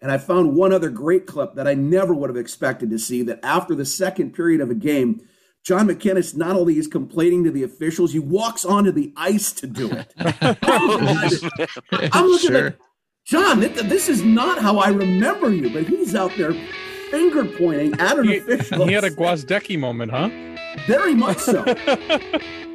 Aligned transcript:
And 0.00 0.12
I 0.12 0.18
found 0.18 0.54
one 0.54 0.72
other 0.72 0.90
great 0.90 1.26
clip 1.26 1.54
that 1.54 1.66
I 1.66 1.74
never 1.74 2.14
would 2.14 2.30
have 2.30 2.36
expected 2.36 2.90
to 2.90 2.98
see 2.98 3.22
that 3.22 3.40
after 3.42 3.74
the 3.74 3.84
second 3.84 4.32
period 4.32 4.60
of 4.60 4.70
a 4.70 4.74
game, 4.74 5.20
John 5.64 5.88
MacInnes 5.88 6.36
not 6.36 6.56
only 6.56 6.78
is 6.78 6.86
complaining 6.86 7.44
to 7.44 7.50
the 7.50 7.64
officials, 7.64 8.12
he 8.12 8.18
walks 8.18 8.64
onto 8.64 8.92
the 8.92 9.12
ice 9.16 9.52
to 9.52 9.66
do 9.66 9.90
it. 9.90 10.14
I'm 12.12 12.26
looking 12.26 12.48
sure. 12.48 12.66
at 12.68 12.78
John, 13.26 13.60
this 13.60 14.08
is 14.08 14.22
not 14.22 14.58
how 14.58 14.78
I 14.78 14.88
remember 14.88 15.52
you, 15.52 15.68
but 15.70 15.86
he's 15.86 16.14
out 16.14 16.32
there 16.38 16.54
finger 17.10 17.44
pointing 17.44 17.98
at 18.00 18.18
an 18.18 18.28
he, 18.28 18.38
official. 18.38 18.86
He 18.86 18.94
had 18.94 19.04
a 19.04 19.10
Gwozdecky 19.10 19.78
moment, 19.78 20.12
huh? 20.12 20.30
Very 20.86 21.14
much 21.14 21.38
so. 21.38 21.64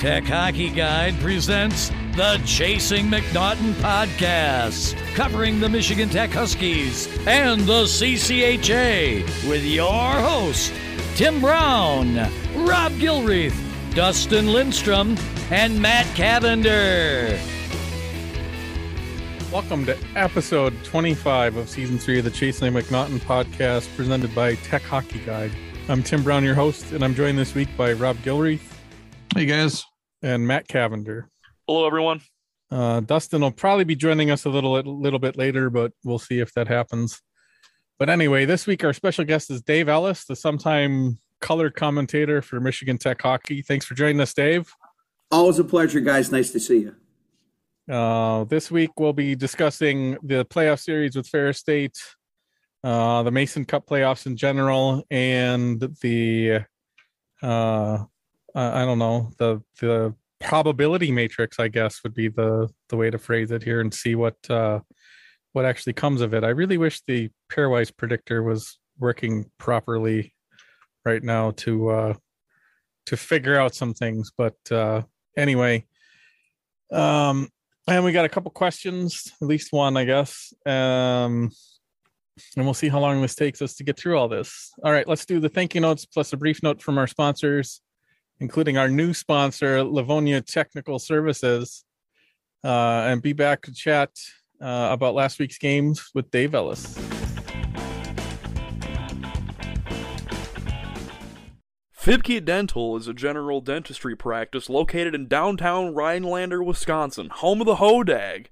Tech 0.00 0.24
Hockey 0.24 0.70
Guide 0.70 1.14
presents 1.20 1.90
the 2.16 2.40
Chasing 2.46 3.08
MacNaughton 3.08 3.74
podcast, 3.82 4.96
covering 5.14 5.60
the 5.60 5.68
Michigan 5.68 6.08
Tech 6.08 6.30
Huskies 6.30 7.06
and 7.26 7.60
the 7.60 7.82
CCHA 7.84 9.26
with 9.46 9.62
your 9.62 9.92
host, 9.92 10.72
Tim 11.16 11.38
Brown, 11.38 12.16
Rob 12.66 12.92
Gilreath, 12.92 13.54
Dustin 13.94 14.50
Lindstrom, 14.50 15.18
and 15.50 15.78
Matt 15.82 16.06
Cavender. 16.16 17.38
Welcome 19.52 19.84
to 19.84 19.98
episode 20.16 20.82
25 20.82 21.56
of 21.56 21.68
season 21.68 21.98
three 21.98 22.20
of 22.20 22.24
the 22.24 22.30
Chasing 22.30 22.72
MacNaughton 22.72 23.18
podcast 23.18 23.94
presented 23.96 24.34
by 24.34 24.54
Tech 24.54 24.80
Hockey 24.80 25.18
Guide. 25.26 25.52
I'm 25.90 26.02
Tim 26.02 26.22
Brown, 26.22 26.42
your 26.42 26.54
host, 26.54 26.92
and 26.92 27.04
I'm 27.04 27.14
joined 27.14 27.38
this 27.38 27.54
week 27.54 27.68
by 27.76 27.92
Rob 27.92 28.16
Gilreath. 28.24 28.78
Hey, 29.36 29.44
guys. 29.44 29.89
And 30.22 30.46
Matt 30.46 30.68
Cavender. 30.68 31.28
Hello, 31.66 31.86
everyone. 31.86 32.20
Uh, 32.70 33.00
Dustin 33.00 33.40
will 33.40 33.50
probably 33.50 33.84
be 33.84 33.96
joining 33.96 34.30
us 34.30 34.44
a 34.44 34.50
little, 34.50 34.78
a 34.78 34.82
little 34.82 35.18
bit 35.18 35.36
later, 35.36 35.70
but 35.70 35.92
we'll 36.04 36.18
see 36.18 36.40
if 36.40 36.52
that 36.54 36.68
happens. 36.68 37.20
But 37.98 38.08
anyway, 38.08 38.44
this 38.44 38.66
week 38.66 38.84
our 38.84 38.92
special 38.92 39.24
guest 39.24 39.50
is 39.50 39.62
Dave 39.62 39.88
Ellis, 39.88 40.24
the 40.24 40.36
sometime 40.36 41.18
color 41.40 41.70
commentator 41.70 42.42
for 42.42 42.60
Michigan 42.60 42.98
Tech 42.98 43.20
Hockey. 43.20 43.62
Thanks 43.62 43.86
for 43.86 43.94
joining 43.94 44.20
us, 44.20 44.32
Dave. 44.34 44.72
Always 45.30 45.58
a 45.58 45.64
pleasure, 45.64 46.00
guys. 46.00 46.30
Nice 46.30 46.50
to 46.52 46.60
see 46.60 46.90
you. 47.88 47.94
Uh, 47.94 48.44
this 48.44 48.70
week 48.70 48.90
we'll 48.98 49.12
be 49.12 49.34
discussing 49.34 50.16
the 50.22 50.44
playoff 50.44 50.80
series 50.80 51.16
with 51.16 51.26
Ferris 51.26 51.58
State, 51.58 51.98
uh, 52.84 53.22
the 53.22 53.30
Mason 53.30 53.64
Cup 53.64 53.86
playoffs 53.86 54.26
in 54.26 54.36
general, 54.36 55.02
and 55.10 55.80
the 56.00 56.60
uh, 57.42 58.04
I 58.54 58.84
don't 58.84 58.98
know 58.98 59.30
the 59.38 59.62
the 59.80 60.14
probability 60.40 61.10
matrix. 61.10 61.58
I 61.58 61.68
guess 61.68 62.02
would 62.02 62.14
be 62.14 62.28
the 62.28 62.68
the 62.88 62.96
way 62.96 63.10
to 63.10 63.18
phrase 63.18 63.50
it 63.50 63.62
here, 63.62 63.80
and 63.80 63.92
see 63.92 64.14
what 64.14 64.36
uh, 64.50 64.80
what 65.52 65.64
actually 65.64 65.92
comes 65.94 66.20
of 66.20 66.34
it. 66.34 66.44
I 66.44 66.48
really 66.48 66.78
wish 66.78 67.02
the 67.06 67.30
pairwise 67.52 67.96
predictor 67.96 68.42
was 68.42 68.78
working 68.98 69.50
properly 69.58 70.34
right 71.04 71.22
now 71.22 71.52
to 71.52 71.88
uh, 71.90 72.14
to 73.06 73.16
figure 73.16 73.58
out 73.58 73.74
some 73.74 73.94
things. 73.94 74.30
But 74.36 74.56
uh, 74.70 75.02
anyway, 75.36 75.86
um, 76.92 77.48
and 77.86 78.04
we 78.04 78.12
got 78.12 78.24
a 78.24 78.28
couple 78.28 78.50
questions, 78.50 79.32
at 79.40 79.48
least 79.48 79.72
one, 79.72 79.96
I 79.96 80.04
guess. 80.04 80.52
Um, 80.66 81.50
and 82.56 82.64
we'll 82.64 82.74
see 82.74 82.88
how 82.88 83.00
long 83.00 83.20
this 83.20 83.34
takes 83.34 83.60
us 83.60 83.74
to 83.74 83.84
get 83.84 83.98
through 83.98 84.16
all 84.16 84.28
this. 84.28 84.70
All 84.82 84.92
right, 84.92 85.06
let's 85.06 85.26
do 85.26 85.40
the 85.40 85.48
thank 85.48 85.74
you 85.74 85.80
notes 85.80 86.06
plus 86.06 86.32
a 86.32 86.36
brief 86.36 86.62
note 86.62 86.80
from 86.80 86.98
our 86.98 87.06
sponsors, 87.06 87.82
including 88.40 88.78
our 88.78 88.88
new 88.88 89.12
sponsor, 89.12 89.82
Livonia 89.84 90.40
Technical 90.40 90.98
Services, 90.98 91.84
uh, 92.64 93.04
and 93.06 93.22
be 93.22 93.32
back 93.32 93.62
to 93.62 93.72
chat 93.72 94.10
uh, 94.60 94.88
about 94.90 95.14
last 95.14 95.38
week's 95.38 95.58
games 95.58 96.10
with 96.14 96.30
Dave 96.30 96.54
Ellis. 96.54 96.98
Fiebke 102.00 102.42
Dental 102.42 102.96
is 102.96 103.06
a 103.06 103.12
general 103.12 103.60
dentistry 103.60 104.16
practice 104.16 104.70
located 104.70 105.14
in 105.14 105.28
downtown 105.28 105.94
Rhinelander, 105.94 106.62
Wisconsin, 106.62 107.28
home 107.28 107.60
of 107.60 107.66
the 107.66 107.76
Hodag. 107.76 108.46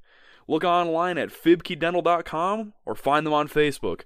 Look 0.47 0.65
online 0.65 1.16
at 1.16 1.31
fiebkedental.com 1.31 2.75
or 2.84 2.94
find 2.94 3.25
them 3.25 3.32
on 3.32 3.49
Facebook. 3.49 4.03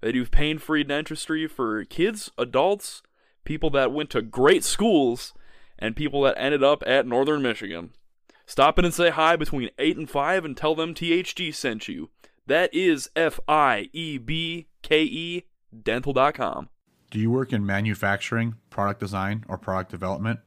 They 0.00 0.10
do 0.10 0.26
pain 0.26 0.58
free 0.58 0.82
dentistry 0.82 1.46
for 1.46 1.84
kids, 1.84 2.32
adults, 2.36 3.02
people 3.44 3.70
that 3.70 3.92
went 3.92 4.10
to 4.10 4.22
great 4.22 4.64
schools, 4.64 5.32
and 5.78 5.96
people 5.96 6.22
that 6.22 6.36
ended 6.38 6.62
up 6.62 6.82
at 6.86 7.06
Northern 7.06 7.42
Michigan. 7.42 7.90
Stop 8.46 8.78
in 8.78 8.84
and 8.84 8.92
say 8.92 9.10
hi 9.10 9.36
between 9.36 9.70
8 9.78 9.96
and 9.96 10.10
5 10.10 10.44
and 10.44 10.56
tell 10.56 10.74
them 10.74 10.94
THG 10.94 11.54
sent 11.54 11.88
you. 11.88 12.10
That 12.46 12.74
is 12.74 13.08
F 13.14 13.38
I 13.46 13.88
E 13.92 14.18
B 14.18 14.66
K 14.82 15.04
E 15.04 15.44
dental.com. 15.82 16.68
Do 17.10 17.18
you 17.18 17.30
work 17.30 17.52
in 17.52 17.64
manufacturing, 17.64 18.56
product 18.68 19.00
design, 19.00 19.44
or 19.48 19.56
product 19.56 19.90
development? 19.90 20.40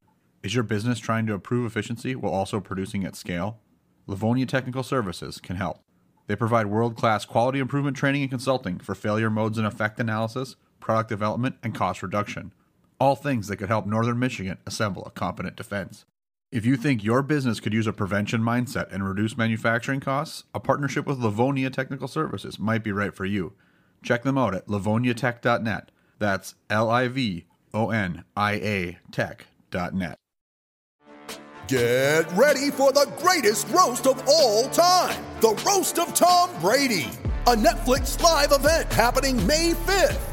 Is 0.44 0.54
your 0.54 0.64
business 0.64 1.00
trying 1.00 1.26
to 1.28 1.34
improve 1.34 1.66
efficiency 1.66 2.16
while 2.16 2.34
also 2.34 2.60
producing 2.60 3.06
at 3.06 3.16
scale? 3.16 3.60
Livonia 4.06 4.46
Technical 4.46 4.84
Services 4.84 5.40
can 5.40 5.56
help. 5.56 5.80
They 6.28 6.36
provide 6.36 6.68
world 6.68 6.96
class 6.98 7.26
quality 7.26 7.60
improvement 7.60 7.96
training 7.96 8.24
and 8.24 8.32
consulting 8.32 8.80
for 8.80 8.96
failure 8.96 9.30
modes 9.30 9.58
and 9.58 9.68
effect 9.68 10.00
analysis, 10.00 10.58
product 10.80 11.10
development, 11.10 11.56
and 11.64 11.74
cost 11.74 12.04
reduction. 12.04 12.54
All 13.00 13.16
things 13.16 13.48
that 13.48 13.58
could 13.58 13.70
help 13.70 13.86
Northern 13.86 14.20
Michigan 14.20 14.58
assemble 14.66 15.04
a 15.06 15.12
competent 15.12 15.56
defense. 15.56 16.06
If 16.52 16.66
you 16.66 16.78
think 16.78 17.04
your 17.04 17.24
business 17.24 17.60
could 17.60 17.74
use 17.74 17.88
a 17.88 17.94
prevention 17.94 18.42
mindset 18.42 18.92
and 18.94 19.08
reduce 19.08 19.38
manufacturing 19.38 20.00
costs, 20.00 20.44
a 20.54 20.60
partnership 20.60 21.08
with 21.08 21.18
Livonia 21.18 21.70
Technical 21.70 22.08
Services 22.08 22.60
might 22.60 22.84
be 22.84 22.92
right 22.92 23.14
for 23.14 23.26
you. 23.26 23.54
Check 24.04 24.24
them 24.24 24.38
out 24.38 24.54
at 24.54 24.68
livoniatech.net 24.68 25.90
that's 26.24 26.56
L 26.70 26.90
I 26.90 27.10
V 27.10 27.46
O 27.74 27.90
N 27.90 28.24
I 28.36 28.54
A 28.54 28.98
tech.net. 29.12 30.18
Get 31.68 32.32
ready 32.34 32.72
for 32.72 32.92
the 32.92 33.12
greatest 33.18 33.68
roast 33.70 34.08
of 34.08 34.24
all 34.28 34.70
time 34.70 35.22
the 35.42 35.62
Roast 35.66 36.00
of 36.00 36.14
Tom 36.14 36.50
Brady, 36.62 37.10
a 37.48 37.56
Netflix 37.56 38.22
live 38.22 38.54
event 38.54 38.92
happening 38.94 39.46
May 39.46 39.72
5th. 39.72 40.33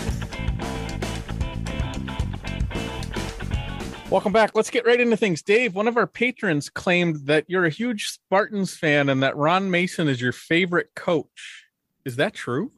Welcome 4.11 4.33
back. 4.33 4.55
Let's 4.55 4.69
get 4.69 4.85
right 4.85 4.99
into 4.99 5.15
things. 5.15 5.41
Dave, 5.41 5.73
one 5.73 5.87
of 5.87 5.95
our 5.95 6.05
patrons 6.05 6.69
claimed 6.69 7.27
that 7.27 7.45
you're 7.47 7.63
a 7.63 7.69
huge 7.69 8.09
Spartans 8.09 8.75
fan 8.75 9.07
and 9.07 9.23
that 9.23 9.37
Ron 9.37 9.71
Mason 9.71 10.09
is 10.09 10.19
your 10.19 10.33
favorite 10.33 10.89
coach. 10.97 11.63
Is 12.03 12.17
that 12.17 12.33
true? 12.33 12.73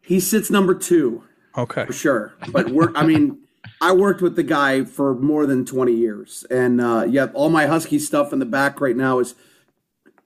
He 0.00 0.18
sits 0.18 0.50
number 0.50 0.74
two. 0.74 1.24
Okay. 1.58 1.84
For 1.84 1.92
sure. 1.92 2.34
But 2.52 2.70
we're, 2.70 2.90
I 2.96 3.04
mean, 3.04 3.40
I 3.82 3.92
worked 3.92 4.22
with 4.22 4.34
the 4.34 4.42
guy 4.42 4.84
for 4.84 5.14
more 5.14 5.44
than 5.44 5.66
20 5.66 5.92
years. 5.92 6.46
And 6.50 6.80
uh, 6.80 7.04
yeah, 7.06 7.26
all 7.34 7.50
my 7.50 7.66
Husky 7.66 7.98
stuff 7.98 8.32
in 8.32 8.38
the 8.38 8.46
back 8.46 8.80
right 8.80 8.96
now 8.96 9.18
is, 9.18 9.34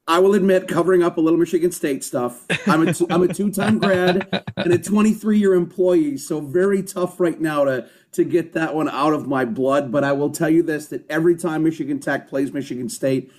I 0.07 0.19
will 0.19 0.35
admit, 0.35 0.69
covering 0.69 1.03
up 1.03 1.17
a 1.17 1.21
little 1.21 1.39
Michigan 1.39 1.73
State 1.73 2.05
stuff. 2.05 2.45
I'm 2.67 2.87
a, 2.87 2.93
t- 2.93 3.07
I'm 3.09 3.23
a 3.23 3.33
two 3.33 3.51
time 3.51 3.79
grad 3.79 4.45
and 4.57 4.73
a 4.73 4.79
23 4.79 5.39
year 5.39 5.55
employee. 5.55 6.19
So 6.19 6.41
very 6.41 6.83
tough 6.83 7.19
right 7.21 7.41
now 7.41 7.65
to 7.65 7.89
to 8.13 8.25
get 8.25 8.53
that 8.53 8.75
one 8.75 8.89
out 8.89 9.13
of 9.13 9.27
my 9.27 9.45
blood. 9.45 9.91
But 9.91 10.05
I 10.05 10.13
will 10.13 10.31
tell 10.31 10.51
you 10.51 10.63
this 10.63 10.87
that 10.89 11.09
every 11.11 11.37
time 11.37 11.65
Michigan 11.65 12.01
Tech 12.01 12.29
plays 12.29 12.53
Michigan 12.53 12.89
State, 12.89 13.33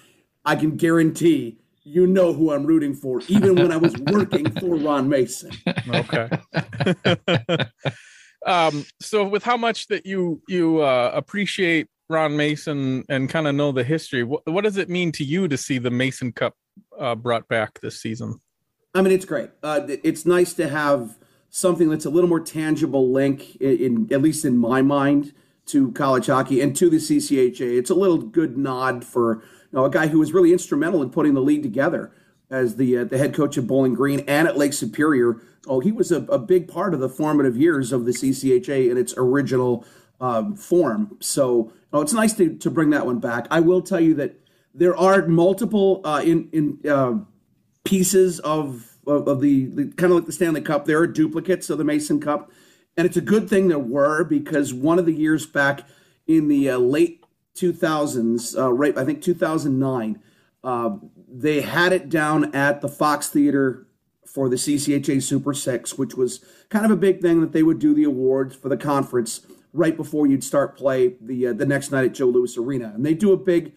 I 0.43 0.55
can 0.55 0.75
guarantee 0.75 1.59
you 1.83 2.07
know 2.07 2.33
who 2.33 2.51
I'm 2.51 2.65
rooting 2.65 2.95
for, 2.95 3.21
even 3.27 3.55
when 3.55 3.71
I 3.71 3.77
was 3.77 3.95
working 3.97 4.49
for 4.59 4.75
Ron 4.75 5.07
Mason. 5.07 5.51
Okay. 5.87 6.29
um, 8.45 8.83
so 8.99 9.27
with 9.27 9.43
how 9.43 9.55
much 9.55 9.87
that 9.87 10.05
you 10.05 10.41
you 10.47 10.81
uh, 10.81 11.11
appreciate 11.13 11.87
Ron 12.09 12.37
Mason 12.37 13.03
and 13.09 13.29
kind 13.29 13.47
of 13.47 13.55
know 13.55 13.71
the 13.71 13.83
history, 13.83 14.23
what, 14.23 14.45
what 14.45 14.63
does 14.63 14.77
it 14.77 14.89
mean 14.89 15.11
to 15.13 15.23
you 15.23 15.47
to 15.47 15.57
see 15.57 15.77
the 15.77 15.91
Mason 15.91 16.31
Cup 16.31 16.53
uh, 16.99 17.15
brought 17.15 17.47
back 17.47 17.79
this 17.81 17.99
season? 17.99 18.39
I 18.93 19.01
mean, 19.01 19.11
it's 19.11 19.25
great. 19.25 19.49
Uh, 19.61 19.81
it's 19.87 20.25
nice 20.25 20.53
to 20.53 20.69
have 20.69 21.17
something 21.49 21.89
that's 21.89 22.05
a 22.05 22.09
little 22.09 22.29
more 22.29 22.39
tangible 22.39 23.11
link, 23.11 23.55
in, 23.57 23.77
in, 23.77 24.13
at 24.13 24.21
least 24.21 24.45
in 24.45 24.57
my 24.57 24.81
mind, 24.81 25.33
to 25.67 25.91
college 25.93 26.27
hockey 26.27 26.61
and 26.61 26.75
to 26.75 26.89
the 26.89 26.97
CCHA. 26.97 27.77
It's 27.77 27.89
a 27.89 27.95
little 27.95 28.17
good 28.17 28.57
nod 28.57 29.03
for 29.03 29.43
you 29.71 29.79
know, 29.79 29.85
a 29.85 29.89
guy 29.89 30.07
who 30.07 30.19
was 30.19 30.31
really 30.33 30.53
instrumental 30.53 31.01
in 31.01 31.09
putting 31.09 31.33
the 31.33 31.41
league 31.41 31.63
together 31.63 32.11
as 32.49 32.75
the 32.75 32.99
uh, 32.99 33.03
the 33.03 33.17
head 33.17 33.33
coach 33.33 33.57
of 33.57 33.67
Bowling 33.67 33.95
Green 33.95 34.19
and 34.27 34.47
at 34.47 34.57
Lake 34.57 34.73
Superior. 34.73 35.41
Oh, 35.67 35.79
he 35.79 35.91
was 35.91 36.11
a, 36.11 36.21
a 36.25 36.37
big 36.37 36.67
part 36.67 36.93
of 36.93 36.99
the 36.99 37.09
formative 37.09 37.57
years 37.57 37.91
of 37.91 38.05
the 38.05 38.11
CCHA 38.11 38.91
in 38.91 38.97
its 38.97 39.15
original 39.17 39.85
um, 40.21 40.55
form. 40.55 41.17
So 41.19 41.73
oh, 41.95 42.01
it's 42.01 42.13
nice 42.13 42.33
to, 42.33 42.55
to 42.57 42.69
bring 42.69 42.89
that 42.89 43.05
one 43.05 43.19
back. 43.19 43.47
I 43.49 43.61
will 43.61 43.81
tell 43.81 43.99
you 43.99 44.13
that 44.15 44.39
there 44.73 44.95
are 44.95 45.25
multiple 45.27 46.01
uh, 46.03 46.21
in 46.23 46.49
in 46.51 46.79
uh, 46.89 47.19
pieces 47.85 48.39
of 48.41 48.97
of, 49.07 49.27
of 49.27 49.39
the, 49.39 49.65
the 49.65 49.85
kind 49.93 50.11
of 50.11 50.17
like 50.17 50.25
the 50.25 50.33
Stanley 50.33 50.61
Cup. 50.61 50.85
There 50.85 50.99
are 50.99 51.07
duplicates 51.07 51.69
of 51.69 51.77
the 51.77 51.83
Mason 51.83 52.19
Cup, 52.19 52.51
and 52.97 53.05
it's 53.05 53.17
a 53.17 53.21
good 53.21 53.49
thing 53.49 53.69
there 53.69 53.79
were 53.79 54.23
because 54.23 54.73
one 54.73 54.99
of 54.99 55.05
the 55.05 55.13
years 55.13 55.45
back 55.45 55.87
in 56.27 56.49
the 56.49 56.71
uh, 56.71 56.77
late 56.77 57.23
2000s, 57.55 58.57
uh, 58.57 58.73
right? 58.73 58.97
I 58.97 59.05
think 59.05 59.21
2009, 59.21 60.19
uh, 60.63 60.97
they 61.29 61.61
had 61.61 61.93
it 61.93 62.09
down 62.09 62.53
at 62.53 62.81
the 62.81 62.89
Fox 62.89 63.29
Theater 63.29 63.87
for 64.25 64.49
the 64.49 64.57
CCHA 64.57 65.23
Super 65.23 65.53
Six, 65.53 65.97
which 65.97 66.15
was 66.15 66.43
kind 66.67 66.83
of 66.83 66.91
a 66.91 66.97
big 66.97 67.21
thing 67.21 67.39
that 67.39 67.53
they 67.53 67.63
would 67.63 67.79
do 67.79 67.93
the 67.93 68.03
awards 68.03 68.55
for 68.55 68.67
the 68.67 68.75
conference 68.75 69.45
right 69.75 69.95
before 69.95 70.25
you'd 70.25 70.43
start 70.43 70.77
play 70.77 71.15
the 71.21 71.47
uh, 71.47 71.53
the 71.53 71.65
next 71.65 71.91
night 71.91 72.05
at 72.05 72.13
Joe 72.13 72.27
Louis 72.27 72.57
Arena, 72.57 72.91
and 72.95 73.05
they 73.05 73.13
do 73.13 73.33
a 73.33 73.37
big 73.37 73.73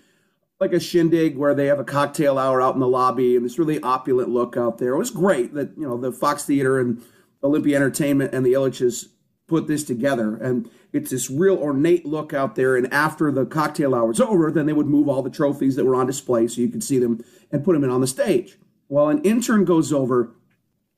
like 0.60 0.72
a 0.72 0.80
shindig 0.80 1.36
where 1.36 1.54
they 1.54 1.66
have 1.66 1.78
a 1.78 1.84
cocktail 1.84 2.38
hour 2.38 2.60
out 2.60 2.74
in 2.74 2.80
the 2.80 2.88
lobby 2.88 3.36
and 3.36 3.44
this 3.44 3.58
really 3.58 3.80
opulent 3.80 4.28
look 4.28 4.56
out 4.56 4.78
there. 4.78 4.94
It 4.94 4.98
was 4.98 5.10
great 5.10 5.54
that 5.54 5.76
you 5.76 5.86
know 5.86 5.96
the 5.96 6.12
Fox 6.12 6.44
Theater 6.44 6.78
and 6.80 7.02
Olympia 7.42 7.76
Entertainment 7.76 8.32
and 8.32 8.46
the 8.46 8.52
Ilitches 8.52 9.06
put 9.46 9.66
this 9.66 9.82
together, 9.82 10.36
and 10.36 10.70
it's 10.92 11.10
this 11.10 11.30
real 11.30 11.56
ornate 11.56 12.06
look 12.06 12.32
out 12.32 12.54
there. 12.54 12.76
And 12.76 12.92
after 12.92 13.32
the 13.32 13.46
cocktail 13.46 13.94
hour's 13.94 14.20
over, 14.20 14.50
then 14.50 14.66
they 14.66 14.72
would 14.72 14.86
move 14.86 15.08
all 15.08 15.22
the 15.22 15.30
trophies 15.30 15.76
that 15.76 15.84
were 15.84 15.94
on 15.94 16.06
display 16.06 16.46
so 16.46 16.60
you 16.60 16.68
could 16.68 16.84
see 16.84 16.98
them 16.98 17.24
and 17.50 17.64
put 17.64 17.72
them 17.72 17.84
in 17.84 17.90
on 17.90 18.00
the 18.00 18.06
stage. 18.06 18.58
Well, 18.88 19.08
an 19.08 19.22
intern 19.22 19.64
goes 19.64 19.92
over 19.92 20.34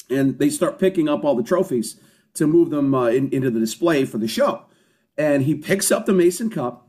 and 0.08 0.38
they 0.38 0.50
start 0.50 0.78
picking 0.78 1.08
up 1.08 1.24
all 1.24 1.36
the 1.36 1.42
trophies 1.42 1.98
to 2.34 2.46
move 2.46 2.70
them 2.70 2.94
uh, 2.94 3.06
in, 3.06 3.30
into 3.30 3.50
the 3.50 3.60
display 3.60 4.04
for 4.04 4.18
the 4.18 4.28
show. 4.28 4.64
And 5.20 5.42
he 5.42 5.54
picks 5.54 5.92
up 5.92 6.06
the 6.06 6.14
Mason 6.14 6.48
Cup 6.48 6.88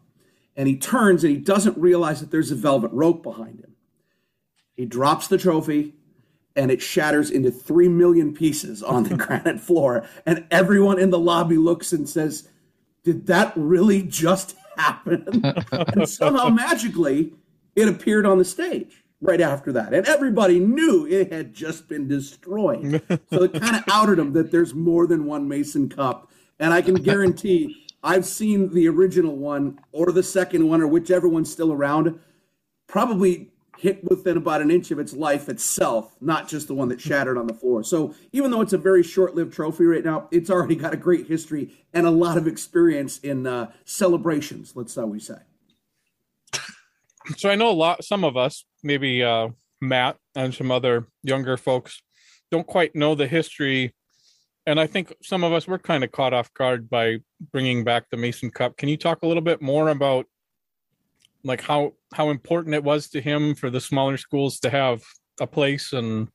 and 0.55 0.65
he 0.65 0.77
turns 0.77 1.25
and 1.25 1.33
he 1.33 1.37
doesn't 1.37 1.77
realize 1.77 2.21
that 2.21 2.31
there's 2.31 2.49
a 2.49 2.55
velvet 2.55 2.89
rope 2.93 3.21
behind 3.21 3.59
him. 3.59 3.75
He 4.73 4.85
drops 4.85 5.27
the 5.27 5.37
trophy 5.37 5.95
and 6.55 6.71
it 6.71 6.81
shatters 6.81 7.29
into 7.29 7.51
three 7.51 7.89
million 7.89 8.33
pieces 8.33 8.81
on 8.81 9.03
the 9.03 9.17
granite 9.17 9.59
floor. 9.59 10.07
And 10.25 10.47
everyone 10.49 10.97
in 10.97 11.09
the 11.09 11.19
lobby 11.19 11.57
looks 11.57 11.91
and 11.91 12.07
says, 12.07 12.47
Did 13.03 13.27
that 13.27 13.51
really 13.57 14.01
just 14.01 14.55
happen? 14.77 15.27
and 15.73 16.07
somehow 16.07 16.47
magically, 16.47 17.33
it 17.75 17.89
appeared 17.89 18.25
on 18.25 18.37
the 18.37 18.45
stage 18.45 19.03
right 19.19 19.41
after 19.41 19.73
that. 19.73 19.93
And 19.93 20.07
everybody 20.07 20.57
knew 20.57 21.05
it 21.05 21.33
had 21.33 21.53
just 21.53 21.89
been 21.89 22.07
destroyed. 22.07 23.01
so 23.29 23.43
it 23.43 23.59
kind 23.59 23.75
of 23.75 23.83
outed 23.91 24.19
them 24.19 24.31
that 24.31 24.51
there's 24.51 24.73
more 24.73 25.05
than 25.05 25.25
one 25.25 25.49
Mason 25.49 25.89
Cup. 25.89 26.31
And 26.61 26.73
I 26.73 26.81
can 26.81 26.95
guarantee 26.95 27.80
I've 28.03 28.25
seen 28.25 28.73
the 28.73 28.87
original 28.87 29.35
one 29.35 29.79
or 29.91 30.11
the 30.11 30.23
second 30.23 30.67
one 30.67 30.81
or 30.81 30.87
whichever 30.87 31.27
one's 31.27 31.51
still 31.51 31.71
around, 31.71 32.19
probably 32.87 33.51
hit 33.77 34.03
within 34.03 34.37
about 34.37 34.61
an 34.61 34.69
inch 34.69 34.91
of 34.91 34.99
its 34.99 35.13
life 35.13 35.49
itself, 35.49 36.15
not 36.21 36.47
just 36.47 36.67
the 36.67 36.73
one 36.73 36.89
that 36.89 37.01
shattered 37.01 37.37
on 37.37 37.47
the 37.47 37.53
floor. 37.53 37.83
So 37.83 38.13
even 38.31 38.51
though 38.51 38.61
it's 38.61 38.73
a 38.73 38.77
very 38.77 39.01
short-lived 39.01 39.53
trophy 39.53 39.85
right 39.85 40.03
now, 40.03 40.27
it's 40.31 40.49
already 40.49 40.75
got 40.75 40.93
a 40.93 40.97
great 40.97 41.27
history 41.27 41.73
and 41.93 42.05
a 42.05 42.11
lot 42.11 42.37
of 42.37 42.47
experience 42.47 43.17
in 43.19 43.47
uh, 43.47 43.71
celebrations. 43.85 44.73
Let's 44.75 44.95
how 44.95 45.05
we 45.05 45.19
say. 45.19 45.37
So 47.37 47.49
I 47.49 47.55
know 47.55 47.69
a 47.69 47.73
lot. 47.73 48.03
Some 48.03 48.23
of 48.23 48.35
us, 48.35 48.65
maybe 48.83 49.23
uh, 49.23 49.49
Matt 49.79 50.17
and 50.35 50.53
some 50.53 50.71
other 50.71 51.07
younger 51.23 51.55
folks, 51.55 52.01
don't 52.51 52.67
quite 52.67 52.95
know 52.95 53.15
the 53.15 53.27
history 53.27 53.93
and 54.65 54.79
I 54.79 54.87
think 54.87 55.13
some 55.23 55.43
of 55.43 55.53
us 55.53 55.67
were 55.67 55.79
kind 55.79 56.03
of 56.03 56.11
caught 56.11 56.33
off 56.33 56.53
guard 56.53 56.89
by 56.89 57.17
bringing 57.51 57.83
back 57.83 58.09
the 58.09 58.17
Mason 58.17 58.51
Cup. 58.51 58.77
Can 58.77 58.89
you 58.89 58.97
talk 58.97 59.23
a 59.23 59.27
little 59.27 59.41
bit 59.41 59.61
more 59.61 59.89
about 59.89 60.25
like 61.43 61.61
how 61.61 61.93
how 62.13 62.29
important 62.29 62.75
it 62.75 62.83
was 62.83 63.09
to 63.09 63.21
him 63.21 63.55
for 63.55 63.69
the 63.69 63.81
smaller 63.81 64.17
schools 64.17 64.59
to 64.59 64.69
have 64.69 65.01
a 65.39 65.47
place 65.47 65.93
and 65.93 66.27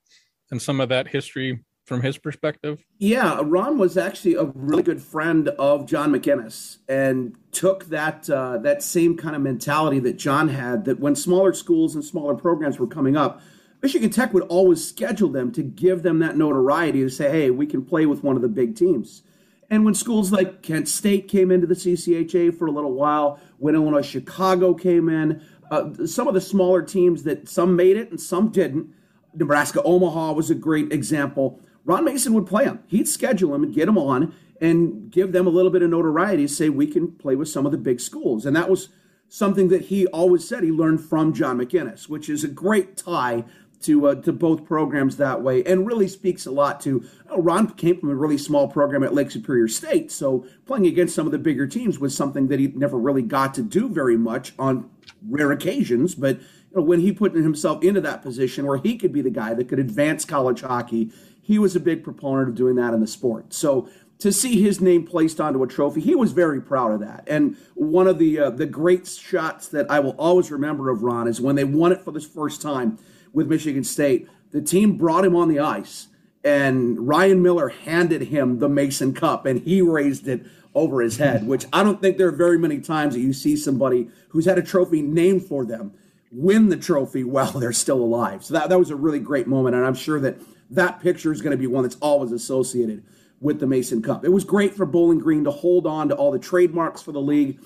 and 0.51 0.61
some 0.61 0.81
of 0.81 0.89
that 0.89 1.09
history 1.09 1.65
from 1.87 2.03
his 2.03 2.19
perspective? 2.19 2.85
Yeah, 2.99 3.41
Ron 3.43 3.79
was 3.79 3.97
actually 3.97 4.35
a 4.35 4.45
really 4.55 4.83
good 4.83 5.01
friend 5.01 5.49
of 5.51 5.87
John 5.87 6.11
MacInnes 6.11 6.79
and 6.89 7.37
took 7.53 7.85
that 7.87 8.29
uh, 8.29 8.59
that 8.59 8.83
same 8.83 9.17
kind 9.17 9.37
of 9.37 9.43
mentality 9.43 10.01
that 10.01 10.17
John 10.17 10.49
had. 10.49 10.85
That 10.85 10.99
when 10.99 11.15
smaller 11.15 11.55
schools 11.55 11.95
and 11.95 12.05
smaller 12.05 12.35
programs 12.35 12.79
were 12.79 12.87
coming 12.89 13.17
up, 13.17 13.41
Michigan 13.83 14.11
Tech 14.11 14.35
would 14.35 14.43
always 14.45 14.87
schedule 14.87 15.29
them 15.29 15.53
to 15.53 15.63
give 15.63 16.03
them 16.03 16.19
that 16.19 16.37
notoriety 16.37 17.03
to 17.03 17.11
say, 17.11 17.31
hey, 17.31 17.51
we 17.51 17.67
can 17.67 17.85
play 17.85 18.07
with 18.07 18.25
one 18.25 18.37
of 18.37 18.43
the 18.43 18.49
big 18.49 18.75
teams. 18.75 19.23
And 19.69 19.85
when 19.85 19.95
schools 19.95 20.31
like 20.31 20.63
Kent 20.63 20.89
State 20.89 21.29
came 21.29 21.51
into 21.51 21.67
the 21.67 21.75
CCHA 21.75 22.57
for 22.57 22.67
a 22.67 22.71
little 22.71 22.93
while, 22.93 23.41
when 23.59 23.75
Illinois 23.75 24.03
Chicago 24.03 24.75
came 24.75 25.09
in, 25.09 25.43
uh, 25.71 26.07
some 26.07 26.29
of 26.29 26.35
the 26.35 26.41
smaller 26.41 26.83
teams 26.83 27.25
that 27.25 27.49
some 27.49 27.75
made 27.75 27.97
it 27.97 28.11
and 28.11 28.21
some 28.21 28.51
didn't, 28.51 28.93
Nebraska 29.35 29.83
Omaha 29.83 30.33
was 30.33 30.51
a 30.51 30.55
great 30.55 30.93
example. 30.93 31.61
Ron 31.85 32.05
Mason 32.05 32.33
would 32.35 32.47
play 32.47 32.65
them. 32.65 32.81
He'd 32.87 33.09
schedule 33.09 33.53
them 33.53 33.65
and 33.65 33.75
get 33.75 33.87
them 33.87 33.99
on 33.99 34.35
and 34.61 35.11
give 35.11 35.33
them 35.33 35.47
a 35.47 35.51
little 35.51 35.71
bit 35.71 35.83
of 35.83 35.91
notoriety, 35.91 36.47
say 36.47 36.69
we 36.69 36.87
can 36.87 37.13
play 37.13 37.35
with 37.37 37.49
some 37.49 37.67
of 37.67 37.73
the 37.73 37.79
big 37.79 38.01
schools. 38.01 38.47
And 38.47 38.57
that 38.57 38.71
was 38.71 38.89
something 39.29 39.69
that 39.69 39.83
he 39.83 40.07
always 40.07 40.47
said 40.47 40.63
he 40.63 40.71
learned 40.71 41.01
from 41.01 41.33
John 41.33 41.59
MacInnes, 41.59 42.09
which 42.09 42.29
is 42.29 42.45
a 42.45 42.49
great 42.49 42.97
tie 42.97 43.45
to 43.87 44.09
uh, 44.09 44.15
to 44.17 44.33
both 44.33 44.65
programs 44.65 45.17
that 45.17 45.43
way, 45.43 45.65
and 45.65 45.87
really 45.87 46.09
speaks 46.09 46.47
a 46.47 46.51
lot 46.51 46.81
to. 46.83 47.05
Oh, 47.31 47.41
Ron 47.41 47.69
came 47.71 47.99
from 47.99 48.11
a 48.11 48.15
really 48.15 48.39
small 48.39 48.69
program 48.69 49.03
at 49.03 49.15
Lake 49.15 49.31
Superior 49.31 49.69
State, 49.69 50.13
so 50.13 50.47
playing 50.67 50.87
against 50.87 51.15
some 51.15 51.27
of 51.27 51.33
the 51.33 51.39
bigger 51.39 51.67
teams 51.67 51.99
was 51.99 52.17
something 52.17 52.49
that 52.49 52.61
he 52.61 52.69
never 52.69 52.99
really 52.99 53.23
got 53.23 53.55
to 53.55 53.63
do 53.63 53.89
very 53.89 54.17
much 54.17 54.53
on 54.59 54.91
rare 55.29 55.53
occasions. 55.53 56.15
But 56.15 56.39
you 56.39 56.77
know, 56.77 56.83
when 56.83 57.01
he 57.01 57.13
put 57.13 57.35
himself 57.35 57.83
into 57.83 58.01
that 58.03 58.23
position 58.23 58.67
where 58.67 58.79
he 58.79 58.97
could 58.97 59.13
be 59.13 59.23
the 59.23 59.31
guy 59.31 59.55
that 59.55 59.69
could 59.69 59.79
advance 59.79 60.25
college 60.25 60.61
hockey, 60.61 61.11
he 61.41 61.59
was 61.59 61.77
a 61.77 61.81
big 61.81 62.05
proponent 62.05 62.49
of 62.49 62.55
doing 62.55 62.77
that 62.77 62.93
in 62.93 63.01
the 63.01 63.07
sport. 63.07 63.55
So 63.55 63.89
to 64.19 64.33
see 64.33 64.63
his 64.63 64.81
name 64.81 65.05
placed 65.05 65.41
onto 65.41 65.63
a 65.63 65.67
trophy, 65.67 66.01
he 66.01 66.15
was 66.15 66.33
very 66.33 66.61
proud 66.61 66.93
of 66.93 67.01
that. 67.01 67.25
And 67.27 67.57
one 67.75 68.07
of 68.07 68.19
the 68.19 68.39
uh, 68.39 68.51
the 68.51 68.67
great 68.67 69.07
shots 69.07 69.69
that 69.69 69.91
I 69.91 70.01
will 70.01 70.17
always 70.19 70.51
remember 70.51 70.91
of 70.91 71.03
Ron 71.03 71.29
is 71.29 71.41
when 71.41 71.57
they 71.57 71.65
won 71.65 71.93
it 71.93 72.03
for 72.03 72.13
the 72.13 72.21
first 72.21 72.63
time 72.63 72.99
with 73.37 73.49
Michigan 73.49 73.85
State. 73.85 74.29
The 74.51 74.63
team 74.63 74.97
brought 74.97 75.27
him 75.27 75.37
on 75.37 75.49
the 75.49 75.61
ice, 75.61 76.09
and 76.43 77.07
Ryan 77.07 77.43
Miller 77.43 77.69
handed 77.69 78.23
him 78.23 78.59
the 78.59 78.69
Mason 78.69 79.13
Cup, 79.13 79.45
and 79.45 79.61
he 79.61 79.83
raised 79.83 80.27
it 80.27 80.47
over 80.75 81.03
his 81.03 81.19
head, 81.19 81.47
which 81.47 81.67
I 81.73 81.83
don't 81.83 82.01
think 82.01 82.17
there 82.17 82.29
are 82.29 82.33
very 82.33 82.59
many 82.59 82.81
times 82.81 83.15
that 83.15 83.21
you 83.21 83.35
see 83.35 83.55
somebody 83.55 84.09
who's 84.31 84.47
had 84.47 84.59
a 84.59 84.63
trophy 84.63 85.03
named 85.03 85.45
for 85.45 85.67
them 85.67 85.93
win 86.33 86.71
the 86.71 86.77
trophy 86.77 87.25
while 87.25 87.53
they're 87.61 87.73
still 87.73 88.03
alive. 88.03 88.43
So 88.43 88.55
that, 88.55 88.71
that 88.71 88.79
was 88.79 88.91
a 88.91 88.97
really 88.97 89.21
great 89.21 89.47
moment, 89.47 89.77
and 89.77 89.85
I'm 89.85 89.95
sure 89.95 90.19
that 90.21 90.39
that 90.71 91.01
picture 91.01 91.31
is 91.31 91.43
going 91.43 91.53
to 91.53 91.59
be 91.59 91.67
one 91.67 91.83
that's 91.83 91.97
always 91.97 92.33
associated 92.33 93.05
with 93.41 93.61
the 93.61 93.67
Mason 93.67 94.01
Cup. 94.03 94.25
It 94.25 94.33
was 94.33 94.45
great 94.45 94.75
for 94.75 94.87
Bowling 94.87 95.19
Green 95.19 95.45
to 95.45 95.51
hold 95.51 95.87
on 95.87 96.09
to 96.09 96.15
all 96.15 96.31
the 96.31 96.39
trademarks 96.39 97.03
for 97.03 97.13
the 97.13 97.21
league 97.21 97.61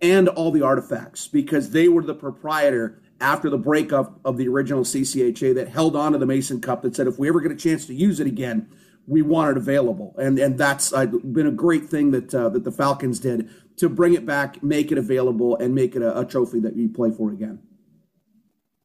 and 0.00 0.28
all 0.28 0.52
the 0.52 0.62
artifacts 0.62 1.26
because 1.26 1.70
they 1.70 1.88
were 1.88 2.02
the 2.02 2.14
proprietor 2.14 3.00
after 3.20 3.48
the 3.48 3.58
breakup 3.58 4.20
of 4.24 4.36
the 4.36 4.48
original 4.48 4.82
CCHA 4.82 5.54
that 5.54 5.68
held 5.68 5.96
on 5.96 6.12
to 6.12 6.18
the 6.18 6.26
Mason 6.26 6.60
Cup 6.60 6.82
that 6.82 6.94
said 6.94 7.06
if 7.06 7.18
we 7.18 7.28
ever 7.28 7.40
get 7.40 7.52
a 7.52 7.56
chance 7.56 7.86
to 7.86 7.94
use 7.94 8.20
it 8.20 8.26
again, 8.26 8.68
we 9.06 9.22
want 9.22 9.50
it 9.52 9.56
available. 9.56 10.14
And 10.18 10.38
and 10.38 10.58
that's 10.58 10.92
uh, 10.92 11.06
been 11.06 11.46
a 11.46 11.52
great 11.52 11.88
thing 11.88 12.10
that 12.10 12.34
uh, 12.34 12.48
that 12.50 12.64
the 12.64 12.72
Falcons 12.72 13.20
did 13.20 13.50
to 13.76 13.88
bring 13.88 14.14
it 14.14 14.26
back, 14.26 14.62
make 14.62 14.90
it 14.92 14.98
available, 14.98 15.56
and 15.56 15.74
make 15.74 15.96
it 15.96 16.02
a, 16.02 16.20
a 16.20 16.24
trophy 16.24 16.60
that 16.60 16.76
you 16.76 16.88
play 16.88 17.10
for 17.10 17.30
again. 17.30 17.60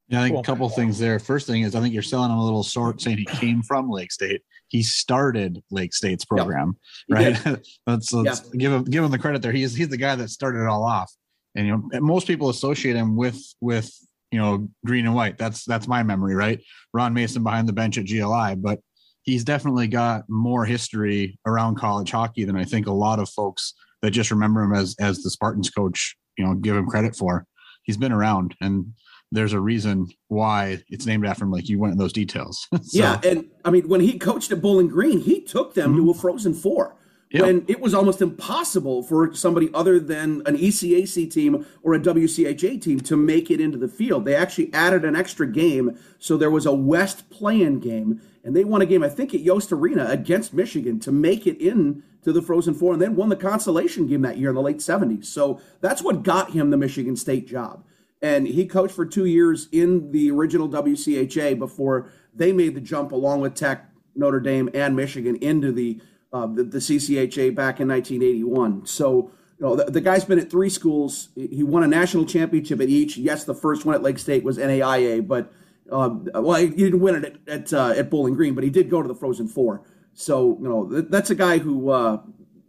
Yeah, 0.08 0.20
I 0.20 0.24
think 0.24 0.34
cool. 0.36 0.42
a 0.42 0.44
couple 0.44 0.70
things 0.70 1.00
there. 1.00 1.20
First 1.20 1.48
thing 1.48 1.62
is, 1.62 1.74
I 1.74 1.80
think 1.80 1.94
you're 1.94 2.04
selling 2.04 2.32
him 2.32 2.38
a 2.38 2.44
little 2.44 2.64
short 2.64 3.00
saying 3.00 3.18
he 3.18 3.26
came 3.26 3.64
from 3.64 3.90
Lake 3.90 4.12
State. 4.12 4.42
He 4.68 4.84
started 4.84 5.64
Lake 5.72 5.94
State's 5.94 6.26
program, 6.26 6.78
yep. 7.08 7.46
right? 7.46 7.60
let's, 7.88 8.12
let's 8.12 8.44
yep. 8.44 8.54
give 8.58 8.72
him 8.74 8.84
give 8.84 9.04
him 9.06 9.12
the 9.12 9.20
credit 9.20 9.42
there. 9.42 9.54
He's 9.54 9.74
he's 9.74 9.88
the 9.88 9.98
guy 9.98 10.16
that 10.16 10.30
started 10.30 10.64
it 10.64 10.68
all 10.68 10.84
off. 10.84 11.12
And 11.56 11.68
you 11.68 11.78
know, 11.78 12.02
most 12.02 12.28
people 12.28 12.50
associate 12.50 12.96
him 12.96 13.16
with 13.16 13.42
with 13.62 13.90
you 14.32 14.40
know, 14.40 14.70
green 14.86 15.06
and 15.06 15.16
white. 15.16 15.38
That's 15.38 15.66
that's 15.66 15.88
my 15.88 16.04
memory, 16.04 16.36
right? 16.36 16.62
Ron 16.94 17.14
Mason 17.14 17.44
behind 17.44 17.68
the 17.68 17.74
bench 17.74 17.98
at 17.98 18.08
GLI, 18.08 18.56
but 18.56 18.80
he's 19.24 19.44
definitely 19.44 19.88
got 19.88 20.24
more 20.30 20.66
history 20.66 21.40
around 21.46 21.76
college 21.76 22.12
hockey 22.12 22.44
than 22.44 22.56
I 22.56 22.64
think 22.64 22.88
a 22.88 22.94
lot 22.94 23.20
of 23.20 23.30
folks 23.30 23.74
that 24.02 24.12
just 24.12 24.32
remember 24.32 24.64
him 24.64 24.74
as 24.74 24.96
as 25.00 25.22
the 25.22 25.30
Spartans 25.30 25.70
coach, 25.70 26.16
you 26.38 26.46
know, 26.46 26.56
give 26.56 26.76
him 26.76 26.88
credit 26.88 27.16
for. 27.16 27.46
He's 27.84 27.98
been 27.98 28.12
around 28.12 28.56
and 28.62 28.94
there's 29.32 29.54
a 29.54 29.60
reason 29.60 30.08
why 30.28 30.84
it's 30.90 31.06
named 31.06 31.26
after 31.26 31.46
him. 31.46 31.52
Like 31.52 31.70
you 31.70 31.80
went 31.80 31.94
in 31.94 31.98
those 31.98 32.14
details. 32.14 32.68
so. 32.74 32.80
Yeah, 32.92 33.20
and 33.24 33.50
I 33.64 33.72
mean, 33.72 33.88
when 33.88 34.02
he 34.02 34.20
coached 34.20 34.52
at 34.52 34.62
Bowling 34.62 34.88
Green, 34.88 35.20
he 35.20 35.42
took 35.42 35.74
them 35.74 35.94
mm-hmm. 35.94 36.06
to 36.06 36.12
a 36.12 36.14
Frozen 36.14 36.54
Four 36.56 36.98
Yep. 37.32 37.44
When 37.44 37.66
it 37.70 37.80
was 37.80 37.94
almost 37.94 38.22
impossible 38.22 39.04
for 39.04 39.34
somebody 39.34 39.70
other 39.74 40.00
than 40.00 40.42
an 40.46 40.58
ECAC 40.58 41.32
team 41.32 41.66
or 41.82 41.94
a 41.94 42.00
WCHA 42.00 42.82
team 42.82 43.00
to 43.00 43.16
make 43.16 43.50
it 43.50 43.62
into 43.62 43.78
the 43.78 43.88
field. 43.88 44.26
They 44.26 44.36
actually 44.36 44.74
added 44.74 45.06
an 45.06 45.16
extra 45.16 45.48
game, 45.48 45.98
so 46.20 46.36
there 46.36 46.52
was 46.52 46.66
a 46.66 46.74
West 46.74 47.30
play-in 47.30 47.80
game, 47.80 48.22
and 48.44 48.54
they 48.54 48.66
won 48.66 48.82
a 48.82 48.86
game, 48.86 49.02
I 49.02 49.08
think, 49.08 49.34
at 49.34 49.40
Yost 49.40 49.72
Arena 49.72 50.08
against 50.10 50.54
Michigan 50.54 51.00
to 51.00 51.12
make 51.12 51.48
it 51.48 51.58
in 51.62 52.04
to 52.24 52.34
the 52.34 52.42
Frozen 52.42 52.74
Four, 52.74 52.94
and 52.94 53.02
then 53.02 53.16
won 53.16 53.30
the 53.30 53.36
consolation 53.38 54.08
game 54.08 54.22
that 54.24 54.38
year 54.38 54.50
in 54.50 54.56
the 54.56 54.62
late 54.62 54.78
70s. 54.78 55.26
So 55.26 55.62
that's 55.80 56.04
what 56.04 56.24
got 56.24 56.52
him 56.52 56.70
the 56.70 56.78
Michigan 56.78 57.16
State 57.16 57.48
job. 57.48 57.84
And 58.22 58.46
he 58.46 58.68
coached 58.68 58.94
for 58.94 59.06
two 59.06 59.26
years 59.26 59.68
in 59.72 60.12
the 60.12 60.30
original 60.30 60.70
WCHA 60.70 61.58
before 61.58 62.12
they 62.36 62.52
made 62.52 62.76
the 62.76 62.82
jump 62.82 63.12
along 63.12 63.40
with 63.40 63.56
Tech, 63.56 63.90
Notre 64.16 64.40
Dame, 64.40 64.70
and 64.74 64.96
Michigan 64.96 65.38
into 65.38 65.72
the 65.72 66.00
uh, 66.34 66.48
the, 66.48 66.64
the, 66.64 66.78
CCHA 66.78 67.54
back 67.54 67.80
in 67.80 67.88
1981. 67.88 68.86
So, 68.86 69.32
you 69.60 69.66
know, 69.66 69.76
the, 69.76 69.86
the, 69.86 70.02
guy's 70.02 70.24
been 70.24 70.40
at 70.40 70.50
three 70.50 70.70
schools. 70.70 71.30
He 71.36 71.64
won 71.64 71.84
a 71.84 71.88
national 71.88 72.26
championship 72.26 72.80
at 72.80 72.90
each. 72.90 73.18
Yes, 73.18 73.44
the 73.44 73.54
first 73.54 73.86
one 73.86 73.96
at 73.96 74.02
Lake 74.02 74.18
State 74.18 74.44
was 74.44 74.58
NAIA, 74.58 75.28
but 75.28 75.52
uh, 75.92 76.10
well, 76.36 76.56
he 76.56 76.70
didn't 76.70 77.02
win 77.02 77.16
it 77.16 77.26
at 77.26 77.50
at, 77.50 77.74
uh, 77.74 77.94
at, 77.98 78.10
Bowling 78.10 78.34
Green, 78.34 78.56
but 78.56 78.64
he 78.64 78.70
did 78.70 78.90
go 78.90 79.02
to 79.02 79.08
the 79.08 79.16
Frozen 79.16 79.50
Four. 79.50 79.84
So, 80.14 80.58
you 80.62 80.68
know, 80.70 81.02
that's 81.02 81.30
a 81.30 81.36
guy 81.36 81.58
who, 81.58 81.90
uh, 81.90 82.22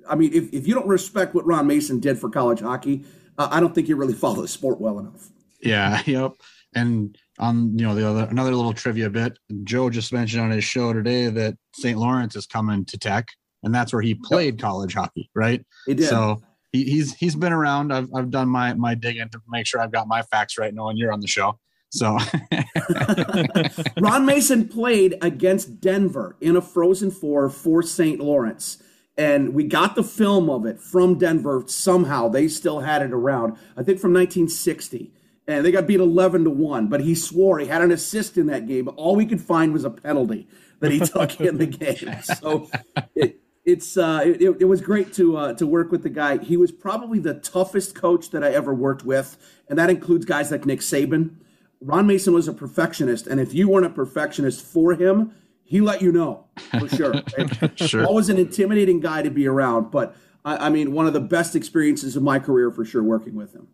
I 0.09 0.15
mean, 0.17 0.33
if, 0.33 0.53
if 0.53 0.67
you 0.67 0.75
don't 0.75 0.89
respect 0.89 1.35
what 1.35 1.47
Ron 1.47 1.67
Mason 1.67 2.01
did 2.01 2.19
for 2.19 2.29
college 2.29 2.61
hockey, 2.61 3.05
uh, 3.39 3.49
I 3.51 3.61
don't 3.61 3.75
think 3.75 3.89
you 3.89 3.97
really 3.97 4.15
follow 4.15 4.43
the 4.43 4.49
sport 4.49 4.81
well 4.81 4.99
enough. 4.99 5.31
Yeah. 5.61 6.03
Yep. 6.07 6.33
And 6.75 7.19
on 7.39 7.79
you 7.79 7.85
know 7.85 7.95
the 7.95 8.09
other 8.09 8.27
another 8.31 8.55
little 8.55 8.73
trivia 8.73 9.11
bit, 9.11 9.39
Joe 9.65 9.91
just 9.91 10.11
mentioned 10.11 10.43
on 10.43 10.51
his 10.51 10.65
show 10.65 10.95
today 10.95 11.29
that 11.29 11.59
St. 11.75 11.99
Lawrence 11.99 12.35
is 12.35 12.47
coming 12.47 12.87
to 12.87 12.99
Tech 12.99 13.29
and 13.63 13.75
that's 13.75 13.93
where 13.93 14.03
he 14.03 14.15
played 14.15 14.61
college 14.61 14.95
hockey, 14.95 15.31
right? 15.35 15.65
He 15.87 15.95
did. 15.95 16.09
So 16.09 16.43
he, 16.73 16.85
he's 16.85 17.15
he's 17.15 17.37
been 17.37 17.53
around. 17.53 17.93
I've 17.93 18.09
I've 18.15 18.31
done 18.31 18.49
my 18.49 18.75
my 18.75 18.95
digging 18.95 19.29
to 19.31 19.41
make 19.49 19.67
sure 19.67 19.81
I've 19.81 19.93
got 19.93 20.09
my 20.09 20.23
facts 20.23 20.59
right, 20.59 20.75
knowing 20.75 20.97
you're 20.97 21.13
on 21.13 21.21
the 21.21 21.29
show. 21.29 21.59
So 21.91 22.19
Ron 24.01 24.25
Mason 24.25 24.69
played 24.69 25.17
against 25.21 25.81
Denver 25.81 26.37
in 26.41 26.57
a 26.57 26.63
Frozen 26.63 27.11
Four 27.11 27.51
for 27.51 27.83
St. 27.83 28.19
Lawrence. 28.21 28.83
And 29.19 29.53
we 29.53 29.65
got 29.65 29.95
the 29.95 30.03
film 30.03 30.49
of 30.49 30.65
it 30.65 30.81
from 30.81 31.19
Denver 31.19 31.65
somehow. 31.67 32.29
They 32.29 32.49
still 32.49 32.81
had 32.81 33.03
it 33.03 33.13
around, 33.13 33.53
I 33.77 33.83
think 33.83 34.01
from 34.01 34.15
1960. 34.15 35.13
And 35.47 35.67
they 35.67 35.71
got 35.71 35.87
beat 35.87 36.01
11 36.01 36.45
to 36.45 36.51
1. 36.51 36.89
But 36.89 37.03
he 37.03 37.15
swore 37.15 37.59
he 37.59 37.67
had 37.67 37.83
an 37.83 37.93
assist 37.93 38.39
in 38.39 38.47
that 38.47 38.67
game. 38.67 38.89
All 38.97 39.15
we 39.15 39.27
could 39.27 39.43
find 39.43 39.75
was 39.75 39.85
a 39.85 39.91
penalty 39.91 40.49
that 40.81 40.93
he 40.93 41.01
took 41.01 41.41
in 41.41 41.59
the 41.59 41.67
game. 41.67 42.23
So 42.23 42.71
it, 43.15 43.42
it's 43.65 43.97
uh, 43.97 44.23
it, 44.25 44.43
it, 44.61 44.65
was 44.65 44.81
great 44.81 45.13
to 45.15 45.37
uh, 45.37 45.53
to 45.55 45.67
work 45.67 45.93
with 45.93 46.03
the 46.03 46.11
guy. 46.11 46.39
He 46.39 46.57
was 46.57 46.73
probably 46.73 47.19
the 47.19 47.35
toughest 47.35 47.95
coach 47.95 48.31
that 48.31 48.43
I 48.43 48.51
ever 48.53 48.75
worked 48.75 49.05
with, 49.05 49.37
and 49.69 49.79
that 49.79 49.89
includes 49.89 50.25
guys 50.25 50.51
like 50.51 50.67
Nick 50.67 50.81
Saban. 50.81 51.37
Ron 51.81 52.07
Mason 52.07 52.35
was 52.35 52.49
a 52.49 52.53
perfectionist, 52.53 53.27
and 53.27 53.41
if 53.41 53.55
you 53.55 53.69
weren't 53.69 53.87
a 53.87 53.91
perfectionist 53.91 54.65
for 54.65 54.95
him, 54.95 55.33
he 55.63 55.81
let 55.81 56.03
you 56.03 56.13
know 56.13 56.47
for 56.79 56.89
sure. 56.89 57.15
sure. 57.77 58.05
Always 58.05 58.29
an 58.29 58.39
intimidating 58.39 59.01
guy 59.01 59.23
to 59.23 59.31
be 59.31 59.47
around, 59.47 59.91
but 59.91 60.17
I, 60.45 60.67
I 60.67 60.69
mean, 60.69 60.93
one 60.93 61.07
of 61.07 61.13
the 61.13 61.21
best 61.21 61.55
experiences 61.55 62.17
of 62.17 62.23
my 62.23 62.39
career 62.39 62.71
for 62.71 62.85
sure 62.85 63.03
working 63.03 63.35
with 63.35 63.53
him. 63.53 63.69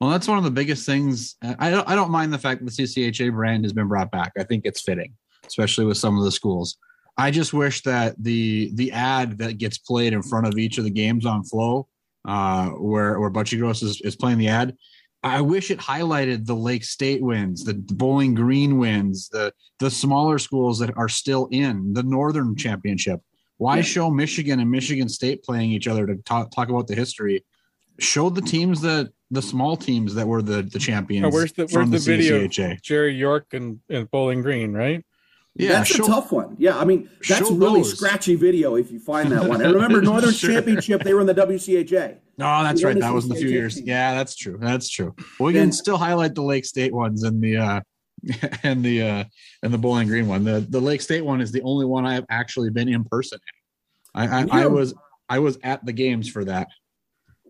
Well, 0.00 0.10
that's 0.10 0.26
one 0.26 0.38
of 0.38 0.44
the 0.44 0.50
biggest 0.50 0.84
things. 0.84 1.36
I 1.42 1.70
don't, 1.70 1.88
I 1.88 1.94
don't 1.94 2.10
mind 2.10 2.32
the 2.32 2.38
fact 2.38 2.64
that 2.64 2.76
the 2.76 2.82
CCHA 2.82 3.32
brand 3.32 3.64
has 3.64 3.72
been 3.72 3.86
brought 3.86 4.10
back. 4.10 4.32
I 4.36 4.42
think 4.42 4.66
it's 4.66 4.82
fitting, 4.82 5.14
especially 5.46 5.84
with 5.84 5.96
some 5.96 6.18
of 6.18 6.24
the 6.24 6.32
schools. 6.32 6.76
I 7.16 7.30
just 7.30 7.52
wish 7.52 7.82
that 7.82 8.14
the 8.18 8.70
the 8.74 8.92
ad 8.92 9.38
that 9.38 9.58
gets 9.58 9.78
played 9.78 10.12
in 10.12 10.22
front 10.22 10.46
of 10.46 10.58
each 10.58 10.78
of 10.78 10.84
the 10.84 10.90
games 10.90 11.26
on 11.26 11.44
Flow, 11.44 11.88
uh, 12.26 12.70
where 12.70 13.20
where 13.20 13.30
Buccigross 13.30 13.82
is, 13.82 14.00
is 14.00 14.16
playing 14.16 14.38
the 14.38 14.48
ad, 14.48 14.76
I 15.22 15.40
wish 15.40 15.70
it 15.70 15.78
highlighted 15.78 16.46
the 16.46 16.56
Lake 16.56 16.84
State 16.84 17.22
wins, 17.22 17.64
the 17.64 17.74
Bowling 17.74 18.34
Green 18.34 18.78
wins, 18.78 19.28
the 19.28 19.52
the 19.78 19.90
smaller 19.90 20.38
schools 20.38 20.78
that 20.78 20.96
are 20.96 21.08
still 21.08 21.48
in 21.52 21.92
the 21.92 22.02
Northern 22.02 22.56
Championship. 22.56 23.20
Why 23.58 23.76
yeah. 23.76 23.82
show 23.82 24.10
Michigan 24.10 24.58
and 24.58 24.70
Michigan 24.70 25.08
State 25.08 25.44
playing 25.44 25.70
each 25.70 25.86
other 25.86 26.06
to 26.06 26.16
talk, 26.16 26.50
talk 26.50 26.68
about 26.68 26.88
the 26.88 26.96
history? 26.96 27.44
Show 28.00 28.30
the 28.30 28.40
teams 28.40 28.80
that 28.80 29.12
the 29.30 29.42
small 29.42 29.76
teams 29.76 30.14
that 30.14 30.26
were 30.26 30.42
the 30.42 30.62
the 30.62 30.78
champions. 30.78 31.26
Oh, 31.26 31.30
where's 31.30 31.52
the 31.52 31.66
where's 31.70 31.90
the, 31.90 31.98
the 31.98 32.16
video? 32.16 32.48
Jerry 32.82 33.14
York 33.14 33.46
and, 33.52 33.80
and 33.88 34.10
Bowling 34.10 34.42
Green, 34.42 34.72
right? 34.72 35.04
Yeah, 35.54 35.72
that's 35.72 35.90
show, 35.90 36.04
a 36.04 36.06
tough 36.06 36.32
one. 36.32 36.56
Yeah, 36.58 36.78
I 36.78 36.84
mean 36.84 37.10
that's 37.28 37.50
really 37.50 37.80
those. 37.80 37.96
scratchy 37.96 38.36
video 38.36 38.76
if 38.76 38.90
you 38.90 38.98
find 38.98 39.30
that 39.32 39.46
one. 39.46 39.60
And 39.62 39.74
remember, 39.74 40.00
Northern 40.00 40.32
sure. 40.32 40.52
Championship, 40.52 41.02
they 41.02 41.12
were 41.12 41.20
in 41.20 41.26
the 41.26 41.34
WCHA. 41.34 42.16
No, 42.38 42.62
that's 42.62 42.82
right. 42.82 42.98
That 42.98 43.12
was 43.12 43.26
in 43.26 43.32
a 43.32 43.34
few 43.34 43.48
years. 43.48 43.78
Yeah, 43.78 44.14
that's 44.14 44.34
true. 44.34 44.58
That's 44.60 44.88
true. 44.88 45.14
We 45.38 45.52
can 45.52 45.70
still 45.70 45.98
highlight 45.98 46.34
the 46.34 46.42
Lake 46.42 46.64
State 46.64 46.92
ones 46.92 47.22
and 47.24 47.42
the 47.42 47.58
uh 47.58 47.80
and 48.62 48.82
the 48.82 49.02
uh 49.02 49.24
and 49.62 49.74
the 49.74 49.78
Bowling 49.78 50.08
Green 50.08 50.26
one. 50.26 50.44
The 50.44 50.60
the 50.60 50.80
Lake 50.80 51.02
State 51.02 51.24
one 51.24 51.42
is 51.42 51.52
the 51.52 51.62
only 51.62 51.84
one 51.84 52.06
I 52.06 52.14
have 52.14 52.26
actually 52.30 52.70
been 52.70 52.88
in 52.88 53.04
person. 53.04 53.38
I 54.14 54.42
I, 54.42 54.46
I 54.62 54.66
was 54.66 54.94
I 55.28 55.38
was 55.38 55.58
at 55.62 55.84
the 55.84 55.92
games 55.92 56.30
for 56.30 56.44
that 56.46 56.68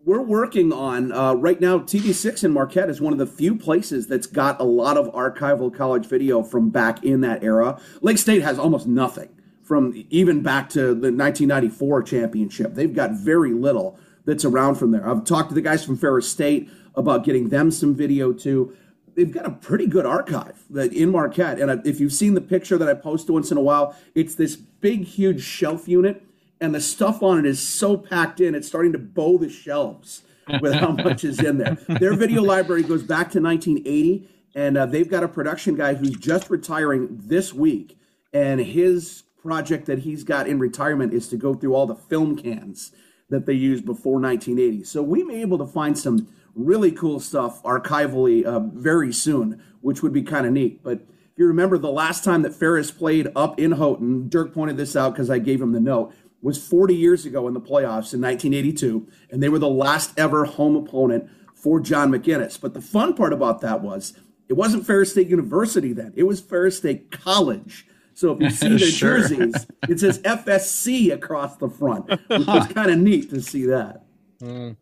we're 0.05 0.21
working 0.21 0.73
on 0.73 1.11
uh, 1.11 1.33
right 1.33 1.59
now. 1.61 1.79
TV6 1.79 2.43
in 2.43 2.51
Marquette 2.51 2.89
is 2.89 2.99
one 2.99 3.13
of 3.13 3.19
the 3.19 3.27
few 3.27 3.55
places 3.55 4.07
that's 4.07 4.27
got 4.27 4.59
a 4.59 4.63
lot 4.63 4.97
of 4.97 5.07
archival 5.13 5.73
college 5.73 6.05
video 6.05 6.43
from 6.43 6.69
back 6.69 7.03
in 7.03 7.21
that 7.21 7.43
era. 7.43 7.79
Lake 8.01 8.17
State 8.17 8.41
has 8.41 8.59
almost 8.59 8.85
nothing 8.85 9.29
from 9.61 9.93
even 10.09 10.41
back 10.41 10.69
to 10.69 10.87
the 10.87 11.11
1994 11.11 12.03
championship. 12.03 12.73
They've 12.73 12.93
got 12.93 13.11
very 13.11 13.53
little 13.53 13.97
that's 14.25 14.43
around 14.43 14.75
from 14.75 14.91
there. 14.91 15.07
I've 15.07 15.23
talked 15.23 15.49
to 15.49 15.55
the 15.55 15.61
guys 15.61 15.85
from 15.85 15.97
Ferris 15.97 16.29
State 16.29 16.69
about 16.95 17.23
getting 17.23 17.49
them 17.49 17.71
some 17.71 17.95
video 17.95 18.33
too. 18.33 18.75
They've 19.15 19.31
got 19.31 19.45
a 19.45 19.51
pretty 19.51 19.87
good 19.87 20.05
archive 20.05 20.63
in 20.73 21.11
Marquette, 21.11 21.59
and 21.59 21.85
if 21.85 21.99
you've 21.99 22.13
seen 22.13 22.33
the 22.33 22.41
picture 22.41 22.79
that 22.79 22.89
I 22.89 22.95
post 22.95 23.29
once 23.29 23.51
in 23.51 23.57
a 23.57 23.61
while, 23.61 23.95
it's 24.15 24.35
this 24.35 24.55
big, 24.55 25.03
huge 25.03 25.43
shelf 25.43 25.87
unit 25.87 26.23
and 26.63 26.73
the 26.73 26.79
stuff 26.79 27.21
on 27.21 27.39
it 27.39 27.45
is 27.45 27.61
so 27.61 27.97
packed 27.97 28.39
in, 28.39 28.55
it's 28.55 28.69
starting 28.69 28.93
to 28.93 28.97
bow 28.97 29.37
the 29.37 29.49
shelves 29.49 30.21
with 30.61 30.73
how 30.73 30.91
much 30.91 31.25
is 31.25 31.41
in 31.43 31.57
there. 31.57 31.77
Their 31.99 32.13
video 32.13 32.41
library 32.41 32.83
goes 32.83 33.03
back 33.03 33.31
to 33.31 33.41
1980, 33.41 34.29
and 34.55 34.77
uh, 34.77 34.85
they've 34.85 35.09
got 35.09 35.25
a 35.25 35.27
production 35.27 35.75
guy 35.75 35.93
who's 35.95 36.15
just 36.15 36.49
retiring 36.49 37.09
this 37.11 37.53
week, 37.53 37.97
and 38.31 38.61
his 38.61 39.23
project 39.41 39.87
that 39.87 39.99
he's 39.99 40.23
got 40.23 40.47
in 40.47 40.57
retirement 40.57 41.13
is 41.13 41.27
to 41.27 41.35
go 41.35 41.53
through 41.53 41.75
all 41.75 41.85
the 41.85 41.95
film 41.95 42.37
cans 42.37 42.93
that 43.29 43.45
they 43.45 43.53
used 43.53 43.83
before 43.85 44.21
1980. 44.21 44.85
So 44.85 45.03
we 45.03 45.21
may 45.21 45.33
be 45.35 45.41
able 45.41 45.57
to 45.57 45.67
find 45.67 45.99
some 45.99 46.29
really 46.55 46.93
cool 46.93 47.19
stuff 47.19 47.61
archivally 47.63 48.45
uh, 48.45 48.59
very 48.59 49.11
soon, 49.11 49.61
which 49.81 50.01
would 50.01 50.13
be 50.13 50.23
kind 50.23 50.45
of 50.45 50.53
neat. 50.53 50.81
But 50.81 51.01
if 51.33 51.39
you 51.39 51.47
remember 51.47 51.77
the 51.77 51.91
last 51.91 52.23
time 52.23 52.43
that 52.43 52.53
Ferris 52.53 52.91
played 52.91 53.27
up 53.35 53.59
in 53.59 53.71
Houghton, 53.73 54.29
Dirk 54.29 54.53
pointed 54.53 54.77
this 54.77 54.95
out 54.95 55.13
because 55.13 55.29
I 55.29 55.39
gave 55.39 55.61
him 55.61 55.71
the 55.73 55.79
note 55.81 56.13
was 56.43 56.63
40 56.63 56.93
years 56.93 57.25
ago 57.25 57.47
in 57.47 57.53
the 57.53 57.61
playoffs 57.61 58.13
in 58.13 58.21
1982, 58.21 59.07
and 59.31 59.41
they 59.41 59.49
were 59.49 59.59
the 59.59 59.69
last 59.69 60.17
ever 60.19 60.45
home 60.45 60.75
opponent 60.75 61.29
for 61.55 61.79
John 61.79 62.11
MacInnes. 62.11 62.59
But 62.59 62.73
the 62.73 62.81
fun 62.81 63.15
part 63.15 63.31
about 63.31 63.61
that 63.61 63.81
was 63.81 64.13
it 64.49 64.53
wasn't 64.53 64.85
Ferris 64.85 65.11
State 65.11 65.29
University 65.29 65.93
then, 65.93 66.13
it 66.15 66.23
was 66.23 66.41
Ferris 66.41 66.77
State 66.77 67.09
College. 67.11 67.87
So 68.13 68.33
if 68.33 68.41
you 68.41 68.49
see 68.51 68.69
their 68.69 68.79
sure. 68.79 69.19
jerseys, 69.19 69.65
it 69.89 69.99
says 69.99 70.19
FSC 70.19 71.13
across 71.13 71.55
the 71.57 71.69
front, 71.69 72.09
which 72.09 72.45
was 72.45 72.67
kind 72.73 72.91
of 72.91 72.99
neat 72.99 73.29
to 73.29 73.41
see 73.41 73.65
that. 73.67 74.03
Mm. 74.41 74.75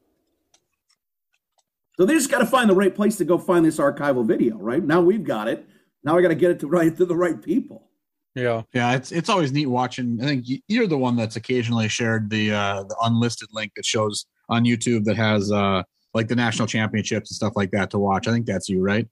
So 1.97 2.05
they 2.05 2.15
just 2.15 2.31
got 2.31 2.39
to 2.39 2.47
find 2.47 2.69
the 2.69 2.75
right 2.75 2.93
place 2.93 3.17
to 3.17 3.25
go 3.25 3.37
find 3.37 3.63
this 3.63 3.77
archival 3.77 4.25
video, 4.25 4.57
right? 4.57 4.83
Now 4.83 5.01
we've 5.01 5.23
got 5.23 5.47
it. 5.47 5.67
Now 6.03 6.17
I 6.17 6.23
got 6.23 6.29
to 6.29 6.35
get 6.35 6.49
it 6.49 6.59
to 6.61 6.67
right 6.67 6.95
to 6.97 7.05
the 7.05 7.15
right 7.15 7.39
people. 7.39 7.90
Yeah, 8.35 8.61
yeah, 8.73 8.93
it's 8.93 9.11
it's 9.11 9.29
always 9.29 9.51
neat 9.51 9.65
watching. 9.65 10.19
I 10.21 10.25
think 10.25 10.45
you're 10.67 10.87
the 10.87 10.97
one 10.97 11.17
that's 11.17 11.35
occasionally 11.35 11.89
shared 11.89 12.29
the 12.29 12.51
uh, 12.51 12.83
the 12.83 12.95
unlisted 13.03 13.49
link 13.51 13.73
that 13.75 13.85
shows 13.85 14.25
on 14.47 14.63
YouTube 14.63 15.03
that 15.05 15.17
has 15.17 15.51
uh, 15.51 15.83
like 16.13 16.27
the 16.29 16.35
national 16.35 16.67
championships 16.67 17.29
and 17.29 17.35
stuff 17.35 17.53
like 17.55 17.71
that 17.71 17.91
to 17.91 17.99
watch. 17.99 18.27
I 18.27 18.31
think 18.31 18.45
that's 18.45 18.69
you, 18.69 18.81
right? 18.81 19.07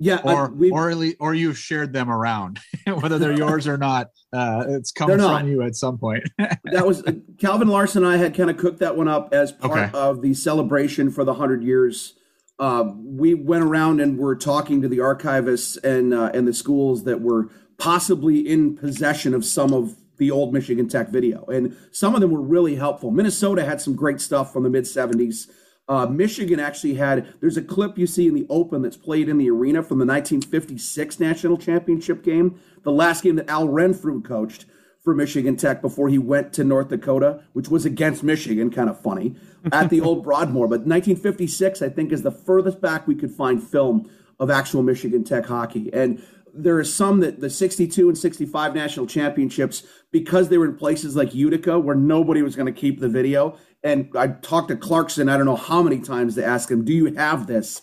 Yeah, 0.00 0.20
or 0.24 0.52
or 0.72 0.90
at 0.90 0.96
least, 0.96 1.16
or 1.20 1.34
you've 1.34 1.58
shared 1.58 1.92
them 1.92 2.10
around, 2.10 2.58
whether 2.86 3.18
they're 3.18 3.36
yours 3.36 3.68
or 3.68 3.76
not. 3.76 4.08
Uh, 4.32 4.64
it's 4.68 4.90
coming 4.90 5.18
from 5.18 5.46
you 5.46 5.62
at 5.62 5.76
some 5.76 5.98
point. 5.98 6.24
that 6.38 6.86
was 6.86 7.02
uh, 7.04 7.12
Calvin 7.38 7.68
Larson. 7.68 8.02
and 8.02 8.12
I 8.12 8.16
had 8.16 8.34
kind 8.34 8.50
of 8.50 8.56
cooked 8.56 8.80
that 8.80 8.96
one 8.96 9.08
up 9.08 9.32
as 9.32 9.52
part 9.52 9.78
okay. 9.78 9.90
of 9.96 10.20
the 10.20 10.34
celebration 10.34 11.10
for 11.10 11.24
the 11.24 11.34
hundred 11.34 11.62
years. 11.62 12.14
Uh, 12.58 12.92
we 12.96 13.34
went 13.34 13.64
around 13.64 14.00
and 14.00 14.18
were 14.18 14.34
talking 14.34 14.80
to 14.82 14.88
the 14.88 14.98
archivists 14.98 15.82
and 15.84 16.12
uh, 16.12 16.30
and 16.34 16.48
the 16.48 16.54
schools 16.54 17.04
that 17.04 17.20
were 17.20 17.50
possibly 17.78 18.40
in 18.40 18.76
possession 18.76 19.34
of 19.34 19.44
some 19.44 19.72
of 19.72 19.96
the 20.16 20.30
old 20.30 20.52
Michigan 20.52 20.88
Tech 20.88 21.08
video. 21.08 21.44
And 21.46 21.76
some 21.90 22.14
of 22.14 22.20
them 22.20 22.30
were 22.30 22.40
really 22.40 22.76
helpful. 22.76 23.10
Minnesota 23.10 23.64
had 23.64 23.80
some 23.80 23.96
great 23.96 24.20
stuff 24.20 24.52
from 24.52 24.62
the 24.62 24.70
mid 24.70 24.84
70s. 24.84 25.48
Uh, 25.86 26.06
Michigan 26.06 26.58
actually 26.58 26.94
had, 26.94 27.34
there's 27.40 27.58
a 27.58 27.62
clip 27.62 27.98
you 27.98 28.06
see 28.06 28.26
in 28.26 28.34
the 28.34 28.46
Open 28.48 28.80
that's 28.80 28.96
played 28.96 29.28
in 29.28 29.36
the 29.36 29.50
arena 29.50 29.82
from 29.82 29.98
the 29.98 30.06
1956 30.06 31.20
National 31.20 31.58
Championship 31.58 32.22
game, 32.22 32.58
the 32.84 32.92
last 32.92 33.22
game 33.22 33.36
that 33.36 33.50
Al 33.50 33.68
Renfrew 33.68 34.22
coached 34.22 34.64
for 35.02 35.14
Michigan 35.14 35.56
Tech 35.56 35.82
before 35.82 36.08
he 36.08 36.16
went 36.16 36.54
to 36.54 36.64
North 36.64 36.88
Dakota, 36.88 37.42
which 37.52 37.68
was 37.68 37.84
against 37.84 38.22
Michigan, 38.22 38.70
kind 38.70 38.88
of 38.88 38.98
funny, 38.98 39.36
at 39.70 39.90
the 39.90 40.00
old 40.00 40.24
Broadmoor. 40.24 40.66
But 40.66 40.86
1956, 40.86 41.82
I 41.82 41.90
think, 41.90 42.10
is 42.10 42.22
the 42.22 42.30
furthest 42.30 42.80
back 42.80 43.06
we 43.06 43.14
could 43.14 43.30
find 43.30 43.62
film 43.62 44.10
of 44.40 44.50
actual 44.50 44.82
Michigan 44.82 45.22
Tech 45.22 45.44
hockey. 45.44 45.92
And 45.92 46.24
there 46.56 46.78
are 46.78 46.84
some 46.84 47.20
that 47.20 47.40
the 47.40 47.50
62 47.50 48.08
and 48.08 48.16
65 48.16 48.74
national 48.74 49.06
championships, 49.06 49.84
because 50.12 50.48
they 50.48 50.58
were 50.58 50.66
in 50.66 50.76
places 50.76 51.16
like 51.16 51.34
Utica 51.34 51.78
where 51.78 51.96
nobody 51.96 52.42
was 52.42 52.56
going 52.56 52.72
to 52.72 52.80
keep 52.80 53.00
the 53.00 53.08
video. 53.08 53.58
And 53.82 54.10
I 54.16 54.28
talked 54.28 54.68
to 54.68 54.76
Clarkson, 54.76 55.28
I 55.28 55.36
don't 55.36 55.46
know 55.46 55.56
how 55.56 55.82
many 55.82 56.00
times 56.00 56.34
to 56.36 56.44
ask 56.44 56.70
him, 56.70 56.84
Do 56.84 56.92
you 56.92 57.14
have 57.14 57.46
this? 57.46 57.82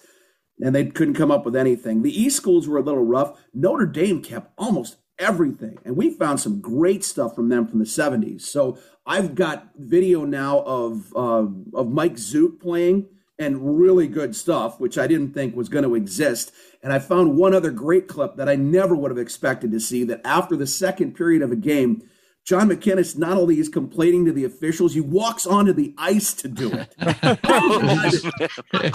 And 0.59 0.75
they 0.75 0.85
couldn't 0.85 1.15
come 1.15 1.31
up 1.31 1.45
with 1.45 1.55
anything. 1.55 2.01
The 2.01 2.21
East 2.21 2.37
schools 2.37 2.67
were 2.67 2.77
a 2.77 2.83
little 2.83 3.03
rough. 3.03 3.39
Notre 3.53 3.87
Dame 3.87 4.21
kept 4.21 4.51
almost 4.57 4.97
everything. 5.17 5.77
And 5.85 5.95
we 5.95 6.11
found 6.11 6.39
some 6.39 6.61
great 6.61 7.03
stuff 7.03 7.35
from 7.35 7.49
them 7.49 7.67
from 7.67 7.79
the 7.79 7.85
70s. 7.85 8.41
So 8.41 8.77
I've 9.05 9.35
got 9.35 9.69
video 9.75 10.25
now 10.25 10.59
of 10.61 11.13
uh, 11.15 11.47
of 11.73 11.89
Mike 11.89 12.15
Zuke 12.15 12.59
playing 12.59 13.07
and 13.39 13.79
really 13.79 14.07
good 14.07 14.35
stuff, 14.35 14.79
which 14.79 14.97
I 14.97 15.07
didn't 15.07 15.33
think 15.33 15.55
was 15.55 15.69
going 15.69 15.83
to 15.83 15.95
exist. 15.95 16.51
And 16.83 16.91
I 16.91 16.99
found 16.99 17.37
one 17.37 17.53
other 17.53 17.71
great 17.71 18.07
clip 18.07 18.35
that 18.37 18.49
I 18.49 18.55
never 18.55 18.95
would 18.95 19.11
have 19.11 19.17
expected 19.17 19.71
to 19.71 19.79
see 19.79 20.03
that 20.05 20.21
after 20.25 20.55
the 20.55 20.65
second 20.65 21.13
period 21.13 21.41
of 21.41 21.51
a 21.51 21.55
game, 21.55 22.01
John 22.43 22.69
MacInnes 22.69 23.17
not 23.17 23.37
only 23.37 23.59
is 23.59 23.69
complaining 23.69 24.25
to 24.25 24.31
the 24.31 24.45
officials, 24.45 24.93
he 24.93 25.01
walks 25.01 25.45
onto 25.45 25.73
the 25.73 25.93
ice 25.97 26.33
to 26.33 26.47
do 26.47 26.71
it. 26.73 26.95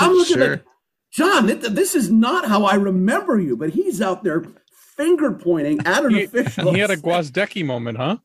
I'm 0.00 0.12
looking 0.12 0.36
sure. 0.36 0.52
at 0.54 0.64
John, 1.12 1.46
this 1.46 1.94
is 1.94 2.10
not 2.10 2.48
how 2.48 2.64
I 2.64 2.74
remember 2.74 3.38
you, 3.40 3.56
but 3.56 3.70
he's 3.70 4.02
out 4.02 4.24
there 4.24 4.44
finger 4.96 5.32
pointing 5.32 5.86
at 5.86 6.04
an 6.04 6.14
he, 6.14 6.24
official. 6.24 6.72
He 6.72 6.80
had 6.80 6.90
a 6.90 6.96
Gwozdecky 6.96 7.64
moment, 7.64 7.98
huh? 7.98 8.16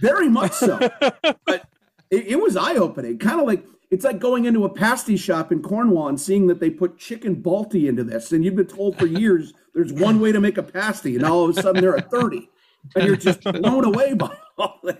Very 0.00 0.28
much 0.28 0.52
so. 0.52 0.78
but 1.22 1.68
it, 2.10 2.26
it 2.26 2.40
was 2.40 2.56
eye 2.56 2.74
opening. 2.74 3.18
Kind 3.18 3.40
of 3.40 3.46
like 3.46 3.64
it's 3.94 4.04
like 4.04 4.18
going 4.18 4.44
into 4.44 4.64
a 4.64 4.68
pasty 4.68 5.16
shop 5.16 5.52
in 5.52 5.62
Cornwall 5.62 6.08
and 6.08 6.20
seeing 6.20 6.48
that 6.48 6.58
they 6.58 6.68
put 6.68 6.98
chicken 6.98 7.40
balti 7.40 7.86
into 7.86 8.02
this, 8.02 8.32
and 8.32 8.44
you've 8.44 8.56
been 8.56 8.66
told 8.66 8.98
for 8.98 9.06
years 9.06 9.54
there's 9.72 9.92
one 9.92 10.18
way 10.18 10.32
to 10.32 10.40
make 10.40 10.58
a 10.58 10.64
pasty, 10.64 11.14
and 11.14 11.24
all 11.24 11.48
of 11.48 11.56
a 11.56 11.62
sudden 11.62 11.80
there 11.80 11.94
are 11.94 12.00
30, 12.00 12.50
and 12.96 13.06
you're 13.06 13.14
just 13.14 13.40
blown 13.44 13.84
away 13.84 14.14
by 14.14 14.36
all 14.58 14.80
this. 14.82 14.96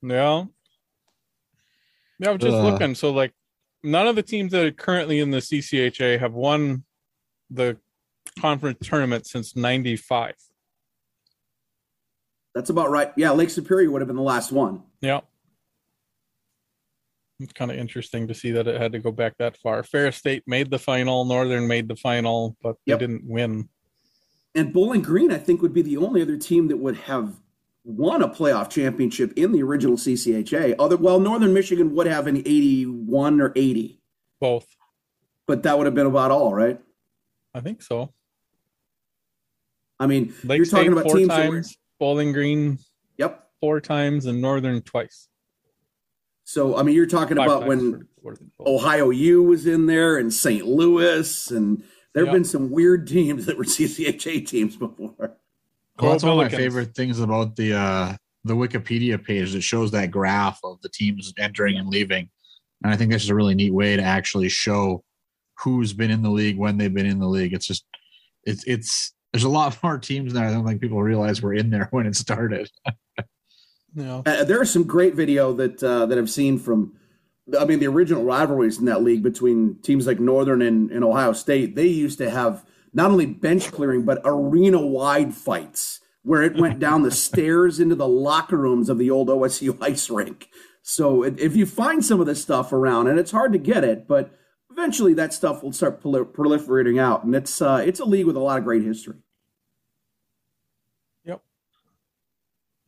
Yeah. 0.00 0.44
Yeah, 2.18 2.30
I'm 2.30 2.38
just 2.38 2.54
uh, 2.54 2.62
looking. 2.62 2.94
So, 2.94 3.12
like, 3.12 3.34
none 3.82 4.06
of 4.06 4.16
the 4.16 4.22
teams 4.22 4.52
that 4.52 4.64
are 4.64 4.70
currently 4.70 5.20
in 5.20 5.30
the 5.30 5.38
CCHA 5.38 6.18
have 6.20 6.32
won 6.32 6.84
the 7.50 7.76
conference 8.40 8.78
tournament 8.88 9.26
since 9.26 9.54
95. 9.54 10.34
That's 12.54 12.70
about 12.70 12.88
right. 12.88 13.12
Yeah, 13.18 13.32
Lake 13.32 13.50
Superior 13.50 13.90
would 13.90 14.00
have 14.00 14.08
been 14.08 14.16
the 14.16 14.22
last 14.22 14.50
one. 14.50 14.82
Yeah. 15.02 15.20
It's 17.40 17.52
kind 17.52 17.70
of 17.70 17.76
interesting 17.76 18.26
to 18.28 18.34
see 18.34 18.50
that 18.52 18.66
it 18.66 18.80
had 18.80 18.92
to 18.92 18.98
go 18.98 19.12
back 19.12 19.34
that 19.38 19.56
far. 19.58 19.82
Ferris 19.82 20.16
State 20.16 20.42
made 20.46 20.70
the 20.70 20.78
final, 20.78 21.24
Northern 21.24 21.68
made 21.68 21.88
the 21.88 21.96
final, 21.96 22.56
but 22.62 22.76
yep. 22.84 22.98
they 22.98 23.06
didn't 23.06 23.24
win. 23.24 23.68
And 24.54 24.72
Bowling 24.72 25.02
Green, 25.02 25.30
I 25.30 25.38
think, 25.38 25.62
would 25.62 25.72
be 25.72 25.82
the 25.82 25.98
only 25.98 26.20
other 26.20 26.36
team 26.36 26.66
that 26.68 26.78
would 26.78 26.96
have 26.96 27.34
won 27.84 28.22
a 28.22 28.28
playoff 28.28 28.68
championship 28.70 29.32
in 29.36 29.52
the 29.52 29.62
original 29.62 29.96
CCHA. 29.96 30.74
Other 30.78 30.96
well, 30.96 31.20
Northern 31.20 31.54
Michigan 31.54 31.94
would 31.94 32.06
have 32.06 32.26
an 32.26 32.38
81 32.38 33.40
or 33.40 33.52
80. 33.54 34.00
Both. 34.40 34.66
But 35.46 35.62
that 35.62 35.78
would 35.78 35.86
have 35.86 35.94
been 35.94 36.06
about 36.06 36.30
all, 36.30 36.52
right? 36.52 36.80
I 37.54 37.60
think 37.60 37.82
so. 37.82 38.12
I 40.00 40.06
mean, 40.06 40.34
Lake 40.44 40.58
you're 40.58 40.64
State 40.64 40.76
talking 40.78 40.92
about 40.92 41.06
teams 41.06 41.28
times, 41.28 41.50
were, 41.50 41.64
Bowling 41.98 42.32
Green. 42.32 42.78
Yep. 43.16 43.48
Four 43.60 43.80
times 43.80 44.26
and 44.26 44.40
Northern 44.40 44.82
twice. 44.82 45.28
So 46.48 46.78
I 46.78 46.82
mean, 46.82 46.94
you're 46.94 47.04
talking 47.04 47.36
Five 47.36 47.46
about 47.46 47.66
when 47.66 48.08
Ohio 48.58 49.10
U 49.10 49.42
was 49.42 49.66
in 49.66 49.84
there 49.84 50.16
and 50.16 50.32
St. 50.32 50.66
Louis, 50.66 51.50
and 51.50 51.84
there 52.14 52.24
have 52.24 52.28
yep. 52.28 52.36
been 52.36 52.44
some 52.46 52.70
weird 52.70 53.06
teams 53.06 53.44
that 53.44 53.58
were 53.58 53.64
CCHA 53.66 54.46
teams 54.48 54.74
before. 54.74 55.36
Well, 55.98 56.10
that's 56.12 56.24
one 56.24 56.32
of 56.32 56.38
my 56.38 56.48
favorite 56.48 56.94
things 56.94 57.20
about 57.20 57.54
the 57.56 57.74
uh, 57.74 58.16
the 58.44 58.54
Wikipedia 58.54 59.22
page 59.22 59.52
that 59.52 59.60
shows 59.60 59.90
that 59.90 60.10
graph 60.10 60.58
of 60.64 60.80
the 60.80 60.88
teams 60.88 61.34
entering 61.38 61.76
and 61.76 61.90
leaving, 61.90 62.30
and 62.82 62.94
I 62.94 62.96
think 62.96 63.12
this 63.12 63.24
is 63.24 63.28
a 63.28 63.34
really 63.34 63.54
neat 63.54 63.74
way 63.74 63.96
to 63.96 64.02
actually 64.02 64.48
show 64.48 65.04
who's 65.58 65.92
been 65.92 66.10
in 66.10 66.22
the 66.22 66.30
league 66.30 66.56
when 66.56 66.78
they've 66.78 66.94
been 66.94 67.04
in 67.04 67.18
the 67.18 67.28
league. 67.28 67.52
It's 67.52 67.66
just 67.66 67.84
it's 68.44 68.64
it's 68.64 69.12
there's 69.34 69.44
a 69.44 69.50
lot 69.50 69.76
more 69.82 69.98
teams 69.98 70.32
now. 70.32 70.48
I 70.48 70.50
don't 70.50 70.66
think 70.66 70.80
people 70.80 71.02
realize 71.02 71.42
were 71.42 71.52
in 71.52 71.68
there 71.68 71.88
when 71.90 72.06
it 72.06 72.16
started. 72.16 72.70
yeah. 73.94 74.22
Uh, 74.24 74.44
there 74.44 74.62
is 74.62 74.70
some 74.70 74.84
great 74.84 75.14
video 75.14 75.52
that 75.54 75.82
uh, 75.82 76.06
that 76.06 76.18
I've 76.18 76.30
seen 76.30 76.58
from. 76.58 76.94
I 77.58 77.64
mean, 77.64 77.78
the 77.78 77.86
original 77.86 78.24
rivalries 78.24 78.78
in 78.78 78.84
that 78.86 79.02
league 79.02 79.22
between 79.22 79.78
teams 79.82 80.06
like 80.06 80.20
Northern 80.20 80.60
and, 80.60 80.90
and 80.90 81.02
Ohio 81.02 81.32
State. 81.32 81.76
They 81.76 81.86
used 81.86 82.18
to 82.18 82.28
have 82.28 82.64
not 82.92 83.10
only 83.10 83.24
bench 83.24 83.72
clearing 83.72 84.04
but 84.04 84.20
arena 84.24 84.84
wide 84.84 85.34
fights 85.34 86.00
where 86.22 86.42
it 86.42 86.56
went 86.56 86.78
down 86.78 87.02
the 87.02 87.10
stairs 87.26 87.80
into 87.80 87.94
the 87.94 88.08
locker 88.08 88.58
rooms 88.58 88.88
of 88.88 88.98
the 88.98 89.10
old 89.10 89.28
OSU 89.28 89.78
ice 89.80 90.10
rink. 90.10 90.48
So 90.82 91.22
if 91.22 91.56
you 91.56 91.66
find 91.66 92.04
some 92.04 92.20
of 92.20 92.26
this 92.26 92.40
stuff 92.40 92.72
around, 92.72 93.08
and 93.08 93.18
it's 93.18 93.30
hard 93.30 93.52
to 93.52 93.58
get 93.58 93.84
it, 93.84 94.08
but 94.08 94.30
eventually 94.70 95.12
that 95.14 95.34
stuff 95.34 95.62
will 95.62 95.72
start 95.72 96.02
proliferating 96.02 97.00
out, 97.00 97.24
and 97.24 97.34
it's 97.34 97.60
uh, 97.60 97.82
it's 97.84 98.00
a 98.00 98.04
league 98.04 98.26
with 98.26 98.36
a 98.36 98.40
lot 98.40 98.58
of 98.58 98.64
great 98.64 98.82
history. 98.82 99.16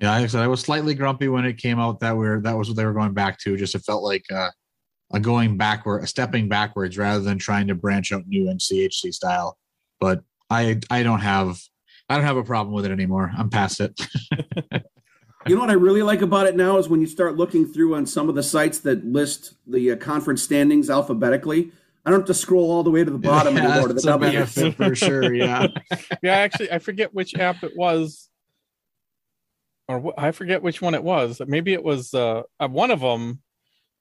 Yeah, 0.01 0.13
like 0.13 0.25
I 0.25 0.27
said, 0.29 0.43
I 0.43 0.49
was 0.49 0.61
slightly 0.61 0.95
grumpy 0.95 1.29
when 1.29 1.45
it 1.45 1.59
came 1.59 1.79
out 1.79 2.01
that 2.01 2.17
we're 2.17 2.41
that 2.43 2.57
was 2.57 2.69
what 2.69 2.77
they 2.77 2.87
were 2.87 2.93
going 2.93 3.13
back 3.13 3.39
to. 3.41 3.57
Just 3.57 3.75
it 3.75 3.81
felt 3.81 4.03
like 4.03 4.25
uh, 4.33 4.51
a 5.13 5.21
going 5.21 5.57
backward, 5.57 6.03
a 6.03 6.07
stepping 6.07 6.49
backwards, 6.49 6.97
rather 6.97 7.23
than 7.23 7.39
trying 7.39 7.67
to 7.69 7.75
branch 7.75 8.13
out 8.13 8.27
new 8.27 8.45
NCHC 8.45 9.13
style. 9.13 9.59
But 10.01 10.23
I 10.49 10.81
I 10.91 11.03
don't 11.03 11.21
have 11.21 11.59
I 12.09 12.17
don't 12.17 12.25
have 12.25 12.39
a 12.39 12.45
problem 12.45 12.75
with 12.75 12.87
it 12.87 12.93
anymore. 12.93 13.31
I'm 13.37 13.51
past 13.51 13.81
it. 13.81 14.01
You 15.47 15.55
know 15.55 15.63
what 15.63 15.71
I 15.71 15.75
really 15.75 16.03
like 16.03 16.21
about 16.21 16.47
it 16.47 16.55
now 16.55 16.77
is 16.77 16.89
when 16.89 17.01
you 17.01 17.07
start 17.07 17.37
looking 17.37 17.67
through 17.67 17.95
on 17.95 18.05
some 18.05 18.29
of 18.29 18.35
the 18.35 18.43
sites 18.43 18.81
that 18.81 19.07
list 19.07 19.55
the 19.67 19.93
uh, 19.93 19.97
conference 19.97 20.43
standings 20.43 20.91
alphabetically. 20.91 21.73
I 22.05 22.11
don't 22.11 22.21
have 22.21 22.27
to 22.27 22.35
scroll 22.35 22.71
all 22.71 22.83
the 22.83 22.91
way 22.91 23.05
to 23.05 23.11
the 23.11 23.19
bottom 23.19 23.57
yeah, 23.57 23.65
anymore 23.65 23.89
to 23.89 23.95
the 23.95 24.03
W. 24.03 24.45
for 24.73 24.95
sure. 24.95 25.33
Yeah. 25.33 25.67
yeah. 26.23 26.33
Actually, 26.33 26.73
I 26.73 26.79
forget 26.79 27.15
which 27.15 27.35
app 27.35 27.63
it 27.63 27.73
was, 27.75 28.30
or 29.91 30.15
I 30.17 30.31
forget 30.31 30.63
which 30.63 30.81
one 30.81 30.95
it 30.95 31.03
was. 31.03 31.41
Maybe 31.47 31.73
it 31.73 31.83
was 31.83 32.15
uh, 32.15 32.43
uh, 32.61 32.69
one 32.69 32.91
of 32.91 33.01
them. 33.01 33.43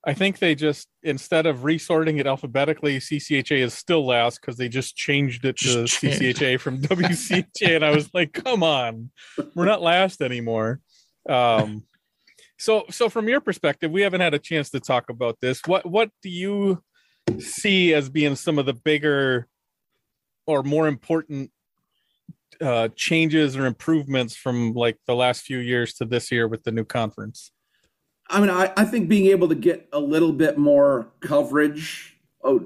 I 0.06 0.14
think 0.14 0.40
they 0.40 0.56
just 0.56 0.88
instead 1.04 1.46
of 1.46 1.64
resorting 1.66 2.20
it 2.20 2.28
alphabetically, 2.28 3.00
CCHA 3.00 3.58
is 3.58 3.74
still 3.74 4.06
last 4.06 4.40
because 4.40 4.56
they 4.56 4.70
just 4.70 4.96
changed 4.96 5.44
it 5.44 5.58
to 5.58 5.84
CCHA 5.84 6.60
from 6.60 6.82
WCHA, 6.82 7.76
and 7.76 7.84
I 7.84 7.90
was 7.90 8.10
like, 8.14 8.32
"Come 8.32 8.64
on, 8.64 9.12
we're 9.56 9.66
not 9.66 9.82
last 9.82 10.22
anymore." 10.22 10.80
Um, 11.28 11.84
so, 12.58 12.86
so 12.90 13.10
from 13.10 13.28
your 13.28 13.42
perspective, 13.42 13.92
we 13.92 14.02
haven't 14.02 14.22
had 14.22 14.34
a 14.34 14.40
chance 14.40 14.70
to 14.70 14.80
talk 14.80 15.10
about 15.10 15.38
this. 15.42 15.62
What 15.66 15.86
what 15.86 16.12
do 16.22 16.30
you 16.30 16.82
see 17.40 17.94
as 17.94 18.10
being 18.10 18.36
some 18.36 18.58
of 18.58 18.66
the 18.66 18.74
bigger 18.74 19.48
or 20.48 20.64
more 20.64 20.88
important 20.88 21.52
uh, 22.62 22.90
changes 22.96 23.56
or 23.56 23.66
improvements 23.66 24.36
from 24.36 24.74
like 24.74 24.98
the 25.08 25.16
last 25.16 25.42
few 25.42 25.60
years 25.60 25.94
to 25.96 26.06
this 26.06 26.32
year 26.32 26.48
with 26.48 26.64
the 26.64 26.72
new 26.72 26.86
conference? 26.86 27.52
I 28.30 28.40
mean, 28.40 28.50
I, 28.50 28.72
I 28.78 28.86
think 28.86 29.10
being 29.10 29.28
able 29.28 29.50
to 29.50 29.56
get 29.56 29.90
a 29.92 30.00
little 30.00 30.32
bit 30.32 30.58
more 30.58 31.12
coverage 31.22 32.18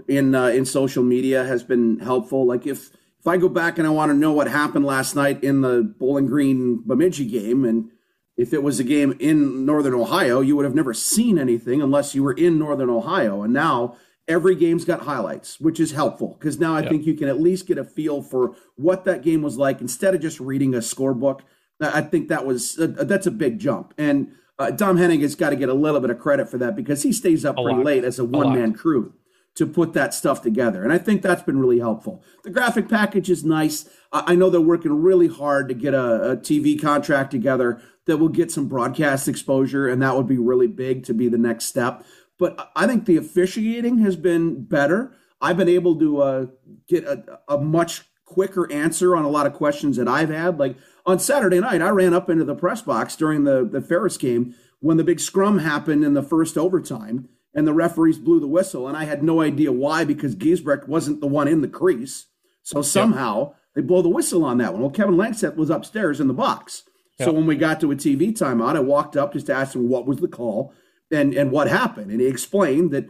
in 0.08 0.36
uh, 0.36 0.48
in 0.48 0.66
social 0.66 1.04
media 1.04 1.44
has 1.44 1.64
been 1.64 2.00
helpful. 2.00 2.46
Like 2.46 2.68
if 2.68 2.90
if 3.20 3.28
I 3.28 3.38
go 3.38 3.48
back 3.48 3.78
and 3.78 3.88
I 3.88 3.90
want 3.92 4.12
to 4.12 4.18
know 4.18 4.34
what 4.34 4.50
happened 4.50 4.86
last 4.86 5.16
night 5.16 5.44
in 5.44 5.62
the 5.62 5.82
Bowling 5.98 6.28
Green 6.28 6.84
Bemidji 6.86 7.26
game, 7.26 7.64
and 7.64 7.90
if 8.36 8.52
it 8.52 8.62
was 8.62 8.80
a 8.80 8.84
game 8.84 9.16
in 9.20 9.66
Northern 9.66 9.94
Ohio, 9.94 10.42
you 10.42 10.56
would 10.58 10.66
have 10.66 10.76
never 10.76 10.94
seen 10.94 11.40
anything 11.40 11.82
unless 11.82 12.14
you 12.14 12.24
were 12.24 12.34
in 12.34 12.60
Northern 12.60 12.90
Ohio. 12.90 13.44
And 13.44 13.54
now 13.54 13.96
every 14.28 14.56
game's 14.56 14.86
got 14.86 15.02
highlights, 15.02 15.60
which 15.60 15.80
is 15.80 15.92
helpful 15.92 16.36
because 16.40 16.60
now 16.60 16.76
I 16.76 16.88
think 16.88 17.06
you 17.06 17.14
can 17.14 17.28
at 17.28 17.42
least 17.42 17.68
get 17.68 17.78
a 17.78 17.84
feel 17.84 18.22
for 18.22 18.56
what 18.76 19.06
that 19.06 19.22
game 19.22 19.42
was 19.42 19.58
like 19.58 19.82
instead 19.82 20.16
of 20.16 20.22
just 20.22 20.40
reading 20.40 20.74
a 20.74 20.80
scorebook. 20.80 21.42
I 21.82 22.02
think 22.02 22.30
that 22.30 22.46
was 22.46 22.80
uh, 22.80 22.88
that's 22.88 23.28
a 23.28 23.32
big 23.32 23.60
jump. 23.60 23.94
And 23.98 24.34
uh, 24.58 24.72
Dom 24.72 24.98
Henning 24.98 25.22
has 25.22 25.36
got 25.36 25.50
to 25.50 25.56
get 25.56 25.70
a 25.70 25.74
little 25.74 26.00
bit 26.00 26.10
of 26.10 26.20
credit 26.20 26.50
for 26.50 26.58
that 26.60 26.76
because 26.76 27.04
he 27.04 27.12
stays 27.12 27.44
up 27.44 27.58
a 27.58 27.62
pretty 27.64 27.78
lot. 27.78 27.86
late 27.86 28.04
as 28.04 28.20
a 28.20 28.26
one 28.26 28.54
man 28.54 28.74
crew 28.74 29.14
to 29.56 29.68
put 29.68 29.94
that 29.94 30.14
stuff 30.14 30.42
together. 30.42 30.84
And 30.84 30.92
I 30.92 30.98
think 30.98 31.22
that's 31.22 31.44
been 31.44 31.60
really 31.60 31.80
helpful. 31.80 32.24
The 32.44 32.50
graphic 32.50 32.90
package 32.90 33.30
is 33.30 33.44
nice. 33.44 33.88
I 34.12 34.36
know 34.36 34.50
they're 34.50 34.62
working 34.62 35.02
really 35.02 35.28
hard 35.28 35.68
to 35.70 35.76
get 35.76 35.94
a, 35.94 36.32
a, 36.32 36.38
TV 36.38 36.80
contract 36.80 37.32
together 37.32 37.82
that 38.06 38.18
will 38.18 38.30
get 38.30 38.52
some 38.52 38.68
broadcast 38.68 39.28
exposure, 39.28 39.88
and 39.88 40.02
that 40.02 40.16
would 40.16 40.28
be 40.28 40.38
really 40.38 40.68
big 40.68 41.04
to 41.06 41.14
be 41.14 41.28
the 41.28 41.38
next 41.38 41.66
step. 41.66 42.04
But 42.44 42.72
I 42.76 42.88
think 42.88 43.06
the 43.06 43.16
officiating 43.16 44.00
has 44.00 44.18
been 44.18 44.66
better. 44.66 45.14
I've 45.40 45.56
been 45.56 45.70
able 45.70 45.98
to 45.98 46.22
uh, 46.22 46.46
get 46.90 47.06
a, 47.06 47.40
a 47.48 47.58
much 47.58 48.02
quicker 48.26 48.70
answer 48.70 49.16
on 49.16 49.24
a 49.24 49.30
lot 49.30 49.46
of 49.46 49.54
questions 49.54 49.96
that 49.96 50.10
I've 50.10 50.28
had. 50.28 50.60
Like 50.60 50.76
on 51.06 51.20
Saturday 51.20 51.62
night, 51.62 51.82
I 51.82 51.88
ran 51.92 52.14
up 52.14 52.30
into 52.30 52.44
the 52.44 52.54
press 52.54 52.82
box 52.82 53.16
during 53.16 53.46
the, 53.46 53.64
the 53.64 53.80
Ferris 53.80 54.18
game 54.18 54.56
when 54.82 54.98
the 54.98 55.06
big 55.06 55.22
scrum 55.22 55.60
happened 55.60 56.04
in 56.04 56.16
the 56.16 56.22
first 56.22 56.58
overtime 56.58 57.30
and 57.56 57.66
the 57.66 57.72
referees 57.72 58.18
blew 58.18 58.42
the 58.42 58.46
whistle. 58.48 58.90
And 58.90 58.98
I 58.98 59.06
had 59.06 59.24
no 59.24 59.40
idea 59.40 59.72
why 59.72 60.04
because 60.04 60.36
Giesbrecht 60.36 60.90
wasn't 60.90 61.22
the 61.22 61.28
one 61.28 61.48
in 61.48 61.62
the 61.62 61.70
crease. 61.70 62.26
So 62.62 62.82
somehow 62.82 63.40
yep. 63.40 63.56
they 63.76 63.82
blow 63.84 64.02
the 64.02 64.10
whistle 64.10 64.44
on 64.44 64.58
that 64.58 64.74
one. 64.74 64.82
Well, 64.82 64.92
Kevin 64.92 65.16
Langseth 65.16 65.56
was 65.56 65.70
upstairs 65.70 66.20
in 66.20 66.28
the 66.28 66.34
box. 66.34 66.84
Yep. 67.20 67.26
So 67.26 67.32
when 67.32 67.46
we 67.46 67.56
got 67.56 67.80
to 67.80 67.92
a 67.94 67.96
TV 67.96 68.38
timeout, 68.38 68.76
I 68.76 68.82
walked 68.82 69.16
up 69.16 69.32
just 69.32 69.46
to 69.46 69.54
ask 69.54 69.76
him 69.76 69.88
what 69.88 70.06
was 70.06 70.18
the 70.18 70.28
call 70.28 70.74
and, 71.14 71.34
and 71.34 71.52
what 71.52 71.68
happened. 71.68 72.12
And 72.12 72.20
he 72.20 72.28
explained 72.28 72.92
that 72.92 73.10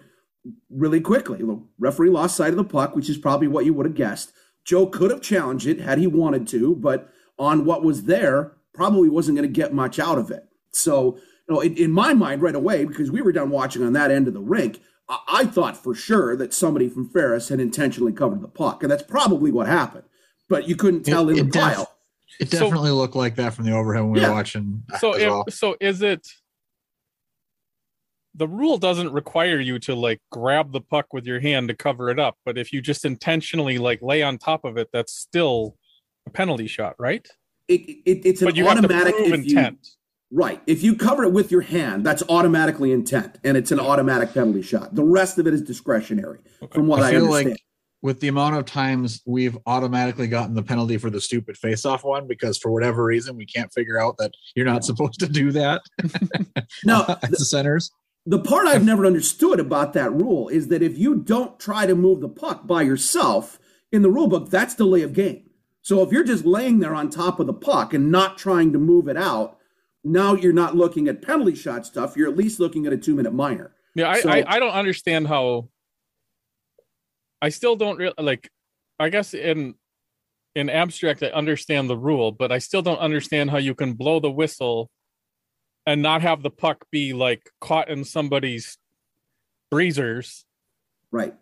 really 0.69 1.01
quickly. 1.01 1.39
The 1.39 1.61
referee 1.79 2.09
lost 2.09 2.35
sight 2.35 2.51
of 2.51 2.57
the 2.57 2.63
puck, 2.63 2.95
which 2.95 3.09
is 3.09 3.17
probably 3.17 3.47
what 3.47 3.65
you 3.65 3.73
would 3.73 3.85
have 3.85 3.95
guessed. 3.95 4.33
Joe 4.65 4.85
could 4.85 5.11
have 5.11 5.21
challenged 5.21 5.67
it 5.67 5.79
had 5.79 5.97
he 5.97 6.07
wanted 6.07 6.47
to, 6.49 6.75
but 6.75 7.09
on 7.37 7.65
what 7.65 7.83
was 7.83 8.03
there, 8.03 8.53
probably 8.73 9.09
wasn't 9.09 9.37
going 9.37 9.47
to 9.47 9.53
get 9.53 9.73
much 9.73 9.99
out 9.99 10.17
of 10.17 10.31
it. 10.31 10.47
So, 10.71 11.17
you 11.47 11.55
know, 11.55 11.61
in, 11.61 11.75
in, 11.75 11.91
my 11.91 12.13
mind, 12.13 12.41
right 12.41 12.55
away, 12.55 12.85
because 12.85 13.11
we 13.11 13.21
were 13.21 13.31
done 13.31 13.49
watching 13.49 13.83
on 13.83 13.93
that 13.93 14.11
end 14.11 14.27
of 14.27 14.33
the 14.33 14.41
rink, 14.41 14.81
I, 15.09 15.19
I 15.27 15.45
thought 15.45 15.77
for 15.77 15.93
sure 15.93 16.35
that 16.37 16.53
somebody 16.53 16.89
from 16.89 17.09
Ferris 17.09 17.49
had 17.49 17.59
intentionally 17.59 18.13
covered 18.13 18.41
the 18.41 18.47
puck, 18.47 18.83
and 18.83 18.91
that's 18.91 19.03
probably 19.03 19.51
what 19.51 19.67
happened. 19.67 20.05
But 20.49 20.67
you 20.67 20.75
couldn't 20.75 21.03
tell 21.03 21.29
it, 21.29 21.37
in 21.37 21.49
the 21.49 21.51
def- 21.51 21.87
It 22.39 22.49
definitely 22.49 22.89
so, 22.89 22.95
looked 22.95 23.15
like 23.15 23.35
that 23.35 23.53
from 23.53 23.65
the 23.65 23.71
overhead 23.71 24.03
when 24.03 24.13
we 24.13 24.21
yeah. 24.21 24.29
were 24.29 24.35
watching. 24.35 24.83
Uh, 24.91 24.97
so, 24.97 25.13
if, 25.13 25.29
well. 25.29 25.45
so 25.49 25.75
is 25.79 26.01
it? 26.01 26.27
The 28.35 28.47
rule 28.47 28.77
doesn't 28.77 29.11
require 29.11 29.59
you 29.59 29.79
to 29.79 29.95
like 29.95 30.19
grab 30.31 30.71
the 30.71 30.81
puck 30.81 31.13
with 31.13 31.25
your 31.25 31.39
hand 31.39 31.67
to 31.67 31.75
cover 31.75 32.09
it 32.09 32.19
up 32.19 32.37
but 32.45 32.57
if 32.57 32.73
you 32.73 32.81
just 32.81 33.05
intentionally 33.05 33.77
like 33.77 34.01
lay 34.01 34.21
on 34.23 34.37
top 34.37 34.65
of 34.65 34.77
it 34.77 34.89
that's 34.91 35.13
still 35.13 35.75
a 36.27 36.29
penalty 36.29 36.67
shot 36.67 36.95
right 36.99 37.27
it, 37.67 37.81
it 38.05 38.25
it's 38.25 38.41
an 38.41 38.47
but 38.47 38.55
you 38.55 38.67
automatic 38.67 39.13
have 39.15 39.23
to 39.23 39.29
prove 39.29 39.33
intent 39.33 39.77
you, 40.31 40.37
right 40.37 40.61
if 40.67 40.83
you 40.83 40.95
cover 40.95 41.23
it 41.23 41.31
with 41.31 41.51
your 41.51 41.61
hand 41.61 42.05
that's 42.05 42.23
automatically 42.29 42.91
intent 42.91 43.39
and 43.43 43.55
it's 43.55 43.71
an 43.71 43.79
automatic 43.79 44.33
penalty 44.33 44.61
shot 44.61 44.93
the 44.95 45.03
rest 45.03 45.37
of 45.37 45.47
it 45.47 45.53
is 45.53 45.61
discretionary 45.61 46.39
okay. 46.61 46.73
from 46.73 46.87
what 46.87 47.01
i, 47.01 47.09
I 47.09 47.11
feel 47.11 47.25
understand. 47.25 47.49
like 47.51 47.59
with 48.01 48.19
the 48.19 48.27
amount 48.27 48.57
of 48.57 48.65
times 48.65 49.21
we've 49.25 49.57
automatically 49.65 50.27
gotten 50.27 50.53
the 50.53 50.61
penalty 50.61 50.97
for 50.97 51.09
the 51.09 51.21
stupid 51.21 51.55
face-off 51.55 52.03
one 52.03 52.27
because 52.27 52.57
for 52.57 52.69
whatever 52.69 53.05
reason 53.05 53.37
we 53.37 53.45
can't 53.45 53.71
figure 53.71 53.97
out 53.97 54.17
that 54.17 54.33
you're 54.55 54.65
not 54.65 54.83
supposed 54.83 55.21
to 55.21 55.25
do 55.25 55.53
that. 55.53 55.81
no, 56.83 57.05
It's 57.23 57.39
the 57.39 57.45
centers 57.45 57.89
the 58.25 58.39
part 58.39 58.67
I've 58.67 58.85
never 58.85 59.05
understood 59.05 59.59
about 59.59 59.93
that 59.93 60.13
rule 60.13 60.47
is 60.47 60.69
that 60.69 60.81
if 60.81 60.97
you 60.97 61.15
don't 61.15 61.59
try 61.59 61.85
to 61.85 61.95
move 61.95 62.21
the 62.21 62.29
puck 62.29 62.65
by 62.65 62.81
yourself 62.81 63.59
in 63.91 64.01
the 64.01 64.09
rule 64.09 64.27
book, 64.27 64.49
that's 64.49 64.75
delay 64.75 65.01
of 65.01 65.13
game. 65.13 65.49
So 65.81 66.01
if 66.01 66.11
you're 66.11 66.23
just 66.23 66.45
laying 66.45 66.79
there 66.79 66.95
on 66.95 67.09
top 67.09 67.41
of 67.41 67.47
the 67.47 67.53
puck 67.53 67.93
and 67.93 68.09
not 68.09 68.37
trying 68.37 68.71
to 68.71 68.79
move 68.79 69.09
it 69.09 69.17
out, 69.17 69.57
now 70.05 70.33
you're 70.33 70.53
not 70.53 70.75
looking 70.75 71.09
at 71.09 71.21
penalty 71.21 71.55
shot 71.55 71.85
stuff. 71.85 72.15
You're 72.15 72.29
at 72.29 72.37
least 72.37 72.59
looking 72.59 72.85
at 72.85 72.93
a 72.93 72.97
two 72.97 73.15
minute 73.15 73.33
minor. 73.33 73.75
Yeah, 73.95 74.09
I, 74.09 74.21
so, 74.21 74.29
I, 74.29 74.43
I, 74.47 74.59
don't 74.59 74.73
understand 74.73 75.27
how. 75.27 75.69
I 77.41 77.49
still 77.49 77.75
don't 77.75 77.97
really 77.97 78.13
like. 78.17 78.49
I 78.97 79.09
guess 79.09 79.33
in 79.33 79.75
in 80.55 80.69
abstract, 80.69 81.21
I 81.21 81.27
understand 81.27 81.89
the 81.89 81.97
rule, 81.97 82.31
but 82.31 82.51
I 82.51 82.57
still 82.57 82.81
don't 82.81 82.99
understand 82.99 83.51
how 83.51 83.57
you 83.57 83.75
can 83.75 83.93
blow 83.93 84.19
the 84.19 84.31
whistle 84.31 84.89
and 85.85 86.01
not 86.01 86.21
have 86.21 86.41
the 86.41 86.49
puck 86.49 86.85
be 86.91 87.13
like 87.13 87.49
caught 87.59 87.89
in 87.89 88.03
somebody's 88.03 88.77
breezers. 89.71 90.45
Right. 91.11 91.35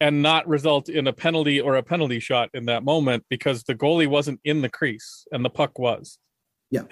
And 0.00 0.22
not 0.22 0.48
result 0.48 0.88
in 0.88 1.06
a 1.06 1.12
penalty 1.12 1.60
or 1.60 1.76
a 1.76 1.82
penalty 1.82 2.20
shot 2.20 2.50
in 2.52 2.66
that 2.66 2.84
moment 2.84 3.24
because 3.28 3.62
the 3.62 3.74
goalie 3.74 4.06
wasn't 4.06 4.40
in 4.44 4.60
the 4.60 4.68
crease 4.68 5.26
and 5.32 5.44
the 5.44 5.50
puck 5.50 5.78
was. 5.78 6.18
Yeah. 6.70 6.82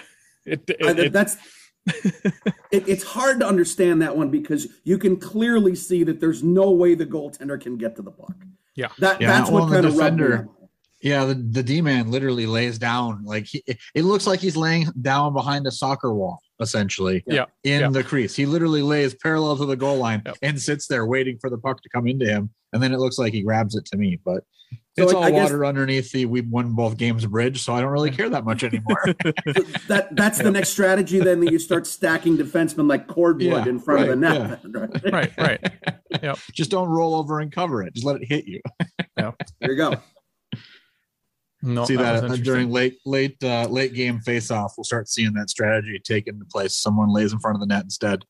It, 0.44 0.62
it, 0.68 0.76
I, 0.84 0.90
it 0.90 1.12
that's 1.12 1.36
it, 1.86 2.88
it's 2.88 3.02
hard 3.02 3.40
to 3.40 3.46
understand 3.46 4.02
that 4.02 4.16
one 4.16 4.30
because 4.30 4.68
you 4.84 4.98
can 4.98 5.16
clearly 5.16 5.74
see 5.74 6.04
that 6.04 6.20
there's 6.20 6.42
no 6.42 6.70
way 6.70 6.94
the 6.94 7.06
goaltender 7.06 7.60
can 7.60 7.76
get 7.76 7.96
to 7.96 8.02
the 8.02 8.12
puck. 8.12 8.34
Yeah. 8.76 8.88
That 8.98 9.20
yeah, 9.20 9.26
that's 9.28 9.50
well, 9.50 9.64
what 9.64 9.72
kind 9.72 9.86
of 9.86 9.92
defender 9.92 10.48
yeah, 11.02 11.24
the, 11.24 11.34
the 11.34 11.62
D 11.64 11.82
man 11.82 12.10
literally 12.10 12.46
lays 12.46 12.78
down 12.78 13.24
like 13.24 13.46
he, 13.46 13.62
it 13.66 14.04
looks 14.04 14.26
like 14.26 14.38
he's 14.38 14.56
laying 14.56 14.86
down 15.00 15.32
behind 15.32 15.66
a 15.66 15.72
soccer 15.72 16.14
wall, 16.14 16.40
essentially. 16.62 17.22
Yeah. 17.26 17.46
In 17.64 17.80
yeah. 17.80 17.88
the 17.88 18.02
crease. 18.04 18.34
He 18.34 18.46
literally 18.46 18.82
lays 18.82 19.14
parallel 19.14 19.56
to 19.58 19.66
the 19.66 19.76
goal 19.76 19.98
line 19.98 20.22
yep. 20.24 20.36
and 20.42 20.60
sits 20.60 20.86
there 20.86 21.06
waiting 21.06 21.38
for 21.38 21.50
the 21.50 21.58
puck 21.58 21.82
to 21.82 21.88
come 21.88 22.06
into 22.06 22.26
him. 22.26 22.50
And 22.72 22.82
then 22.82 22.92
it 22.92 22.98
looks 22.98 23.18
like 23.18 23.32
he 23.32 23.42
grabs 23.42 23.74
it 23.74 23.84
to 23.86 23.98
me. 23.98 24.18
But 24.24 24.44
so 24.98 25.04
it's 25.04 25.14
all 25.14 25.24
I 25.24 25.30
water 25.30 25.60
guess, 25.60 25.68
underneath 25.68 26.12
the 26.12 26.26
we 26.26 26.42
won 26.42 26.74
both 26.74 26.98
games 26.98 27.24
bridge, 27.24 27.62
so 27.62 27.72
I 27.72 27.80
don't 27.80 27.92
really 27.92 28.10
care 28.10 28.28
that 28.28 28.44
much 28.44 28.62
anymore. 28.62 29.02
that 29.88 30.08
that's 30.12 30.38
the 30.38 30.50
next 30.50 30.68
strategy 30.68 31.18
then 31.18 31.40
that 31.40 31.50
you 31.50 31.58
start 31.58 31.86
stacking 31.86 32.36
defensemen 32.36 32.90
like 32.90 33.06
cordwood 33.06 33.64
yeah, 33.64 33.68
in 33.70 33.78
front 33.78 34.00
right, 34.00 34.10
of 34.10 34.20
the 34.20 34.28
net. 34.28 34.60
Yeah. 35.02 35.10
right, 35.12 35.32
right. 35.38 35.72
Yep. 36.22 36.38
Just 36.52 36.70
don't 36.70 36.88
roll 36.88 37.14
over 37.14 37.40
and 37.40 37.50
cover 37.50 37.82
it. 37.82 37.94
Just 37.94 38.04
let 38.04 38.20
it 38.20 38.28
hit 38.28 38.46
you. 38.46 38.60
yeah. 39.16 39.30
There 39.60 39.70
you 39.70 39.76
go. 39.76 39.96
No, 41.62 41.84
see 41.84 41.96
that, 41.96 42.28
that 42.28 42.42
during 42.42 42.70
late 42.70 42.98
late 43.06 43.42
uh, 43.42 43.66
late 43.68 43.94
game 43.94 44.18
face 44.20 44.50
off, 44.50 44.74
we'll 44.76 44.84
start 44.84 45.08
seeing 45.08 45.32
that 45.34 45.48
strategy 45.48 45.98
take 45.98 46.26
into 46.26 46.44
place. 46.44 46.74
Someone 46.74 47.12
lays 47.12 47.32
in 47.32 47.38
front 47.38 47.54
of 47.54 47.60
the 47.60 47.66
net 47.66 47.84
instead. 47.84 48.24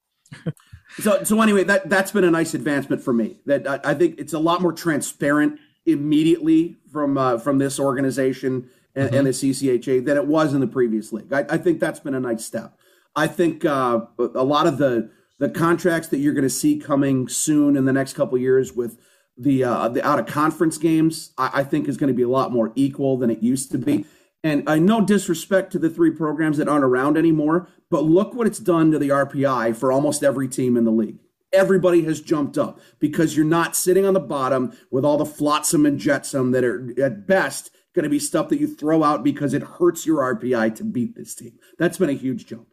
so 1.01 1.25
so 1.25 1.41
anyway, 1.41 1.65
that 1.65 1.89
that's 1.89 2.13
been 2.13 2.25
a 2.25 2.31
nice 2.31 2.53
advancement 2.53 3.03
for 3.03 3.13
me. 3.13 3.41
That 3.47 3.67
I, 3.67 3.81
I 3.85 3.95
think 3.95 4.19
it's 4.19 4.35
a 4.35 4.39
lot 4.39 4.61
more 4.61 4.73
transparent 4.73 5.59
immediately 5.87 6.77
from 6.93 7.17
uh, 7.17 7.39
from 7.39 7.59
this 7.59 7.81
organization 7.81 8.69
and, 8.95 9.09
mm-hmm. 9.09 9.17
and, 9.17 9.27
the 9.27 9.31
CCHA 9.31 10.05
than 10.05 10.17
it 10.19 10.27
was 10.27 10.53
in 10.53 10.61
the 10.61 10.67
previous 10.67 11.13
league. 11.13 11.33
I, 11.33 11.47
I 11.49 11.57
think 11.57 11.81
that's 11.81 12.01
been 12.01 12.15
a 12.15 12.21
nice 12.21 12.45
step. 12.45 12.77
I 13.17 13.27
think 13.27 13.65
uh, 13.65 14.03
a 14.19 14.45
lot 14.45 14.67
of 14.67 14.79
the 14.79 15.11
the 15.39 15.49
contracts 15.49 16.09
that 16.09 16.19
you're 16.19 16.35
going 16.35 16.43
to 16.43 16.51
see 16.51 16.79
coming 16.79 17.29
soon 17.29 17.77
in 17.77 17.85
the 17.85 17.93
next 17.93 18.13
couple 18.13 18.39
years 18.39 18.75
with 18.75 18.99
the 19.37 19.65
uh, 19.65 19.89
the 19.89 20.07
out 20.07 20.19
of 20.19 20.27
conference 20.27 20.79
games, 20.79 21.33
I, 21.39 21.51
I 21.55 21.65
think 21.65 21.89
is 21.89 21.97
going 21.97 22.09
to 22.09 22.15
be 22.15 22.23
a 22.23 22.29
lot 22.29 22.53
more 22.53 22.73
equal 22.75 23.17
than 23.17 23.31
it 23.31 23.43
used 23.43 23.71
to 23.73 23.79
be. 23.79 24.05
And 24.45 24.69
I 24.69 24.79
no 24.79 25.01
disrespect 25.01 25.73
to 25.73 25.79
the 25.79 25.91
three 25.91 26.11
programs 26.11 26.59
that 26.59 26.69
aren't 26.69 26.85
around 26.85 27.17
anymore, 27.17 27.69
but 27.91 28.05
look 28.05 28.35
what 28.35 28.47
it's 28.47 28.59
done 28.59 28.91
to 28.91 28.99
the 28.99 29.11
RPI 29.11 29.77
for 29.77 29.93
almost 29.93 30.25
every 30.25 30.49
team 30.49 30.77
in 30.77 30.85
the 30.85 30.91
league. 30.91 31.19
Everybody 31.53 32.03
has 32.05 32.21
jumped 32.21 32.57
up 32.57 32.81
because 32.99 33.37
you're 33.37 33.47
not 33.47 33.77
sitting 33.77 34.07
on 34.07 34.15
the 34.15 34.21
bottom 34.21 34.77
with 34.91 35.05
all 35.05 35.19
the 35.19 35.27
flotsam 35.27 35.85
and 35.87 35.99
jetsam 35.99 36.51
that 36.53 36.65
are 36.65 36.93
at 37.01 37.27
best 37.27 37.71
going 37.95 38.05
to 38.05 38.09
be 38.09 38.19
stuff 38.19 38.49
that 38.49 38.59
you 38.59 38.67
throw 38.67 39.05
out 39.05 39.23
because 39.23 39.53
it 39.55 39.63
hurts 39.63 40.07
your 40.07 40.35
RPI 40.35 40.75
to 40.77 40.85
beat 40.85 41.15
this 41.15 41.35
team. 41.35 41.59
That's 41.79 41.99
been 41.99 42.09
a 42.09 42.15
huge 42.15 42.47
jump. 42.47 42.67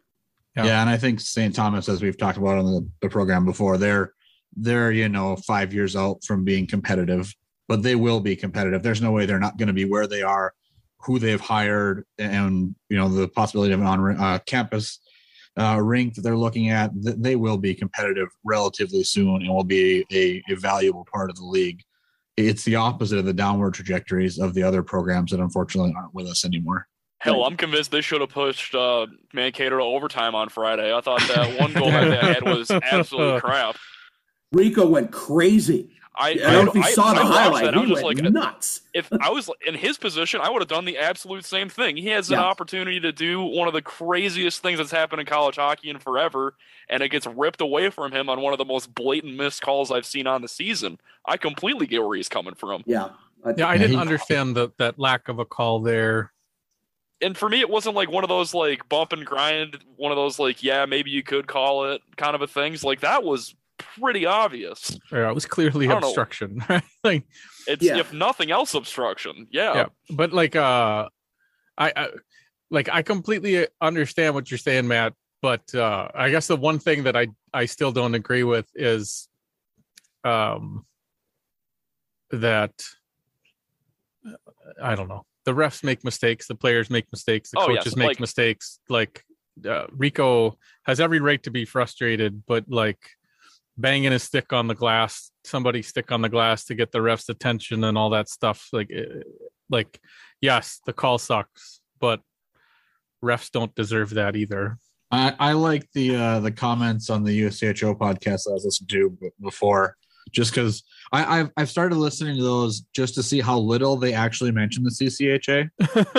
Yeah, 0.56 0.64
yeah 0.64 0.80
and 0.80 0.90
I 0.90 0.96
think 0.96 1.20
St. 1.20 1.54
Thomas, 1.54 1.88
as 1.88 2.02
we've 2.02 2.16
talked 2.16 2.38
about 2.38 2.58
on 2.58 2.64
the, 2.64 2.88
the 3.02 3.08
program 3.10 3.44
before, 3.44 3.76
they're 3.76 4.14
they're 4.56 4.92
you 4.92 5.08
know 5.08 5.36
five 5.36 5.72
years 5.72 5.96
out 5.96 6.22
from 6.24 6.44
being 6.44 6.66
competitive 6.66 7.32
but 7.68 7.82
they 7.82 7.94
will 7.94 8.20
be 8.20 8.34
competitive 8.34 8.82
there's 8.82 9.02
no 9.02 9.12
way 9.12 9.26
they're 9.26 9.38
not 9.38 9.56
going 9.56 9.68
to 9.68 9.72
be 9.72 9.84
where 9.84 10.06
they 10.06 10.22
are 10.22 10.52
who 11.00 11.18
they've 11.18 11.40
hired 11.40 12.04
and 12.18 12.74
you 12.88 12.96
know 12.96 13.08
the 13.08 13.28
possibility 13.28 13.72
of 13.72 13.80
an 13.80 13.86
on 13.86 14.20
uh, 14.20 14.38
campus 14.46 15.00
uh, 15.58 15.80
rink 15.80 16.14
that 16.14 16.22
they're 16.22 16.36
looking 16.36 16.70
at 16.70 16.90
they 16.94 17.36
will 17.36 17.58
be 17.58 17.74
competitive 17.74 18.28
relatively 18.44 19.02
soon 19.02 19.42
and 19.42 19.48
will 19.48 19.64
be 19.64 20.04
a, 20.12 20.42
a 20.52 20.56
valuable 20.56 21.06
part 21.12 21.30
of 21.30 21.36
the 21.36 21.44
league 21.44 21.82
it's 22.36 22.64
the 22.64 22.76
opposite 22.76 23.18
of 23.18 23.24
the 23.24 23.32
downward 23.32 23.74
trajectories 23.74 24.38
of 24.38 24.54
the 24.54 24.62
other 24.62 24.82
programs 24.82 25.30
that 25.30 25.40
unfortunately 25.40 25.92
aren't 25.96 26.14
with 26.14 26.26
us 26.26 26.44
anymore 26.44 26.86
Hell, 27.20 27.44
I'm 27.44 27.58
convinced 27.58 27.90
they 27.90 28.00
should 28.00 28.22
have 28.22 28.30
pushed 28.30 28.74
uh, 28.74 29.06
Mankato 29.34 29.76
to 29.76 29.82
overtime 29.82 30.34
on 30.34 30.48
Friday. 30.48 30.90
I 30.90 31.02
thought 31.02 31.20
that 31.28 31.60
one 31.60 31.74
goal 31.74 31.90
that 31.90 32.08
they 32.08 32.16
had 32.16 32.42
was 32.42 32.70
absolute 32.70 33.42
crap. 33.42 33.76
Rico 34.52 34.86
went 34.86 35.12
crazy. 35.12 35.90
I, 36.20 36.30
I 36.30 36.34
don't 36.34 36.64
know 36.66 36.70
if 36.72 36.76
you 36.76 36.82
saw 36.92 37.14
the 37.14 37.20
I 37.20 37.24
highlight. 37.24 37.74
He 37.74 37.92
went 37.92 38.04
like, 38.04 38.18
nuts. 38.18 38.82
if 38.92 39.08
I 39.22 39.30
was 39.30 39.48
in 39.66 39.74
his 39.74 39.96
position, 39.96 40.40
I 40.42 40.50
would 40.50 40.60
have 40.60 40.68
done 40.68 40.84
the 40.84 40.98
absolute 40.98 41.46
same 41.46 41.70
thing. 41.70 41.96
He 41.96 42.08
has 42.08 42.30
an 42.30 42.38
opportunity 42.38 43.00
to 43.00 43.10
do 43.10 43.42
one 43.42 43.68
of 43.68 43.74
the 43.74 43.80
craziest 43.80 44.60
things 44.60 44.78
that's 44.78 44.90
happened 44.90 45.20
in 45.20 45.26
college 45.26 45.56
hockey 45.56 45.88
in 45.88 45.98
forever, 45.98 46.56
and 46.90 47.02
it 47.02 47.08
gets 47.08 47.26
ripped 47.26 47.62
away 47.62 47.88
from 47.88 48.12
him 48.12 48.28
on 48.28 48.40
one 48.40 48.52
of 48.52 48.58
the 48.58 48.66
most 48.66 48.94
blatant 48.94 49.36
missed 49.36 49.62
calls 49.62 49.90
I've 49.90 50.04
seen 50.04 50.26
on 50.26 50.42
the 50.42 50.48
season. 50.48 50.98
I 51.24 51.38
completely 51.38 51.86
get 51.86 52.02
where 52.04 52.16
he's 52.16 52.28
coming 52.28 52.54
from. 52.54 52.82
Yeah, 52.86 53.10
I, 53.44 53.54
yeah, 53.56 53.68
I 53.68 53.78
didn't 53.78 53.98
understand 53.98 54.56
the, 54.56 54.70
that 54.76 54.98
lack 54.98 55.28
of 55.28 55.38
a 55.38 55.46
call 55.46 55.80
there. 55.80 56.32
And 57.22 57.36
for 57.36 57.48
me, 57.48 57.60
it 57.60 57.70
wasn't 57.70 57.96
like 57.96 58.10
one 58.10 58.24
of 58.24 58.28
those 58.28 58.52
like 58.52 58.86
bump 58.88 59.12
and 59.12 59.24
grind, 59.24 59.78
one 59.96 60.10
of 60.12 60.16
those 60.16 60.38
like, 60.38 60.62
yeah, 60.62 60.86
maybe 60.86 61.10
you 61.10 61.22
could 61.22 61.46
call 61.46 61.84
it 61.92 62.02
kind 62.16 62.34
of 62.34 62.42
a 62.42 62.46
things. 62.46 62.82
Like 62.82 63.00
that 63.00 63.22
was 63.22 63.54
pretty 63.98 64.26
obvious. 64.26 64.98
Yeah, 65.12 65.30
it 65.30 65.34
was 65.34 65.46
clearly 65.46 65.86
obstruction. 65.86 66.64
like 67.04 67.24
it's 67.66 67.82
yeah. 67.82 67.98
if 67.98 68.12
nothing 68.12 68.50
else 68.50 68.74
obstruction. 68.74 69.46
Yeah. 69.50 69.74
yeah. 69.74 69.86
But 70.10 70.32
like 70.32 70.56
uh 70.56 71.08
I, 71.78 71.92
I 71.96 72.08
like 72.70 72.88
I 72.90 73.02
completely 73.02 73.66
understand 73.80 74.34
what 74.34 74.50
you're 74.50 74.58
saying, 74.58 74.88
Matt, 74.88 75.14
but 75.42 75.74
uh 75.74 76.08
I 76.14 76.30
guess 76.30 76.46
the 76.46 76.56
one 76.56 76.78
thing 76.78 77.04
that 77.04 77.16
I 77.16 77.28
I 77.52 77.66
still 77.66 77.92
don't 77.92 78.14
agree 78.14 78.44
with 78.44 78.68
is 78.74 79.28
um 80.24 80.84
that 82.30 82.72
I 84.82 84.94
don't 84.94 85.08
know. 85.08 85.24
The 85.44 85.52
refs 85.52 85.82
make 85.82 86.04
mistakes. 86.04 86.46
The 86.46 86.54
players 86.54 86.90
make 86.90 87.06
mistakes. 87.12 87.50
The 87.50 87.60
Oh, 87.60 87.66
coaches 87.66 87.86
yes, 87.86 87.96
make 87.96 88.08
like- 88.08 88.20
mistakes. 88.20 88.78
Like 88.88 89.24
uh, 89.66 89.86
Rico 89.90 90.58
has 90.84 91.00
every 91.00 91.20
right 91.20 91.42
to 91.42 91.50
be 91.50 91.64
frustrated, 91.64 92.44
but 92.46 92.64
like 92.68 92.98
banging 93.80 94.12
his 94.12 94.22
stick 94.22 94.52
on 94.52 94.66
the 94.66 94.74
glass, 94.74 95.30
somebody 95.44 95.82
stick 95.82 96.12
on 96.12 96.22
the 96.22 96.28
glass 96.28 96.64
to 96.66 96.74
get 96.74 96.92
the 96.92 97.02
ref's 97.02 97.28
attention 97.28 97.84
and 97.84 97.96
all 97.96 98.10
that 98.10 98.28
stuff. 98.28 98.68
Like, 98.72 98.90
eh, 98.94 99.22
like 99.68 100.00
yes, 100.40 100.80
the 100.86 100.92
call 100.92 101.18
sucks, 101.18 101.80
but 102.00 102.20
refs 103.22 103.50
don't 103.50 103.74
deserve 103.74 104.10
that 104.10 104.36
either. 104.36 104.78
I, 105.10 105.34
I 105.38 105.52
like 105.52 105.90
the 105.92 106.14
uh, 106.16 106.40
the 106.40 106.52
comments 106.52 107.10
on 107.10 107.24
the 107.24 107.42
USCHO 107.42 107.98
podcast 107.98 108.44
that 108.44 108.50
I 108.50 108.54
was 108.54 108.64
listening 108.64 109.16
to 109.20 109.32
before, 109.40 109.96
just 110.30 110.52
because 110.52 110.84
I've 111.12 111.50
I've 111.56 111.68
started 111.68 111.96
listening 111.96 112.36
to 112.36 112.42
those 112.42 112.82
just 112.94 113.14
to 113.16 113.22
see 113.22 113.40
how 113.40 113.58
little 113.58 113.96
they 113.96 114.12
actually 114.12 114.52
mention 114.52 114.84
the 114.84 114.90
CCHA. 114.90 115.68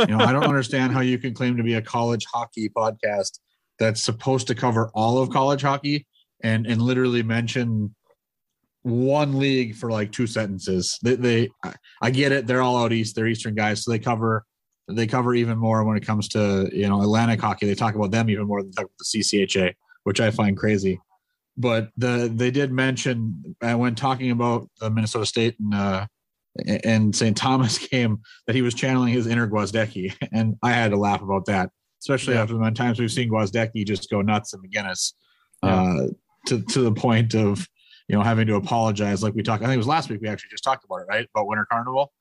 You 0.09 0.17
know, 0.17 0.23
I 0.23 0.33
don't 0.33 0.43
understand 0.47 0.91
how 0.91 0.99
you 0.99 1.17
can 1.17 1.33
claim 1.33 1.55
to 1.55 1.63
be 1.63 1.75
a 1.75 1.81
college 1.81 2.25
hockey 2.25 2.67
podcast 2.69 3.39
that's 3.79 4.01
supposed 4.01 4.47
to 4.47 4.55
cover 4.55 4.91
all 4.93 5.17
of 5.17 5.29
college 5.29 5.61
hockey 5.61 6.05
and 6.43 6.65
and 6.67 6.81
literally 6.81 7.23
mention 7.23 7.93
one 8.83 9.37
league 9.37 9.75
for 9.75 9.91
like 9.91 10.11
two 10.11 10.25
sentences. 10.27 10.97
They, 11.03 11.15
they 11.15 11.49
I- 12.01 12.11
get 12.11 12.31
it. 12.31 12.47
They're 12.47 12.61
all 12.61 12.77
out 12.83 12.93
east. 12.93 13.15
They're 13.15 13.27
eastern 13.27 13.55
guys, 13.55 13.83
so 13.83 13.91
they 13.91 13.99
cover 13.99 14.43
they 14.87 15.07
cover 15.07 15.33
even 15.35 15.57
more 15.57 15.83
when 15.83 15.95
it 15.95 16.05
comes 16.05 16.27
to 16.29 16.69
you 16.73 16.87
know 16.89 17.01
Atlantic 17.01 17.39
hockey. 17.39 17.65
They 17.67 17.75
talk 17.75 17.95
about 17.95 18.11
them 18.11 18.29
even 18.29 18.47
more 18.47 18.61
than 18.61 18.71
talk 18.71 18.85
about 18.85 18.97
the 18.99 19.19
CCHA, 19.19 19.73
which 20.03 20.19
I 20.19 20.31
find 20.31 20.57
crazy. 20.57 20.99
But 21.57 21.89
the 21.97 22.31
they 22.33 22.49
did 22.49 22.71
mention 22.71 23.55
uh, 23.61 23.73
when 23.77 23.93
talking 23.95 24.31
about 24.31 24.67
the 24.79 24.89
Minnesota 24.89 25.25
State 25.25 25.55
and 25.59 25.73
uh, 25.75 26.07
and 26.83 27.15
St. 27.15 27.37
Thomas 27.37 27.77
game 27.87 28.21
that 28.47 28.55
he 28.55 28.61
was 28.63 28.73
channeling 28.73 29.13
his 29.13 29.27
inner 29.27 29.47
Gwozdecky, 29.47 30.13
and 30.31 30.55
I 30.63 30.71
had 30.71 30.91
to 30.91 30.97
laugh 30.97 31.21
about 31.21 31.45
that, 31.45 31.69
especially 32.01 32.33
Yeah. 32.33 32.41
after 32.41 32.57
the 32.57 32.71
times 32.71 32.99
we've 32.99 33.11
seen 33.11 33.29
Gwozdecky 33.29 33.85
just 33.85 34.09
go 34.09 34.21
nuts 34.21 34.53
in 34.53 34.61
MacInnes, 34.61 35.13
Yeah. 35.63 35.83
uh, 35.83 36.07
to 36.47 36.61
to 36.61 36.81
the 36.81 36.91
point 36.91 37.35
of 37.35 37.67
you 38.07 38.15
know 38.15 38.23
having 38.23 38.47
to 38.47 38.55
apologize. 38.55 39.23
Like 39.23 39.33
we 39.33 39.43
talked, 39.43 39.63
I 39.63 39.67
think 39.67 39.75
it 39.75 39.77
was 39.77 39.87
last 39.87 40.09
week 40.09 40.21
we 40.21 40.27
actually 40.27 40.49
just 40.49 40.63
talked 40.63 40.85
about 40.85 40.97
it, 40.97 41.07
right? 41.09 41.27
About 41.33 41.47
Winter 41.47 41.67
Carnival 41.69 42.11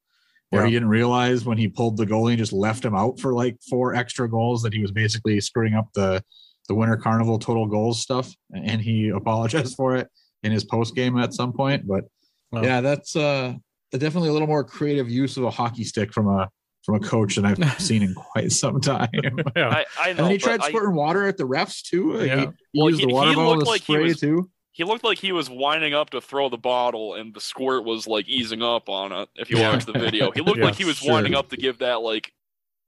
where 0.50 0.66
he 0.66 0.72
didn't 0.72 0.88
realize 0.88 1.44
when 1.44 1.56
he 1.56 1.68
pulled 1.68 1.96
the 1.96 2.06
goalie 2.06 2.30
and 2.30 2.38
just 2.38 2.52
left 2.52 2.84
him 2.84 2.94
out 2.94 3.18
for 3.18 3.32
like 3.32 3.56
four 3.68 3.94
extra 3.94 4.28
goals 4.28 4.62
that 4.62 4.74
he 4.74 4.80
was 4.80 4.90
basically 4.90 5.40
screwing 5.40 5.74
up 5.74 5.88
the 5.94 6.22
the 6.68 6.74
winter 6.74 6.96
carnival 6.96 7.38
total 7.38 7.66
goals 7.66 8.00
stuff 8.00 8.32
and 8.52 8.80
he 8.80 9.08
apologized 9.08 9.74
for 9.76 9.96
it 9.96 10.08
in 10.42 10.52
his 10.52 10.64
post 10.64 10.94
game 10.94 11.18
at 11.18 11.32
some 11.32 11.52
point 11.52 11.86
but 11.86 12.04
yeah 12.62 12.80
that's 12.80 13.16
uh 13.16 13.52
definitely 13.92 14.28
a 14.28 14.32
little 14.32 14.48
more 14.48 14.64
creative 14.64 15.08
use 15.08 15.36
of 15.36 15.44
a 15.44 15.50
hockey 15.50 15.84
stick 15.84 16.12
from 16.12 16.28
a 16.28 16.48
from 16.90 17.02
a 17.04 17.06
coach 17.08 17.36
than 17.36 17.44
I've 17.46 17.80
seen 17.80 18.02
in 18.02 18.14
quite 18.14 18.52
some 18.52 18.80
time. 18.80 19.08
yeah. 19.56 19.68
I, 19.68 19.84
I 20.00 20.08
and 20.10 20.18
know. 20.18 20.24
then 20.24 20.32
he 20.32 20.38
but 20.38 20.44
tried 20.44 20.60
I- 20.62 20.68
squirting 20.68 20.94
water 20.94 21.26
at 21.26 21.36
the 21.36 21.44
refs 21.44 21.82
too. 21.82 22.16
Yeah. 22.24 22.36
He, 22.36 22.46
he 22.72 22.80
Well, 22.80 22.90
used 22.90 23.00
he- 23.00 23.06
the 23.06 23.12
water 23.12 23.34
bottle 23.34 23.52
looked 23.56 23.64
to 23.64 23.70
like 23.70 23.80
he 23.82 23.92
spray 23.94 24.02
was- 24.04 24.20
too. 24.20 24.50
he 24.72 24.84
looked 24.84 25.04
like 25.04 25.18
he 25.18 25.32
was 25.32 25.48
winding 25.50 25.94
up 25.94 26.10
to 26.10 26.20
throw 26.20 26.48
the 26.48 26.56
bottle 26.58 27.14
and 27.14 27.34
the 27.34 27.40
squirt 27.40 27.84
was 27.84 28.06
like 28.06 28.28
easing 28.28 28.62
up 28.62 28.88
on 28.88 29.12
it 29.12 29.28
if 29.36 29.50
you 29.50 29.58
Yeah. 29.58 29.72
watch 29.72 29.84
the 29.84 29.92
video 29.92 30.30
he 30.30 30.40
looked 30.40 30.58
Yeah, 30.58 30.64
like 30.66 30.76
he 30.76 30.84
was 30.84 30.96
sure. 30.98 31.12
winding 31.12 31.34
up 31.34 31.50
to 31.50 31.56
give 31.56 31.78
that 31.78 32.00
like 32.02 32.32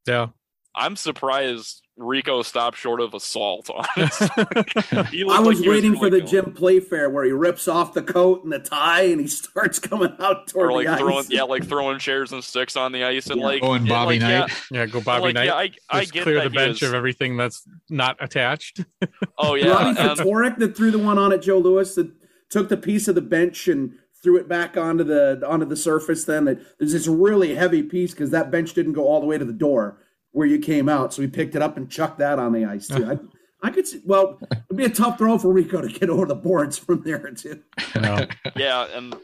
yeah. 0.07 0.29
i'm 0.75 0.97
surprised 0.97 1.82
rico 1.99 2.41
stopped 2.43 2.77
short 2.79 3.01
of 3.03 3.13
assault 3.13 3.69
on 3.69 3.85
it 3.97 5.07
He 5.09 5.25
looked 5.25 5.39
I 5.39 5.41
was 5.41 5.61
he 5.61 5.69
waiting 5.69 5.93
really 5.93 5.99
for 6.01 6.11
the 6.11 6.19
going- 6.21 6.31
Jim 6.31 6.53
Playfair 6.55 7.11
where 7.11 7.25
he 7.25 7.33
rips 7.33 7.69
off 7.69 7.93
the 7.93 8.03
coat 8.03 8.43
and 8.45 8.53
the 8.53 8.59
tie 8.61 9.03
and 9.03 9.21
he 9.21 9.27
starts 9.29 9.79
coming 9.79 10.15
out 10.19 10.49
toward 10.49 10.71
or 10.71 10.73
like 10.73 10.87
the 10.87 10.97
throwing 10.97 11.19
ice. 11.19 11.31
yeah 11.31 11.43
like 11.43 11.65
throwing 11.67 11.99
chairs 11.99 12.33
and 12.33 12.43
sticks 12.43 12.77
on 12.77 12.93
the 12.93 13.05
ice 13.05 13.29
and 13.29 13.41
Yeah. 13.41 13.47
like 13.47 13.63
Oh, 13.63 13.73
and 13.75 13.83
and, 13.83 13.89
Bobby 13.91 14.19
like, 14.19 14.49
Knight. 14.49 14.51
Yeah, 14.71 14.87
go 14.87 15.01
Bobby 15.03 15.25
like, 15.27 15.35
Knight. 15.35 15.45
yeah, 15.47 15.55
I, 15.55 15.71
I 15.91 16.01
Just 16.01 16.13
get 16.15 16.23
clear 16.23 16.37
that 16.37 16.45
the 16.45 16.51
bench 16.51 16.83
is- 16.83 16.89
of 16.89 16.95
everything 16.95 17.37
that's 17.37 17.63
not 17.91 18.17
attached. 18.21 18.85
oh 19.39 19.55
yeah 19.55 19.67
Bobby 19.75 19.89
and- 20.01 20.19
Fatorik 20.19 20.57
that 20.59 20.77
threw 20.77 20.91
the 20.91 20.99
one 20.99 21.19
on 21.19 21.33
at 21.33 21.43
Joe 21.43 21.59
Louis 21.59 21.95
that 21.95 22.11
took 22.49 22.69
the 22.71 22.77
piece 22.79 23.07
of 23.07 23.15
the 23.15 23.21
bench 23.23 23.69
and 23.69 23.93
threw 24.23 24.37
it 24.39 24.49
back 24.49 24.77
onto 24.77 25.05
the 25.05 25.43
onto 25.47 25.67
the 25.67 25.77
surface. 25.77 26.25
Then 26.25 26.45
that 26.47 26.79
there's 26.79 26.93
this 26.93 27.07
really 27.09 27.55
heavy 27.55 27.83
piece 27.83 28.13
because 28.13 28.31
that 28.31 28.51
bench 28.51 28.73
didn't 28.73 28.93
go 28.95 29.07
all 29.09 29.21
the 29.21 29.27
way 29.27 29.37
to 29.37 29.45
the 29.45 29.53
door 29.53 29.99
where 30.33 30.47
you 30.47 30.59
came 30.59 30.88
out, 30.88 31.14
so 31.14 31.23
he 31.23 31.29
picked 31.29 31.55
it 31.55 31.62
up 31.62 31.77
and 31.77 31.90
chucked 31.90 32.18
that 32.18 32.38
on 32.38 32.53
the 32.53 32.64
ice 32.64 32.88
too. 32.88 33.07
I, 33.07 33.66
I 33.66 33.71
could 33.71 33.87
see. 33.87 34.01
Well, 34.05 34.38
it'd 34.51 34.77
be 34.77 34.85
a 34.85 34.90
tough 34.90 35.18
throw 35.18 35.38
for 35.38 35.53
Rico 35.53 35.81
to 35.81 35.88
get 35.88 36.11
over 36.11 36.27
the 36.27 36.35
boards 36.35 36.77
from 36.79 37.03
there 37.03 37.31
too. 37.31 37.62
No. 37.95 38.27
yeah 38.57 38.87
and 38.95 39.14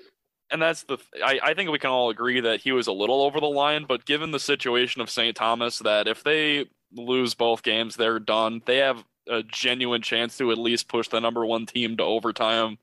and 0.51 0.63
that's 0.63 0.85
the 0.85 0.99
I, 1.25 1.41
I 1.43 1.55
think 1.55 1.71
we 1.71 1.79
can 1.79 1.91
all 1.91 2.11
agree 2.11 2.41
that 2.41 2.61
he 2.61 2.73
was 2.73 2.87
a 2.87 2.93
little 2.93 3.23
over 3.23 3.41
the 3.41 3.47
line 3.47 3.85
but 3.87 4.05
given 4.05 4.31
the 4.31 4.41
situation 4.41 5.01
of 5.01 5.11
st 5.11 5.37
thomas 5.37 5.79
that 5.81 6.07
if 6.09 6.23
they 6.25 6.67
lose 6.93 7.35
both 7.35 7.63
games 7.63 7.97
they're 7.97 8.19
done 8.19 8.63
they 8.67 8.79
have 8.79 9.05
a 9.29 9.43
genuine 9.43 10.03
chance 10.03 10.39
to 10.39 10.51
at 10.51 10.59
least 10.59 10.89
push 10.89 11.09
the 11.09 11.21
number 11.21 11.45
one 11.45 11.67
team 11.67 11.97
to 11.97 12.03
overtime 12.03 12.79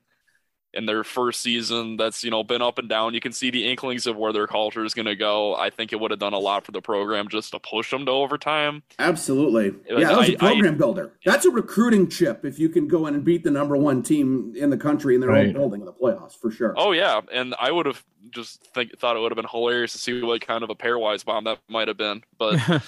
in 0.76 0.86
their 0.86 1.02
first 1.02 1.40
season 1.40 1.96
that's 1.96 2.22
you 2.22 2.30
know 2.30 2.44
been 2.44 2.62
up 2.62 2.78
and 2.78 2.88
down 2.88 3.14
you 3.14 3.20
can 3.20 3.32
see 3.32 3.50
the 3.50 3.66
inklings 3.66 4.06
of 4.06 4.16
where 4.16 4.32
their 4.32 4.46
culture 4.46 4.84
is 4.84 4.94
going 4.94 5.06
to 5.06 5.16
go 5.16 5.54
i 5.56 5.70
think 5.70 5.92
it 5.92 5.96
would 5.98 6.10
have 6.10 6.20
done 6.20 6.32
a 6.34 6.38
lot 6.38 6.64
for 6.64 6.72
the 6.72 6.80
program 6.82 7.28
just 7.28 7.50
to 7.52 7.58
push 7.58 7.90
them 7.90 8.04
to 8.06 8.12
overtime 8.12 8.82
Absolutely. 8.98 9.70
Like, 9.70 10.02
Yeah, 10.02 10.08
that 10.08 10.16
was 10.18 10.28
a 10.28 10.34
I- 10.34 10.36
program 10.36 10.76
builder. 10.78 11.12
That's 11.24 11.44
a 11.46 11.50
recruiting 11.50 12.08
chip 12.08 12.44
if 12.44 12.58
you 12.58 12.68
can 12.68 12.86
go 12.86 13.06
in 13.06 13.14
and 13.14 13.24
beat 13.24 13.42
the 13.42 13.50
number 13.50 13.76
one 13.76 14.02
team 14.02 14.52
in 14.56 14.70
the 14.70 14.76
country 14.76 15.14
in 15.14 15.20
their 15.20 15.32
own 15.32 15.52
building 15.52 15.80
in 15.80 15.86
the 15.86 15.92
playoffs 15.92 16.36
for 16.38 16.50
sure. 16.50 16.74
oh 16.76 16.92
yeah 16.92 17.20
and 17.32 17.54
i 17.58 17.70
would 17.70 17.86
have 17.86 18.04
just 18.30 18.62
think 18.74 18.96
thought 18.98 19.16
it 19.16 19.20
would 19.20 19.32
have 19.32 19.36
been 19.36 19.50
hilarious 19.50 19.92
to 19.92 19.98
see 19.98 20.20
what 20.22 20.40
kind 20.46 20.62
of 20.62 20.70
a 20.70 20.74
pairwise 20.74 21.24
bomb 21.24 21.44
that 21.44 21.58
might 21.68 21.88
have 21.88 21.96
been 21.96 22.22
but 22.38 22.58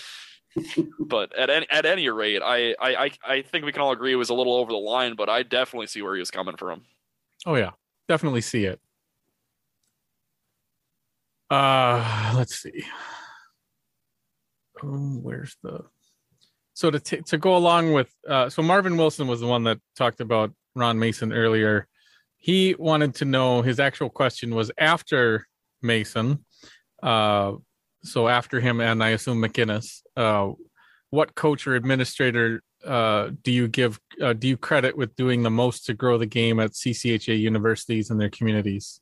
but 0.98 1.36
at 1.38 1.50
any 1.50 1.66
at 1.70 1.86
any 1.86 2.08
rate, 2.08 2.42
I, 2.42 2.74
I 2.80 3.04
I 3.04 3.10
I 3.34 3.42
think 3.42 3.64
we 3.64 3.72
can 3.72 3.80
all 3.82 3.92
agree 3.92 4.12
it 4.12 4.16
was 4.16 4.30
a 4.30 4.34
little 4.34 4.54
over 4.54 4.72
the 4.72 4.78
line, 4.78 5.14
but 5.14 5.28
I 5.28 5.42
definitely 5.42 5.86
see 5.86 6.02
where 6.02 6.14
he 6.14 6.20
was 6.20 6.30
coming 6.30 6.56
from. 6.56 6.82
Oh 7.48 7.54
yeah, 7.54 7.70
definitely 8.08 8.42
see 8.42 8.66
it. 8.66 8.78
Uh, 11.48 12.34
let's 12.36 12.56
see. 12.56 12.84
Oh, 14.82 15.18
where's 15.22 15.56
the? 15.62 15.80
So 16.74 16.90
to 16.90 17.00
t- 17.00 17.22
to 17.22 17.38
go 17.38 17.56
along 17.56 17.94
with, 17.94 18.14
uh, 18.28 18.50
so 18.50 18.60
Marvin 18.60 18.98
Wilson 18.98 19.26
was 19.28 19.40
the 19.40 19.46
one 19.46 19.64
that 19.64 19.78
talked 19.96 20.20
about 20.20 20.52
Ron 20.76 20.98
Mason 20.98 21.32
earlier. 21.32 21.88
He 22.36 22.76
wanted 22.78 23.14
to 23.16 23.24
know 23.24 23.62
his 23.62 23.80
actual 23.80 24.10
question 24.10 24.54
was 24.54 24.70
after 24.78 25.48
Mason, 25.80 26.44
uh, 27.02 27.54
so 28.04 28.28
after 28.28 28.60
him 28.60 28.82
and 28.82 29.02
I 29.02 29.08
assume 29.08 29.40
MacInnes. 29.40 30.02
Uh, 30.14 30.52
what 31.08 31.34
coach 31.34 31.66
or 31.66 31.76
administrator 31.76 32.62
uh, 32.84 33.30
do 33.42 33.50
you 33.50 33.68
give 33.68 34.00
uh, 34.22 34.32
do 34.32 34.48
you 34.48 34.56
credit 34.56 34.96
with 34.96 35.14
doing 35.16 35.42
the 35.42 35.50
most 35.50 35.86
to 35.86 35.94
grow 35.94 36.18
the 36.18 36.26
game 36.26 36.60
at 36.60 36.72
CCHA 36.72 37.38
universities 37.38 38.10
and 38.10 38.20
their 38.20 38.30
communities? 38.30 39.00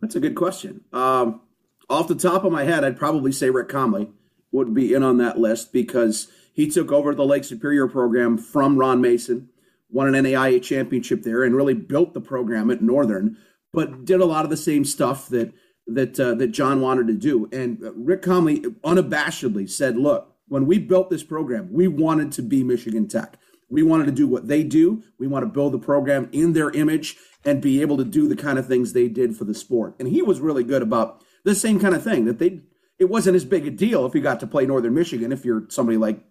That's 0.00 0.16
a 0.16 0.20
good 0.20 0.34
question. 0.34 0.82
Um, 0.92 1.42
off 1.88 2.08
the 2.08 2.14
top 2.14 2.44
of 2.44 2.52
my 2.52 2.64
head, 2.64 2.84
I'd 2.84 2.96
probably 2.96 3.32
say 3.32 3.50
Rick 3.50 3.68
Comley 3.68 4.10
would 4.50 4.74
be 4.74 4.94
in 4.94 5.02
on 5.02 5.18
that 5.18 5.38
list 5.38 5.72
because 5.72 6.28
he 6.52 6.68
took 6.68 6.90
over 6.90 7.14
the 7.14 7.24
Lake 7.24 7.44
Superior 7.44 7.86
program 7.86 8.36
from 8.36 8.76
Ron 8.76 9.00
Mason, 9.00 9.48
won 9.90 10.12
an 10.12 10.24
NAIA 10.24 10.62
championship 10.62 11.22
there, 11.22 11.44
and 11.44 11.54
really 11.54 11.74
built 11.74 12.14
the 12.14 12.20
program 12.20 12.70
at 12.70 12.82
Northern, 12.82 13.36
but 13.72 14.04
did 14.04 14.20
a 14.20 14.26
lot 14.26 14.44
of 14.44 14.50
the 14.50 14.56
same 14.56 14.84
stuff 14.84 15.28
that 15.28 15.52
that 15.86 16.18
uh, 16.18 16.34
that 16.34 16.48
John 16.48 16.80
wanted 16.80 17.06
to 17.08 17.14
do. 17.14 17.48
And 17.52 17.78
Rick 17.94 18.22
Comley 18.22 18.64
unabashedly 18.84 19.68
said, 19.68 19.96
"Look, 19.96 20.31
when 20.52 20.66
we 20.66 20.78
built 20.78 21.08
this 21.08 21.22
program, 21.22 21.72
we 21.72 21.88
wanted 21.88 22.30
to 22.32 22.42
be 22.42 22.62
Michigan 22.62 23.08
Tech. 23.08 23.38
We 23.70 23.82
wanted 23.82 24.04
to 24.04 24.12
do 24.12 24.28
what 24.28 24.48
they 24.48 24.62
do. 24.62 25.02
We 25.18 25.26
want 25.26 25.44
to 25.44 25.50
build 25.50 25.72
the 25.72 25.78
program 25.78 26.28
in 26.30 26.52
their 26.52 26.68
image 26.72 27.16
and 27.42 27.62
be 27.62 27.80
able 27.80 27.96
to 27.96 28.04
do 28.04 28.28
the 28.28 28.36
kind 28.36 28.58
of 28.58 28.66
things 28.66 28.92
they 28.92 29.08
did 29.08 29.34
for 29.34 29.44
the 29.44 29.54
sport. 29.54 29.94
And 29.98 30.06
he 30.06 30.20
was 30.20 30.40
really 30.40 30.62
good 30.62 30.82
about 30.82 31.24
the 31.42 31.54
same 31.54 31.80
kind 31.80 31.94
of 31.94 32.04
thing 32.04 32.26
that 32.26 32.38
they. 32.38 32.60
It 32.98 33.06
wasn't 33.06 33.36
as 33.36 33.46
big 33.46 33.66
a 33.66 33.70
deal 33.70 34.04
if 34.04 34.14
you 34.14 34.20
got 34.20 34.40
to 34.40 34.46
play 34.46 34.66
Northern 34.66 34.92
Michigan 34.92 35.32
if 35.32 35.42
you're 35.42 35.64
somebody 35.70 35.96
like 35.96 36.22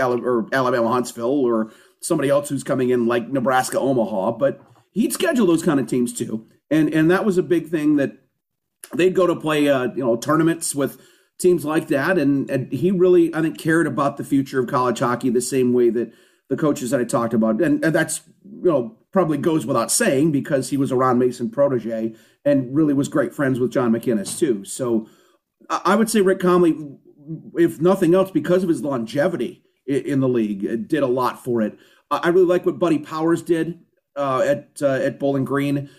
or 0.00 0.48
Alabama 0.50 0.88
Huntsville 0.88 1.44
or 1.44 1.70
somebody 2.00 2.30
else 2.30 2.48
who's 2.48 2.64
coming 2.64 2.88
in 2.88 3.06
like 3.06 3.28
Nebraska 3.28 3.78
Omaha, 3.78 4.32
but 4.38 4.62
he'd 4.92 5.12
schedule 5.12 5.46
those 5.46 5.62
kind 5.62 5.78
of 5.78 5.86
teams 5.86 6.14
too. 6.14 6.46
And 6.70 6.94
and 6.94 7.10
that 7.10 7.26
was 7.26 7.36
a 7.36 7.42
big 7.42 7.68
thing 7.68 7.96
that 7.96 8.12
they'd 8.94 9.14
go 9.14 9.26
to 9.26 9.36
play 9.36 9.68
uh, 9.68 9.88
you 9.94 10.02
know 10.02 10.16
tournaments 10.16 10.74
with 10.74 10.98
teams 11.38 11.64
like 11.64 11.88
that 11.88 12.18
and, 12.18 12.50
and 12.50 12.72
he 12.72 12.90
really 12.90 13.34
i 13.34 13.40
think 13.40 13.58
cared 13.58 13.86
about 13.86 14.16
the 14.16 14.24
future 14.24 14.60
of 14.60 14.66
college 14.66 14.98
hockey 14.98 15.30
the 15.30 15.40
same 15.40 15.72
way 15.72 15.88
that 15.88 16.12
the 16.48 16.56
coaches 16.56 16.90
that 16.90 17.00
i 17.00 17.04
talked 17.04 17.34
about. 17.34 17.60
And, 17.60 17.84
and 17.84 17.94
that's 17.94 18.22
you 18.44 18.70
know 18.70 18.96
probably 19.12 19.38
goes 19.38 19.64
without 19.64 19.90
saying 19.90 20.32
because 20.32 20.70
he 20.70 20.76
was 20.76 20.90
a 20.90 20.96
ron 20.96 21.18
mason 21.18 21.50
protege 21.50 22.14
and 22.44 22.74
really 22.74 22.94
was 22.94 23.08
great 23.08 23.34
friends 23.34 23.60
with 23.60 23.72
john 23.72 23.92
macinnes 23.92 24.38
too. 24.38 24.64
So 24.64 25.08
i, 25.70 25.94
would 25.94 26.10
say 26.10 26.20
rick 26.20 26.40
comley 26.40 26.98
if 27.54 27.80
nothing 27.80 28.14
else 28.14 28.30
because 28.30 28.62
of 28.62 28.68
his 28.68 28.82
longevity 28.82 29.62
in 29.86 30.20
the 30.20 30.28
league 30.28 30.66
uh, 30.66 30.76
did 30.76 31.02
a 31.02 31.06
lot 31.06 31.42
for 31.42 31.62
it. 31.62 31.78
I, 32.10 32.18
I 32.24 32.28
really 32.28 32.46
like 32.46 32.66
what 32.66 32.78
buddy 32.78 32.98
powers 32.98 33.42
did 33.42 33.80
uh, 34.16 34.42
at 34.42 34.82
uh, 34.82 34.94
at 34.94 35.18
bowling 35.18 35.44
green. 35.44 35.90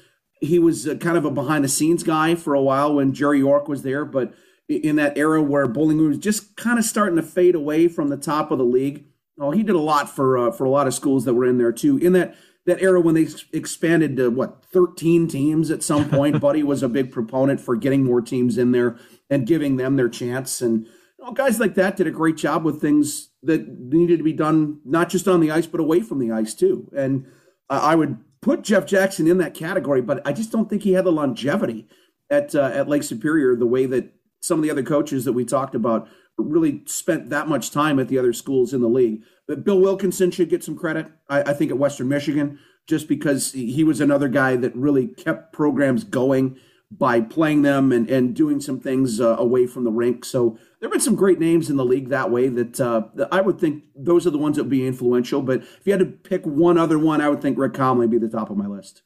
He 0.42 0.60
was 0.60 0.88
uh, 0.88 0.96
kind 0.96 1.18
of 1.18 1.26
a 1.26 1.32
behind 1.32 1.64
the 1.64 1.70
scenes 1.70 2.04
guy 2.04 2.36
for 2.36 2.54
a 2.54 2.62
while 2.62 2.96
when 2.96 3.14
Jerry 3.14 3.40
York 3.40 3.68
was 3.68 3.84
there, 3.84 4.06
but 4.06 4.34
in 4.70 4.96
that 4.98 5.18
era 5.18 5.42
where 5.42 5.68
Bowling 5.68 5.98
Green 5.98 6.10
was 6.10 6.18
just 6.20 6.56
kind 6.56 6.78
of 6.78 6.86
starting 6.86 7.16
to 7.16 7.24
fade 7.24 7.56
away 7.56 7.88
from 7.88 8.10
the 8.10 8.18
top 8.18 8.52
of 8.52 8.60
the 8.60 8.64
league. 8.64 9.06
Oh, 9.40 9.52
he 9.52 9.64
did 9.64 9.76
a 9.76 9.80
lot 9.80 10.10
for 10.10 10.38
uh, 10.38 10.52
for 10.52 10.66
a 10.66 10.70
lot 10.70 10.88
of 10.88 10.94
schools 10.94 11.26
that 11.26 11.34
were 11.34 11.46
in 11.46 11.58
there 11.58 11.72
too. 11.72 11.98
In 11.98 12.14
that 12.14 12.36
that 12.66 12.82
era 12.82 13.02
when 13.02 13.16
they 13.16 13.28
expanded 13.52 14.16
to 14.18 14.30
what 14.30 14.64
13 14.72 15.28
teams 15.28 15.72
at 15.72 15.82
some 15.82 16.10
point, 16.10 16.40
Buddy 16.42 16.62
was 16.62 16.84
a 16.84 16.90
big 16.90 17.12
proponent 17.12 17.60
for 17.60 17.76
getting 17.76 18.04
more 18.04 18.22
teams 18.22 18.58
in 18.58 18.72
there 18.72 18.98
and 19.30 19.48
giving 19.48 19.78
them 19.78 19.96
their 19.96 20.10
chance. 20.10 20.62
And 20.62 20.86
you 20.86 21.26
know, 21.26 21.32
guys 21.32 21.60
like 21.60 21.76
that 21.76 21.98
did 21.98 22.08
a 22.08 22.12
great 22.12 22.38
job 22.38 22.64
with 22.64 22.80
things 22.80 23.30
that 23.44 23.68
needed 23.68 24.18
to 24.18 24.24
be 24.24 24.34
done, 24.34 24.82
not 24.86 25.10
just 25.10 25.28
on 25.28 25.40
the 25.40 25.52
ice 25.52 25.66
but 25.66 25.82
away 25.82 26.02
from 26.02 26.20
the 26.20 26.32
ice 26.32 26.54
too. 26.54 26.90
And 26.96 27.26
uh, 27.70 27.80
I 27.82 27.96
would 27.96 28.20
put 28.42 28.64
Jeff 28.64 28.86
Jackson 28.86 29.28
in 29.28 29.40
that 29.40 29.54
category, 29.54 30.02
but 30.02 30.26
I 30.28 30.34
just 30.34 30.52
don't 30.52 30.70
think 30.70 30.84
he 30.84 30.94
had 30.94 31.06
the 31.06 31.12
longevity 31.12 31.88
at 32.30 32.54
uh, 32.54 32.72
at 32.74 32.88
Lake 32.88 33.04
Superior 33.04 33.56
the 33.56 33.66
way 33.66 33.86
that 33.88 34.14
some 34.42 34.60
of 34.60 34.64
the 34.64 34.72
other 34.72 34.84
coaches 34.84 35.26
that 35.26 35.34
we 35.34 35.46
talked 35.46 35.76
about 35.76 36.08
really 36.38 36.82
spent 36.86 37.30
that 37.30 37.48
much 37.48 37.72
time 37.72 38.00
at 38.00 38.08
the 38.08 38.18
other 38.18 38.34
schools 38.34 38.74
in 38.74 38.82
the 38.82 38.88
league. 38.88 39.24
But 39.48 39.64
Bill 39.64 39.80
Wilkinson 39.80 40.32
should 40.32 40.50
get 40.50 40.64
some 40.64 40.78
credit, 40.78 41.08
I, 41.30 41.42
I 41.42 41.54
think, 41.54 41.72
at 41.72 41.78
Western 41.78 42.08
Michigan, 42.08 42.60
just 42.88 43.08
because 43.08 43.52
he 43.52 43.84
was 43.84 44.00
another 44.00 44.28
guy 44.28 44.56
that 44.56 44.76
really 44.76 45.08
kept 45.08 45.54
programs 45.54 46.04
going 46.04 46.58
by 46.92 47.22
playing 47.22 47.62
them 47.62 47.92
and, 47.92 48.10
and 48.10 48.36
doing 48.36 48.60
some 48.60 48.80
things 48.80 49.22
uh, 49.22 49.36
away 49.38 49.68
from 49.68 49.84
the 49.84 49.92
rink. 49.92 50.26
So 50.26 50.58
there 50.80 50.88
have 50.88 50.92
been 50.92 51.02
some 51.02 51.16
great 51.16 51.40
names 51.40 51.70
in 51.70 51.78
the 51.78 51.86
league 51.86 52.10
that 52.10 52.32
way 52.32 52.48
that, 52.48 52.80
uh, 52.82 53.04
that 53.14 53.28
I 53.32 53.42
would 53.42 53.60
think 53.60 53.84
those 53.96 54.26
are 54.26 54.32
the 54.32 54.40
ones 54.40 54.56
that 54.56 54.64
would 54.64 54.72
be 54.72 54.88
influential. 54.88 55.44
But 55.44 55.62
if 55.62 55.82
you 55.86 55.94
had 55.94 56.00
to 56.00 56.06
pick 56.06 56.44
one 56.46 56.80
other 56.80 56.98
one, 56.98 57.22
I 57.22 57.30
would 57.30 57.42
think 57.42 57.60
Rick 57.60 57.74
Comley 57.74 58.00
would 58.00 58.12
be 58.12 58.18
the 58.18 58.30
top 58.30 58.50
of 58.50 58.58
my 58.58 58.66
list. 58.66 59.04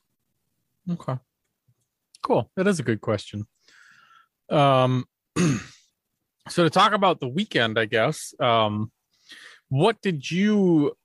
Okay. 0.90 1.18
Cool. 2.22 2.50
That 2.56 2.68
is 2.68 2.80
a 2.80 2.84
good 2.84 3.02
question. 3.02 3.48
Um, 4.50 5.06
so 6.50 6.64
to 6.64 6.70
talk 6.70 6.94
about 6.94 7.20
the 7.20 7.28
weekend, 7.28 7.80
I 7.80 7.86
guess, 7.86 8.34
um, 8.40 8.92
what 9.70 10.02
did 10.02 10.30
you 10.30 10.96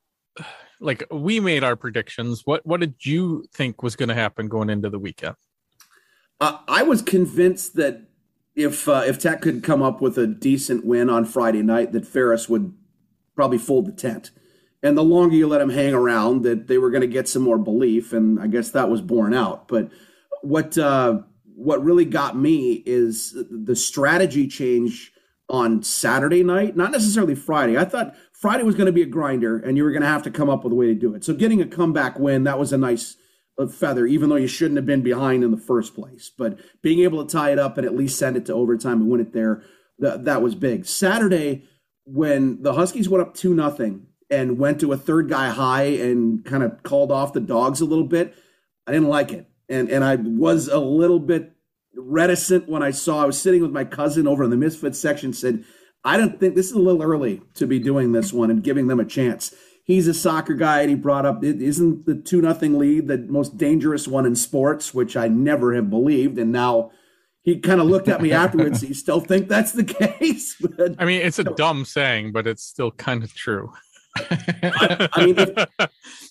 like? 0.80 1.04
We 1.10 1.40
made 1.40 1.64
our 1.64 1.76
predictions. 1.76 2.42
What 2.44 2.66
what 2.66 2.80
did 2.80 2.94
you 3.04 3.44
think 3.54 3.82
was 3.82 3.96
going 3.96 4.10
to 4.10 4.14
happen 4.14 4.48
going 4.48 4.70
into 4.70 4.90
the 4.90 4.98
weekend? 4.98 5.36
Uh, 6.40 6.58
I 6.68 6.82
was 6.82 7.02
convinced 7.02 7.74
that 7.76 8.02
if 8.54 8.88
uh, 8.88 9.04
if 9.06 9.18
Tech 9.18 9.40
could 9.40 9.62
come 9.62 9.82
up 9.82 10.00
with 10.00 10.18
a 10.18 10.26
decent 10.26 10.84
win 10.84 11.08
on 11.08 11.24
Friday 11.24 11.62
night, 11.62 11.92
that 11.92 12.06
Ferris 12.06 12.48
would 12.48 12.74
probably 13.34 13.58
fold 13.58 13.86
the 13.86 13.92
tent. 13.92 14.32
And 14.82 14.96
the 14.96 15.02
longer 15.02 15.34
you 15.34 15.48
let 15.48 15.60
him 15.60 15.70
hang 15.70 15.92
around, 15.92 16.42
that 16.42 16.68
they 16.68 16.78
were 16.78 16.90
going 16.90 17.00
to 17.00 17.08
get 17.08 17.28
some 17.28 17.42
more 17.42 17.58
belief, 17.58 18.12
and 18.12 18.40
I 18.40 18.46
guess 18.46 18.70
that 18.70 18.88
was 18.88 19.00
borne 19.00 19.34
out. 19.34 19.66
But 19.66 19.90
what 20.42 20.78
uh, 20.78 21.22
what 21.58 21.82
really 21.82 22.04
got 22.04 22.36
me 22.36 22.84
is 22.86 23.36
the 23.50 23.74
strategy 23.74 24.46
change 24.46 25.12
on 25.48 25.82
Saturday 25.82 26.44
night, 26.44 26.76
not 26.76 26.92
necessarily 26.92 27.34
Friday. 27.34 27.76
I 27.76 27.84
thought 27.84 28.14
Friday 28.32 28.62
was 28.62 28.76
going 28.76 28.86
to 28.86 28.92
be 28.92 29.02
a 29.02 29.06
grinder, 29.06 29.58
and 29.58 29.76
you 29.76 29.82
were 29.82 29.90
going 29.90 30.02
to 30.02 30.08
have 30.08 30.22
to 30.22 30.30
come 30.30 30.48
up 30.48 30.62
with 30.62 30.72
a 30.72 30.76
way 30.76 30.86
to 30.86 30.94
do 30.94 31.14
it. 31.14 31.24
So 31.24 31.34
getting 31.34 31.60
a 31.60 31.66
comeback 31.66 32.16
win 32.16 32.44
that 32.44 32.60
was 32.60 32.72
a 32.72 32.78
nice 32.78 33.16
uh, 33.58 33.66
feather, 33.66 34.06
even 34.06 34.28
though 34.28 34.36
you 34.36 34.46
shouldn't 34.46 34.76
have 34.76 34.86
been 34.86 35.02
behind 35.02 35.42
in 35.42 35.50
the 35.50 35.56
first 35.56 35.96
place. 35.96 36.30
But 36.36 36.60
being 36.80 37.00
able 37.00 37.24
to 37.24 37.32
tie 37.32 37.50
it 37.50 37.58
up 37.58 37.76
and 37.76 37.84
at 37.84 37.96
least 37.96 38.18
send 38.18 38.36
it 38.36 38.46
to 38.46 38.54
overtime 38.54 39.00
and 39.00 39.10
win 39.10 39.20
it 39.20 39.32
there, 39.32 39.62
that, 39.98 40.26
that 40.26 40.42
was 40.42 40.54
big. 40.54 40.86
Saturday, 40.86 41.64
when 42.04 42.62
the 42.62 42.74
Huskies 42.74 43.08
went 43.08 43.22
up 43.22 43.34
two 43.34 43.52
nothing 43.52 44.06
and 44.30 44.58
went 44.58 44.78
to 44.80 44.92
a 44.92 44.96
third 44.96 45.28
guy 45.28 45.48
high 45.48 45.86
and 45.86 46.44
kind 46.44 46.62
of 46.62 46.84
called 46.84 47.10
off 47.10 47.32
the 47.32 47.40
dogs 47.40 47.80
a 47.80 47.84
little 47.84 48.04
bit, 48.04 48.32
I 48.86 48.92
didn't 48.92 49.08
like 49.08 49.32
it 49.32 49.48
and 49.68 49.88
and 49.90 50.04
I 50.04 50.16
was 50.16 50.68
a 50.68 50.78
little 50.78 51.18
bit 51.18 51.52
reticent 51.94 52.68
when 52.68 52.82
I 52.82 52.90
saw 52.90 53.22
I 53.22 53.26
was 53.26 53.40
sitting 53.40 53.62
with 53.62 53.72
my 53.72 53.84
cousin 53.84 54.26
over 54.26 54.44
in 54.44 54.50
the 54.50 54.56
Misfits 54.56 54.98
section. 54.98 55.32
Said, 55.32 55.64
I 56.04 56.16
don't 56.16 56.38
think 56.38 56.54
this 56.54 56.66
is 56.66 56.72
a 56.72 56.78
little 56.80 57.02
early 57.02 57.42
to 57.54 57.66
be 57.66 57.78
doing 57.78 58.12
this 58.12 58.32
one 58.32 58.50
and 58.50 58.62
giving 58.62 58.86
them 58.86 59.00
a 59.00 59.04
chance. 59.04 59.54
He's 59.84 60.06
a 60.06 60.14
soccer 60.14 60.54
guy, 60.54 60.82
and 60.82 60.90
he 60.90 60.96
brought 60.96 61.24
up 61.26 61.42
is 61.42 61.60
isn't 61.60 62.06
the 62.06 62.14
two 62.14 62.42
nothing 62.42 62.78
lead 62.78 63.08
the 63.08 63.18
most 63.18 63.56
dangerous 63.56 64.06
one 64.06 64.26
in 64.26 64.36
sports, 64.36 64.92
which 64.92 65.16
I 65.16 65.28
never 65.28 65.74
have 65.74 65.90
believed, 65.90 66.38
and 66.38 66.52
now 66.52 66.92
he 67.42 67.58
kind 67.58 67.80
of 67.80 67.86
looked 67.86 68.08
at 68.08 68.20
me 68.20 68.32
afterwards. 68.32 68.82
you 68.88 68.92
still 68.92 69.20
think 69.20 69.48
that's 69.48 69.72
the 69.72 69.84
case? 70.18 70.56
But, 70.60 70.96
I 70.98 71.06
mean, 71.06 71.22
it's 71.22 71.38
a 71.38 71.44
dumb 71.44 71.86
saying, 71.86 72.32
but 72.32 72.46
it's 72.46 72.62
still 72.62 72.90
kind 72.90 73.24
of 73.24 73.34
true. 73.34 73.72
I, 74.30 75.08
I 75.12 75.26
mean, 75.26 75.56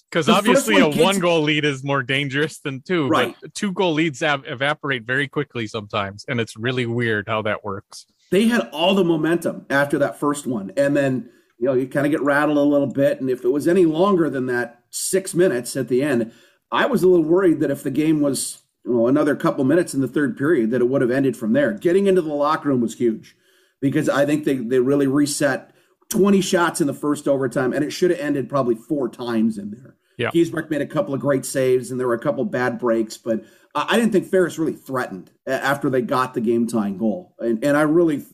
because 0.09 0.29
obviously 0.29 0.81
one 0.81 0.99
a 0.99 1.03
one 1.03 1.19
goal 1.19 1.41
lead 1.41 1.65
is 1.65 1.83
more 1.83 2.03
dangerous 2.03 2.59
than 2.59 2.81
two. 2.81 3.07
Right. 3.07 3.35
But 3.41 3.53
two 3.53 3.71
goal 3.71 3.93
leads 3.93 4.21
av- 4.23 4.45
evaporate 4.45 5.03
very 5.05 5.27
quickly 5.27 5.67
sometimes, 5.67 6.25
and 6.27 6.39
it's 6.39 6.55
really 6.57 6.85
weird 6.85 7.27
how 7.27 7.41
that 7.43 7.63
works. 7.63 8.05
They 8.31 8.47
had 8.47 8.69
all 8.71 8.93
the 8.93 9.03
momentum 9.03 9.65
after 9.69 9.97
that 9.99 10.19
first 10.19 10.45
one, 10.45 10.71
and 10.77 10.95
then 10.95 11.29
you 11.59 11.65
know 11.65 11.73
you 11.73 11.87
kind 11.87 12.05
of 12.05 12.11
get 12.11 12.21
rattled 12.21 12.57
a 12.57 12.61
little 12.61 12.87
bit. 12.87 13.21
And 13.21 13.29
if 13.29 13.43
it 13.43 13.49
was 13.49 13.67
any 13.67 13.85
longer 13.85 14.29
than 14.29 14.47
that 14.47 14.83
six 14.89 15.33
minutes 15.33 15.75
at 15.75 15.87
the 15.87 16.01
end, 16.01 16.31
I 16.71 16.85
was 16.85 17.03
a 17.03 17.07
little 17.07 17.25
worried 17.25 17.59
that 17.61 17.71
if 17.71 17.83
the 17.83 17.91
game 17.91 18.21
was 18.21 18.61
you 18.85 18.93
know, 18.93 19.07
another 19.07 19.35
couple 19.35 19.63
minutes 19.65 19.93
in 19.93 20.01
the 20.01 20.07
third 20.07 20.37
period, 20.37 20.71
that 20.71 20.81
it 20.81 20.89
would 20.89 21.01
have 21.01 21.11
ended 21.11 21.35
from 21.35 21.53
there. 21.53 21.73
Getting 21.73 22.07
into 22.07 22.21
the 22.21 22.33
locker 22.33 22.69
room 22.69 22.81
was 22.81 22.95
huge 22.95 23.35
because 23.81 24.09
I 24.09 24.25
think 24.25 24.45
they 24.45 24.55
they 24.55 24.79
really 24.79 25.07
reset 25.07 25.71
20 26.09 26.41
shots 26.41 26.81
in 26.81 26.87
the 26.87 26.93
first 26.93 27.27
overtime, 27.27 27.73
and 27.73 27.83
it 27.83 27.91
should 27.91 28.11
have 28.11 28.19
ended 28.19 28.49
probably 28.49 28.75
four 28.75 29.09
times 29.09 29.57
in 29.57 29.71
there. 29.71 29.95
Yeah. 30.17 30.31
Giesbrecht 30.31 30.69
made 30.69 30.81
a 30.81 30.87
couple 30.87 31.13
of 31.13 31.19
great 31.19 31.45
saves, 31.45 31.91
and 31.91 31.99
there 31.99 32.07
were 32.07 32.13
a 32.13 32.19
couple 32.19 32.43
bad 32.45 32.79
breaks, 32.79 33.17
but 33.17 33.43
I 33.75 33.97
didn't 33.97 34.11
think 34.11 34.27
Ferris 34.27 34.57
really 34.57 34.73
threatened 34.73 35.29
after 35.45 35.89
they 35.89 36.01
got 36.01 36.33
the 36.33 36.41
game 36.41 36.65
tying 36.65 36.97
goal. 36.97 37.35
And, 37.37 37.63
and 37.63 37.77
I 37.77 37.81
really 37.81 38.25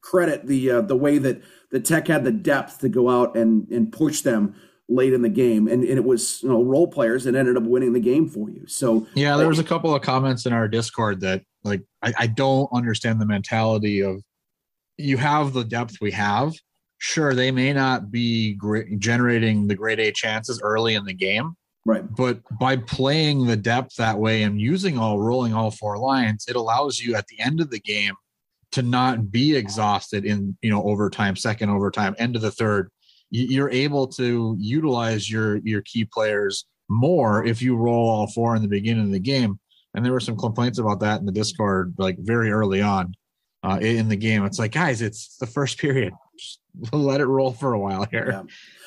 credit 0.00 0.46
the 0.46 0.70
uh, 0.70 0.80
the 0.82 0.96
way 0.96 1.18
that 1.18 1.42
the 1.70 1.80
Tech 1.80 2.06
had 2.06 2.22
the 2.22 2.30
depth 2.30 2.78
to 2.80 2.88
go 2.88 3.10
out 3.10 3.36
and, 3.36 3.68
and 3.70 3.90
push 3.90 4.20
them 4.20 4.54
late 4.88 5.12
in 5.12 5.22
the 5.22 5.28
game. 5.28 5.66
And, 5.66 5.82
and 5.82 5.98
it 5.98 6.04
was 6.04 6.42
you 6.42 6.48
know 6.48 6.62
role 6.62 6.86
players 6.86 7.24
that 7.24 7.34
ended 7.34 7.56
up 7.56 7.64
winning 7.64 7.92
the 7.92 8.00
game 8.00 8.28
for 8.28 8.50
you. 8.50 8.66
So 8.68 9.06
yeah, 9.14 9.36
there 9.36 9.48
was 9.48 9.58
a 9.58 9.64
couple 9.64 9.92
of 9.92 10.02
comments 10.02 10.46
in 10.46 10.52
our 10.52 10.68
Discord 10.68 11.20
that 11.22 11.42
like 11.64 11.82
I, 12.02 12.14
I 12.16 12.26
don't 12.28 12.68
understand 12.72 13.20
the 13.20 13.26
mentality 13.26 14.02
of 14.02 14.22
you 14.96 15.16
have 15.16 15.52
the 15.52 15.64
depth 15.64 15.96
we 16.00 16.12
have 16.12 16.54
sure 16.98 17.34
they 17.34 17.50
may 17.50 17.72
not 17.72 18.10
be 18.10 18.54
great, 18.54 18.98
generating 18.98 19.66
the 19.66 19.74
grade 19.74 20.00
A 20.00 20.12
chances 20.12 20.60
early 20.62 20.94
in 20.94 21.04
the 21.04 21.14
game. 21.14 21.54
Right. 21.84 22.04
But 22.16 22.40
by 22.60 22.76
playing 22.76 23.46
the 23.46 23.56
depth 23.56 23.96
that 23.96 24.18
way 24.18 24.42
and 24.42 24.60
using 24.60 24.98
all 24.98 25.20
rolling 25.20 25.54
all 25.54 25.70
four 25.70 25.96
lines, 25.96 26.44
it 26.48 26.56
allows 26.56 27.00
you 27.00 27.14
at 27.14 27.26
the 27.28 27.40
end 27.40 27.60
of 27.60 27.70
the 27.70 27.80
game 27.80 28.14
to 28.72 28.82
not 28.82 29.30
be 29.30 29.56
exhausted 29.56 30.26
in, 30.26 30.56
you 30.60 30.70
know, 30.70 30.82
overtime, 30.82 31.34
second 31.34 31.70
overtime, 31.70 32.14
end 32.18 32.36
of 32.36 32.42
the 32.42 32.50
third. 32.50 32.90
You're 33.30 33.70
able 33.70 34.06
to 34.08 34.56
utilize 34.58 35.30
your 35.30 35.56
your 35.58 35.82
key 35.82 36.04
players 36.04 36.66
more 36.88 37.44
if 37.44 37.60
you 37.60 37.76
roll 37.76 38.08
all 38.08 38.26
four 38.26 38.56
in 38.56 38.62
the 38.62 38.68
beginning 38.68 39.04
of 39.04 39.12
the 39.12 39.18
game. 39.18 39.58
And 39.94 40.04
there 40.04 40.12
were 40.12 40.20
some 40.20 40.36
complaints 40.36 40.78
about 40.78 41.00
that 41.00 41.20
in 41.20 41.26
the 41.26 41.32
Discord, 41.32 41.94
like 41.98 42.16
very 42.18 42.50
early 42.50 42.82
on 42.82 43.14
uh, 43.62 43.78
in 43.80 44.08
the 44.08 44.16
game. 44.16 44.44
It's 44.44 44.58
like, 44.58 44.72
guys, 44.72 45.02
it's 45.02 45.36
the 45.38 45.46
first 45.46 45.78
period. 45.80 46.12
Just 46.38 46.60
let 46.92 47.20
it 47.20 47.26
roll 47.26 47.52
for 47.52 47.72
a 47.72 47.78
while 47.78 48.06
here. 48.10 48.28
Yeah. 48.30 48.42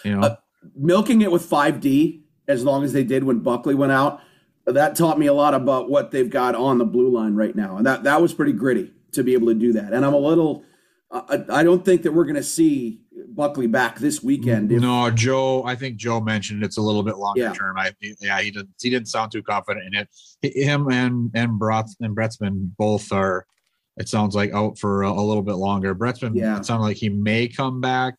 You 0.10 0.18
know, 0.18 0.28
uh, 0.28 0.36
milking 0.76 1.22
it 1.22 1.32
with 1.32 1.48
5D 1.50 2.22
as 2.48 2.64
long 2.64 2.84
as 2.84 2.94
they 2.94 3.04
did 3.04 3.24
when 3.24 3.40
Buckley 3.40 3.76
went 3.76 3.92
out. 3.92 4.22
That 4.66 4.96
taught 4.96 5.18
me 5.18 5.26
a 5.26 5.34
lot 5.34 5.54
about 5.54 5.90
what 5.90 6.12
they've 6.12 6.30
got 6.30 6.56
on 6.56 6.78
the 6.78 6.86
blue 6.86 7.10
line 7.10 7.34
right 7.36 7.56
now, 7.56 7.78
and 7.78 7.86
that 7.86 8.04
that 8.04 8.22
was 8.22 8.34
pretty 8.34 8.54
gritty 8.54 8.94
to 9.14 9.24
be 9.24 9.34
able 9.34 9.48
to 9.48 9.56
do 9.56 9.74
that. 9.74 9.92
And 9.92 10.06
I'm 10.06 10.14
a 10.14 10.20
little, 10.20 10.64
I, 11.12 11.44
I 11.50 11.64
don't 11.64 11.84
think 11.84 12.04
that 12.04 12.12
we're 12.12 12.26
going 12.26 12.36
to 12.36 12.44
see 12.44 13.02
Buckley 13.30 13.68
back 13.68 14.00
this 14.00 14.22
weekend. 14.22 14.72
If, 14.72 14.82
no, 14.82 15.10
Joe. 15.10 15.64
I 15.64 15.76
think 15.76 15.98
Joe 15.98 16.22
mentioned 16.22 16.64
it's 16.64 16.78
a 16.78 16.82
little 16.82 17.04
bit 17.04 17.18
longer 17.18 17.42
yeah. 17.42 17.54
term. 17.54 17.78
I 17.78 17.92
yeah, 18.22 18.40
he 18.40 18.52
didn't 18.52 18.70
he 18.80 18.90
didn't 18.90 19.08
sound 19.08 19.32
too 19.32 19.44
confident 19.44 19.94
in 19.94 20.02
it. 20.02 20.56
Him 20.56 20.90
and 20.92 21.32
and 21.34 21.60
Brot 21.60 21.90
and 22.00 22.16
Bretzman 22.16 22.72
both 22.78 23.12
are 23.12 23.46
it 24.02 24.10
sounds 24.10 24.36
like 24.36 24.52
out 24.52 24.80
for 24.80 25.04
a, 25.04 25.12
a 25.12 25.22
little 25.22 25.44
bit 25.44 25.54
longer. 25.54 25.94
Brett's 25.94 26.20
been 26.20 26.34
yeah. 26.34 26.58
it 26.58 26.66
sounds 26.66 26.82
like 26.82 26.98
he 26.98 27.08
may 27.08 27.48
come 27.48 27.80
back 27.80 28.16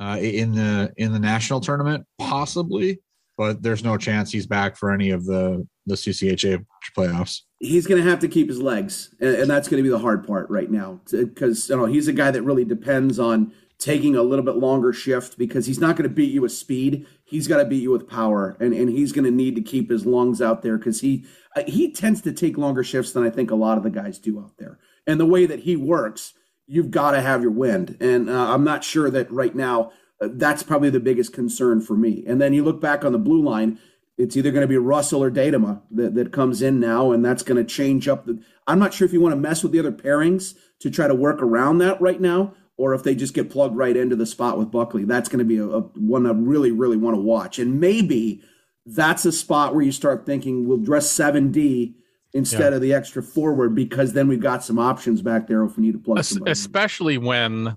uh, 0.00 0.16
in 0.18 0.52
the 0.52 0.92
in 0.96 1.12
the 1.12 1.18
national 1.18 1.60
tournament, 1.60 2.06
possibly, 2.18 3.00
but 3.36 3.62
there's 3.62 3.84
no 3.84 3.98
chance 3.98 4.32
he's 4.32 4.46
back 4.46 4.78
for 4.78 4.90
any 4.90 5.10
of 5.10 5.26
the 5.26 5.66
the 5.84 5.94
CCHA 5.94 6.64
playoffs. 6.96 7.42
He's 7.58 7.86
going 7.86 8.02
to 8.02 8.08
have 8.08 8.20
to 8.20 8.28
keep 8.28 8.48
his 8.48 8.62
legs, 8.62 9.14
and, 9.20 9.36
and 9.36 9.50
that's 9.50 9.68
going 9.68 9.76
to 9.76 9.82
be 9.82 9.90
the 9.90 9.98
hard 9.98 10.26
part 10.26 10.48
right 10.48 10.70
now 10.70 11.00
because 11.10 11.68
you 11.68 11.76
know 11.76 11.84
he's 11.84 12.08
a 12.08 12.14
guy 12.14 12.30
that 12.30 12.42
really 12.42 12.64
depends 12.64 13.18
on 13.18 13.52
taking 13.78 14.16
a 14.16 14.22
little 14.22 14.44
bit 14.44 14.56
longer 14.56 14.92
shift 14.92 15.36
because 15.36 15.66
he's 15.66 15.80
not 15.80 15.96
going 15.96 16.08
to 16.08 16.14
beat 16.14 16.32
you 16.32 16.42
with 16.42 16.52
speed. 16.52 17.06
He's 17.24 17.46
got 17.46 17.58
to 17.58 17.66
beat 17.66 17.82
you 17.82 17.90
with 17.90 18.08
power, 18.08 18.56
and, 18.58 18.72
and 18.72 18.88
he's 18.88 19.12
going 19.12 19.24
to 19.26 19.30
need 19.30 19.54
to 19.56 19.62
keep 19.62 19.90
his 19.90 20.06
lungs 20.06 20.40
out 20.40 20.62
there 20.62 20.78
because 20.78 21.02
he 21.02 21.26
uh, 21.56 21.62
he 21.66 21.92
tends 21.92 22.22
to 22.22 22.32
take 22.32 22.56
longer 22.56 22.82
shifts 22.82 23.12
than 23.12 23.22
I 23.22 23.28
think 23.28 23.50
a 23.50 23.54
lot 23.54 23.76
of 23.76 23.84
the 23.84 23.90
guys 23.90 24.18
do 24.18 24.40
out 24.40 24.56
there 24.56 24.78
and 25.06 25.18
the 25.18 25.26
way 25.26 25.46
that 25.46 25.60
he 25.60 25.76
works, 25.76 26.34
you've 26.66 26.90
got 26.90 27.12
to 27.12 27.20
have 27.20 27.42
your 27.42 27.50
wind. 27.50 27.96
And 28.00 28.30
uh, 28.30 28.52
I'm 28.52 28.64
not 28.64 28.84
sure 28.84 29.10
that 29.10 29.30
right 29.30 29.54
now 29.54 29.92
uh, 30.20 30.28
that's 30.32 30.62
probably 30.62 30.90
the 30.90 31.00
biggest 31.00 31.32
concern 31.32 31.80
for 31.80 31.96
me. 31.96 32.24
And 32.26 32.40
then 32.40 32.52
you 32.52 32.62
look 32.62 32.80
back 32.80 33.04
on 33.04 33.12
the 33.12 33.18
blue 33.18 33.42
line, 33.42 33.78
it's 34.16 34.36
either 34.36 34.50
going 34.50 34.62
to 34.62 34.68
be 34.68 34.76
Russell 34.76 35.22
or 35.22 35.30
Datema 35.30 35.80
that, 35.90 36.14
that 36.14 36.32
comes 36.32 36.60
in 36.60 36.78
now, 36.78 37.10
and 37.10 37.24
that's 37.24 37.42
going 37.42 37.56
to 37.56 37.64
change 37.64 38.06
up 38.06 38.26
the. 38.26 38.42
I'm 38.66 38.78
not 38.78 38.92
sure 38.92 39.06
if 39.06 39.12
you 39.12 39.20
want 39.20 39.32
to 39.32 39.40
mess 39.40 39.62
with 39.62 39.72
the 39.72 39.78
other 39.78 39.92
pairings 39.92 40.54
to 40.80 40.90
try 40.90 41.08
to 41.08 41.14
work 41.14 41.42
around 41.42 41.78
that 41.78 42.00
right 42.00 42.20
now, 42.20 42.54
or 42.76 42.92
if 42.92 43.02
they 43.02 43.14
just 43.14 43.34
get 43.34 43.50
plugged 43.50 43.76
right 43.76 43.96
into 43.96 44.16
the 44.16 44.26
spot 44.26 44.58
with 44.58 44.70
Buckley. 44.70 45.04
That's 45.04 45.28
going 45.28 45.38
to 45.38 45.44
be 45.44 45.56
a, 45.56 45.64
a 45.64 45.80
one 45.80 46.26
I 46.26 46.32
really, 46.32 46.70
really 46.70 46.98
want 46.98 47.16
to 47.16 47.20
watch. 47.20 47.58
And 47.58 47.80
maybe 47.80 48.42
that's 48.84 49.24
a 49.24 49.32
spot 49.32 49.74
where 49.74 49.84
you 49.84 49.92
start 49.92 50.26
thinking 50.26 50.68
we'll 50.68 50.78
dress 50.78 51.10
7D 51.12 51.94
instead 52.32 52.72
yeah. 52.72 52.76
of 52.76 52.80
the 52.80 52.94
extra 52.94 53.22
forward 53.22 53.74
because 53.74 54.12
then 54.12 54.28
we've 54.28 54.40
got 54.40 54.62
some 54.62 54.78
options 54.78 55.20
back 55.22 55.46
there 55.46 55.64
if 55.64 55.76
we 55.76 55.82
need 55.82 55.92
to 55.92 55.98
plug 55.98 56.18
Es- 56.18 56.38
Especially 56.46 57.18
when 57.18 57.76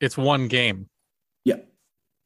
it's 0.00 0.18
one 0.18 0.48
game. 0.48 0.88
Yeah. 1.44 1.58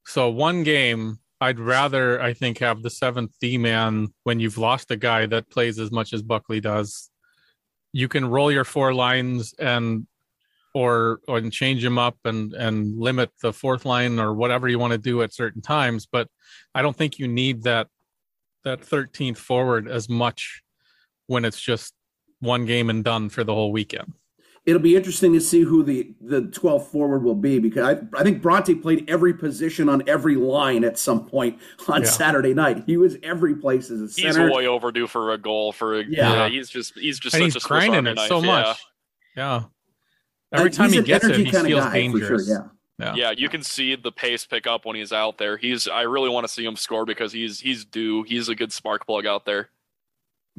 So 0.07 0.30
one 0.30 0.62
game 0.62 1.18
I'd 1.41 1.61
rather, 1.61 2.20
I 2.20 2.32
think, 2.32 2.59
have 2.59 2.82
the 2.82 2.91
seventh 2.91 3.32
D 3.41 3.59
man 3.59 4.09
when 4.24 4.41
you've 4.41 4.57
lost 4.57 4.91
a 4.91 4.97
guy 4.97 5.26
that 5.26 5.51
plays 5.51 5.78
as 5.78 5.91
much 5.91 6.12
as 6.12 6.22
Buckley 6.22 6.61
does. 6.61 7.11
You 7.93 8.09
can 8.09 8.24
roll 8.24 8.51
your 8.51 8.64
four 8.64 8.95
lines 8.95 9.55
and 9.59 10.07
or 10.74 11.20
or 11.28 11.41
change 11.43 11.82
them 11.82 11.99
up 11.99 12.16
and 12.24 12.55
and 12.55 12.99
limit 12.99 13.30
the 13.43 13.53
fourth 13.53 13.84
line 13.84 14.18
or 14.18 14.34
whatever 14.34 14.68
you 14.68 14.78
want 14.78 14.93
to 14.93 14.99
do 14.99 15.22
at 15.22 15.34
certain 15.34 15.61
times. 15.61 16.07
But 16.11 16.28
I 16.74 16.80
don't 16.82 16.97
think 16.97 17.18
you 17.18 17.28
need 17.28 17.64
that 17.64 17.89
that 18.64 18.80
13th 18.80 19.37
forward 19.37 19.89
as 19.89 20.09
much 20.09 20.62
when 21.27 21.45
it's 21.45 21.61
just 21.61 21.95
one 22.41 22.66
game 22.66 22.91
and 22.91 23.05
done 23.05 23.29
for 23.29 23.45
the 23.45 23.55
whole 23.55 23.72
weekend 23.72 24.12
it'll 24.66 24.83
be 24.83 24.97
interesting 24.97 25.33
to 25.33 25.41
see 25.41 25.62
who 25.62 25.83
the 25.83 26.12
the 26.20 26.43
12th 26.43 26.87
forward 26.89 27.22
will 27.22 27.37
be 27.37 27.59
because 27.59 27.97
I, 27.97 28.18
I 28.18 28.22
think 28.22 28.43
Bronte 28.43 28.74
played 28.74 29.09
every 29.09 29.33
position 29.33 29.89
on 29.89 30.03
every 30.09 30.35
line 30.35 30.85
at 30.85 30.99
some 30.99 31.27
point 31.27 31.59
on 31.89 32.03
yeah. 32.03 32.09
Saturday 32.09 32.53
night. 32.53 32.83
He 32.85 32.97
was 32.97 33.16
every 33.22 33.55
place 33.55 33.91
as 33.91 34.01
a 34.01 34.09
center. 34.09 34.49
He's 34.49 34.57
way 34.57 34.66
overdue 34.66 35.07
for 35.07 35.33
a 35.33 35.39
goal. 35.39 35.72
For 35.72 36.01
a, 36.01 36.05
yeah. 36.05 36.33
yeah 36.33 36.49
he's 36.49 36.68
just 36.68 36.99
he's 36.99 37.18
just 37.18 37.35
and 37.35 37.45
such 37.45 37.55
he's 37.55 37.64
a 37.64 37.68
grinding 37.68 38.07
it 38.07 38.16
knife. 38.16 38.29
so 38.29 38.43
much. 38.43 38.77
Yeah, 39.37 39.64
every 40.53 40.70
uh, 40.70 40.72
time 40.72 40.93
he 40.93 41.01
gets 41.03 41.24
it, 41.24 41.37
he 41.37 41.51
feels 41.51 41.93
dangerous. 41.93 42.47
Sure, 42.47 42.70
yeah. 42.99 43.14
yeah. 43.14 43.14
yeah, 43.14 43.31
you 43.31 43.49
can 43.49 43.62
see 43.62 43.95
the 43.95 44.12
pace 44.12 44.45
pick 44.45 44.66
up 44.66 44.85
when 44.85 44.97
he's 44.97 45.12
out 45.12 45.39
there. 45.39 45.57
He's 45.57 45.87
I 45.87 46.03
really 46.03 46.29
want 46.29 46.47
to 46.47 46.53
see 46.53 46.64
him 46.64 46.77
score 46.77 47.07
because 47.07 47.33
he's 47.33 47.61
he's 47.61 47.85
due. 47.85 48.24
He's 48.24 48.49
a 48.49 48.55
good 48.55 48.72
spark 48.72 49.07
plug 49.07 49.27
out 49.27 49.45
there. 49.45 49.70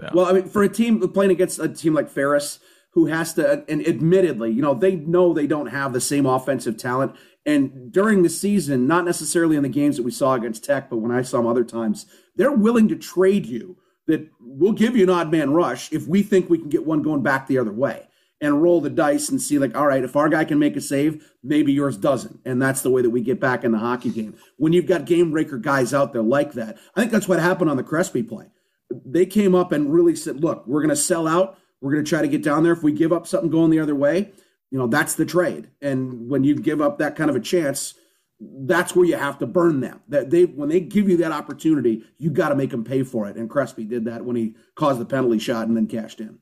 Yeah. 0.02 0.10
Well, 0.14 0.26
I 0.26 0.34
mean, 0.34 0.50
for 0.50 0.64
a 0.64 0.70
team 0.70 1.00
playing 1.10 1.32
against 1.32 1.60
a 1.60 1.68
team 1.68 1.94
like 1.94 2.10
Ferris, 2.10 2.60
who 2.92 3.06
has 3.08 3.34
to, 3.36 3.64
and 3.70 3.86
admittedly, 3.88 4.52
you 4.52 4.62
know, 4.62 4.74
they 4.74 4.96
know 4.96 5.34
they 5.34 5.48
don't 5.48 5.68
have 5.68 5.94
the 5.94 6.02
same 6.02 6.26
offensive 6.26 6.78
talent. 6.78 7.16
And 7.46 7.92
during 7.92 8.24
the 8.24 8.30
season, 8.30 8.88
not 8.88 9.06
necessarily 9.06 9.56
in 9.56 9.64
the 9.64 9.70
games 9.70 9.98
that 9.98 10.04
we 10.04 10.12
saw 10.12 10.34
against 10.34 10.64
Tech, 10.64 10.90
but 10.90 10.98
when 10.98 11.12
I 11.12 11.22
saw 11.22 11.38
them 11.38 11.48
other 11.48 11.64
times, 11.64 12.06
they're 12.36 12.52
willing 12.52 12.88
to 12.90 12.96
trade 12.96 13.46
you 13.46 13.78
that 14.08 14.28
we'll 14.40 14.72
give 14.72 14.96
you 14.96 15.04
an 15.04 15.10
odd 15.10 15.32
man 15.32 15.52
rush 15.52 15.92
if 15.92 16.08
we 16.08 16.24
think 16.24 16.50
we 16.50 16.58
can 16.58 16.70
get 16.70 16.86
one 16.86 17.02
going 17.02 17.22
back 17.22 17.48
the 17.48 17.58
other 17.58 17.72
way 17.72 18.08
and 18.42 18.62
roll 18.62 18.82
the 18.82 18.90
dice 18.90 19.30
and 19.30 19.42
see, 19.42 19.58
like, 19.60 19.76
all 19.76 19.88
right, 19.88 20.04
if 20.04 20.16
our 20.16 20.30
guy 20.30 20.46
can 20.46 20.60
make 20.60 20.76
a 20.76 20.82
save, 20.82 21.32
maybe 21.44 21.74
yours 21.74 21.98
doesn't. 21.98 22.40
And 22.46 22.62
that's 22.62 22.82
the 22.82 22.90
way 22.90 23.02
that 23.02 23.10
we 23.10 23.22
get 23.22 23.40
back 23.40 23.64
in 23.64 23.72
the 23.72 23.80
hockey 23.80 24.10
game. 24.10 24.36
When 24.58 24.74
you've 24.74 24.86
got 24.86 25.06
game 25.06 25.32
breaker 25.32 25.58
guys 25.58 25.94
out 25.94 26.14
there 26.14 26.22
like 26.22 26.54
that, 26.54 26.78
I 26.96 27.00
think 27.00 27.12
that's 27.12 27.28
what 27.28 27.40
happened 27.40 27.70
on 27.70 27.78
the 27.78 27.84
Crespi 27.84 28.24
play. 28.24 28.48
They 28.90 29.26
came 29.26 29.54
up 29.54 29.72
and 29.72 29.94
really 29.94 30.16
said, 30.16 30.42
look, 30.42 30.66
we're 30.68 30.82
going 30.82 30.90
to 30.90 30.96
sell 30.96 31.28
out 31.28 31.58
we're 31.82 31.92
going 31.92 32.04
to 32.04 32.10
try 32.10 32.22
to 32.22 32.28
get 32.28 32.44
down 32.44 32.64
there. 32.64 32.74
If 32.74 32.84
we 32.84 32.92
give 32.92 33.14
up 33.14 33.28
something 33.28 33.50
going 33.50 33.72
the 33.72 33.80
other 33.80 33.96
way, 33.96 34.32
you 34.72 34.78
know, 34.78 34.88
that's 34.88 35.16
the 35.16 35.26
trade. 35.26 35.70
And 35.82 36.30
when 36.30 36.44
you 36.44 36.56
give 36.56 36.82
up 36.82 36.98
that 36.98 37.16
kind 37.16 37.30
of 37.30 37.36
a 37.36 37.40
chance, 37.40 37.94
that's 38.40 38.96
where 38.96 39.06
you 39.06 39.16
have 39.16 39.40
to 39.40 39.48
burn 39.48 39.80
them. 39.80 40.02
That 40.10 40.30
they 40.30 40.46
when 40.46 40.70
they 40.70 40.80
give 40.80 41.08
you 41.10 41.18
that 41.18 41.32
opportunity, 41.32 42.04
you 42.18 42.30
got 42.30 42.50
to 42.50 42.56
make 42.56 42.72
them 42.72 42.84
pay 42.84 43.04
for 43.04 43.28
it. 43.28 43.36
And 43.36 43.50
Crespi 43.50 43.84
did 43.84 44.06
that 44.06 44.26
when 44.26 44.36
he 44.36 44.56
caused 44.76 45.00
the 45.00 45.06
penalty 45.06 45.40
shot 45.40 45.68
and 45.68 45.78
then 45.78 45.88
cashed 45.88 46.20
in. 46.20 46.40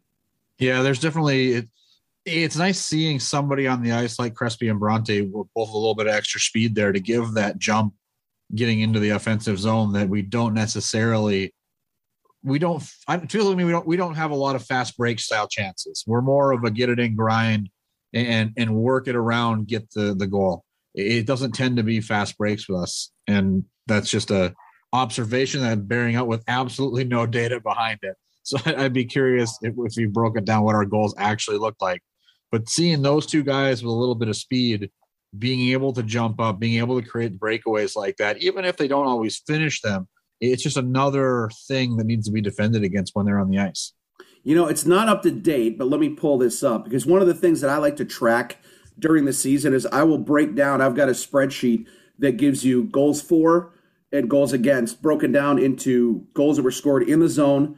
Yeah, 0.57 0.81
there's 0.81 0.99
definitely 0.99 1.53
it, 1.53 1.69
it's 2.25 2.57
nice 2.57 2.79
seeing 2.79 3.19
somebody 3.19 3.67
on 3.67 3.83
the 3.83 3.91
ice 3.91 4.17
like 4.17 4.33
Crespi 4.33 4.67
and 4.67 4.79
Bronte 4.79 5.21
were 5.21 5.43
both 5.53 5.69
a 5.69 5.77
little 5.77 5.95
bit 5.95 6.07
of 6.07 6.13
extra 6.13 6.41
speed 6.41 6.75
there 6.75 6.91
to 6.91 6.99
give 6.99 7.33
that 7.33 7.59
jump 7.59 7.93
getting 8.53 8.79
into 8.79 8.99
the 8.99 9.09
offensive 9.09 9.59
zone 9.59 9.93
that 9.93 10.09
we 10.09 10.21
don't 10.21 10.53
necessarily 10.53 11.53
we 12.45 12.59
don't 12.59 12.87
I 13.07 13.17
feel 13.17 13.45
like 13.45 13.57
we 13.57 13.71
don't 13.71 13.87
we 13.87 13.97
don't 13.97 14.15
have 14.15 14.31
a 14.31 14.35
lot 14.35 14.55
of 14.55 14.63
fast 14.63 14.95
break 14.97 15.19
style 15.19 15.47
chances. 15.47 16.03
We're 16.05 16.21
more 16.21 16.51
of 16.51 16.63
a 16.63 16.71
get 16.71 16.89
it 16.89 16.99
in 16.99 17.15
grind 17.15 17.69
and 18.13 18.53
and 18.55 18.75
work 18.75 19.07
it 19.07 19.15
around, 19.15 19.67
get 19.67 19.91
the 19.91 20.13
the 20.13 20.27
goal. 20.27 20.63
It 20.93 21.25
doesn't 21.25 21.53
tend 21.53 21.77
to 21.77 21.83
be 21.83 21.99
fast 21.99 22.37
breaks 22.37 22.69
with 22.69 22.79
us, 22.79 23.11
and 23.27 23.65
that's 23.87 24.09
just 24.09 24.31
a 24.31 24.53
observation 24.93 25.61
that 25.61 25.71
I'm 25.71 25.85
bearing 25.85 26.15
out 26.15 26.27
with 26.27 26.43
absolutely 26.47 27.03
no 27.03 27.25
data 27.25 27.59
behind 27.59 27.99
it. 28.03 28.15
So 28.45 28.59
I'd 28.63 28.93
be 28.93 29.05
curious 29.05 29.57
if, 29.63 29.73
if 29.75 29.97
you 29.97 30.07
broke 30.07 30.37
it 30.37 30.45
down 30.45 30.63
what 30.65 30.75
our 30.75 30.85
goals 30.85 31.15
actually 31.17 31.57
looked 31.57 31.81
like. 31.81 32.03
But 32.51 32.69
seeing 32.69 33.01
those 33.01 33.25
two 33.25 33.41
guys 33.41 33.81
with 33.81 33.89
a 33.89 33.95
little 33.95 34.13
bit 34.13 34.29
of 34.29 34.35
speed, 34.35 34.91
being 35.35 35.71
able 35.71 35.93
to 35.93 36.03
jump 36.03 36.39
up, 36.39 36.59
being 36.59 36.77
able 36.77 37.01
to 37.01 37.07
create 37.07 37.39
breakaways 37.39 37.95
like 37.95 38.17
that, 38.17 38.37
even 38.43 38.63
if 38.63 38.77
they 38.77 38.87
don't 38.87 39.07
always 39.07 39.41
finish 39.47 39.81
them, 39.81 40.07
it's 40.51 40.63
just 40.63 40.77
another 40.77 41.49
thing 41.67 41.97
that 41.97 42.05
needs 42.05 42.25
to 42.27 42.31
be 42.31 42.41
defended 42.41 42.83
against 42.83 43.15
when 43.15 43.25
they're 43.25 43.39
on 43.39 43.49
the 43.49 43.59
ice. 43.59 43.93
You 44.43 44.55
know, 44.55 44.67
it's 44.67 44.85
not 44.85 45.09
up 45.09 45.23
to 45.23 45.31
date, 45.31 45.77
but 45.77 45.87
let 45.87 45.99
me 45.99 46.09
pull 46.09 46.37
this 46.37 46.63
up 46.63 46.83
because 46.83 47.05
one 47.05 47.21
of 47.21 47.27
the 47.27 47.33
things 47.33 47.61
that 47.61 47.69
I 47.69 47.77
like 47.77 47.95
to 47.97 48.05
track 48.05 48.57
during 48.99 49.25
the 49.25 49.33
season 49.33 49.73
is 49.73 49.85
I 49.87 50.03
will 50.03 50.19
break 50.19 50.55
down. 50.55 50.81
I've 50.81 50.95
got 50.95 51.09
a 51.09 51.13
spreadsheet 51.13 51.87
that 52.19 52.37
gives 52.37 52.63
you 52.63 52.85
goals 52.85 53.21
for 53.21 53.73
and 54.11 54.29
goals 54.29 54.53
against, 54.53 55.01
broken 55.01 55.31
down 55.31 55.59
into 55.59 56.25
goals 56.33 56.57
that 56.57 56.63
were 56.63 56.71
scored 56.71 57.03
in 57.03 57.19
the 57.19 57.27
zone, 57.27 57.77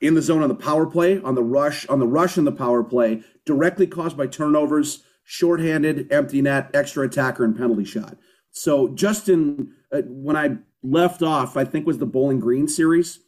in 0.00 0.14
the 0.14 0.22
zone 0.22 0.42
on 0.42 0.48
the 0.48 0.54
power 0.54 0.86
play, 0.86 1.20
on 1.22 1.34
the 1.34 1.42
rush, 1.42 1.86
on 1.88 2.00
the 2.00 2.06
rush 2.06 2.36
and 2.36 2.46
the 2.46 2.52
power 2.52 2.82
play, 2.82 3.22
directly 3.46 3.86
caused 3.86 4.16
by 4.16 4.26
turnovers, 4.26 5.04
shorthanded, 5.24 6.12
empty 6.12 6.42
net, 6.42 6.68
extra 6.74 7.06
attacker, 7.06 7.44
and 7.44 7.56
penalty 7.56 7.84
shot. 7.84 8.16
So 8.50 8.88
Justin, 8.88 9.72
uh, 9.92 10.02
when 10.06 10.36
I 10.36 10.56
left 10.82 11.22
off, 11.22 11.56
I 11.56 11.64
think 11.64 11.86
was 11.86 11.98
the 11.98 12.06
Bowling 12.06 12.40
Green 12.40 12.68
series. 12.68 13.20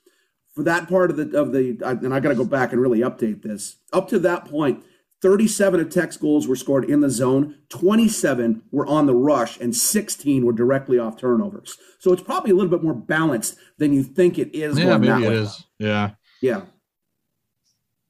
For 0.54 0.62
that 0.62 0.88
part 0.88 1.10
of 1.10 1.16
the 1.16 1.36
of 1.36 1.52
the, 1.52 1.76
and 1.84 2.14
I 2.14 2.20
got 2.20 2.28
to 2.28 2.34
go 2.36 2.44
back 2.44 2.72
and 2.72 2.80
really 2.80 3.00
update 3.00 3.42
this. 3.42 3.76
Up 3.92 4.08
to 4.10 4.20
that 4.20 4.44
point, 4.44 4.84
37 5.20 5.80
of 5.80 5.90
Tech's 5.90 6.16
goals 6.16 6.46
were 6.46 6.54
scored 6.54 6.84
in 6.84 7.00
the 7.00 7.10
zone, 7.10 7.56
27 7.70 8.62
were 8.70 8.86
on 8.86 9.06
the 9.06 9.14
rush, 9.14 9.58
and 9.58 9.74
16 9.74 10.44
were 10.44 10.52
directly 10.52 10.98
off 10.98 11.16
turnovers. 11.16 11.76
So 11.98 12.12
it's 12.12 12.22
probably 12.22 12.52
a 12.52 12.54
little 12.54 12.70
bit 12.70 12.84
more 12.84 12.94
balanced 12.94 13.56
than 13.78 13.92
you 13.92 14.04
think 14.04 14.38
it 14.38 14.54
is. 14.54 14.78
Yeah, 14.78 14.98
maybe 14.98 15.24
it 15.24 15.30
way. 15.30 15.36
is. 15.36 15.64
Yeah. 15.78 16.10
Yeah. 16.40 16.62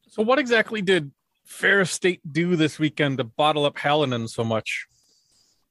So 0.08 0.22
what 0.22 0.38
exactly 0.38 0.82
did 0.82 1.12
Ferris 1.44 1.92
State 1.92 2.20
do 2.30 2.56
this 2.56 2.78
weekend 2.78 3.18
to 3.18 3.24
bottle 3.24 3.64
up 3.64 3.76
Halonen 3.76 4.28
so 4.28 4.44
much? 4.44 4.86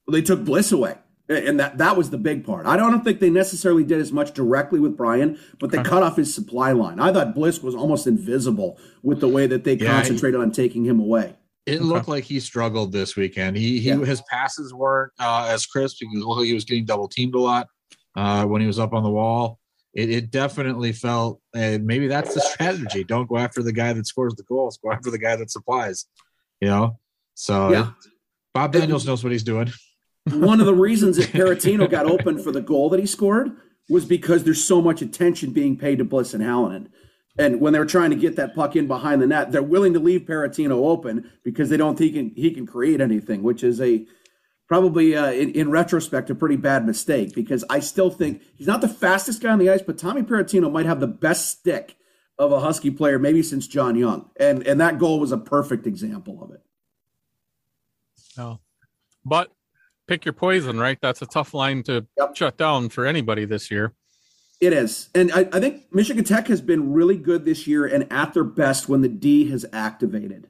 Well, 0.07 0.13
they 0.13 0.21
took 0.21 0.43
Bliss 0.43 0.71
away 0.71 0.95
and 1.29 1.59
that 1.59 1.77
that 1.77 1.95
was 1.95 2.09
the 2.09 2.17
big 2.17 2.45
part. 2.45 2.65
I 2.65 2.75
don't 2.75 3.03
think 3.03 3.19
they 3.19 3.29
necessarily 3.29 3.83
did 3.83 3.99
as 3.99 4.11
much 4.11 4.33
directly 4.33 4.79
with 4.79 4.97
Brian, 4.97 5.39
but 5.59 5.71
they 5.71 5.81
cut 5.81 6.03
off 6.03 6.17
his 6.17 6.33
supply 6.33 6.73
line. 6.73 6.99
I 6.99 7.13
thought 7.13 7.33
Bliss 7.33 7.61
was 7.61 7.75
almost 7.75 8.07
invisible 8.07 8.77
with 9.03 9.19
the 9.19 9.29
way 9.29 9.47
that 9.47 9.63
they 9.63 9.75
yeah, 9.75 9.91
concentrated 9.91 10.39
he, 10.39 10.43
on 10.43 10.51
taking 10.51 10.83
him 10.85 10.99
away. 10.99 11.35
It 11.65 11.81
looked 11.81 12.09
like 12.09 12.25
he 12.25 12.39
struggled 12.41 12.91
this 12.91 13.15
weekend. 13.15 13.55
He 13.55 13.79
he 13.79 13.89
yeah. 13.89 13.99
his 13.99 14.21
passes 14.29 14.73
weren't 14.73 15.13
uh, 15.19 15.47
as 15.49 15.65
crisp 15.65 15.97
because 16.01 16.23
like 16.23 16.45
he 16.45 16.53
was 16.53 16.65
getting 16.65 16.85
double 16.85 17.07
teamed 17.07 17.35
a 17.35 17.39
lot 17.39 17.67
uh, 18.15 18.45
when 18.45 18.59
he 18.59 18.67
was 18.67 18.79
up 18.79 18.93
on 18.93 19.03
the 19.03 19.11
wall. 19.11 19.59
It, 19.93 20.09
it 20.09 20.31
definitely 20.31 20.91
felt, 20.91 21.39
and 21.55 21.85
maybe 21.85 22.07
that's 22.07 22.33
the 22.33 22.41
strategy. 22.53 23.03
Don't 23.03 23.29
go 23.29 23.37
after 23.37 23.63
the 23.63 23.71
guy 23.71 23.93
that 23.93 24.07
scores 24.07 24.35
the 24.35 24.43
goals. 24.43 24.77
Go 24.83 24.91
after 24.91 25.09
the 25.09 25.19
guy 25.19 25.37
that 25.37 25.51
supplies. 25.51 26.05
You 26.59 26.67
know. 26.67 26.99
So 27.35 27.71
yeah. 27.71 27.91
Bob 28.53 28.73
Daniels 28.73 29.07
knows 29.07 29.23
what 29.23 29.31
he's 29.31 29.43
doing 29.43 29.71
one 30.25 30.59
of 30.59 30.65
the 30.65 30.73
reasons 30.73 31.17
that 31.17 31.29
Parrottino 31.29 31.89
got 31.89 32.05
open 32.05 32.41
for 32.41 32.51
the 32.51 32.61
goal 32.61 32.89
that 32.89 32.99
he 32.99 33.05
scored 33.05 33.51
was 33.89 34.05
because 34.05 34.43
there's 34.43 34.63
so 34.63 34.81
much 34.81 35.01
attention 35.01 35.51
being 35.51 35.77
paid 35.77 35.97
to 35.97 36.05
Bliss 36.05 36.33
and 36.33 36.43
Halonen. 36.43 36.87
And 37.37 37.59
when 37.59 37.73
they're 37.73 37.85
trying 37.85 38.11
to 38.11 38.15
get 38.15 38.35
that 38.35 38.55
puck 38.55 38.75
in 38.75 38.87
behind 38.87 39.21
the 39.21 39.27
net, 39.27 39.51
they're 39.51 39.63
willing 39.63 39.93
to 39.93 39.99
leave 39.99 40.21
Parrottino 40.21 40.87
open 40.87 41.31
because 41.43 41.69
they 41.69 41.77
don't 41.77 41.97
think 41.97 42.13
he 42.13 42.19
can, 42.19 42.31
he 42.35 42.51
can 42.51 42.67
create 42.67 43.01
anything, 43.01 43.41
which 43.41 43.63
is 43.63 43.81
a 43.81 44.05
probably 44.67 45.15
uh, 45.15 45.31
in, 45.31 45.51
in, 45.51 45.71
retrospect 45.71 46.29
a 46.29 46.35
pretty 46.35 46.55
bad 46.55 46.85
mistake 46.85 47.33
because 47.35 47.65
I 47.69 47.79
still 47.79 48.09
think 48.09 48.43
he's 48.55 48.67
not 48.67 48.81
the 48.81 48.87
fastest 48.87 49.41
guy 49.41 49.51
on 49.51 49.59
the 49.59 49.69
ice, 49.69 49.81
but 49.81 49.97
Tommy 49.97 50.21
Parrottino 50.21 50.71
might 50.71 50.85
have 50.85 50.99
the 50.99 51.07
best 51.07 51.49
stick 51.49 51.97
of 52.37 52.51
a 52.51 52.59
Husky 52.59 52.91
player 52.91 53.19
maybe 53.19 53.43
since 53.43 53.67
John 53.67 53.95
Young, 53.95 54.29
and 54.39 54.65
and 54.65 54.79
that 54.81 54.97
goal 54.97 55.19
was 55.19 55.31
a 55.31 55.37
perfect 55.37 55.85
example 55.85 56.43
of 56.43 56.51
it. 56.51 56.61
No, 58.37 58.59
but 59.23 59.51
pick 60.07 60.25
your 60.25 60.33
poison, 60.33 60.79
right? 60.79 60.97
That's 61.01 61.21
a 61.21 61.25
tough 61.25 61.53
line 61.53 61.83
to 61.83 62.05
yep. 62.17 62.35
shut 62.35 62.57
down 62.57 62.89
for 62.89 63.05
anybody 63.05 63.45
this 63.45 63.71
year. 63.71 63.93
It 64.59 64.71
is. 64.71 65.09
And 65.13 65.31
I, 65.33 65.47
I, 65.51 65.59
think 65.59 65.83
Michigan 65.91 66.23
Tech 66.23 66.47
has 66.47 66.61
been 66.61 66.93
really 66.93 67.17
good 67.17 67.43
this 67.43 67.67
year 67.67 67.85
and 67.85 68.11
at 68.11 68.33
their 68.33 68.45
best 68.45 68.87
when 68.87 69.01
the 69.01 69.09
D 69.09 69.49
has 69.49 69.65
activated. 69.73 70.47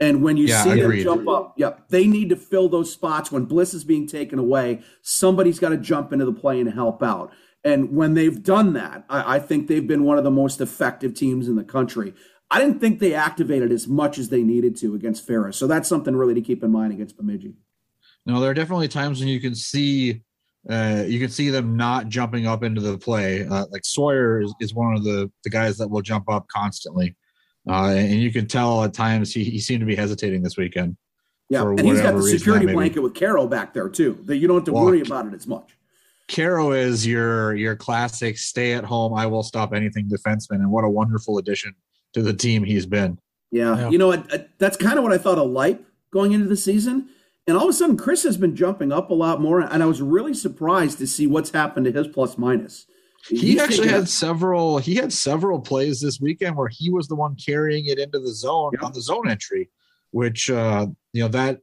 And 0.00 0.22
when 0.22 0.36
you 0.36 0.46
yeah, 0.46 0.62
see 0.62 0.80
them 0.80 0.96
jump 1.00 1.28
up, 1.28 1.54
yep, 1.56 1.88
they 1.88 2.06
need 2.06 2.28
to 2.28 2.36
fill 2.36 2.68
those 2.68 2.92
spots 2.92 3.32
when 3.32 3.46
Bliss 3.46 3.74
is 3.74 3.82
being 3.82 4.06
taken 4.06 4.38
away. 4.38 4.82
Somebody's 5.02 5.58
got 5.58 5.70
to 5.70 5.76
jump 5.76 6.12
into 6.12 6.24
the 6.24 6.32
play 6.32 6.60
and 6.60 6.72
help 6.72 7.02
out. 7.02 7.32
And 7.64 7.96
when 7.96 8.14
they've 8.14 8.40
done 8.40 8.74
that, 8.74 9.04
I, 9.08 9.36
I 9.36 9.38
think 9.40 9.66
they've 9.66 9.86
been 9.86 10.04
one 10.04 10.18
of 10.18 10.24
the 10.24 10.30
most 10.30 10.60
effective 10.60 11.14
teams 11.14 11.48
in 11.48 11.56
the 11.56 11.64
country. 11.64 12.14
I 12.50 12.60
didn't 12.60 12.78
think 12.78 13.00
they 13.00 13.12
activated 13.12 13.72
as 13.72 13.88
much 13.88 14.18
as 14.18 14.28
they 14.28 14.42
needed 14.42 14.76
to 14.76 14.94
against 14.94 15.26
Ferris. 15.26 15.56
So 15.56 15.66
that's 15.66 15.88
something 15.88 16.14
really 16.14 16.34
to 16.34 16.40
keep 16.40 16.62
in 16.62 16.70
mind 16.70 16.92
against 16.92 17.16
Bemidji. 17.16 17.56
No, 18.28 18.40
there 18.40 18.50
are 18.50 18.54
definitely 18.54 18.88
times 18.88 19.18
when 19.18 19.28
you 19.28 19.40
can 19.40 19.54
see 19.54 20.22
uh, 20.68 21.04
you 21.06 21.18
can 21.18 21.30
see 21.30 21.48
them 21.48 21.76
not 21.76 22.08
jumping 22.08 22.46
up 22.46 22.62
into 22.62 22.80
the 22.80 22.98
play. 22.98 23.46
Uh, 23.46 23.64
like 23.70 23.84
Sawyer 23.84 24.42
is, 24.42 24.54
is 24.60 24.74
one 24.74 24.94
of 24.94 25.02
the, 25.02 25.30
the 25.42 25.50
guys 25.50 25.78
that 25.78 25.88
will 25.88 26.02
jump 26.02 26.28
up 26.28 26.46
constantly. 26.48 27.16
Uh, 27.68 27.94
and 27.96 28.20
you 28.20 28.30
can 28.30 28.46
tell 28.46 28.84
at 28.84 28.92
times 28.92 29.32
he, 29.32 29.44
he 29.44 29.58
seemed 29.58 29.80
to 29.80 29.86
be 29.86 29.96
hesitating 29.96 30.42
this 30.42 30.56
weekend. 30.56 30.96
Yeah, 31.48 31.62
and 31.62 31.80
he's 31.80 32.02
got 32.02 32.14
the 32.14 32.22
security 32.22 32.66
blanket 32.66 33.00
with 33.00 33.14
Carroll 33.14 33.46
back 33.46 33.72
there 33.72 33.88
too. 33.88 34.18
That 34.24 34.36
you 34.36 34.46
don't 34.46 34.58
have 34.58 34.64
to 34.66 34.72
well, 34.72 34.84
worry 34.84 35.00
about 35.00 35.26
it 35.26 35.32
as 35.32 35.46
much. 35.46 35.78
Caro 36.28 36.72
is 36.72 37.06
your 37.06 37.54
your 37.54 37.74
classic 37.74 38.36
stay 38.36 38.74
at 38.74 38.84
home, 38.84 39.14
I 39.14 39.24
will 39.24 39.42
stop 39.42 39.72
anything 39.72 40.10
defenseman, 40.10 40.56
and 40.56 40.70
what 40.70 40.84
a 40.84 40.90
wonderful 40.90 41.38
addition 41.38 41.74
to 42.12 42.22
the 42.22 42.34
team 42.34 42.64
he's 42.64 42.84
been. 42.84 43.18
Yeah, 43.50 43.78
yeah. 43.78 43.88
you 43.88 43.96
know 43.96 44.12
I, 44.12 44.22
I, 44.30 44.46
that's 44.58 44.76
kind 44.76 44.98
of 44.98 45.04
what 45.04 45.12
I 45.14 45.18
thought 45.18 45.38
of 45.38 45.48
Lipe 45.50 45.82
going 46.10 46.32
into 46.32 46.48
the 46.48 46.56
season, 46.56 47.08
and 47.48 47.56
all 47.56 47.64
of 47.64 47.70
a 47.70 47.72
sudden 47.72 47.96
Chris 47.96 48.22
has 48.22 48.36
been 48.36 48.54
jumping 48.54 48.92
up 48.92 49.10
a 49.10 49.14
lot 49.14 49.40
more, 49.40 49.60
and 49.60 49.82
I 49.82 49.86
was 49.86 50.02
really 50.02 50.34
surprised 50.34 50.98
to 50.98 51.06
see 51.06 51.26
what's 51.26 51.50
happened 51.50 51.86
to 51.86 51.92
his 51.92 52.06
plus 52.06 52.36
minus. 52.36 52.86
He 53.26 53.38
he's 53.38 53.60
actually 53.60 53.88
had 53.88 54.08
several. 54.08 54.78
He 54.78 54.94
had 54.94 55.12
several 55.12 55.58
plays 55.58 56.00
this 56.00 56.20
weekend 56.20 56.56
where 56.56 56.68
he 56.68 56.90
was 56.90 57.08
the 57.08 57.16
one 57.16 57.34
carrying 57.34 57.86
it 57.86 57.98
into 57.98 58.20
the 58.20 58.32
zone 58.32 58.72
yeah. 58.74 58.86
on 58.86 58.92
the 58.92 59.00
zone 59.00 59.28
entry, 59.28 59.70
which 60.10 60.50
uh, 60.50 60.86
you 61.12 61.22
know 61.22 61.28
that 61.28 61.58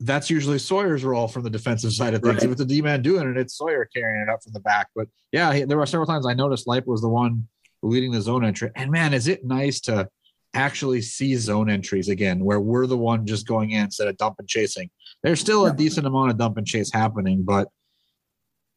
that's 0.00 0.30
usually 0.30 0.58
Sawyer's 0.58 1.04
role 1.04 1.26
from 1.26 1.42
the 1.42 1.50
defensive 1.50 1.92
side 1.92 2.14
of 2.14 2.22
things. 2.22 2.36
Right. 2.36 2.44
If 2.44 2.52
it's 2.52 2.60
a 2.60 2.64
D 2.64 2.80
man 2.80 3.02
doing 3.02 3.28
it, 3.28 3.36
it's 3.36 3.58
Sawyer 3.58 3.88
carrying 3.92 4.22
it 4.22 4.28
up 4.28 4.42
from 4.42 4.52
the 4.52 4.60
back. 4.60 4.88
But 4.94 5.08
yeah, 5.32 5.52
he, 5.52 5.64
there 5.64 5.76
were 5.76 5.86
several 5.86 6.06
times 6.06 6.26
I 6.26 6.34
noticed 6.34 6.68
Lipe 6.68 6.86
was 6.86 7.00
the 7.00 7.08
one 7.08 7.48
leading 7.82 8.12
the 8.12 8.20
zone 8.20 8.44
entry. 8.44 8.70
And 8.76 8.90
man, 8.90 9.12
is 9.12 9.26
it 9.26 9.44
nice 9.44 9.80
to 9.82 10.08
actually 10.54 11.02
see 11.02 11.36
zone 11.36 11.68
entries 11.68 12.08
again 12.08 12.44
where 12.44 12.60
we're 12.60 12.86
the 12.86 12.96
one 12.96 13.26
just 13.26 13.46
going 13.46 13.70
in 13.70 13.84
instead 13.84 14.08
of 14.08 14.16
dump 14.16 14.36
and 14.38 14.48
chasing. 14.48 14.90
There's 15.22 15.40
still 15.40 15.66
a 15.66 15.72
decent 15.72 16.06
amount 16.06 16.30
of 16.30 16.38
dump 16.38 16.56
and 16.56 16.66
chase 16.66 16.92
happening, 16.92 17.42
but 17.42 17.68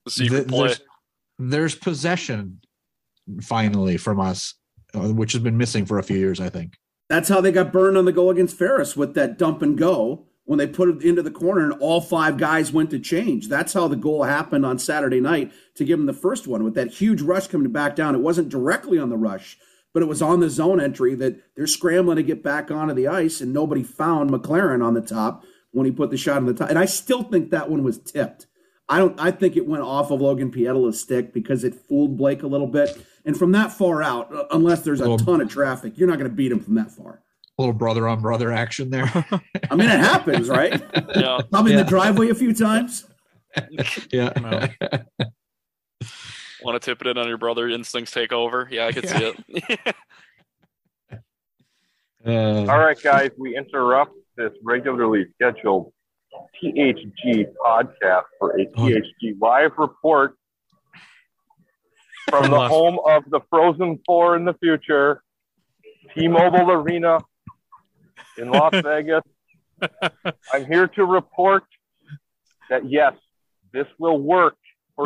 the 0.06 0.46
there's, 0.48 0.82
there's, 1.38 1.76
possession 1.76 2.60
finally 3.42 3.98
from 3.98 4.20
us, 4.20 4.56
uh, 4.94 5.14
which 5.14 5.34
has 5.34 5.42
been 5.42 5.58
missing 5.58 5.86
for 5.86 6.00
a 6.00 6.04
few 6.04 6.18
years, 6.18 6.40
I 6.40 6.50
think. 6.50 6.78
That's 7.10 7.30
how 7.30 7.42
they 7.42 7.52
got 7.52 7.72
burned 7.72 7.98
on 7.98 8.06
the 8.06 8.12
goal 8.12 8.30
against 8.30 8.58
Ferris 8.58 8.96
with 8.98 9.14
that 9.16 9.38
dump 9.38 9.62
and 9.62 9.78
go 9.78 10.26
when 10.46 10.58
they 10.58 10.68
put 10.68 10.90
it 10.90 11.04
into 11.04 11.22
the 11.22 11.32
corner 11.32 11.64
and 11.64 11.74
all 11.80 12.02
five 12.02 12.38
guys 12.38 12.74
went 12.74 12.90
to 12.90 13.00
change. 13.00 13.48
That's 13.48 13.74
how 13.74 13.88
the 13.88 13.96
goal 13.96 14.24
happened 14.24 14.66
on 14.66 14.80
Saturday 14.80 15.20
night 15.20 15.52
to 15.76 15.86
give 15.86 16.00
them 16.00 16.08
the 16.08 16.14
first 16.14 16.48
one 16.48 16.64
with 16.64 16.74
that 16.76 16.92
huge 16.92 17.22
rush 17.22 17.48
coming 17.48 17.72
back 17.72 17.96
down. 17.96 18.16
It 18.16 18.22
wasn't 18.22 18.50
directly 18.50 18.98
on 18.98 19.10
the 19.10 19.18
rush, 19.18 19.58
but 19.94 20.04
it 20.04 20.08
was 20.08 20.22
on 20.22 20.40
the 20.40 20.50
zone 20.50 20.80
entry 20.80 21.16
that 21.16 21.38
they're 21.56 21.68
scrambling 21.68 22.18
to 22.18 22.24
get 22.24 22.44
back 22.44 22.72
onto 22.72 22.94
the 22.94 23.08
ice 23.08 23.42
and 23.42 23.54
nobody 23.54 23.84
found 23.84 24.30
McLaren 24.30 24.84
on 24.84 24.94
the 24.94 25.02
top 25.02 25.44
when 25.72 25.86
he 25.86 25.92
put 25.92 26.10
the 26.10 26.18
shot 26.18 26.38
on 26.38 26.46
the 26.46 26.54
top. 26.54 26.70
And 26.70 26.80
I 26.80 26.86
still 26.86 27.24
think 27.24 27.52
that 27.52 27.70
one 27.70 27.84
was 27.84 27.98
tipped. 27.98 28.48
I 28.90 28.98
don't 28.98 29.20
I 29.20 29.32
think 29.32 29.56
it 29.56 29.68
went 29.68 29.84
off 29.84 30.12
of 30.12 30.22
Logan 30.22 30.52
Pietila's 30.52 31.00
stick 31.00 31.34
because 31.34 31.64
it 31.64 31.74
fooled 31.74 32.18
Blake 32.18 32.44
a 32.44 32.48
little 32.48 32.68
bit. 32.68 32.98
And 33.24 33.38
from 33.38 33.52
that 33.54 33.72
far 33.72 34.02
out, 34.02 34.34
uh, 34.34 34.46
unless 34.52 34.82
there's 34.82 35.00
a 35.00 35.18
ton 35.18 35.42
of 35.42 35.50
traffic, 35.50 35.98
you're 35.98 36.10
not 36.10 36.18
going 36.18 36.30
to 36.30 36.36
beat 36.36 36.52
him 36.52 36.60
from 36.60 36.76
that 36.76 36.92
far 36.92 37.24
little 37.62 37.74
brother 37.74 38.08
on 38.08 38.22
brother 38.22 38.52
action 38.52 38.90
there. 38.90 39.06
I 39.72 39.76
mean, 39.76 39.90
it 39.90 40.00
happens, 40.00 40.50
right? 40.50 40.82
Yeah. 41.16 41.40
Probably 41.50 41.74
yeah. 41.74 41.80
in 41.80 41.86
the 41.86 41.90
driveway 41.90 42.30
a 42.30 42.36
few 42.36 42.54
times. 42.54 43.06
yeah. 44.12 44.68
Want 46.64 46.82
to 46.82 46.86
tip 46.86 47.02
it 47.02 47.08
in 47.08 47.18
on 47.18 47.28
your 47.28 47.38
brother? 47.38 47.68
Instincts 47.68 48.12
take 48.12 48.32
over. 48.32 48.68
Yeah, 48.72 48.88
I 48.88 48.92
can 48.92 49.04
yeah. 49.04 49.18
see 49.18 49.34
it. 49.50 49.96
uh, 52.26 52.72
All 52.72 52.80
right, 52.80 53.02
guys, 53.02 53.32
we 53.38 53.58
interrupt 53.58 54.14
this 54.38 54.52
regularly 54.64 55.26
scheduled 55.36 55.92
THG 56.64 57.46
podcast 57.66 58.24
for 58.40 58.60
a 58.60 58.66
THG 58.66 59.40
live 59.42 59.72
report 59.78 60.36
from 62.30 62.50
the 62.50 62.68
home 62.68 63.00
of 63.06 63.24
the 63.30 63.42
Frozen 63.50 64.00
Four 64.06 64.36
in 64.36 64.46
the 64.46 64.54
future, 64.54 65.24
T-Mobile 66.16 66.72
Arena, 66.72 67.20
in 68.38 68.50
Las 68.50 68.74
Vegas. 68.84 69.24
I'm 70.54 70.66
here 70.66 70.88
to 70.88 71.06
report 71.06 71.64
that 72.70 72.90
yes, 72.90 73.14
this 73.74 73.88
will 73.98 74.20
work 74.20 74.56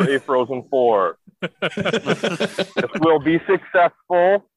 for 0.04 0.10
a 0.14 0.20
Frozen 0.20 0.64
Four. 0.70 1.18
this 1.40 2.90
will 3.00 3.20
be 3.20 3.40
successful. 3.46 4.48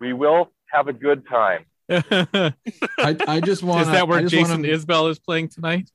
We 0.00 0.12
will 0.12 0.50
have 0.66 0.88
a 0.88 0.92
good 0.92 1.26
time. 1.28 1.64
I, 1.88 2.54
I 2.98 3.40
just 3.40 3.62
want. 3.62 3.82
Is 3.82 3.88
that 3.88 4.08
where 4.08 4.22
Jason 4.26 4.62
wanna... 4.62 4.68
Isbell 4.68 5.10
is 5.10 5.18
playing 5.18 5.48
tonight? 5.48 5.90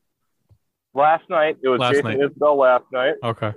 Last 0.93 1.30
night 1.30 1.58
it 1.64 1.70
was 1.70 1.80
last 1.80 1.95
Jason 1.95 2.06
night. 2.06 2.20
Isbell. 2.20 2.58
Last 2.58 2.86
night. 2.91 3.16
Okay. 3.24 3.54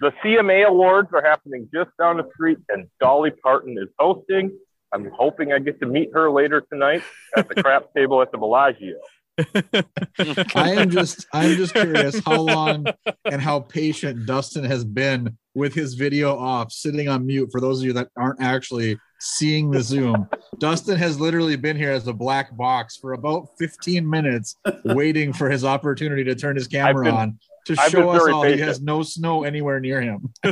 The 0.00 0.12
CMA 0.24 0.66
Awards 0.66 1.10
are 1.12 1.22
happening 1.22 1.68
just 1.72 1.90
down 1.98 2.16
the 2.16 2.28
street, 2.34 2.58
and 2.68 2.88
Dolly 3.00 3.30
Parton 3.30 3.76
is 3.78 3.88
hosting. 3.98 4.50
I'm 4.92 5.10
hoping 5.10 5.52
I 5.52 5.58
get 5.58 5.80
to 5.80 5.86
meet 5.86 6.10
her 6.12 6.30
later 6.30 6.60
tonight 6.60 7.02
at 7.36 7.48
the 7.48 7.62
craps 7.62 7.86
table 7.96 8.20
at 8.20 8.32
the 8.32 8.38
Bellagio. 8.38 8.96
I 9.38 10.72
am 10.72 10.90
just 10.90 11.26
I'm 11.32 11.56
just 11.56 11.74
curious 11.74 12.20
how 12.24 12.40
long 12.40 12.86
and 13.24 13.40
how 13.40 13.60
patient 13.60 14.26
Dustin 14.26 14.64
has 14.64 14.84
been 14.84 15.38
with 15.54 15.74
his 15.74 15.94
video 15.94 16.36
off, 16.36 16.72
sitting 16.72 17.08
on 17.08 17.26
mute. 17.26 17.48
For 17.50 17.60
those 17.60 17.80
of 17.80 17.86
you 17.86 17.92
that 17.94 18.08
aren't 18.16 18.42
actually 18.42 18.98
seeing 19.20 19.70
the 19.70 19.80
Zoom, 19.80 20.28
Dustin 20.58 20.98
has 20.98 21.18
literally 21.18 21.56
been 21.56 21.76
here 21.76 21.92
as 21.92 22.06
a 22.08 22.12
black 22.12 22.54
box 22.56 22.96
for 22.96 23.14
about 23.14 23.48
15 23.58 24.08
minutes, 24.08 24.56
waiting 24.84 25.32
for 25.32 25.48
his 25.48 25.64
opportunity 25.64 26.24
to 26.24 26.34
turn 26.34 26.56
his 26.56 26.68
camera 26.68 27.04
been, 27.04 27.14
on 27.14 27.38
to 27.66 27.76
I've 27.78 27.90
show 27.90 28.10
us 28.10 28.28
all 28.28 28.42
patient. 28.42 28.60
he 28.60 28.66
has 28.66 28.82
no 28.82 29.02
snow 29.02 29.44
anywhere 29.44 29.80
near 29.80 30.00
him. 30.00 30.32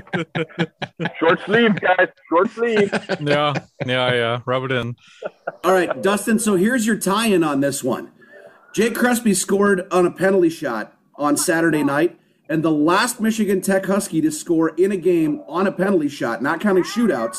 Short 1.18 1.40
sleeve, 1.44 1.80
guys. 1.80 2.08
Short 2.28 2.50
sleeve. 2.50 2.92
Yeah, 3.20 3.54
yeah, 3.84 4.14
yeah. 4.14 4.40
Rub 4.46 4.64
it 4.64 4.72
in. 4.72 4.96
All 5.64 5.72
right, 5.72 6.00
Dustin. 6.02 6.38
So 6.38 6.56
here's 6.56 6.86
your 6.86 6.96
tie-in 6.98 7.44
on 7.44 7.60
this 7.60 7.82
one. 7.82 8.12
Jake 8.72 8.94
Crespi 8.94 9.34
scored 9.34 9.86
on 9.90 10.06
a 10.06 10.10
penalty 10.10 10.48
shot 10.48 10.96
on 11.16 11.36
Saturday 11.36 11.82
night, 11.82 12.18
and 12.48 12.62
the 12.62 12.70
last 12.70 13.20
Michigan 13.20 13.60
Tech 13.60 13.86
Husky 13.86 14.20
to 14.20 14.30
score 14.30 14.70
in 14.70 14.92
a 14.92 14.96
game 14.96 15.42
on 15.48 15.66
a 15.66 15.72
penalty 15.72 16.08
shot, 16.08 16.40
not 16.40 16.60
counting 16.60 16.84
shootouts, 16.84 17.38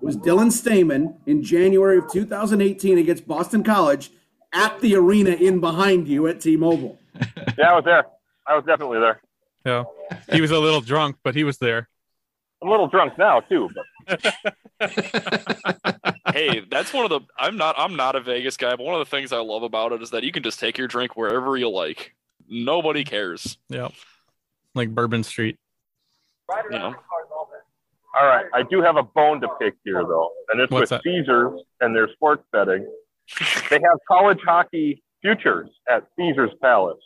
was 0.00 0.16
Dylan 0.16 0.50
Steman 0.50 1.16
in 1.26 1.42
January 1.42 1.98
of 1.98 2.10
2018 2.10 2.96
against 2.96 3.28
Boston 3.28 3.62
College 3.62 4.10
at 4.54 4.80
the 4.80 4.94
arena 4.96 5.30
in 5.30 5.60
behind 5.60 6.08
you 6.08 6.26
at 6.26 6.40
T-Mobile. 6.40 6.98
Yeah, 7.58 7.72
I 7.72 7.74
was 7.74 7.84
there. 7.84 8.06
I 8.46 8.56
was 8.56 8.64
definitely 8.64 9.00
there. 9.00 9.20
Yeah, 9.66 9.84
he 10.32 10.40
was 10.40 10.50
a 10.50 10.58
little 10.58 10.80
drunk, 10.80 11.16
but 11.22 11.34
he 11.34 11.44
was 11.44 11.58
there. 11.58 11.88
I'm 12.62 12.68
a 12.68 12.70
little 12.70 12.88
drunk 12.88 13.18
now 13.18 13.40
too. 13.40 13.68
But. 13.74 13.84
Hey, 16.32 16.64
that's 16.70 16.92
one 16.92 17.04
of 17.04 17.10
the. 17.10 17.20
I'm 17.38 17.56
not. 17.56 17.74
I'm 17.78 17.96
not 17.96 18.16
a 18.16 18.20
Vegas 18.20 18.56
guy, 18.56 18.76
but 18.76 18.84
one 18.84 18.94
of 18.94 19.00
the 19.00 19.10
things 19.10 19.32
I 19.32 19.38
love 19.38 19.62
about 19.62 19.92
it 19.92 20.02
is 20.02 20.10
that 20.10 20.24
you 20.24 20.32
can 20.32 20.42
just 20.42 20.60
take 20.60 20.78
your 20.78 20.88
drink 20.88 21.16
wherever 21.16 21.56
you 21.56 21.68
like. 21.70 22.14
Nobody 22.48 23.04
cares. 23.04 23.58
Yeah, 23.68 23.88
like 24.74 24.94
Bourbon 24.94 25.22
Street. 25.22 25.58
You 26.70 26.78
know. 26.78 26.94
All 28.20 28.26
right, 28.26 28.46
I 28.52 28.64
do 28.64 28.82
have 28.82 28.96
a 28.96 29.04
bone 29.04 29.40
to 29.40 29.48
pick 29.60 29.74
here 29.84 30.02
though, 30.02 30.30
and 30.50 30.60
it's 30.60 30.70
What's 30.70 30.90
with 30.90 31.02
that? 31.02 31.02
Caesars 31.04 31.60
and 31.80 31.94
their 31.94 32.08
sports 32.12 32.42
betting. 32.52 32.90
They 33.70 33.76
have 33.76 33.98
college 34.08 34.40
hockey 34.44 35.02
futures 35.22 35.68
at 35.88 36.06
Caesars 36.16 36.50
Palace. 36.60 36.98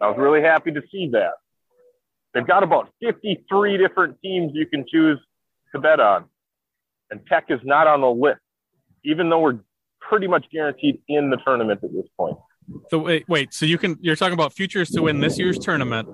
I 0.00 0.08
was 0.08 0.16
really 0.18 0.40
happy 0.40 0.72
to 0.72 0.82
see 0.90 1.08
that. 1.12 1.32
They've 2.34 2.46
got 2.46 2.62
about 2.62 2.88
53 3.02 3.76
different 3.76 4.16
teams 4.22 4.52
you 4.54 4.66
can 4.66 4.84
choose 4.90 5.20
to 5.72 5.80
bet 5.80 6.00
on. 6.00 6.24
And 7.10 7.20
Tech 7.26 7.46
is 7.48 7.60
not 7.62 7.86
on 7.86 8.00
the 8.00 8.10
list, 8.10 8.40
even 9.04 9.28
though 9.28 9.40
we're 9.40 9.58
pretty 10.00 10.26
much 10.26 10.46
guaranteed 10.52 11.00
in 11.08 11.30
the 11.30 11.36
tournament 11.38 11.80
at 11.82 11.92
this 11.92 12.06
point. 12.16 12.36
So 12.88 12.98
wait, 12.98 13.28
wait. 13.28 13.52
So 13.52 13.66
you 13.66 13.78
can 13.78 13.98
you're 14.00 14.16
talking 14.16 14.34
about 14.34 14.52
futures 14.52 14.90
to 14.90 15.02
win 15.02 15.20
this 15.20 15.38
year's 15.38 15.58
tournament. 15.58 16.08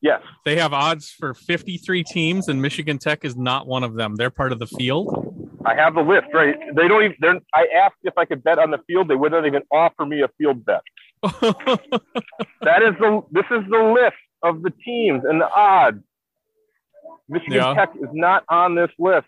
Yes. 0.00 0.20
They 0.44 0.56
have 0.56 0.72
odds 0.72 1.10
for 1.10 1.32
53 1.32 2.02
teams, 2.02 2.48
and 2.48 2.60
Michigan 2.60 2.98
Tech 2.98 3.24
is 3.24 3.36
not 3.36 3.68
one 3.68 3.84
of 3.84 3.94
them. 3.94 4.16
They're 4.16 4.30
part 4.30 4.50
of 4.52 4.58
the 4.58 4.66
field. 4.66 5.32
I 5.64 5.76
have 5.76 5.94
the 5.94 6.00
list 6.00 6.26
right. 6.34 6.56
They 6.74 6.88
don't 6.88 7.04
even. 7.04 7.16
They're, 7.20 7.40
I 7.54 7.68
asked 7.76 7.98
if 8.02 8.18
I 8.18 8.24
could 8.24 8.42
bet 8.42 8.58
on 8.58 8.72
the 8.72 8.80
field. 8.86 9.08
They 9.08 9.14
wouldn't 9.14 9.46
even 9.46 9.62
offer 9.70 10.04
me 10.04 10.22
a 10.22 10.28
field 10.38 10.64
bet. 10.64 10.82
that 11.22 12.82
is 12.82 12.94
the 12.98 13.22
this 13.30 13.44
is 13.50 13.62
the 13.70 13.92
list 13.94 14.16
of 14.42 14.62
the 14.62 14.70
teams 14.84 15.22
and 15.24 15.40
the 15.40 15.48
odds. 15.48 16.02
Michigan 17.28 17.54
yeah. 17.54 17.74
Tech 17.74 17.90
is 17.96 18.10
not 18.12 18.44
on 18.48 18.74
this 18.74 18.90
list. 18.98 19.26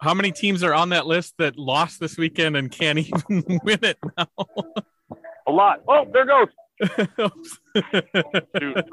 How 0.00 0.14
many 0.14 0.30
teams 0.30 0.62
are 0.62 0.74
on 0.74 0.90
that 0.90 1.06
list 1.06 1.34
that 1.38 1.56
lost 1.56 2.00
this 2.00 2.18
weekend 2.18 2.56
and 2.56 2.70
can't 2.70 2.98
even 3.28 3.60
win 3.62 3.78
it 3.82 3.98
now? 4.16 4.28
A 5.46 5.50
lot. 5.50 5.82
Oh, 5.88 6.06
there 6.12 6.26
goes. 6.26 6.48
Dude. 8.60 8.84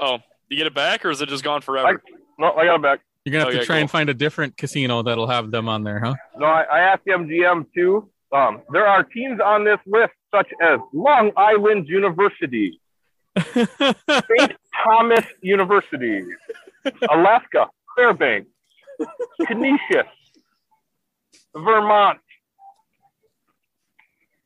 Oh, 0.00 0.18
You 0.48 0.56
get 0.56 0.66
it 0.66 0.74
back, 0.74 1.04
or 1.04 1.10
is 1.10 1.20
it 1.20 1.28
just 1.28 1.44
gone 1.44 1.60
forever? 1.60 1.88
I, 1.88 2.12
no, 2.38 2.52
I 2.52 2.64
got 2.64 2.76
it 2.76 2.82
back. 2.82 3.00
You're 3.24 3.32
gonna 3.32 3.44
have 3.46 3.48
okay, 3.48 3.60
to 3.60 3.66
try 3.66 3.76
cool. 3.76 3.80
and 3.82 3.90
find 3.90 4.08
a 4.08 4.14
different 4.14 4.56
casino 4.56 5.02
that'll 5.02 5.26
have 5.26 5.50
them 5.50 5.68
on 5.68 5.82
there, 5.82 5.98
huh? 5.98 6.14
No, 6.38 6.46
I, 6.46 6.62
I 6.62 6.78
asked 6.80 7.02
the 7.04 7.12
MGM 7.12 7.66
too. 7.74 8.08
Um, 8.32 8.62
there 8.72 8.86
are 8.86 9.02
teams 9.02 9.40
on 9.40 9.64
this 9.64 9.78
list 9.84 10.12
such 10.32 10.48
as 10.62 10.78
Long 10.92 11.32
Island 11.36 11.88
University, 11.88 12.80
St. 13.52 14.52
Thomas 14.84 15.24
University, 15.42 16.24
Alaska, 17.10 17.66
Fairbanks, 17.96 18.50
Canisius, 19.46 20.06
Vermont. 21.54 22.18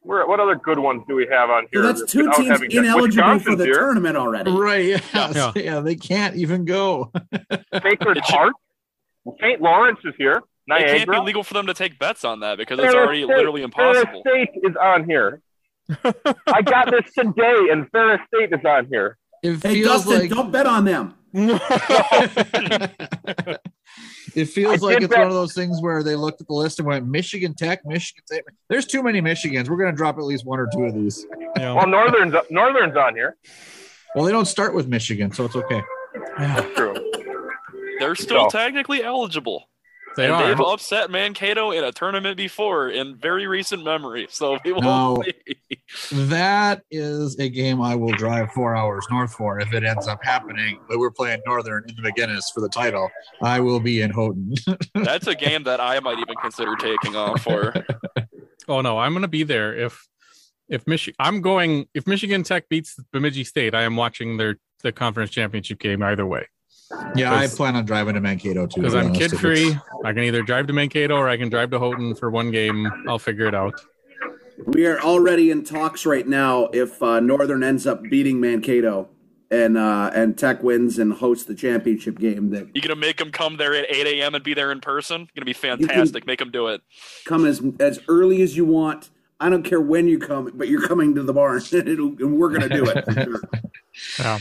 Where, 0.03 0.26
what 0.26 0.41
other 0.41 0.55
good 0.55 0.78
ones 0.78 1.03
do 1.07 1.14
we 1.14 1.26
have 1.30 1.51
on 1.51 1.66
here? 1.70 1.82
So 1.82 1.93
that's 1.93 2.11
two 2.11 2.30
teams 2.32 2.62
ineligible 2.62 3.38
for 3.41 3.55
the 3.55 3.64
here. 3.64 3.74
tournament 3.74 4.16
already. 4.16 4.51
Right. 4.51 4.86
Yeah. 4.86 5.01
Yeah. 5.12 5.53
yeah. 5.55 5.80
They 5.80 5.95
can't 5.95 6.36
even 6.36 6.64
go. 6.64 7.12
Sacred 7.82 8.18
Heart. 8.18 8.55
St. 9.41 9.61
Lawrence 9.61 9.99
is 10.05 10.14
here. 10.16 10.43
Niagara. 10.66 10.88
It 10.88 10.99
can't 10.99 11.11
be 11.11 11.18
legal 11.18 11.43
for 11.43 11.53
them 11.55 11.66
to 11.66 11.74
take 11.74 11.99
bets 11.99 12.24
on 12.24 12.41
that 12.41 12.57
because 12.57 12.78
it's 12.78 12.95
already 12.95 13.24
State, 13.24 13.36
literally 13.36 13.62
impossible. 13.62 14.22
Ferris 14.22 14.49
State 14.51 14.61
is 14.62 14.76
on 14.80 15.05
here. 15.05 15.43
I 16.47 16.62
got 16.62 16.91
this 16.91 17.12
today, 17.16 17.68
and 17.70 17.91
Ferris 17.91 18.20
State 18.32 18.53
is 18.53 18.64
on 18.64 18.86
here. 18.86 19.18
It 19.43 19.62
hey, 19.62 19.82
Dustin, 19.82 20.20
like... 20.20 20.30
don't 20.30 20.51
bet 20.51 20.66
on 20.66 20.84
them. 20.84 21.14
It 21.32 22.90
feels 24.46 24.82
like 24.82 24.98
it's 24.98 25.08
bet. 25.08 25.18
one 25.18 25.28
of 25.28 25.34
those 25.34 25.54
things 25.54 25.80
where 25.80 26.02
they 26.02 26.16
looked 26.16 26.40
at 26.40 26.48
the 26.48 26.54
list 26.54 26.78
and 26.78 26.88
went 26.88 27.06
Michigan 27.06 27.54
Tech, 27.54 27.80
Michigan 27.84 28.24
State. 28.26 28.42
There's 28.68 28.86
too 28.86 29.02
many 29.02 29.20
Michigans. 29.20 29.68
We're 29.68 29.76
going 29.76 29.92
to 29.92 29.96
drop 29.96 30.18
at 30.18 30.24
least 30.24 30.44
one 30.44 30.58
or 30.58 30.68
two 30.72 30.84
of 30.84 30.94
these. 30.94 31.26
Yeah. 31.56 31.74
Well, 31.74 31.86
Northern's 31.86 32.34
Northern's 32.50 32.96
on 32.96 33.14
here. 33.14 33.36
Well, 34.14 34.24
they 34.24 34.32
don't 34.32 34.46
start 34.46 34.74
with 34.74 34.88
Michigan, 34.88 35.32
so 35.32 35.44
it's 35.44 35.56
okay. 35.56 35.82
That's 36.36 36.74
true. 36.74 36.94
They're 38.00 38.16
still 38.16 38.50
so. 38.50 38.58
technically 38.58 39.04
eligible. 39.04 39.69
They 40.16 40.24
and 40.24 40.34
are. 40.34 40.48
They've 40.48 40.61
upset 40.61 41.11
Mankato 41.11 41.70
in 41.70 41.84
a 41.84 41.92
tournament 41.92 42.36
before 42.36 42.88
in 42.88 43.16
very 43.16 43.46
recent 43.46 43.84
memory. 43.84 44.26
So 44.30 44.58
we 44.64 44.72
will 44.72 44.82
now, 44.82 45.22
That 46.12 46.82
is 46.90 47.38
a 47.38 47.48
game 47.48 47.80
I 47.80 47.94
will 47.94 48.12
drive 48.12 48.52
four 48.52 48.76
hours 48.76 49.06
north 49.11 49.32
for 49.32 49.61
if 49.61 49.72
it 49.72 49.84
ends 49.84 50.08
up 50.08 50.22
happening. 50.22 50.80
But 50.88 50.98
we're 50.98 51.11
playing 51.11 51.42
Northern 51.46 51.84
in 51.88 51.94
the 51.96 52.02
MacInnes 52.02 52.52
for 52.52 52.61
the 52.61 52.68
title. 52.68 53.11
I 53.42 53.61
will 53.61 53.80
be 53.80 54.02
in 54.02 54.11
Houghton. 54.11 54.54
That's 54.94 55.26
a 55.26 55.34
game 55.34 55.64
that 55.64 55.80
I 55.80 56.00
might 56.00 56.18
even 56.18 56.34
consider 56.42 56.76
taking 56.76 57.16
off 57.16 57.42
for. 57.42 57.74
oh 58.68 58.80
no, 58.80 58.98
I'm 58.98 59.12
going 59.12 59.22
to 59.22 59.28
be 59.28 59.42
there 59.42 59.74
if 59.76 60.06
if 60.68 60.86
Michigan. 60.86 61.16
I'm 61.18 61.40
going 61.40 61.86
if 61.94 62.06
Michigan 62.06 62.42
Tech 62.42 62.68
beats 62.68 62.96
Bemidji 63.12 63.44
State. 63.44 63.74
I 63.74 63.82
am 63.82 63.96
watching 63.96 64.36
their 64.36 64.56
the 64.82 64.92
conference 64.92 65.30
championship 65.30 65.78
game 65.78 66.02
either 66.02 66.26
way. 66.26 66.46
Yeah, 67.14 67.34
I 67.34 67.47
plan 67.47 67.76
on 67.76 67.84
driving 67.84 68.14
to 68.14 68.20
Mankato 68.20 68.66
too. 68.66 68.80
Because 68.80 68.95
I'm 68.95 69.12
kid 69.12 69.30
free. 69.32 69.76
I 70.05 70.12
can 70.12 70.24
either 70.24 70.43
drive 70.43 70.66
to 70.68 70.72
Mankato 70.72 71.16
or 71.16 71.28
I 71.28 71.36
can 71.36 71.49
drive 71.49 71.70
to 71.70 71.78
Houghton 71.78 72.14
for 72.14 72.30
one 72.30 72.51
game. 72.51 72.91
I'll 73.09 73.18
figure 73.18 73.47
it 73.47 73.55
out. 73.55 73.80
We 74.66 74.86
are 74.86 75.01
already 75.01 75.51
in 75.51 75.64
talks 75.64 76.05
right 76.05 76.26
now. 76.26 76.66
If 76.72 77.03
uh, 77.03 77.20
Northern 77.20 77.62
ends 77.62 77.86
up 77.86 78.03
beating 78.03 78.41
Mankato 78.41 79.09
and 79.51 79.78
uh, 79.78 80.11
and 80.14 80.36
Tech 80.36 80.62
wins 80.62 80.99
and 80.99 81.12
hosts 81.12 81.45
the 81.45 81.55
championship 81.55 82.18
game, 82.18 82.51
that 82.51 82.68
you 82.74 82.82
gonna 82.82 82.97
make 82.97 83.18
them 83.18 83.30
come 83.30 83.57
there 83.57 83.74
at 83.74 83.86
8 83.88 84.07
a.m. 84.07 84.34
and 84.34 84.45
be 84.45 84.55
there 84.55 84.72
in 84.72 84.80
person? 84.80 85.28
Gonna 85.34 85.47
be 85.47 85.53
fantastic. 85.53 86.26
Make 86.26 86.41
them 86.41 86.51
do 86.51 86.68
it. 86.68 86.82
Come 87.24 87.47
as 87.47 87.62
as 87.78 88.01
early 88.09 88.43
as 88.43 88.57
you 88.57 88.64
want. 88.64 89.11
I 89.43 89.49
don't 89.49 89.62
care 89.62 89.80
when 89.80 90.07
you 90.07 90.18
come, 90.18 90.53
but 90.55 90.68
you're 90.68 90.86
coming 90.86 91.14
to 91.14 91.22
the 91.22 91.32
barn, 91.32 91.62
and 91.72 92.38
we're 92.38 92.51
gonna 92.51 92.68
do 92.68 92.84
it. 92.86 93.05
Sure. 93.12 93.41
Yeah. 94.18 94.38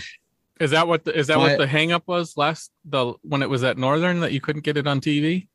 Is 0.60 0.72
that 0.72 0.88
what 0.88 1.06
the, 1.06 1.18
is 1.18 1.28
that 1.28 1.38
but, 1.38 1.42
what 1.42 1.58
the 1.58 1.68
hangup 1.68 2.04
was 2.06 2.36
last 2.36 2.72
the 2.84 3.14
when 3.22 3.42
it 3.42 3.50
was 3.50 3.64
at 3.64 3.78
Northern 3.78 4.20
that 4.20 4.34
you 4.34 4.42
couldn't 4.42 4.64
get 4.64 4.78
it 4.78 4.88
on 4.88 5.00
TV? 5.00 5.48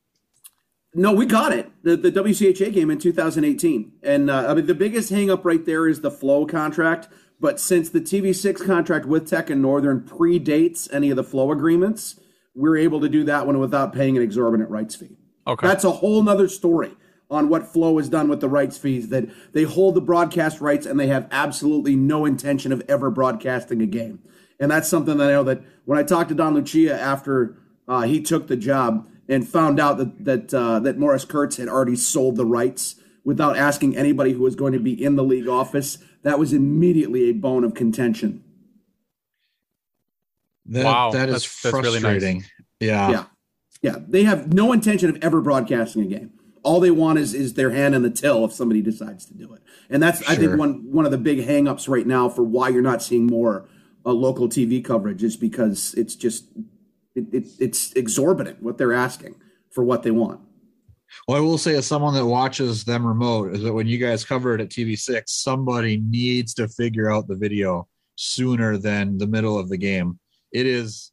No, 0.95 1.13
we 1.13 1.27
got 1.27 1.53
it. 1.53 1.71
The, 1.83 1.97
the 1.97 2.13
WCHA 2.13 2.73
game 2.73 2.91
in 2.91 2.99
2018. 2.99 3.93
And 4.03 4.31
uh, 4.31 4.47
I 4.49 4.55
mean, 4.55 4.67
the 4.67 4.75
biggest 4.75 5.13
hangup 5.13 5.45
right 5.45 5.65
there 5.65 5.89
is 5.89 6.01
the 6.01 6.11
flow 6.11 6.47
contract. 6.47 7.09
But 7.41 7.59
since 7.59 7.91
the 7.91 8.01
TV6 8.01 8.65
contract 8.65 9.05
with 9.07 9.29
Tech 9.29 9.51
and 9.51 9.61
Northern 9.61 10.01
predates 10.01 10.89
any 10.93 11.11
of 11.11 11.17
the 11.17 11.25
flow 11.25 11.51
agreements, 11.51 12.19
we're 12.55 12.77
able 12.77 13.01
to 13.01 13.09
do 13.09 13.25
that 13.25 13.47
one 13.47 13.59
without 13.59 13.93
paying 13.93 14.17
an 14.17 14.23
exorbitant 14.23 14.71
rights 14.71 14.95
fee. 14.95 15.17
Okay. 15.47 15.67
That's 15.67 15.85
a 15.85 15.91
whole 15.91 16.23
nother 16.23 16.49
story 16.49 16.93
on 17.31 17.49
what 17.49 17.67
Flow 17.67 17.99
has 17.99 18.09
done 18.09 18.29
with 18.29 18.41
the 18.41 18.49
rights 18.49 18.79
fees, 18.79 19.09
that 19.09 19.29
they 19.53 19.65
hold 19.65 19.95
the 19.95 20.01
broadcast 20.01 20.61
rights 20.61 20.87
and 20.87 21.01
they 21.01 21.09
have 21.09 21.27
absolutely 21.31 21.97
no 21.97 22.25
intention 22.25 22.71
of 22.71 22.83
ever 22.89 23.11
broadcasting 23.11 23.83
a 23.83 23.87
game. 23.87 24.21
And 24.61 24.71
that's 24.71 24.89
something 24.89 25.17
that 25.19 25.29
I 25.29 25.33
know 25.33 25.45
that 25.45 25.63
when 25.85 25.99
I 25.99 26.03
talked 26.03 26.29
to 26.29 26.35
Don 26.35 26.55
Lucia 26.55 26.99
after 26.99 27.57
uh, 27.89 28.03
he 28.03 28.21
took 28.23 28.47
the 28.47 28.57
job 28.57 29.09
and 29.29 29.47
found 29.47 29.81
out 29.81 29.99
that 29.99 30.25
that 30.25 30.55
uh, 30.55 30.81
that 30.81 30.99
Morris 30.99 31.25
Kurtz 31.25 31.57
had 31.57 31.69
already 31.69 31.97
sold 31.97 32.37
the 32.37 32.47
rights 32.47 32.97
without 33.25 33.57
asking 33.57 33.97
anybody 33.97 34.33
who 34.33 34.43
was 34.43 34.55
going 34.55 34.73
to 34.73 34.79
be 34.79 34.93
in 35.03 35.17
the 35.17 35.25
league 35.25 35.49
office, 35.49 35.99
that 36.23 36.39
was 36.39 36.53
immediately 36.53 37.31
a 37.31 37.33
bone 37.33 37.65
of 37.65 37.75
contention. 37.75 38.45
That, 40.67 40.85
wow, 40.85 41.11
that 41.11 41.29
is 41.29 41.35
that's, 41.35 41.45
frustrating. 41.45 42.03
That's 42.03 42.05
really 42.05 42.35
nice. 42.35 42.51
Yeah, 42.81 43.11
yeah, 43.11 43.25
yeah. 43.83 43.97
They 44.07 44.25
have 44.25 44.53
no 44.53 44.73
intention 44.73 45.11
of 45.11 45.23
ever 45.23 45.41
broadcasting 45.41 46.03
a 46.03 46.07
game. 46.07 46.33
All 46.63 46.81
they 46.81 46.91
want 46.91 47.19
is 47.19 47.35
is 47.35 47.55
their 47.55 47.71
hand 47.71 47.95
in 47.95 48.03
the 48.03 48.11
till 48.11 48.45
if 48.45 48.53
somebody 48.53 48.81
decides 48.81 49.27
to 49.27 49.35
do 49.35 49.53
it. 49.53 49.63
And 49.91 50.03
that's 50.03 50.23
sure. 50.23 50.33
I 50.33 50.37
think 50.37 50.57
one 50.57 50.91
one 50.91 51.05
of 51.05 51.11
the 51.11 51.19
big 51.19 51.47
hangups 51.47 51.89
right 51.89 52.07
now 52.07 52.29
for 52.29 52.43
why 52.43 52.71
you're 52.71 52.83
not 52.83 53.03
seeing 53.03 53.27
more 53.27 53.69
a 54.05 54.13
local 54.13 54.49
TV 54.49 54.85
coverage 54.85 55.23
is 55.23 55.37
because 55.37 55.95
it's 55.95 56.15
just 56.15 56.47
it, 57.15 57.33
it, 57.33 57.47
it's 57.59 57.93
exorbitant 57.93 58.63
what 58.63 58.79
they're 58.79 58.93
asking 58.93 59.35
for 59.71 59.85
what 59.85 60.03
they 60.03 60.11
want. 60.11 60.41
Well, 61.29 61.37
I 61.37 61.41
will 61.41 61.59
say, 61.59 61.77
as 61.77 61.87
someone 61.87 62.15
that 62.15 62.27
watches 62.27 62.85
them 62.85 63.07
remote, 63.07 63.55
is 63.55 63.63
that 63.63 63.73
when 63.73 63.87
you 63.87 63.99
guys 63.99 64.25
cover 64.25 64.55
it 64.55 64.61
at 64.61 64.69
TV6, 64.69 65.23
somebody 65.27 65.99
needs 65.99 66.55
to 66.55 66.69
figure 66.69 67.11
out 67.11 67.29
the 67.29 67.37
video 67.37 67.89
sooner 68.17 68.77
than 68.79 69.19
the 69.19 69.27
middle 69.27 69.59
of 69.59 69.69
the 69.69 69.77
game. 69.77 70.19
It 70.53 70.67
is, 70.67 71.13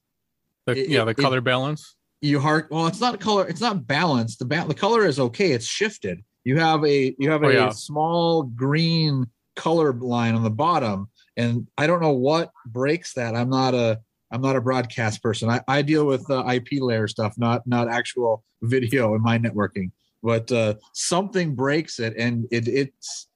the, 0.65 0.73
it, 0.73 0.89
yeah, 0.89 1.03
the 1.03 1.13
color 1.13 1.37
it, 1.37 1.43
balance. 1.43 1.95
You 2.21 2.39
heart 2.39 2.67
well, 2.69 2.87
it's 2.87 2.99
not 2.99 3.19
color, 3.19 3.47
it's 3.47 3.61
not 3.61 3.87
balanced. 3.87 4.39
The 4.39 4.45
ba- 4.45 4.65
the 4.67 4.75
color 4.75 5.05
is 5.05 5.19
okay. 5.19 5.51
It's 5.51 5.65
shifted. 5.65 6.23
You 6.43 6.59
have 6.59 6.83
a 6.85 7.15
you 7.17 7.31
have 7.31 7.43
oh, 7.43 7.49
a 7.49 7.53
yeah. 7.53 7.69
small 7.69 8.43
green 8.43 9.27
color 9.55 9.93
line 9.93 10.35
on 10.35 10.43
the 10.43 10.51
bottom, 10.51 11.09
and 11.37 11.67
I 11.77 11.87
don't 11.87 12.01
know 12.01 12.13
what 12.13 12.51
breaks 12.65 13.13
that. 13.13 13.35
I'm 13.35 13.49
not 13.49 13.73
a 13.73 13.99
I'm 14.31 14.41
not 14.41 14.55
a 14.55 14.61
broadcast 14.61 15.21
person. 15.21 15.49
I, 15.49 15.61
I 15.67 15.81
deal 15.81 16.05
with 16.05 16.29
uh, 16.29 16.45
IP 16.45 16.81
layer 16.81 17.07
stuff, 17.07 17.35
not 17.37 17.65
not 17.67 17.89
actual 17.89 18.43
video 18.61 19.15
in 19.15 19.21
my 19.21 19.37
networking. 19.37 19.91
But 20.23 20.51
uh, 20.51 20.75
something 20.93 21.55
breaks 21.55 21.99
it, 21.99 22.13
and 22.17 22.45
it 22.51 22.67
it's 22.67 23.27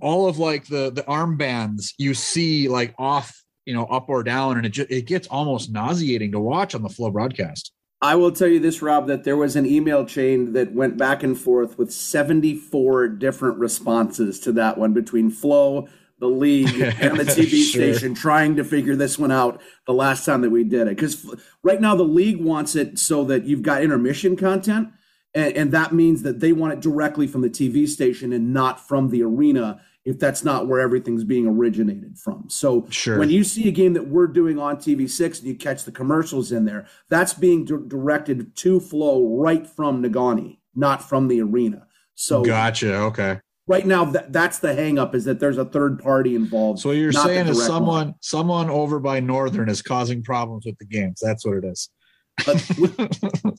all 0.00 0.28
of 0.28 0.38
like 0.38 0.66
the 0.66 0.90
the 0.90 1.02
armbands 1.02 1.94
you 1.98 2.14
see 2.14 2.68
like 2.68 2.94
off, 2.98 3.42
you 3.64 3.74
know, 3.74 3.84
up 3.86 4.08
or 4.08 4.22
down, 4.22 4.58
and 4.58 4.66
it 4.66 4.70
just, 4.70 4.90
it 4.90 5.06
gets 5.06 5.26
almost 5.28 5.72
nauseating 5.72 6.32
to 6.32 6.40
watch 6.40 6.74
on 6.74 6.82
the 6.82 6.88
flow 6.88 7.10
broadcast. 7.10 7.72
I 8.00 8.14
will 8.14 8.30
tell 8.30 8.46
you 8.46 8.60
this, 8.60 8.80
Rob, 8.80 9.08
that 9.08 9.24
there 9.24 9.36
was 9.36 9.56
an 9.56 9.66
email 9.66 10.04
chain 10.04 10.52
that 10.52 10.72
went 10.72 10.96
back 10.96 11.24
and 11.24 11.36
forth 11.36 11.78
with 11.78 11.92
74 11.92 13.08
different 13.08 13.58
responses 13.58 14.38
to 14.40 14.52
that 14.52 14.78
one 14.78 14.92
between 14.92 15.32
Flow, 15.32 15.88
the 16.18 16.26
league 16.26 16.80
and 17.00 17.18
the 17.18 17.24
TV 17.24 17.70
sure. 17.70 17.92
station 17.92 18.14
trying 18.14 18.56
to 18.56 18.64
figure 18.64 18.96
this 18.96 19.18
one 19.18 19.32
out 19.32 19.60
the 19.86 19.92
last 19.92 20.24
time 20.24 20.42
that 20.42 20.50
we 20.50 20.64
did 20.64 20.88
it. 20.88 20.96
Because 20.96 21.34
right 21.62 21.80
now 21.80 21.94
the 21.94 22.02
league 22.02 22.40
wants 22.40 22.76
it 22.76 22.98
so 22.98 23.24
that 23.24 23.44
you've 23.44 23.62
got 23.62 23.82
intermission 23.82 24.36
content, 24.36 24.88
and, 25.34 25.52
and, 25.54 25.72
that 25.72 25.92
means 25.92 26.22
that 26.22 26.40
they 26.40 26.52
want 26.52 26.72
it 26.72 26.80
directly 26.80 27.26
from 27.26 27.42
the 27.42 27.50
TV 27.50 27.86
station 27.86 28.32
and 28.32 28.52
not 28.52 28.80
from 28.80 29.10
the 29.10 29.22
arena 29.22 29.80
if 30.04 30.18
that's 30.18 30.42
not 30.42 30.66
where 30.66 30.80
everything's 30.80 31.22
being 31.22 31.46
originated 31.46 32.16
from. 32.18 32.46
So 32.48 32.86
sure. 32.88 33.18
when 33.18 33.28
you 33.28 33.44
see 33.44 33.68
a 33.68 33.72
game 33.72 33.92
that 33.92 34.08
we're 34.08 34.26
doing 34.26 34.58
on 34.58 34.78
TV6 34.78 35.40
and 35.40 35.48
you 35.48 35.54
catch 35.54 35.84
the 35.84 35.92
commercials 35.92 36.50
in 36.50 36.64
there, 36.64 36.86
that's 37.10 37.34
being 37.34 37.66
d- 37.66 37.74
directed 37.86 38.56
to 38.56 38.80
flow 38.80 39.36
right 39.36 39.66
from 39.66 40.02
Negaunee, 40.02 40.60
not 40.74 41.06
from 41.06 41.28
the 41.28 41.42
arena. 41.42 41.86
So 42.14 42.42
gotcha. 42.42 42.94
Okay 42.94 43.40
right 43.68 43.86
now 43.86 44.04
that, 44.06 44.32
that's 44.32 44.58
the 44.58 44.68
hangup 44.68 45.14
is 45.14 45.24
that 45.26 45.38
there's 45.38 45.58
a 45.58 45.64
third 45.64 46.00
party 46.02 46.34
involved. 46.34 46.80
So 46.80 46.90
you're 46.90 47.12
saying 47.12 47.46
is 47.46 47.64
someone 47.64 48.08
one. 48.08 48.14
someone 48.20 48.70
over 48.70 48.98
by 48.98 49.20
Northern 49.20 49.68
is 49.68 49.82
causing 49.82 50.22
problems 50.22 50.66
with 50.66 50.76
the 50.78 50.86
games. 50.86 51.20
That's 51.22 51.46
what 51.46 51.58
it 51.58 51.64
is. 51.64 51.90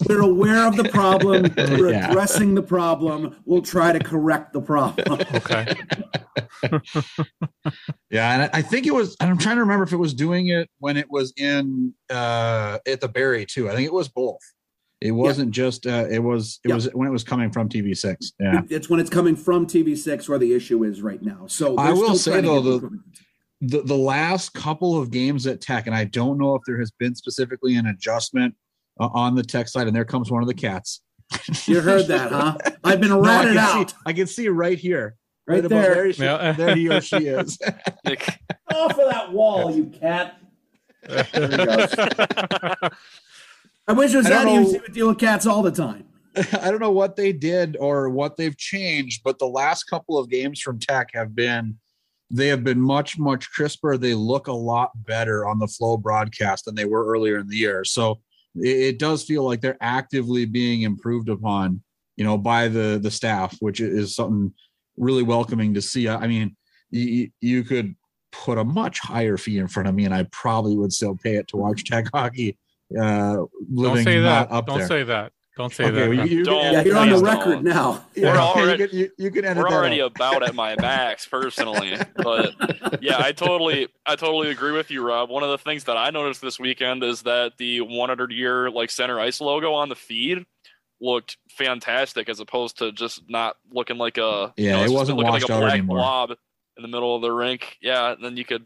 we're 0.08 0.22
aware 0.22 0.66
of 0.66 0.78
the 0.78 0.90
problem. 0.92 1.54
We're 1.58 1.92
yeah. 1.92 2.10
addressing 2.10 2.56
the 2.56 2.62
problem. 2.62 3.36
We'll 3.46 3.62
try 3.62 3.92
to 3.92 4.00
correct 4.00 4.54
the 4.54 4.62
problem. 4.62 5.20
Okay. 5.34 5.74
yeah, 8.10 8.34
and 8.34 8.50
I 8.54 8.62
think 8.62 8.88
it 8.88 8.94
was. 8.94 9.16
I'm 9.20 9.38
trying 9.38 9.56
to 9.56 9.62
remember 9.62 9.84
if 9.84 9.94
it 9.94 9.98
was 9.98 10.14
doing 10.14 10.48
it 10.48 10.70
when 10.80 10.98
it 10.98 11.10
was 11.10 11.34
in 11.38 11.94
uh, 12.10 12.80
at 12.88 13.02
the 13.02 13.08
Berry 13.08 13.46
too. 13.46 13.70
I 13.70 13.76
think 13.76 13.86
it 13.86 13.94
was 13.94 14.08
both. 14.08 14.40
It 15.02 15.12
wasn't 15.12 15.56
yeah. 15.56 15.64
just. 15.64 15.88
Uh, 15.88 16.08
it 16.10 16.20
was. 16.20 16.60
It 16.66 16.70
yeah. 16.70 16.76
was 16.76 16.90
when 16.94 17.08
it 17.08 17.12
was 17.12 17.24
coming 17.24 17.52
from 17.52 17.70
TV6. 17.70 18.34
Yeah, 18.40 18.62
it's 18.70 18.90
when 18.90 19.00
it's 19.00 19.10
coming 19.10 19.36
from 19.36 19.66
TV6 19.66 20.28
where 20.28 20.38
the 20.38 20.54
issue 20.54 20.84
is 20.84 21.02
right 21.02 21.22
now. 21.22 21.46
So 21.48 21.78
I 21.78 21.94
will 21.94 22.16
say 22.16 22.42
though, 22.42 22.62
the, 22.62 22.90
the 23.62 23.82
the 23.82 23.98
last 23.98 24.54
couple 24.54 25.00
of 25.00 25.10
games 25.10 25.48
at 25.48 25.62
Tech, 25.62 25.88
and 25.88 25.96
I 25.96 26.04
don't 26.04 26.38
know 26.38 26.56
if 26.56 26.64
there 26.66 26.80
has 26.80 26.92
been 26.92 27.16
specifically 27.16 27.76
an 27.76 27.88
adjustment 27.88 28.56
uh, 29.00 29.10
on 29.14 29.36
the 29.36 29.44
Tech 29.44 29.70
side. 29.70 29.88
And 29.88 29.96
there 29.96 30.06
comes 30.06 30.30
one 30.30 30.42
of 30.42 30.48
the 30.48 30.54
cats. 30.54 31.02
You 31.66 31.80
heard 31.80 32.08
that, 32.08 32.32
huh? 32.32 32.58
I've 32.84 33.00
been 33.00 33.12
around 33.12 33.54
no, 33.56 33.62
out. 33.62 33.92
See, 33.92 33.96
I 34.06 34.14
can 34.14 34.28
see 34.28 34.50
right 34.50 34.78
here. 34.78 35.16
Right, 35.48 35.62
right 35.62 35.70
there. 35.70 35.94
There, 35.96 36.14
she, 36.14 36.24
yeah. 36.24 36.52
there 36.52 36.76
he 36.76 36.90
or 36.90 37.02
she 37.02 37.28
is. 37.28 37.58
Off 38.74 39.00
of 39.00 39.10
that 39.10 39.32
wall, 39.32 39.74
you 39.74 39.86
cat. 39.86 40.36
I 43.90 43.94
wish 43.94 44.14
it 44.14 44.18
was 44.18 44.28
that 44.28 44.48
easy 44.48 44.78
to 44.78 44.92
deal 44.92 45.08
with 45.08 45.18
cats 45.18 45.48
all 45.48 45.64
the 45.64 45.72
time. 45.72 46.06
I 46.36 46.70
don't 46.70 46.80
know 46.80 46.92
what 46.92 47.16
they 47.16 47.34
did 47.34 47.76
or 47.80 48.08
what 48.10 48.38
they've 48.38 48.56
changed, 48.56 49.22
but 49.24 49.40
the 49.40 49.48
last 49.48 49.86
couple 49.86 50.16
of 50.16 50.30
games 50.30 50.62
from 50.62 50.78
Tech 50.78 51.10
have 51.16 51.36
been 51.36 51.76
they 52.30 52.50
have 52.50 52.64
been 52.64 52.80
much 52.80 53.18
much 53.18 53.50
crisper. 53.50 53.98
They 53.98 54.14
look 54.14 54.46
a 54.46 54.54
lot 54.54 54.92
better 55.06 55.48
on 55.48 55.58
the 55.58 55.66
flow 55.66 55.98
broadcast 55.98 56.66
than 56.66 56.76
they 56.76 56.86
were 56.86 57.04
earlier 57.08 57.40
in 57.40 57.48
the 57.48 57.58
year. 57.58 57.84
So 57.84 58.20
it, 58.54 58.78
it 58.78 59.00
does 59.00 59.24
feel 59.24 59.44
like 59.44 59.60
they're 59.60 59.76
actively 59.82 60.46
being 60.46 60.84
improved 60.84 61.28
upon, 61.28 61.82
you 62.16 62.24
know, 62.24 62.38
by 62.38 62.68
the 62.68 63.00
the 63.02 63.10
staff, 63.10 63.58
which 63.60 63.80
is 63.80 64.16
something 64.16 64.54
really 64.98 65.24
welcoming 65.24 65.74
to 65.74 65.82
see. 65.82 66.08
I 66.08 66.28
mean, 66.28 66.56
you, 66.92 67.32
you 67.42 67.64
could 67.64 67.96
put 68.32 68.60
a 68.60 68.64
much 68.64 69.00
higher 69.00 69.38
fee 69.38 69.58
in 69.58 69.68
front 69.68 69.90
of 69.90 69.96
me, 69.96 70.06
and 70.06 70.14
I 70.14 70.28
probably 70.32 70.76
would 70.76 70.94
still 70.94 71.16
pay 71.16 71.38
it 71.38 71.48
to 71.48 71.58
watch 71.58 71.86
Tech 71.86 72.06
hockey. 72.14 72.56
Uh, 72.98 73.46
living 73.70 73.96
Don't 73.96 74.04
say 74.04 74.20
that. 74.20 74.52
Up 74.52 74.66
Don't 74.66 74.80
there. 74.80 74.88
say 74.88 75.04
that. 75.04 75.34
Don't 75.60 75.74
say 75.74 75.84
okay, 75.86 75.94
that. 75.94 76.10
Well, 76.10 76.26
you, 76.26 76.46
don't, 76.46 76.72
yeah, 76.72 76.84
you're 76.84 76.98
on 76.98 77.10
the 77.10 77.18
record 77.18 77.52
don't. 77.52 77.64
now. 77.66 78.06
We're 78.16 78.30
already, 78.38 78.84
you 78.84 79.10
can, 79.10 79.14
you, 79.18 79.30
can 79.30 79.58
we're 79.58 79.68
already 79.68 80.00
about 80.00 80.42
at 80.42 80.56
my 80.56 80.78
max 80.78 81.28
personally, 81.28 81.98
but 82.16 82.56
yeah, 83.02 83.18
I 83.18 83.34
totally, 83.34 83.90
I 84.06 84.16
totally 84.16 84.52
agree 84.52 84.72
with 84.72 84.90
you, 84.90 85.06
Rob. 85.06 85.30
One 85.30 85.44
of 85.44 85.50
the 85.50 85.58
things 85.58 85.84
that 85.84 85.98
I 85.98 86.12
noticed 86.12 86.42
this 86.42 86.62
weekend 86.62 87.04
is 87.04 87.24
that 87.24 87.58
the 87.58 87.82
100 87.82 88.32
year 88.32 88.72
like 88.72 88.90
center 88.90 89.20
ice 89.20 89.42
logo 89.42 89.74
on 89.74 89.90
the 89.90 89.98
feed 89.98 90.46
looked 91.02 91.36
fantastic 91.50 92.30
as 92.30 92.40
opposed 92.40 92.78
to 92.78 92.94
just 92.94 93.30
not 93.30 93.58
looking 93.70 93.98
like 93.98 94.18
a 94.18 94.54
yeah, 94.56 94.64
you 94.64 94.72
know, 94.72 94.84
it 94.84 94.92
wasn't 94.92 95.18
looking 95.18 95.34
like 95.34 95.44
a 95.44 95.48
black 95.48 95.74
anymore. 95.74 95.98
blob 95.98 96.32
in 96.78 96.82
the 96.82 96.88
middle 96.88 97.18
of 97.18 97.22
the 97.22 97.32
rink. 97.32 97.78
Yeah, 97.82 98.14
and 98.14 98.24
then 98.24 98.38
you 98.38 98.46
could. 98.46 98.66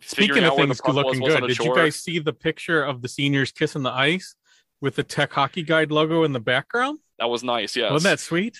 Speaking 0.00 0.44
of 0.44 0.56
things 0.56 0.80
looking 0.86 1.20
good, 1.20 1.46
did 1.46 1.58
you 1.58 1.74
guys 1.74 1.96
see 1.96 2.18
the 2.18 2.32
picture 2.32 2.82
of 2.82 3.02
the 3.02 3.08
seniors 3.08 3.52
kissing 3.52 3.82
the 3.82 3.92
ice? 3.92 4.36
with 4.82 4.96
the 4.96 5.04
Tech 5.04 5.32
Hockey 5.32 5.62
Guide 5.62 5.90
logo 5.90 6.24
in 6.24 6.32
the 6.34 6.40
background. 6.40 6.98
That 7.18 7.30
was 7.30 7.42
nice. 7.42 7.74
Yeah, 7.74 7.92
wasn't 7.92 8.10
that 8.10 8.20
sweet? 8.20 8.58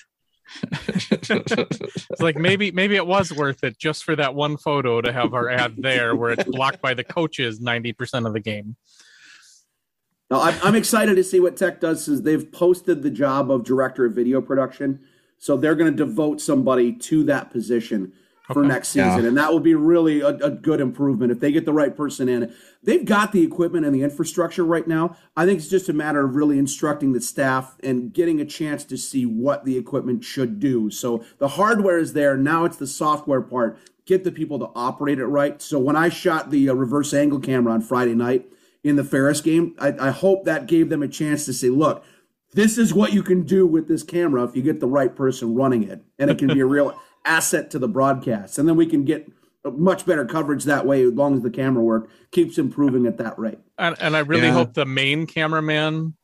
it's 0.63 2.21
like 2.21 2.35
maybe 2.35 2.71
maybe 2.71 2.95
it 2.95 3.05
was 3.05 3.31
worth 3.31 3.63
it 3.63 3.77
just 3.77 4.03
for 4.03 4.15
that 4.15 4.33
one 4.33 4.57
photo 4.57 4.99
to 5.01 5.11
have 5.11 5.33
our 5.33 5.49
ad 5.49 5.75
there 5.77 6.15
where 6.15 6.31
it's 6.31 6.43
blocked 6.43 6.81
by 6.81 6.93
the 6.93 7.03
coaches 7.03 7.59
90% 7.59 8.25
of 8.25 8.33
the 8.33 8.39
game. 8.39 8.75
Now, 10.29 10.41
I'm 10.41 10.75
excited 10.75 11.15
to 11.15 11.23
see 11.23 11.39
what 11.39 11.57
Tech 11.57 11.79
does 11.79 12.03
since 12.03 12.21
they've 12.21 12.51
posted 12.51 13.03
the 13.03 13.09
job 13.09 13.51
of 13.51 13.63
director 13.63 14.05
of 14.05 14.13
video 14.13 14.41
production. 14.41 15.01
So 15.37 15.57
they're 15.57 15.75
going 15.75 15.91
to 15.91 16.05
devote 16.05 16.41
somebody 16.41 16.93
to 16.93 17.23
that 17.25 17.51
position 17.51 18.13
for 18.53 18.59
okay. 18.61 18.69
next 18.69 18.89
season. 18.89 19.21
Yeah. 19.21 19.27
And 19.27 19.37
that 19.37 19.51
will 19.51 19.59
be 19.59 19.75
really 19.75 20.21
a, 20.21 20.29
a, 20.29 20.51
good 20.51 20.79
improvement 20.79 21.31
if 21.31 21.39
they 21.39 21.51
get 21.51 21.65
the 21.65 21.73
right 21.73 21.95
person 21.95 22.29
in. 22.29 22.53
They've 22.81 23.03
got 23.03 23.31
the 23.31 23.43
equipment 23.43 23.85
and 23.85 23.93
the 23.93 24.03
infrastructure 24.03 24.63
right 24.63 24.87
now. 24.87 25.17
I 25.35 25.45
think 25.45 25.59
it's 25.59 25.69
just 25.69 25.89
a 25.89 25.93
matter 25.93 26.23
of 26.23 26.35
really 26.35 26.59
instructing 26.59 27.13
the 27.13 27.21
staff 27.21 27.75
and 27.83 28.13
getting 28.13 28.39
a 28.39 28.45
chance 28.45 28.83
to 28.85 28.97
see 28.97 29.25
what 29.25 29.65
the 29.65 29.77
equipment 29.77 30.23
should 30.23 30.59
do. 30.59 30.89
So 30.89 31.23
the 31.39 31.49
hardware 31.49 31.97
is 31.97 32.13
there. 32.13 32.37
Now 32.37 32.65
it's 32.65 32.77
the 32.77 32.87
software 32.87 33.41
part. 33.41 33.77
Get 34.05 34.23
the 34.23 34.31
people 34.31 34.59
to 34.59 34.69
operate 34.75 35.19
it 35.19 35.25
right. 35.25 35.61
So 35.61 35.79
when 35.79 35.95
I 35.95 36.09
shot 36.09 36.51
the 36.51 36.69
uh, 36.69 36.73
reverse 36.73 37.13
angle 37.13 37.39
camera 37.39 37.73
on 37.73 37.81
Friday 37.81 38.15
night 38.15 38.45
in 38.83 38.97
the 38.97 39.03
Ferris 39.03 39.41
game, 39.41 39.75
I, 39.79 39.93
I 39.99 40.09
hope 40.11 40.45
that 40.45 40.67
gave 40.67 40.89
them 40.89 41.01
a 41.01 41.07
chance 41.07 41.45
to 41.45 41.53
say, 41.53 41.69
look, 41.69 42.03
this 42.53 42.77
is 42.77 42.93
what 42.93 43.13
you 43.13 43.23
can 43.23 43.43
do 43.43 43.65
with 43.65 43.87
this 43.87 44.03
camera 44.03 44.43
if 44.43 44.55
you 44.55 44.61
get 44.61 44.79
the 44.79 44.87
right 44.87 45.15
person 45.15 45.55
running 45.55 45.83
it. 45.83 46.03
And 46.19 46.29
it 46.29 46.37
can 46.37 46.49
be 46.49 46.59
a 46.59 46.65
real 46.65 46.99
asset 47.25 47.71
to 47.71 47.79
the 47.79 47.87
broadcast. 47.87 48.57
And 48.57 48.67
then 48.67 48.75
we 48.75 48.85
can 48.85 49.05
get 49.05 49.29
much 49.65 50.05
better 50.05 50.25
coverage 50.25 50.65
that 50.65 50.85
way 50.85 51.03
as 51.03 51.13
long 51.13 51.35
as 51.35 51.41
the 51.41 51.49
camera 51.49 51.83
work 51.83 52.09
keeps 52.31 52.57
improving 52.57 53.05
at 53.05 53.17
that 53.17 53.37
rate. 53.39 53.59
And, 53.77 53.95
and 54.01 54.15
I 54.15 54.19
really 54.19 54.47
yeah. 54.47 54.53
hope 54.53 54.73
the 54.73 54.85
main 54.85 55.25
cameraman 55.25 56.15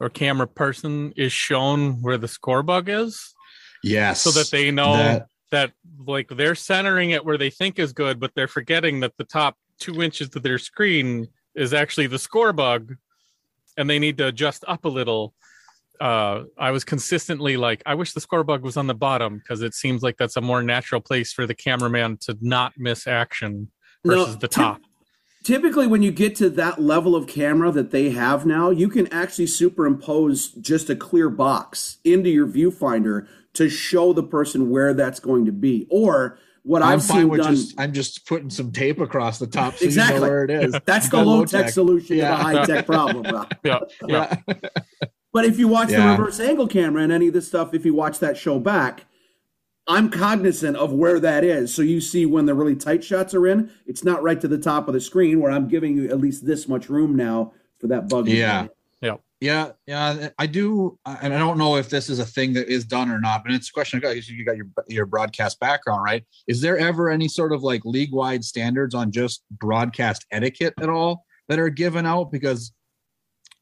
or 0.00 0.10
camera 0.10 0.46
person 0.46 1.12
is 1.16 1.32
shown 1.32 2.02
where 2.02 2.18
the 2.18 2.28
score 2.28 2.62
bug 2.62 2.88
is. 2.88 3.34
Yes. 3.82 4.22
So 4.22 4.30
that 4.32 4.50
they 4.50 4.70
know 4.70 4.96
that, 4.96 5.28
that 5.50 5.72
like 6.06 6.28
they're 6.28 6.54
centering 6.54 7.10
it 7.10 7.24
where 7.24 7.38
they 7.38 7.50
think 7.50 7.78
is 7.78 7.92
good, 7.92 8.20
but 8.20 8.32
they're 8.34 8.48
forgetting 8.48 9.00
that 9.00 9.16
the 9.16 9.24
top 9.24 9.56
two 9.78 10.02
inches 10.02 10.34
of 10.34 10.42
their 10.42 10.58
screen 10.58 11.28
is 11.54 11.72
actually 11.72 12.06
the 12.06 12.18
score 12.18 12.52
bug 12.52 12.94
and 13.76 13.88
they 13.88 13.98
need 13.98 14.18
to 14.18 14.26
adjust 14.26 14.64
up 14.66 14.84
a 14.84 14.88
little 14.88 15.34
uh, 16.00 16.44
I 16.58 16.70
was 16.70 16.84
consistently 16.84 17.56
like, 17.56 17.82
I 17.86 17.94
wish 17.94 18.12
the 18.12 18.20
score 18.20 18.44
bug 18.44 18.62
was 18.62 18.76
on 18.76 18.86
the 18.86 18.94
bottom 18.94 19.38
because 19.38 19.62
it 19.62 19.74
seems 19.74 20.02
like 20.02 20.16
that's 20.16 20.36
a 20.36 20.40
more 20.40 20.62
natural 20.62 21.00
place 21.00 21.32
for 21.32 21.46
the 21.46 21.54
cameraman 21.54 22.18
to 22.22 22.36
not 22.40 22.72
miss 22.76 23.06
action 23.06 23.70
versus 24.04 24.34
no, 24.34 24.40
the 24.40 24.48
top. 24.48 24.78
T- 24.78 24.84
typically, 25.44 25.86
when 25.86 26.02
you 26.02 26.10
get 26.10 26.34
to 26.36 26.50
that 26.50 26.80
level 26.80 27.14
of 27.14 27.26
camera 27.26 27.70
that 27.72 27.90
they 27.90 28.10
have 28.10 28.44
now, 28.44 28.70
you 28.70 28.88
can 28.88 29.06
actually 29.12 29.46
superimpose 29.46 30.48
just 30.52 30.90
a 30.90 30.96
clear 30.96 31.30
box 31.30 31.98
into 32.04 32.30
your 32.30 32.46
viewfinder 32.46 33.26
to 33.54 33.68
show 33.68 34.12
the 34.12 34.22
person 34.22 34.70
where 34.70 34.94
that's 34.94 35.20
going 35.20 35.46
to 35.46 35.52
be. 35.52 35.86
Or 35.90 36.38
what 36.64 36.82
I'm 36.82 36.94
I've 36.94 37.02
seen 37.02 37.28
done, 37.28 37.54
just, 37.54 37.78
I'm 37.78 37.92
just 37.92 38.26
putting 38.26 38.50
some 38.50 38.72
tape 38.72 38.98
across 38.98 39.38
the 39.38 39.46
top 39.46 39.74
so 39.74 39.84
exactly 39.84 40.14
you 40.14 40.20
know 40.22 40.26
where 40.26 40.44
it 40.44 40.50
is. 40.50 40.74
That's 40.86 41.08
the 41.08 41.22
low 41.22 41.44
tech 41.44 41.68
solution 41.68 42.16
yeah. 42.16 42.30
to 42.30 42.36
the 42.36 42.42
high 42.42 42.64
tech 42.64 42.86
problem. 42.86 43.46
yeah. 43.64 43.80
yeah. 44.06 44.36
But 45.34 45.44
if 45.44 45.58
you 45.58 45.66
watch 45.66 45.90
yeah. 45.90 46.06
the 46.06 46.22
reverse 46.22 46.38
angle 46.38 46.68
camera 46.68 47.02
and 47.02 47.12
any 47.12 47.26
of 47.26 47.34
this 47.34 47.48
stuff, 47.48 47.74
if 47.74 47.84
you 47.84 47.92
watch 47.92 48.20
that 48.20 48.38
show 48.38 48.60
back, 48.60 49.04
I'm 49.88 50.08
cognizant 50.08 50.76
of 50.76 50.92
where 50.92 51.18
that 51.18 51.42
is. 51.42 51.74
So 51.74 51.82
you 51.82 52.00
see 52.00 52.24
when 52.24 52.46
the 52.46 52.54
really 52.54 52.76
tight 52.76 53.02
shots 53.02 53.34
are 53.34 53.44
in, 53.46 53.68
it's 53.84 54.04
not 54.04 54.22
right 54.22 54.40
to 54.40 54.46
the 54.46 54.58
top 54.58 54.86
of 54.86 54.94
the 54.94 55.00
screen 55.00 55.40
where 55.40 55.50
I'm 55.50 55.66
giving 55.66 55.96
you 55.96 56.08
at 56.08 56.20
least 56.20 56.46
this 56.46 56.68
much 56.68 56.88
room 56.88 57.16
now 57.16 57.52
for 57.80 57.88
that 57.88 58.08
bug. 58.08 58.28
Yeah. 58.28 58.68
Yeah. 59.02 59.16
Yeah. 59.40 59.72
Yeah. 59.88 60.28
I 60.38 60.46
do. 60.46 61.00
And 61.04 61.34
I 61.34 61.38
don't 61.38 61.58
know 61.58 61.76
if 61.76 61.90
this 61.90 62.08
is 62.08 62.20
a 62.20 62.24
thing 62.24 62.52
that 62.52 62.68
is 62.68 62.84
done 62.84 63.10
or 63.10 63.20
not, 63.20 63.42
but 63.44 63.52
it's 63.52 63.70
a 63.70 63.72
question. 63.72 64.00
You 64.00 64.44
got 64.44 64.56
your, 64.56 64.66
your 64.86 65.04
broadcast 65.04 65.58
background, 65.58 66.04
right? 66.04 66.24
Is 66.46 66.60
there 66.60 66.78
ever 66.78 67.10
any 67.10 67.26
sort 67.26 67.52
of 67.52 67.64
like 67.64 67.84
league 67.84 68.12
wide 68.12 68.44
standards 68.44 68.94
on 68.94 69.10
just 69.10 69.42
broadcast 69.50 70.26
etiquette 70.30 70.74
at 70.80 70.88
all 70.88 71.26
that 71.48 71.58
are 71.58 71.70
given 71.70 72.06
out? 72.06 72.30
Because, 72.30 72.72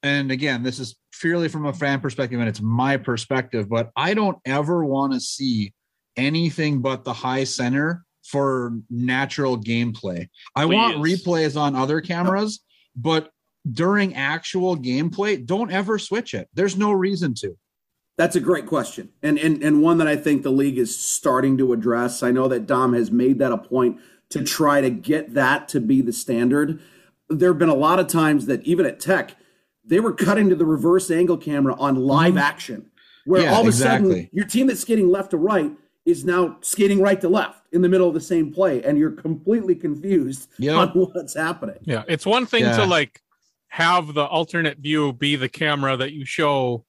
and 0.03 0.32
again, 0.32 0.62
this 0.62 0.78
is 0.78 0.96
purely 1.20 1.48
from 1.48 1.66
a 1.66 1.72
fan 1.72 2.00
perspective 2.00 2.40
and 2.40 2.48
it's 2.48 2.61
my 2.61 2.96
perspective, 2.96 3.68
but 3.68 3.90
I 3.96 4.14
don't 4.14 4.38
ever 4.44 4.84
want 4.84 5.12
to 5.12 5.20
see 5.20 5.72
anything 6.16 6.80
but 6.80 7.05
the 7.05 7.12
high 7.12 7.44
center 7.44 8.05
for 8.24 8.72
natural 8.90 9.59
gameplay. 9.59 10.28
I 10.57 10.64
Please. 10.64 10.74
want 10.74 10.96
replays 10.98 11.61
on 11.61 11.76
other 11.76 12.00
cameras, 12.00 12.61
but 12.96 13.30
during 13.70 14.14
actual 14.14 14.76
gameplay, 14.76 15.44
don't 15.44 15.70
ever 15.70 15.98
switch 15.98 16.34
it. 16.34 16.48
There's 16.55 16.76
no 16.76 16.92
reason 16.92 17.34
to. 17.34 17.57
That's 18.18 18.36
a 18.36 18.40
great 18.40 18.66
question. 18.66 19.09
And, 19.22 19.38
and 19.38 19.62
and 19.62 19.82
one 19.82 19.98
that 19.98 20.07
I 20.07 20.16
think 20.16 20.42
the 20.42 20.50
league 20.50 20.78
is 20.78 20.96
starting 20.96 21.57
to 21.59 21.72
address. 21.72 22.22
I 22.22 22.30
know 22.30 22.46
that 22.48 22.66
Dom 22.66 22.92
has 22.92 23.11
made 23.11 23.38
that 23.38 23.53
a 23.53 23.59
point 23.59 24.00
to 24.30 24.42
try 24.42 24.80
to 24.80 24.90
get 24.90 25.34
that 25.34 25.68
to 25.68 25.80
be 25.80 26.03
the 26.03 26.12
standard. 26.12 26.80
There 27.28 27.50
have 27.50 27.59
been 27.59 27.68
a 27.68 27.74
lot 27.74 27.98
of 27.98 28.09
times 28.09 28.46
that 28.46 28.62
even 28.64 28.84
at 28.84 29.00
Tech, 29.00 29.36
they 29.85 30.01
were 30.01 30.12
cutting 30.12 30.49
to 30.49 30.55
the 30.55 30.66
reverse 30.66 31.11
angle 31.11 31.37
camera 31.37 31.74
on 31.74 31.97
live 31.97 32.30
mm-hmm. 32.30 32.39
action, 32.39 32.91
where 33.24 33.43
yeah, 33.43 33.55
all 33.55 33.62
of 33.62 33.68
a 33.68 33.72
sudden 33.72 34.28
your 34.33 34.47
team 34.47 34.66
that's 34.66 34.80
skating 34.80 35.09
left 35.09 35.30
to 35.30 35.37
right 35.37 35.72
is 36.05 36.24
now 36.24 36.57
skating 36.61 37.01
right 37.01 37.20
to 37.20 37.28
left 37.28 37.66
in 37.72 37.83
the 37.83 37.89
middle 37.89 38.09
of 38.09 38.14
the 38.14 38.20
same 38.20 38.53
play, 38.53 38.83
and 38.83 38.99
you're 38.99 39.12
completely 39.12 39.74
confused 39.74 40.49
yep. 40.59 40.76
on 40.76 40.89
what's 40.89 41.37
happening. 41.37 41.78
Yeah, 41.83 42.03
it's 42.09 42.26
one 42.26 42.47
thing 42.47 42.64
yeah. 42.64 42.76
to 42.76 42.85
like 42.85 43.20
have 43.68 44.14
the 44.14 44.24
alternate 44.24 44.78
view 44.78 45.12
be 45.12 45.37
the 45.37 45.49
camera 45.49 45.97
that 45.97 46.12
you 46.12 46.24
show, 46.24 46.85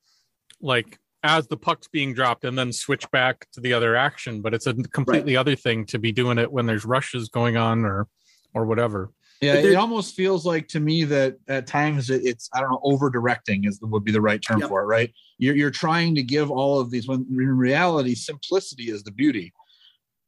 like 0.62 1.00
as 1.24 1.48
the 1.48 1.58
puck's 1.58 1.88
being 1.88 2.14
dropped, 2.14 2.44
and 2.44 2.58
then 2.58 2.74
switch 2.74 3.10
back 3.12 3.48
to 3.54 3.62
the 3.62 3.74
other 3.74 3.96
action. 3.96 4.42
But 4.42 4.54
it's 4.54 4.68
a 4.68 4.74
completely 4.74 5.36
right. 5.36 5.42
other 5.42 5.56
thing 5.56 5.86
to 5.88 6.00
be 6.00 6.12
doing 6.12 6.38
it 6.38 6.52
when 6.52 6.66
there's 6.66 6.86
rushes 6.86 7.30
going 7.30 7.58
on 7.58 7.86
or 7.86 8.08
or 8.54 8.66
whatever. 8.66 9.12
Yeah, 9.44 9.56
it 9.56 9.76
almost 9.76 10.16
feels 10.16 10.46
like 10.46 10.68
to 10.70 10.80
me 10.80 11.04
that 11.06 11.38
at 11.48 11.68
times 11.68 12.10
it's 12.10 12.50
I 12.54 12.62
don't 12.62 12.72
know 12.72 12.82
over 12.84 13.10
directing 13.10 13.66
is 13.66 13.80
would 13.82 14.04
be 14.04 14.12
the 14.12 14.22
right 14.22 14.42
term 14.42 14.60
yep. 14.60 14.70
for 14.70 14.82
it, 14.82 14.86
right? 14.86 15.14
You're 15.38 15.56
you're 15.56 15.72
trying 15.72 16.16
to 16.16 16.24
give 16.24 16.50
all 16.50 16.80
of 16.80 16.92
these 16.92 17.08
when 17.08 17.26
in 17.30 17.58
reality 17.58 18.16
simplicity 18.16 18.90
is 18.90 19.04
the 19.04 19.12
beauty. 19.12 19.54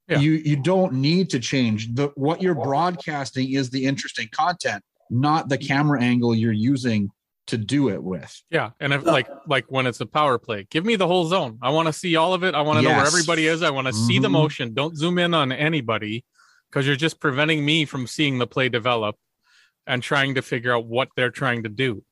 Yeah. 0.08 0.20
You 0.20 0.34
you 0.34 0.56
don't 0.58 0.94
need 0.94 1.30
to 1.32 1.40
change 1.40 1.94
the 1.96 2.12
what 2.16 2.42
you're 2.42 2.56
broadcasting 2.56 3.54
is 3.54 3.70
the 3.70 3.86
interesting 3.86 4.28
content, 4.32 4.84
not 5.10 5.50
the 5.50 5.58
camera 5.58 6.02
angle 6.02 6.36
you're 6.36 6.52
using 6.52 7.10
to 7.48 7.58
do 7.58 7.90
it 7.90 8.02
with. 8.04 8.42
Yeah, 8.50 8.72
and 8.80 8.94
if 8.94 9.04
like 9.04 9.28
like 9.48 9.66
when 9.70 9.88
it's 9.88 10.02
a 10.02 10.06
power 10.06 10.38
play, 10.38 10.68
give 10.70 10.86
me 10.86 10.96
the 10.96 11.08
whole 11.08 11.26
zone. 11.26 11.58
I 11.62 11.70
want 11.70 11.88
to 11.88 11.94
see 11.94 12.16
all 12.16 12.34
of 12.34 12.44
it. 12.44 12.54
I 12.54 12.62
want 12.62 12.80
to 12.80 12.84
yes. 12.84 12.92
know 12.92 12.98
where 12.98 13.08
everybody 13.08 13.48
is. 13.48 13.64
I 13.64 13.70
want 13.70 13.88
to 13.88 13.94
mm-hmm. 13.94 14.08
see 14.08 14.20
the 14.20 14.28
mm-hmm. 14.28 14.34
motion. 14.34 14.74
Don't 14.74 14.96
zoom 14.96 15.18
in 15.20 15.34
on 15.34 15.52
anybody 15.52 16.24
because 16.76 16.86
you're 16.86 16.98
just 16.98 17.22
preventing 17.22 17.64
me 17.64 17.86
from 17.86 18.06
seeing 18.06 18.38
the 18.38 18.46
play 18.46 18.68
develop 18.68 19.16
and 19.88 20.04
trying 20.04 20.36
to 20.36 20.42
figure 20.42 20.76
out 20.76 20.86
what 20.86 21.08
they're 21.16 21.32
trying 21.32 21.64
to 21.64 21.70
do. 21.70 22.04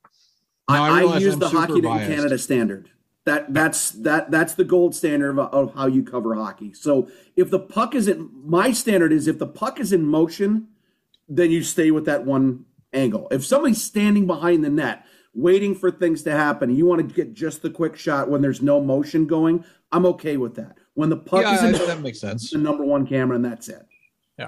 I, 0.69 1.03
I, 1.03 1.17
use 1.17 1.33
I'm 1.33 1.39
the 1.39 1.49
Hockey 1.49 1.79
in 1.79 1.83
Canada 1.83 2.37
standard. 2.37 2.89
That 3.25 3.53
that's 3.53 3.91
that 3.91 4.31
that's 4.31 4.53
the 4.55 4.63
gold 4.63 4.95
standard 4.95 5.37
of, 5.37 5.53
of 5.53 5.73
how 5.75 5.87
you 5.87 6.01
cover 6.03 6.35
hockey. 6.35 6.73
So 6.73 7.09
if 7.35 7.49
the 7.49 7.59
puck 7.59 7.93
is 7.93 8.07
in 8.07 8.29
my 8.33 8.71
standard 8.71 9.11
is 9.11 9.27
if 9.27 9.37
the 9.37 9.47
puck 9.47 9.81
is 9.81 9.91
in 9.91 10.05
motion, 10.05 10.69
then 11.27 11.51
you 11.51 11.61
stay 11.61 11.91
with 11.91 12.05
that 12.05 12.25
one 12.25 12.65
angle. 12.93 13.27
If 13.31 13.45
somebody's 13.45 13.83
standing 13.83 14.27
behind 14.27 14.63
the 14.63 14.69
net 14.69 15.05
waiting 15.33 15.75
for 15.75 15.91
things 15.91 16.23
to 16.23 16.31
happen, 16.31 16.69
and 16.69 16.77
you 16.77 16.85
want 16.85 17.07
to 17.07 17.15
get 17.15 17.33
just 17.33 17.61
the 17.61 17.69
quick 17.69 17.97
shot 17.97 18.29
when 18.29 18.41
there's 18.41 18.61
no 18.61 18.79
motion 18.81 19.25
going, 19.25 19.65
I'm 19.91 20.05
okay 20.05 20.37
with 20.37 20.55
that. 20.55 20.77
When 20.93 21.09
the 21.09 21.17
puck 21.17 21.41
yeah, 21.41 21.55
is 21.55 21.81
in 21.81 21.87
that 21.87 22.01
makes 22.01 22.19
sense. 22.19 22.51
The 22.51 22.59
number 22.59 22.85
one 22.85 23.05
camera, 23.05 23.35
and 23.35 23.43
that's 23.43 23.67
it. 23.67 23.85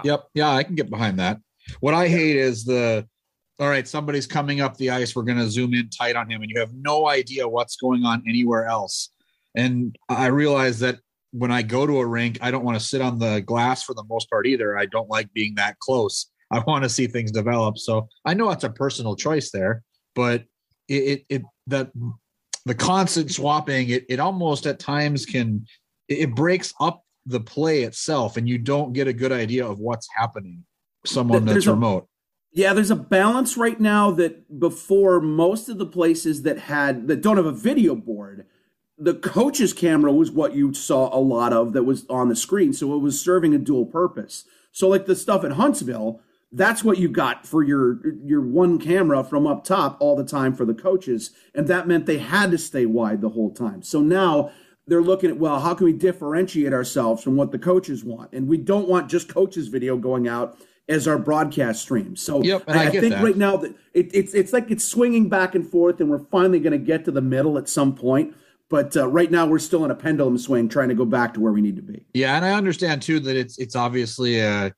Yeah. 0.04 0.12
Yep. 0.12 0.28
Yeah, 0.34 0.52
I 0.52 0.64
can 0.64 0.76
get 0.76 0.90
behind 0.90 1.20
that. 1.20 1.40
What 1.80 1.94
I 1.94 2.08
hate 2.08 2.36
is 2.36 2.64
the 2.66 3.08
all 3.60 3.70
right, 3.70 3.88
somebody's 3.88 4.28
coming 4.28 4.60
up 4.60 4.76
the 4.76 4.90
ice. 4.90 5.16
We're 5.16 5.24
going 5.24 5.38
to 5.38 5.50
zoom 5.50 5.74
in 5.74 5.90
tight 5.90 6.16
on 6.18 6.30
him, 6.30 6.42
and 6.42 6.52
you 6.52 6.60
have 6.60 6.74
no 6.74 7.08
idea 7.08 7.48
what's 7.48 7.78
going 7.78 8.04
on 8.04 8.22
anywhere 8.28 8.66
else. 8.66 9.12
And 9.56 9.98
I 10.10 10.28
realize 10.28 10.80
that 10.80 11.00
when 11.32 11.52
I 11.52 11.62
go 11.62 11.86
to 11.88 12.00
a 12.00 12.06
rink, 12.06 12.38
I 12.42 12.52
don't 12.52 12.66
want 12.66 12.78
to 12.78 12.86
sit 12.86 13.02
on 13.02 13.18
the 13.18 13.42
glass 13.42 13.84
for 13.84 13.94
the 13.94 14.04
most 14.10 14.30
part 14.30 14.46
either. 14.46 14.78
I 14.78 14.86
don't 14.88 15.10
like 15.10 15.32
being 15.34 15.56
that 15.56 15.80
close. 15.80 16.28
I 16.52 16.60
want 16.60 16.84
to 16.84 16.90
see 16.90 17.08
things 17.08 17.32
develop. 17.32 17.78
So 17.78 18.10
I 18.26 18.34
know 18.34 18.52
it's 18.52 18.64
a 18.66 18.70
personal 18.70 19.16
choice 19.16 19.52
there, 19.52 19.84
but 20.16 20.44
it, 20.90 20.94
it, 20.94 21.26
it 21.30 21.42
that 21.68 21.92
the 22.66 22.76
constant 22.76 23.32
swapping, 23.32 23.90
it, 23.90 24.06
it 24.10 24.20
almost 24.20 24.66
at 24.66 24.80
times 24.80 25.26
can, 25.26 25.66
it 26.08 26.36
breaks 26.36 26.74
up 26.80 27.05
the 27.26 27.40
play 27.40 27.84
itself 27.84 28.38
and 28.38 28.48
you 28.48 28.58
don't 28.58 28.94
get 28.94 29.08
a 29.08 29.14
good 29.14 29.32
idea 29.32 29.66
of 29.66 29.80
what's 29.80 30.08
happening. 30.16 30.64
Someone 31.06 31.46
that's 31.46 31.68
remote. 31.68 32.08
Yeah 32.52 32.74
there's 32.74 32.92
a 32.92 32.96
balance 32.96 33.58
right 33.58 33.80
now 33.80 34.12
that 34.12 34.60
before 34.60 35.22
most 35.22 35.70
of 35.70 35.78
the 35.78 35.86
places 35.86 36.44
that 36.44 36.58
had 36.58 37.08
that 37.08 37.22
don't 37.22 37.38
have 37.38 37.46
a 37.46 37.52
video 37.52 37.96
board 37.96 38.46
the 38.98 39.14
coach's 39.14 39.74
camera 39.74 40.12
was 40.12 40.32
what 40.32 40.56
you 40.56 40.74
saw 40.74 41.14
a 41.16 41.20
lot 41.20 41.52
of 41.52 41.74
that 41.74 41.84
was 41.84 42.06
on 42.10 42.30
the 42.30 42.36
screen. 42.36 42.72
So 42.72 42.96
it 42.96 43.00
was 43.00 43.20
serving 43.20 43.54
a 43.54 43.58
dual 43.58 43.86
purpose. 43.86 44.46
So 44.72 44.88
like 44.88 45.06
the 45.06 45.16
stuff 45.16 45.44
at 45.44 45.52
huntsville 45.54 46.22
that's 46.52 46.84
what 46.84 46.98
you 46.98 47.10
got 47.10 47.46
for 47.46 47.64
your 47.64 48.00
your 48.24 48.42
one 48.42 48.80
camera 48.80 49.24
from 49.24 49.46
up 49.46 49.64
top 49.64 49.98
all 50.00 50.16
the 50.16 50.24
time 50.24 50.56
for 50.56 50.66
the 50.66 50.74
coaches. 50.74 51.32
And 51.54 51.68
that 51.68 51.88
meant 51.88 52.06
they 52.06 52.20
had 52.20 52.52
to 52.52 52.58
stay 52.58 52.86
wide 52.86 53.22
the 53.22 53.30
whole 53.30 53.52
time. 53.52 53.82
So 53.84 54.00
now 54.00 54.52
they're 54.88 55.02
looking 55.02 55.30
at 55.30 55.38
well 55.38 55.60
how 55.60 55.74
can 55.74 55.86
we 55.86 55.94
differentiate 55.94 56.74
ourselves 56.74 57.24
from 57.24 57.36
what 57.36 57.52
the 57.52 57.60
coaches 57.60 58.04
want? 58.04 58.34
And 58.34 58.48
we 58.48 58.58
don't 58.58 58.88
want 58.88 59.10
just 59.10 59.28
coaches 59.28 59.68
video 59.68 59.98
going 59.98 60.28
out 60.28 60.58
as 60.88 61.08
our 61.08 61.18
broadcast 61.18 61.82
stream. 61.82 62.16
So 62.16 62.44
yep, 62.44 62.64
I, 62.68 62.86
I, 62.86 62.88
I, 62.88 62.90
think 62.92 63.16
that. 63.16 63.24
right 63.24 63.36
now 63.36 63.58
that 63.58 63.76
it, 63.94 64.12
it's 64.14 64.34
it's 64.34 64.54
like 64.54 64.70
it's 64.70 64.86
swinging 64.86 65.30
back 65.30 65.56
and 65.56 65.68
forth 65.68 66.00
and 66.00 66.10
we're 66.10 66.20
finally 66.20 66.60
going 66.60 66.74
to 66.74 66.78
get 66.78 67.06
to 67.06 67.12
the 67.12 67.22
middle 67.22 67.58
at 67.58 67.68
some 67.68 67.96
point. 67.96 68.36
But 68.70 68.98
uh, 68.98 69.08
right 69.08 69.30
now 69.30 69.46
we're 69.46 69.60
still 69.60 69.86
in 69.86 69.92
a 69.92 69.96
pendulum 69.96 70.38
swing 70.38 70.70
trying 70.70 70.90
to 70.90 70.96
go 70.96 71.06
back 71.06 71.34
to 71.36 71.40
where 71.40 71.52
we 71.52 71.62
need 71.62 71.76
to 71.76 71.82
be. 71.82 72.06
Yeah 72.14 72.36
and 72.36 72.46
i 72.46 72.52
understand 72.52 73.02
too 73.02 73.20
that 73.22 73.36
it's 73.36 73.58
it's 73.58 73.76
obviously 73.76 74.40
a 74.40 74.74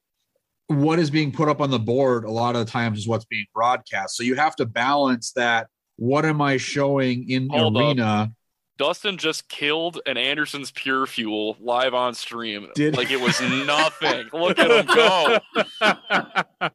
what 0.68 1.00
is 1.00 1.10
being 1.10 1.32
put 1.32 1.48
up 1.48 1.62
on 1.62 1.70
the 1.70 1.80
board 1.80 2.26
a 2.26 2.32
lot 2.32 2.56
of 2.56 2.66
the 2.66 2.70
times 2.70 3.00
is 3.00 3.08
what's 3.08 3.26
being 3.26 3.46
broadcast. 3.54 4.16
So 4.16 4.24
you 4.24 4.36
have 4.36 4.56
to 4.58 4.66
balance 4.66 5.32
that 5.34 5.68
what 5.98 6.26
am 6.26 6.42
i 6.42 6.58
showing 6.58 7.30
in 7.30 7.50
Hold 7.50 7.76
arena 7.76 8.04
up 8.04 8.30
Dustin 8.78 9.18
just 9.18 9.50
killed 9.50 10.00
an 10.06 10.18
Anderson's 10.18 10.72
Pure 10.72 11.08
Fuel 11.08 11.58
live 11.60 11.94
on 11.94 12.14
stream. 12.14 12.70
Did 12.76 12.96
like 12.96 13.12
it 13.12 13.20
was 13.20 13.40
nothing. 13.66 14.28
Look 14.32 14.60
at 14.60 14.70
him 14.72 14.86
go. 14.86 15.40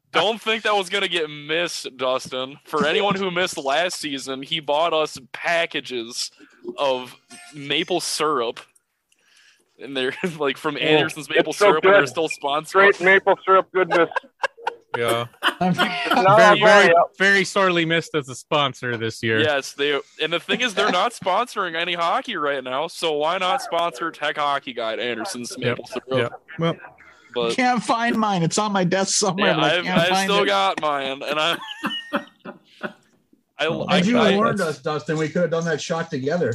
Don't 0.11 0.41
think 0.41 0.63
that 0.63 0.75
was 0.75 0.89
gonna 0.89 1.07
get 1.07 1.29
missed, 1.29 1.95
Dustin. 1.95 2.57
For 2.65 2.85
anyone 2.85 3.15
who 3.15 3.31
missed 3.31 3.57
last 3.57 3.99
season, 3.99 4.41
he 4.41 4.59
bought 4.59 4.93
us 4.93 5.17
packages 5.31 6.31
of 6.77 7.15
maple 7.53 8.01
syrup. 8.01 8.59
And 9.79 9.95
they're 9.97 10.13
like 10.37 10.57
from 10.57 10.75
oh, 10.75 10.79
Anderson's 10.79 11.29
maple 11.29 11.53
so 11.53 11.65
syrup, 11.65 11.83
good. 11.83 11.93
and 11.93 12.01
they're 12.01 12.07
still 12.07 12.29
sponsored. 12.29 12.95
Great 12.95 13.01
maple 13.01 13.37
syrup 13.45 13.71
goodness. 13.73 14.09
Yeah. 14.97 15.25
very, 15.59 16.59
very, 16.59 16.93
very 17.17 17.45
sorely 17.45 17.85
missed 17.85 18.15
as 18.15 18.29
a 18.29 18.35
sponsor 18.35 18.97
this 18.97 19.23
year. 19.23 19.39
Yes, 19.39 19.73
they 19.73 19.99
and 20.21 20.31
the 20.31 20.39
thing 20.39 20.61
is 20.61 20.73
they're 20.73 20.91
not 20.91 21.13
sponsoring 21.23 21.75
any 21.75 21.93
hockey 21.93 22.35
right 22.35 22.63
now, 22.63 22.87
so 22.87 23.13
why 23.13 23.37
not 23.37 23.61
sponsor 23.61 24.11
Tech 24.11 24.37
Hockey 24.37 24.73
Guide 24.73 24.99
Anderson's 24.99 25.57
Maple 25.57 25.85
Syrup? 25.85 26.03
Yep. 26.09 26.41
Well, 26.59 26.75
but 27.33 27.55
can't 27.55 27.83
find 27.83 28.17
mine. 28.17 28.43
It's 28.43 28.57
on 28.57 28.71
my 28.71 28.83
desk 28.83 29.15
somewhere. 29.15 29.55
Yeah, 29.55 29.57
I 29.57 29.77
I've, 29.77 29.87
I've 29.87 30.23
still 30.25 30.43
it. 30.43 30.47
got 30.47 30.81
mine, 30.81 31.21
and 31.23 31.39
I. 31.39 31.57
I, 33.55 33.65
Had 33.65 33.87
I, 33.87 33.97
you 33.99 34.17
I, 34.17 34.35
warned 34.35 34.61
us, 34.61 34.79
Dustin, 34.79 35.17
we 35.17 35.29
could 35.29 35.43
have 35.43 35.51
done 35.51 35.65
that 35.65 35.79
shot 35.79 36.09
together. 36.09 36.53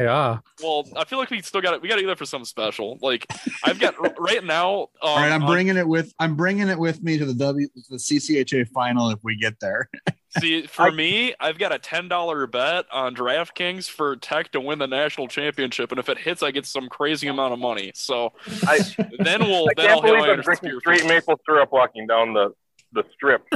Yeah. 0.00 0.38
Well, 0.62 0.84
I 0.96 1.04
feel 1.04 1.18
like 1.18 1.28
we 1.28 1.42
still 1.42 1.60
got 1.60 1.74
it. 1.74 1.82
We 1.82 1.88
got 1.88 1.96
to 1.96 2.00
do 2.00 2.06
that 2.06 2.16
for 2.16 2.24
something 2.24 2.46
special. 2.46 2.98
Like 3.02 3.26
I've 3.64 3.78
got 3.78 3.94
right 4.18 4.42
now. 4.42 4.80
Um, 4.80 4.88
All 5.02 5.16
right, 5.18 5.30
I'm 5.30 5.44
bringing 5.44 5.76
it 5.76 5.86
with. 5.86 6.14
I'm 6.18 6.36
bringing 6.36 6.68
it 6.68 6.78
with 6.78 7.02
me 7.02 7.18
to 7.18 7.26
the 7.26 7.34
W 7.34 7.68
the 7.90 7.98
CCHA 7.98 8.68
final 8.68 9.10
if 9.10 9.18
we 9.22 9.36
get 9.36 9.60
there. 9.60 9.90
See, 10.38 10.62
for 10.62 10.86
I, 10.86 10.90
me, 10.90 11.34
I've 11.38 11.58
got 11.58 11.72
a 11.72 11.78
ten 11.78 12.08
dollar 12.08 12.46
bet 12.46 12.86
on 12.90 13.14
DraftKings 13.14 13.90
for 13.90 14.16
Tech 14.16 14.50
to 14.52 14.60
win 14.60 14.78
the 14.78 14.86
national 14.86 15.28
championship, 15.28 15.90
and 15.90 15.98
if 15.98 16.08
it 16.08 16.16
hits, 16.16 16.42
I 16.42 16.50
get 16.50 16.64
some 16.64 16.88
crazy 16.88 17.28
amount 17.28 17.52
of 17.52 17.58
money. 17.58 17.92
So 17.94 18.32
I, 18.66 18.80
then 19.18 19.42
we'll. 19.42 19.68
I 19.68 19.72
then 19.76 19.86
can't 19.86 19.90
I'll 19.90 20.00
believe 20.00 20.30
I'm 20.30 20.40
drinking 20.40 20.78
straight 20.80 21.06
maple 21.06 21.38
syrup 21.44 21.72
walking 21.72 22.06
down 22.06 22.32
the 22.32 22.54
the 22.92 23.04
strip. 23.12 23.46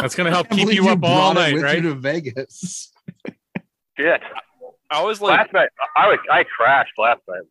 That's 0.00 0.14
gonna 0.14 0.30
help 0.30 0.48
keep 0.48 0.72
you 0.72 0.88
up 0.88 1.02
all 1.02 1.34
night, 1.34 1.60
right? 1.60 1.82
to 1.82 1.94
Vegas. 1.94 2.92
Shit. 3.98 4.22
I 4.92 5.02
was 5.02 5.20
like 5.20 5.38
last 5.38 5.52
night. 5.52 5.68
I 5.96 6.08
was 6.08 6.18
I 6.30 6.44
crashed 6.44 6.92
last 6.98 7.20
night. 7.28 7.42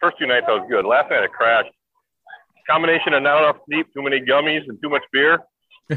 First 0.00 0.16
two 0.18 0.26
nights 0.26 0.46
I 0.48 0.52
was 0.52 0.66
good. 0.68 0.84
Last 0.84 1.10
night 1.10 1.22
I 1.22 1.26
crashed. 1.26 1.70
Combination 2.68 3.14
of 3.14 3.22
not 3.22 3.42
enough 3.42 3.56
sleep, 3.66 3.86
too 3.94 4.02
many 4.02 4.20
gummies, 4.20 4.68
and 4.68 4.78
too 4.82 4.90
much 4.90 5.02
beer. 5.12 5.40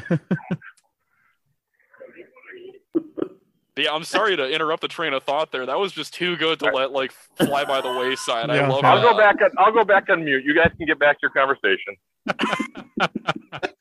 yeah, 3.75 3.91
I'm 3.91 4.03
sorry 4.03 4.35
to 4.35 4.49
interrupt 4.49 4.81
the 4.81 4.87
train 4.87 5.13
of 5.13 5.23
thought 5.23 5.51
there. 5.51 5.65
That 5.65 5.77
was 5.79 5.91
just 5.91 6.13
too 6.13 6.35
good 6.37 6.59
to 6.59 6.71
let 6.71 6.91
like 6.91 7.11
fly 7.35 7.65
by 7.65 7.81
the 7.81 7.91
wayside. 7.91 8.49
Yeah. 8.49 8.65
I 8.65 8.67
love. 8.67 8.83
I'll 8.83 9.01
that. 9.01 9.11
go 9.11 9.17
back. 9.17 9.41
On, 9.41 9.49
I'll 9.57 9.73
go 9.73 9.83
back 9.83 10.09
on 10.09 10.23
mute. 10.23 10.43
You 10.45 10.55
guys 10.55 10.71
can 10.77 10.87
get 10.87 10.99
back 10.99 11.19
to 11.19 11.23
your 11.23 11.31
conversation. 11.31 11.95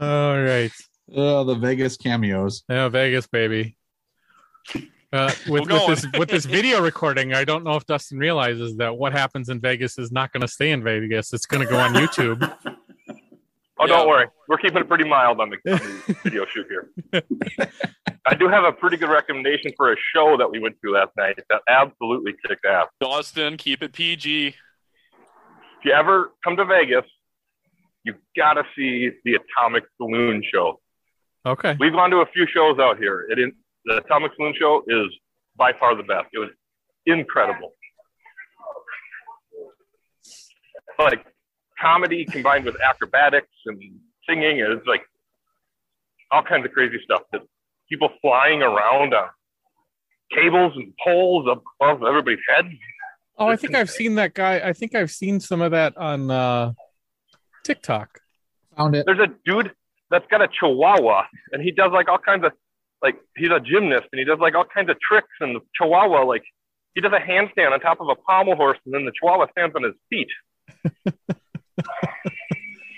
All 0.00 0.40
right. 0.40 0.72
Oh, 1.14 1.44
the 1.44 1.54
Vegas 1.54 1.96
cameos. 1.96 2.64
Yeah, 2.68 2.88
Vegas, 2.88 3.26
baby. 3.26 3.76
Uh, 5.12 5.30
with, 5.48 5.68
with 5.68 5.86
this 5.86 6.06
with 6.18 6.28
this 6.28 6.44
video 6.56 6.82
recording, 6.82 7.32
I 7.34 7.44
don't 7.44 7.64
know 7.64 7.76
if 7.76 7.86
Dustin 7.86 8.18
realizes 8.18 8.76
that 8.76 8.96
what 8.96 9.12
happens 9.12 9.48
in 9.48 9.60
Vegas 9.60 9.98
is 9.98 10.10
not 10.10 10.32
going 10.32 10.40
to 10.42 10.48
stay 10.48 10.70
in 10.70 10.82
Vegas. 10.82 11.32
It's 11.32 11.46
going 11.46 11.66
to 11.66 11.70
go 11.70 11.78
on 11.78 11.94
YouTube. 11.94 12.52
Oh, 13.78 13.86
don't 13.86 14.08
worry. 14.08 14.26
We're 14.48 14.56
keeping 14.56 14.78
it 14.78 14.88
pretty 14.88 15.04
mild 15.06 15.38
on 15.38 15.50
the, 15.50 15.56
on 15.70 15.78
the 16.06 16.16
video 16.24 16.46
shoot 16.46 16.66
here. 16.66 16.90
I 18.26 18.34
do 18.34 18.48
have 18.48 18.64
a 18.64 18.72
pretty 18.72 18.96
good 18.96 19.10
recommendation 19.10 19.70
for 19.76 19.92
a 19.92 19.96
show 20.14 20.38
that 20.38 20.50
we 20.50 20.58
went 20.58 20.76
to 20.82 20.92
last 20.92 21.10
night 21.14 21.38
that 21.50 21.60
absolutely 21.68 22.32
kicked 22.46 22.64
ass. 22.64 22.86
Dustin, 23.02 23.58
keep 23.58 23.82
it 23.82 23.92
PG. 23.92 24.46
If 24.46 24.54
you 25.84 25.92
ever 25.92 26.32
come 26.42 26.56
to 26.56 26.64
Vegas, 26.64 27.04
you've 28.02 28.16
got 28.34 28.54
to 28.54 28.62
see 28.74 29.10
the 29.24 29.34
Atomic 29.34 29.84
Saloon 29.98 30.42
show. 30.50 30.80
Okay. 31.44 31.76
We've 31.78 31.92
gone 31.92 32.10
to 32.10 32.18
a 32.18 32.26
few 32.32 32.46
shows 32.46 32.78
out 32.78 32.96
here. 32.96 33.26
It 33.30 33.38
is, 33.38 33.52
the 33.86 33.98
Atomic 33.98 34.32
Saloon 34.36 34.54
show 34.58 34.82
is 34.86 35.06
by 35.56 35.72
far 35.78 35.94
the 35.96 36.02
best. 36.02 36.26
It 36.32 36.38
was 36.38 36.50
incredible. 37.06 37.72
Like 40.98 41.24
comedy 41.80 42.24
combined 42.24 42.64
with 42.64 42.76
acrobatics 42.80 43.48
and 43.66 43.80
singing. 44.28 44.58
It's 44.58 44.86
like 44.86 45.02
all 46.30 46.42
kinds 46.42 46.64
of 46.64 46.72
crazy 46.72 46.98
stuff. 47.04 47.22
That 47.32 47.42
people 47.88 48.10
flying 48.20 48.62
around 48.62 49.14
on 49.14 49.28
cables 50.34 50.72
and 50.74 50.92
poles 51.02 51.46
above 51.46 52.02
everybody's 52.02 52.38
head. 52.48 52.66
Oh, 53.38 53.46
I 53.46 53.56
think 53.56 53.74
I've 53.74 53.90
seen 53.90 54.14
that 54.16 54.34
guy. 54.34 54.60
I 54.60 54.72
think 54.72 54.94
I've 54.94 55.10
seen 55.10 55.40
some 55.40 55.60
of 55.60 55.70
that 55.72 55.96
on 55.96 56.30
uh, 56.30 56.72
TikTok. 57.64 58.20
Found 58.76 58.96
it. 58.96 59.04
There's 59.06 59.20
a 59.20 59.32
dude 59.44 59.72
that's 60.10 60.26
got 60.30 60.40
a 60.40 60.48
chihuahua 60.48 61.24
and 61.52 61.62
he 61.62 61.70
does 61.70 61.90
like 61.92 62.08
all 62.08 62.18
kinds 62.18 62.44
of 62.44 62.52
like 63.06 63.16
he's 63.36 63.50
a 63.50 63.60
gymnast 63.70 64.06
and 64.12 64.18
he 64.18 64.24
does 64.24 64.38
like 64.46 64.54
all 64.58 64.64
kinds 64.76 64.90
of 64.90 64.96
tricks 65.00 65.34
and 65.40 65.50
the 65.56 65.60
chihuahua 65.76 66.20
like 66.24 66.44
he 66.94 67.00
does 67.00 67.12
a 67.12 67.22
handstand 67.30 67.70
on 67.72 67.78
top 67.80 68.00
of 68.00 68.08
a 68.08 68.16
pommel 68.28 68.56
horse 68.56 68.78
and 68.84 68.92
then 68.94 69.04
the 69.04 69.12
chihuahua 69.18 69.46
stands 69.52 69.74
on 69.76 69.82
his 69.88 69.94
feet. 70.10 70.30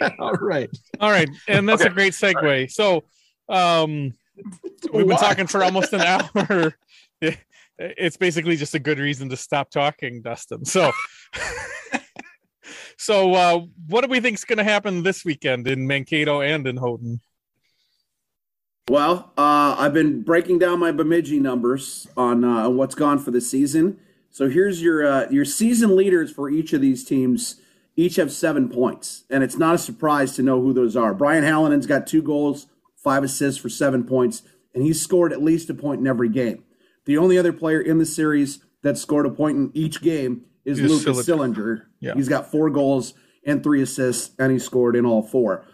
All 0.21 0.33
right. 0.35 0.71
All 1.01 1.11
right. 1.11 1.29
And 1.49 1.69
that's 1.69 1.83
Okay. 1.83 1.91
a 1.91 1.95
great 1.95 2.13
segue. 2.13 2.63
All 2.63 2.69
so 2.69 3.05
um 3.55 4.13
we've 4.93 5.07
been 5.07 5.17
Why? 5.17 5.29
talking 5.29 5.47
for 5.49 5.65
almost 5.65 5.93
an 5.93 6.01
hour. 6.13 6.75
It's 7.81 8.17
basically 8.17 8.57
just 8.57 8.75
a 8.75 8.81
good 8.81 8.99
reason 8.99 9.29
to 9.29 9.37
stop 9.37 9.71
talking 9.71 10.21
dustin. 10.23 10.65
So 10.65 10.91
So, 13.01 13.33
uh, 13.35 13.61
what 13.87 14.01
do 14.03 14.09
we 14.11 14.19
think 14.21 14.35
is 14.39 14.45
going 14.45 14.59
to 14.59 14.65
happen 14.65 15.05
this 15.05 15.25
weekend 15.25 15.69
in 15.69 15.87
Mankato 15.87 16.41
and 16.41 16.67
in 16.67 16.77
Houghton? 16.77 17.21
Well, 18.89 19.33
uh, 19.37 19.77
I've 19.79 19.93
been 19.93 20.23
breaking 20.23 20.61
down 20.61 20.79
my 20.79 20.93
Bemidji 20.93 21.41
numbers 21.41 22.07
on 22.17 22.43
uh, 22.43 22.71
what's 22.71 22.95
gone 22.95 23.19
for 23.19 23.31
the 23.31 23.41
season. 23.41 23.99
So 24.31 24.49
here's 24.49 24.83
your 24.83 25.07
uh, 25.07 25.27
your 25.31 25.45
season 25.45 25.95
leaders 25.95 26.31
for 26.31 26.49
each 26.49 26.73
of 26.73 26.81
these 26.81 27.05
teams. 27.05 27.61
Each 27.97 28.17
have 28.17 28.33
seven 28.33 28.69
points, 28.69 29.25
and 29.29 29.43
it's 29.45 29.57
not 29.57 29.75
a 29.75 29.79
surprise 29.79 30.37
to 30.37 30.43
know 30.43 30.63
who 30.63 30.73
those 30.73 30.97
are. 30.97 31.13
Brian 31.13 31.45
Halonen's 31.45 31.87
got 31.87 32.07
two 32.07 32.23
goals, 32.23 32.67
five 32.97 33.25
assists 33.25 33.61
for 33.61 33.69
seven 33.69 34.05
points, 34.05 34.43
and 34.73 34.83
he's 34.83 35.03
scored 35.03 35.33
at 35.33 35.43
least 35.43 35.69
a 35.69 35.75
point 35.75 36.01
in 36.01 36.07
every 36.07 36.29
game. 36.29 36.63
The 37.05 37.19
only 37.19 37.37
other 37.37 37.53
player 37.53 37.81
in 37.81 37.99
the 37.99 38.07
series 38.07 38.61
that 38.83 38.97
scored 38.97 39.27
a 39.27 39.31
point 39.31 39.57
in 39.57 39.71
each 39.75 40.01
game 40.01 40.45
is 40.65 40.81
Lucas 40.81 41.27
Sillinger. 41.27 41.87
Yeah. 42.01 42.15
He's 42.15 42.29
got 42.29 42.51
four 42.51 42.71
goals 42.71 43.15
and 43.45 43.63
three 43.63 43.83
assists, 43.83 44.35
and 44.39 44.53
he 44.53 44.59
scored 44.59 44.95
in 44.95 45.05
all 45.05 45.23
four 45.23 45.67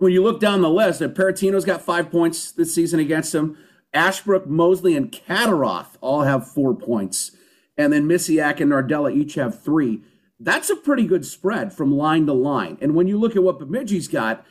when 0.00 0.12
you 0.12 0.22
look 0.22 0.40
down 0.40 0.62
the 0.62 0.70
list, 0.70 1.00
and 1.00 1.14
Parrottino's 1.14 1.64
got 1.64 1.82
five 1.82 2.10
points 2.10 2.50
this 2.50 2.74
season 2.74 2.98
against 2.98 3.34
him. 3.34 3.56
Ashbrook, 3.92 4.46
Mosley, 4.46 4.96
and 4.96 5.12
Kataroth 5.12 5.96
all 6.00 6.22
have 6.22 6.50
four 6.50 6.74
points. 6.74 7.32
And 7.76 7.92
then 7.92 8.08
Misiak 8.08 8.60
and 8.60 8.72
Nardella 8.72 9.14
each 9.14 9.34
have 9.34 9.62
three. 9.62 10.02
That's 10.38 10.70
a 10.70 10.76
pretty 10.76 11.06
good 11.06 11.26
spread 11.26 11.72
from 11.72 11.96
line 11.96 12.26
to 12.26 12.32
line. 12.32 12.78
And 12.80 12.94
when 12.94 13.08
you 13.08 13.18
look 13.18 13.36
at 13.36 13.42
what 13.42 13.58
Bemidji's 13.58 14.08
got, 14.08 14.44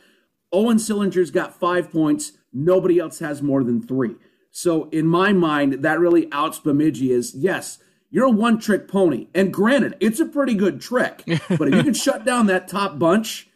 Owen 0.52 0.78
Sillinger's 0.78 1.32
got 1.32 1.58
five 1.58 1.90
points. 1.90 2.32
Nobody 2.52 2.98
else 2.98 3.18
has 3.18 3.42
more 3.42 3.64
than 3.64 3.82
three. 3.82 4.16
So 4.52 4.88
in 4.90 5.06
my 5.06 5.32
mind, 5.32 5.82
that 5.82 5.98
really 5.98 6.28
outs 6.32 6.60
Bemidji 6.60 7.12
is 7.12 7.34
yes, 7.34 7.78
you're 8.08 8.26
a 8.26 8.30
one 8.30 8.58
trick 8.60 8.88
pony. 8.88 9.26
And 9.34 9.52
granted, 9.52 9.96
it's 10.00 10.20
a 10.20 10.26
pretty 10.26 10.54
good 10.54 10.80
trick. 10.80 11.24
but 11.48 11.68
if 11.68 11.74
you 11.74 11.82
can 11.82 11.94
shut 11.94 12.24
down 12.24 12.46
that 12.46 12.68
top 12.68 12.98
bunch, 12.98 13.49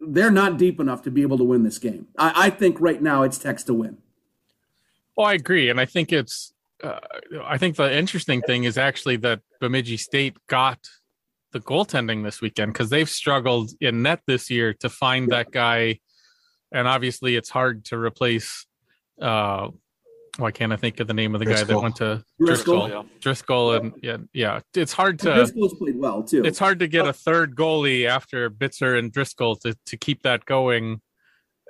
they're 0.00 0.30
not 0.30 0.56
deep 0.56 0.80
enough 0.80 1.02
to 1.02 1.10
be 1.10 1.22
able 1.22 1.38
to 1.38 1.44
win 1.44 1.62
this 1.62 1.78
game. 1.78 2.08
I, 2.18 2.46
I 2.46 2.50
think 2.50 2.80
right 2.80 3.00
now 3.00 3.22
it's 3.22 3.38
Tex 3.38 3.62
to 3.64 3.74
win. 3.74 3.98
Well, 5.16 5.26
I 5.26 5.34
agree, 5.34 5.70
and 5.70 5.80
I 5.80 5.86
think 5.86 6.12
it's. 6.12 6.52
Uh, 6.82 6.98
I 7.44 7.58
think 7.58 7.76
the 7.76 7.94
interesting 7.94 8.40
thing 8.40 8.64
is 8.64 8.78
actually 8.78 9.16
that 9.16 9.40
Bemidji 9.60 9.98
State 9.98 10.36
got 10.46 10.78
the 11.52 11.60
goaltending 11.60 12.24
this 12.24 12.40
weekend 12.40 12.72
because 12.72 12.88
they've 12.88 13.08
struggled 13.08 13.72
in 13.82 14.02
net 14.02 14.20
this 14.26 14.48
year 14.48 14.72
to 14.74 14.88
find 14.88 15.28
yeah. 15.28 15.38
that 15.38 15.50
guy, 15.50 16.00
and 16.72 16.88
obviously 16.88 17.36
it's 17.36 17.50
hard 17.50 17.84
to 17.86 17.98
replace 17.98 18.66
uh, 19.20 19.68
why 20.40 20.50
can't 20.50 20.72
I 20.72 20.76
think 20.76 21.00
of 21.00 21.06
the 21.06 21.14
name 21.14 21.34
of 21.34 21.38
the 21.38 21.44
Driscoll. 21.44 21.66
guy 21.66 21.74
that 21.74 21.82
went 21.82 21.96
to 21.96 22.24
Driscoll? 22.44 22.86
Driscoll, 22.86 22.88
yeah. 22.88 23.02
Driscoll 23.20 23.72
and 23.74 23.92
yeah, 24.02 24.16
yeah. 24.32 24.60
It's 24.74 24.92
hard 24.92 25.18
to 25.20 25.34
Driscoll's 25.34 25.74
played 25.74 25.98
well 25.98 26.22
too. 26.22 26.42
It's 26.44 26.58
hard 26.58 26.80
to 26.80 26.88
get 26.88 27.06
a 27.06 27.12
third 27.12 27.54
goalie 27.54 28.06
after 28.06 28.50
Bitzer 28.50 28.98
and 28.98 29.12
Driscoll 29.12 29.56
to 29.56 29.76
to 29.86 29.96
keep 29.96 30.22
that 30.22 30.44
going 30.44 31.00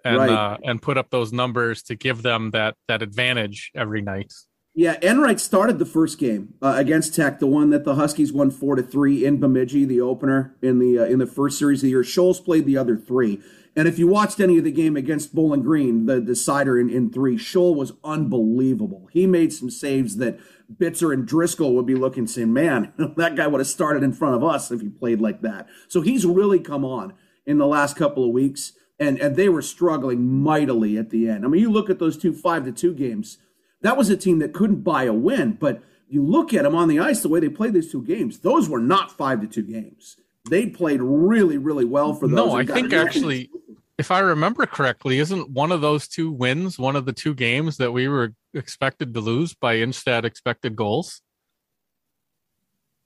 and 0.04 0.16
right. 0.16 0.30
uh, 0.30 0.58
and 0.64 0.80
put 0.80 0.96
up 0.96 1.10
those 1.10 1.32
numbers 1.32 1.82
to 1.84 1.94
give 1.94 2.22
them 2.22 2.50
that 2.52 2.76
that 2.88 3.02
advantage 3.02 3.70
every 3.74 4.02
night. 4.02 4.32
Yeah, 4.74 4.96
Enright 5.02 5.40
started 5.40 5.78
the 5.78 5.86
first 5.86 6.18
game 6.18 6.54
uh, 6.62 6.74
against 6.76 7.14
Tech, 7.14 7.40
the 7.40 7.46
one 7.46 7.70
that 7.70 7.84
the 7.84 7.96
Huskies 7.96 8.32
won 8.32 8.50
four 8.52 8.76
to 8.76 8.82
three 8.82 9.24
in 9.24 9.40
Bemidji, 9.40 9.84
the 9.84 10.00
opener 10.00 10.56
in 10.62 10.78
the 10.78 11.00
uh, 11.00 11.04
in 11.04 11.18
the 11.18 11.26
first 11.26 11.58
series 11.58 11.80
of 11.80 11.82
the 11.82 11.90
year. 11.90 12.02
Scholes 12.02 12.42
played 12.42 12.66
the 12.66 12.76
other 12.76 12.96
three. 12.96 13.40
And 13.76 13.86
if 13.86 13.98
you 13.98 14.08
watched 14.08 14.40
any 14.40 14.58
of 14.58 14.64
the 14.64 14.72
game 14.72 14.96
against 14.96 15.34
Bowling 15.34 15.62
Green, 15.62 16.06
the 16.06 16.20
decider 16.20 16.78
in, 16.78 16.90
in 16.90 17.10
three, 17.10 17.36
Sholl 17.36 17.76
was 17.76 17.92
unbelievable. 18.02 19.08
He 19.12 19.26
made 19.26 19.52
some 19.52 19.70
saves 19.70 20.16
that 20.16 20.40
Bitzer 20.74 21.14
and 21.14 21.26
Driscoll 21.26 21.74
would 21.74 21.86
be 21.86 21.94
looking 21.94 22.26
saying, 22.26 22.52
man, 22.52 22.92
that 23.16 23.36
guy 23.36 23.46
would 23.46 23.60
have 23.60 23.68
started 23.68 24.02
in 24.02 24.12
front 24.12 24.34
of 24.34 24.44
us 24.44 24.70
if 24.70 24.80
he 24.80 24.88
played 24.88 25.20
like 25.20 25.40
that. 25.42 25.68
So 25.88 26.00
he's 26.00 26.26
really 26.26 26.58
come 26.58 26.84
on 26.84 27.14
in 27.46 27.58
the 27.58 27.66
last 27.66 27.96
couple 27.96 28.24
of 28.24 28.32
weeks. 28.32 28.72
And, 28.98 29.18
and 29.18 29.36
they 29.36 29.48
were 29.48 29.62
struggling 29.62 30.42
mightily 30.42 30.98
at 30.98 31.10
the 31.10 31.28
end. 31.28 31.44
I 31.44 31.48
mean, 31.48 31.62
you 31.62 31.70
look 31.70 31.88
at 31.88 31.98
those 31.98 32.18
two 32.18 32.34
five 32.34 32.64
to 32.66 32.72
two 32.72 32.92
games. 32.92 33.38
That 33.80 33.96
was 33.96 34.10
a 34.10 34.16
team 34.16 34.40
that 34.40 34.52
couldn't 34.52 34.82
buy 34.82 35.04
a 35.04 35.12
win, 35.14 35.52
but 35.52 35.82
you 36.06 36.22
look 36.22 36.52
at 36.52 36.64
them 36.64 36.74
on 36.74 36.88
the 36.88 36.98
ice 36.98 37.22
the 37.22 37.30
way 37.30 37.40
they 37.40 37.48
played 37.48 37.72
these 37.72 37.90
two 37.90 38.02
games. 38.02 38.40
Those 38.40 38.68
were 38.68 38.80
not 38.80 39.16
five 39.16 39.40
to 39.40 39.46
two 39.46 39.62
games 39.62 40.16
they 40.48 40.66
played 40.66 41.00
really, 41.02 41.58
really 41.58 41.84
well 41.84 42.14
for 42.14 42.26
those. 42.26 42.36
No, 42.36 42.52
I 42.52 42.64
think 42.64 42.92
actually, 42.92 43.50
if 43.98 44.10
I 44.10 44.20
remember 44.20 44.66
correctly, 44.66 45.18
isn't 45.18 45.50
one 45.50 45.72
of 45.72 45.80
those 45.80 46.08
two 46.08 46.30
wins 46.30 46.78
one 46.78 46.96
of 46.96 47.04
the 47.04 47.12
two 47.12 47.34
games 47.34 47.76
that 47.76 47.92
we 47.92 48.08
were 48.08 48.32
expected 48.54 49.12
to 49.14 49.20
lose 49.20 49.54
by 49.54 49.76
Instat 49.76 50.24
expected 50.24 50.76
goals? 50.76 51.20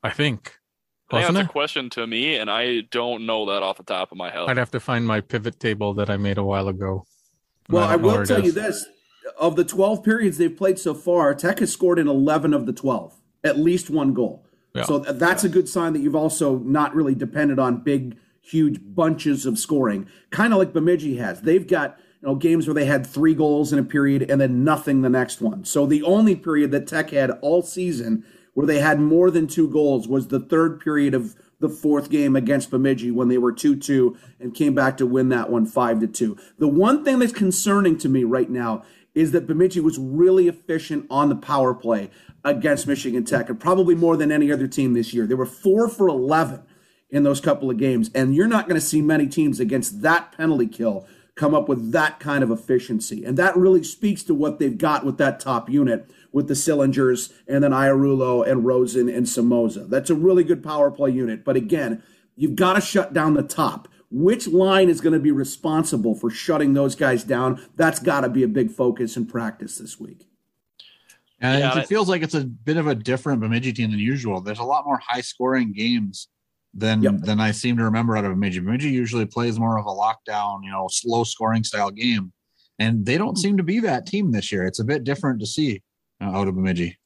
I 0.02 0.10
think. 0.10 0.56
I 1.10 1.22
think 1.22 1.34
that's 1.34 1.46
it? 1.46 1.50
a 1.50 1.52
question 1.52 1.90
to 1.90 2.06
me, 2.06 2.36
and 2.36 2.50
I 2.50 2.82
don't 2.90 3.26
know 3.26 3.46
that 3.46 3.62
off 3.62 3.76
the 3.76 3.84
top 3.84 4.12
of 4.12 4.18
my 4.18 4.30
head. 4.30 4.44
I'd 4.48 4.56
have 4.56 4.70
to 4.72 4.80
find 4.80 5.06
my 5.06 5.20
pivot 5.20 5.60
table 5.60 5.94
that 5.94 6.10
I 6.10 6.16
made 6.16 6.38
a 6.38 6.44
while 6.44 6.68
ago. 6.68 7.04
Well, 7.68 7.84
I, 7.84 7.94
I 7.94 7.96
will 7.96 8.24
tell 8.24 8.44
you 8.44 8.52
this: 8.52 8.86
of 9.38 9.56
the 9.56 9.64
twelve 9.64 10.02
periods 10.02 10.38
they've 10.38 10.56
played 10.56 10.78
so 10.78 10.94
far, 10.94 11.34
Tech 11.34 11.58
has 11.58 11.72
scored 11.72 11.98
in 11.98 12.08
eleven 12.08 12.54
of 12.54 12.66
the 12.66 12.72
twelve, 12.72 13.20
at 13.42 13.58
least 13.58 13.90
one 13.90 14.14
goal. 14.14 14.43
So 14.82 14.98
that's 14.98 15.44
a 15.44 15.48
good 15.48 15.68
sign 15.68 15.92
that 15.92 16.00
you've 16.00 16.16
also 16.16 16.58
not 16.58 16.94
really 16.94 17.14
depended 17.14 17.58
on 17.58 17.84
big, 17.84 18.16
huge 18.40 18.78
bunches 18.82 19.46
of 19.46 19.58
scoring, 19.58 20.08
kind 20.30 20.52
of 20.52 20.58
like 20.58 20.72
Bemidji 20.72 21.16
has. 21.16 21.42
They've 21.42 21.66
got 21.66 21.98
you 22.20 22.28
know 22.28 22.34
games 22.34 22.66
where 22.66 22.74
they 22.74 22.86
had 22.86 23.06
three 23.06 23.34
goals 23.34 23.72
in 23.72 23.78
a 23.78 23.84
period 23.84 24.28
and 24.28 24.40
then 24.40 24.64
nothing 24.64 25.02
the 25.02 25.08
next 25.08 25.40
one. 25.40 25.64
So 25.64 25.86
the 25.86 26.02
only 26.02 26.34
period 26.34 26.72
that 26.72 26.88
Tech 26.88 27.10
had 27.10 27.30
all 27.42 27.62
season 27.62 28.24
where 28.54 28.66
they 28.66 28.80
had 28.80 29.00
more 29.00 29.30
than 29.30 29.46
two 29.46 29.68
goals 29.68 30.08
was 30.08 30.28
the 30.28 30.40
third 30.40 30.80
period 30.80 31.14
of 31.14 31.36
the 31.60 31.68
fourth 31.68 32.10
game 32.10 32.36
against 32.36 32.70
Bemidji 32.70 33.10
when 33.10 33.28
they 33.28 33.38
were 33.38 33.52
2-2 33.52 34.16
and 34.40 34.54
came 34.54 34.74
back 34.74 34.96
to 34.96 35.06
win 35.06 35.28
that 35.30 35.50
one 35.50 35.66
5 35.66 36.00
to 36.00 36.06
2. 36.06 36.36
The 36.58 36.68
one 36.68 37.04
thing 37.04 37.18
that's 37.18 37.32
concerning 37.32 37.96
to 37.98 38.08
me 38.08 38.24
right 38.24 38.50
now 38.50 38.84
is 39.14 39.32
that 39.32 39.46
Bemidji 39.46 39.80
was 39.80 39.98
really 39.98 40.48
efficient 40.48 41.06
on 41.08 41.28
the 41.28 41.36
power 41.36 41.74
play 41.74 42.10
against 42.44 42.86
Michigan 42.86 43.24
Tech, 43.24 43.48
and 43.48 43.58
probably 43.58 43.94
more 43.94 44.16
than 44.16 44.32
any 44.32 44.52
other 44.52 44.66
team 44.66 44.92
this 44.92 45.14
year. 45.14 45.26
They 45.26 45.34
were 45.34 45.46
four 45.46 45.88
for 45.88 46.08
11 46.08 46.62
in 47.10 47.22
those 47.22 47.40
couple 47.40 47.70
of 47.70 47.78
games, 47.78 48.10
and 48.14 48.34
you're 48.34 48.48
not 48.48 48.68
going 48.68 48.80
to 48.80 48.86
see 48.86 49.00
many 49.00 49.26
teams 49.26 49.60
against 49.60 50.02
that 50.02 50.32
penalty 50.32 50.66
kill 50.66 51.06
come 51.34 51.54
up 51.54 51.68
with 51.68 51.92
that 51.92 52.20
kind 52.20 52.44
of 52.44 52.50
efficiency. 52.50 53.24
And 53.24 53.36
that 53.38 53.56
really 53.56 53.82
speaks 53.82 54.22
to 54.24 54.34
what 54.34 54.58
they've 54.58 54.76
got 54.76 55.04
with 55.04 55.18
that 55.18 55.40
top 55.40 55.68
unit 55.68 56.08
with 56.32 56.48
the 56.48 56.54
Sillingers 56.54 57.32
and 57.48 57.62
then 57.62 57.72
Ierullo 57.72 58.48
and 58.48 58.64
Rosen 58.64 59.08
and 59.08 59.26
Samoza. 59.26 59.88
That's 59.88 60.10
a 60.10 60.14
really 60.14 60.44
good 60.44 60.62
power 60.62 60.90
play 60.90 61.10
unit. 61.10 61.44
But 61.44 61.56
again, 61.56 62.02
you've 62.36 62.56
got 62.56 62.74
to 62.74 62.80
shut 62.80 63.12
down 63.12 63.34
the 63.34 63.42
top. 63.42 63.88
Which 64.16 64.46
line 64.46 64.88
is 64.88 65.00
going 65.00 65.14
to 65.14 65.18
be 65.18 65.32
responsible 65.32 66.14
for 66.14 66.30
shutting 66.30 66.72
those 66.72 66.94
guys 66.94 67.24
down? 67.24 67.60
That's 67.74 67.98
got 67.98 68.20
to 68.20 68.28
be 68.28 68.44
a 68.44 68.48
big 68.48 68.70
focus 68.70 69.16
in 69.16 69.26
practice 69.26 69.78
this 69.78 69.98
week. 69.98 70.28
And 71.40 71.58
yeah, 71.58 71.78
it 71.80 71.88
feels 71.88 72.08
like 72.08 72.22
it's 72.22 72.34
a 72.34 72.44
bit 72.44 72.76
of 72.76 72.86
a 72.86 72.94
different 72.94 73.40
Bemidji 73.40 73.72
team 73.72 73.90
than 73.90 73.98
usual. 73.98 74.40
There's 74.40 74.60
a 74.60 74.64
lot 74.64 74.86
more 74.86 75.00
high 75.04 75.20
scoring 75.20 75.72
games 75.72 76.28
than 76.72 77.02
yep. 77.02 77.22
than 77.22 77.40
I 77.40 77.50
seem 77.50 77.76
to 77.78 77.82
remember 77.82 78.16
out 78.16 78.24
of 78.24 78.30
Bemidji. 78.30 78.60
Bemidji 78.60 78.90
usually 78.90 79.26
plays 79.26 79.58
more 79.58 79.80
of 79.80 79.84
a 79.84 79.88
lockdown, 79.88 80.60
you 80.62 80.70
know, 80.70 80.86
slow 80.88 81.24
scoring 81.24 81.64
style 81.64 81.90
game, 81.90 82.32
and 82.78 83.04
they 83.04 83.18
don't 83.18 83.36
seem 83.36 83.56
to 83.56 83.64
be 83.64 83.80
that 83.80 84.06
team 84.06 84.30
this 84.30 84.52
year. 84.52 84.64
It's 84.64 84.78
a 84.78 84.84
bit 84.84 85.02
different 85.02 85.40
to 85.40 85.46
see 85.46 85.82
uh, 86.20 86.26
out 86.26 86.46
of 86.46 86.54
Bemidji. 86.54 86.98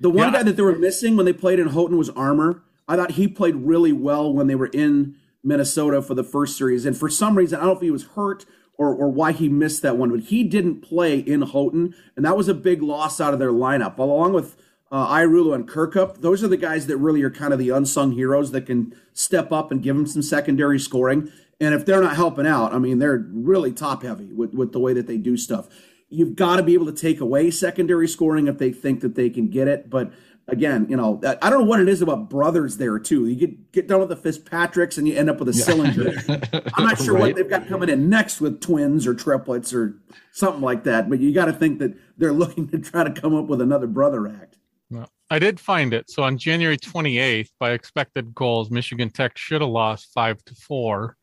The 0.00 0.08
one 0.08 0.32
yeah. 0.32 0.38
guy 0.38 0.42
that 0.44 0.56
they 0.56 0.62
were 0.62 0.78
missing 0.78 1.14
when 1.14 1.26
they 1.26 1.34
played 1.34 1.58
in 1.58 1.68
Houghton 1.68 1.98
was 1.98 2.08
Armour. 2.08 2.62
I 2.88 2.96
thought 2.96 3.12
he 3.12 3.28
played 3.28 3.54
really 3.54 3.92
well 3.92 4.32
when 4.32 4.46
they 4.46 4.54
were 4.54 4.70
in 4.72 5.16
Minnesota 5.44 6.02
for 6.02 6.14
the 6.14 6.24
first 6.24 6.56
series, 6.56 6.86
and 6.86 6.96
for 6.96 7.08
some 7.08 7.36
reason, 7.36 7.58
I 7.58 7.62
don't 7.62 7.70
know 7.70 7.76
if 7.76 7.82
he 7.82 7.90
was 7.90 8.04
hurt 8.14 8.46
or, 8.78 8.94
or 8.94 9.08
why 9.08 9.32
he 9.32 9.48
missed 9.48 9.82
that 9.82 9.96
one, 9.96 10.10
but 10.10 10.20
he 10.20 10.44
didn't 10.44 10.80
play 10.80 11.18
in 11.18 11.42
Houghton, 11.42 11.94
and 12.16 12.24
that 12.24 12.36
was 12.36 12.48
a 12.48 12.54
big 12.54 12.82
loss 12.82 13.20
out 13.20 13.32
of 13.32 13.38
their 13.38 13.52
lineup. 13.52 13.98
Along 13.98 14.32
with 14.32 14.56
uh, 14.90 15.08
Ierullo 15.08 15.54
and 15.54 15.68
Kirkup, 15.68 16.20
those 16.20 16.42
are 16.42 16.48
the 16.48 16.56
guys 16.56 16.86
that 16.86 16.96
really 16.96 17.22
are 17.22 17.30
kind 17.30 17.52
of 17.52 17.58
the 17.58 17.70
unsung 17.70 18.12
heroes 18.12 18.50
that 18.52 18.66
can 18.66 18.94
step 19.12 19.52
up 19.52 19.70
and 19.70 19.82
give 19.82 19.96
them 19.96 20.06
some 20.06 20.22
secondary 20.22 20.78
scoring. 20.78 21.30
And 21.60 21.74
if 21.74 21.86
they're 21.86 22.02
not 22.02 22.16
helping 22.16 22.46
out, 22.46 22.74
I 22.74 22.78
mean, 22.78 22.98
they're 22.98 23.24
really 23.32 23.72
top 23.72 24.02
heavy 24.02 24.32
with, 24.32 24.52
with 24.52 24.72
the 24.72 24.80
way 24.80 24.92
that 24.94 25.06
they 25.06 25.16
do 25.16 25.36
stuff. 25.36 25.68
You've 26.08 26.36
got 26.36 26.56
to 26.56 26.62
be 26.62 26.74
able 26.74 26.86
to 26.86 26.92
take 26.92 27.20
away 27.20 27.50
secondary 27.50 28.08
scoring 28.08 28.48
if 28.48 28.58
they 28.58 28.70
think 28.70 29.00
that 29.00 29.14
they 29.14 29.30
can 29.30 29.48
get 29.48 29.68
it. 29.68 29.88
But 29.88 30.12
again, 30.48 30.86
you 30.88 30.96
know, 30.96 31.20
I 31.24 31.50
don't 31.50 31.60
know 31.60 31.66
what 31.66 31.80
it 31.80 31.88
is 31.88 32.02
about 32.02 32.28
brothers 32.28 32.76
there 32.76 32.98
too. 32.98 33.26
You 33.26 33.36
get 33.36 33.72
get 33.72 33.88
done 33.88 34.00
with 34.00 34.08
the 34.08 34.16
Fitzpatricks 34.16 34.98
and 34.98 35.06
you 35.06 35.16
end 35.16 35.30
up 35.30 35.38
with 35.38 35.48
a 35.48 35.52
yeah. 35.52 35.64
Sillinger. 35.64 36.72
I'm 36.74 36.84
not 36.84 36.98
sure 36.98 37.14
right. 37.14 37.20
what 37.20 37.36
they've 37.36 37.48
got 37.48 37.68
coming 37.68 37.88
in 37.88 38.08
next 38.08 38.40
with 38.40 38.60
twins 38.60 39.06
or 39.06 39.14
triplets 39.14 39.72
or 39.72 39.96
something 40.32 40.62
like 40.62 40.84
that. 40.84 41.08
But 41.08 41.20
you 41.20 41.32
got 41.32 41.46
to 41.46 41.52
think 41.52 41.78
that 41.78 41.94
they're 42.18 42.32
looking 42.32 42.68
to 42.68 42.78
try 42.78 43.04
to 43.04 43.10
come 43.10 43.34
up 43.34 43.46
with 43.46 43.60
another 43.60 43.86
brother 43.86 44.26
act. 44.26 44.58
Well, 44.90 45.10
I 45.30 45.38
did 45.38 45.58
find 45.58 45.94
it. 45.94 46.10
So 46.10 46.22
on 46.22 46.36
January 46.36 46.76
28th, 46.76 47.48
by 47.58 47.72
expected 47.72 48.34
goals, 48.34 48.70
Michigan 48.70 49.10
Tech 49.10 49.38
should 49.38 49.62
have 49.62 49.70
lost 49.70 50.12
five 50.12 50.44
to 50.44 50.54
four, 50.54 51.16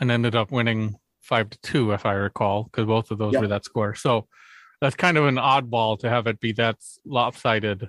and 0.00 0.10
ended 0.10 0.36
up 0.36 0.52
winning 0.52 0.94
five 1.20 1.50
to 1.50 1.58
two, 1.62 1.92
if 1.92 2.06
I 2.06 2.12
recall, 2.12 2.64
because 2.64 2.86
both 2.86 3.10
of 3.10 3.18
those 3.18 3.32
yep. 3.32 3.42
were 3.42 3.48
that 3.48 3.64
score. 3.64 3.94
So 3.94 4.28
that's 4.80 4.94
kind 4.94 5.16
of 5.16 5.26
an 5.26 5.36
oddball 5.36 5.98
to 6.00 6.08
have 6.08 6.26
it 6.26 6.40
be 6.40 6.52
that 6.52 6.76
lopsided 7.04 7.88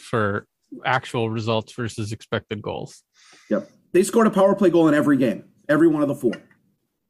for 0.00 0.46
actual 0.84 1.30
results 1.30 1.72
versus 1.72 2.12
expected 2.12 2.62
goals. 2.62 3.02
Yep. 3.48 3.70
They 3.92 4.02
scored 4.02 4.26
a 4.26 4.30
power 4.30 4.54
play 4.54 4.70
goal 4.70 4.88
in 4.88 4.94
every 4.94 5.16
game, 5.16 5.44
every 5.68 5.88
one 5.88 6.02
of 6.02 6.08
the 6.08 6.14
four. 6.14 6.32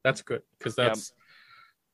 That's 0.03 0.23
good 0.23 0.43
because 0.59 0.75
that's 0.75 1.13
yeah. 1.13 1.25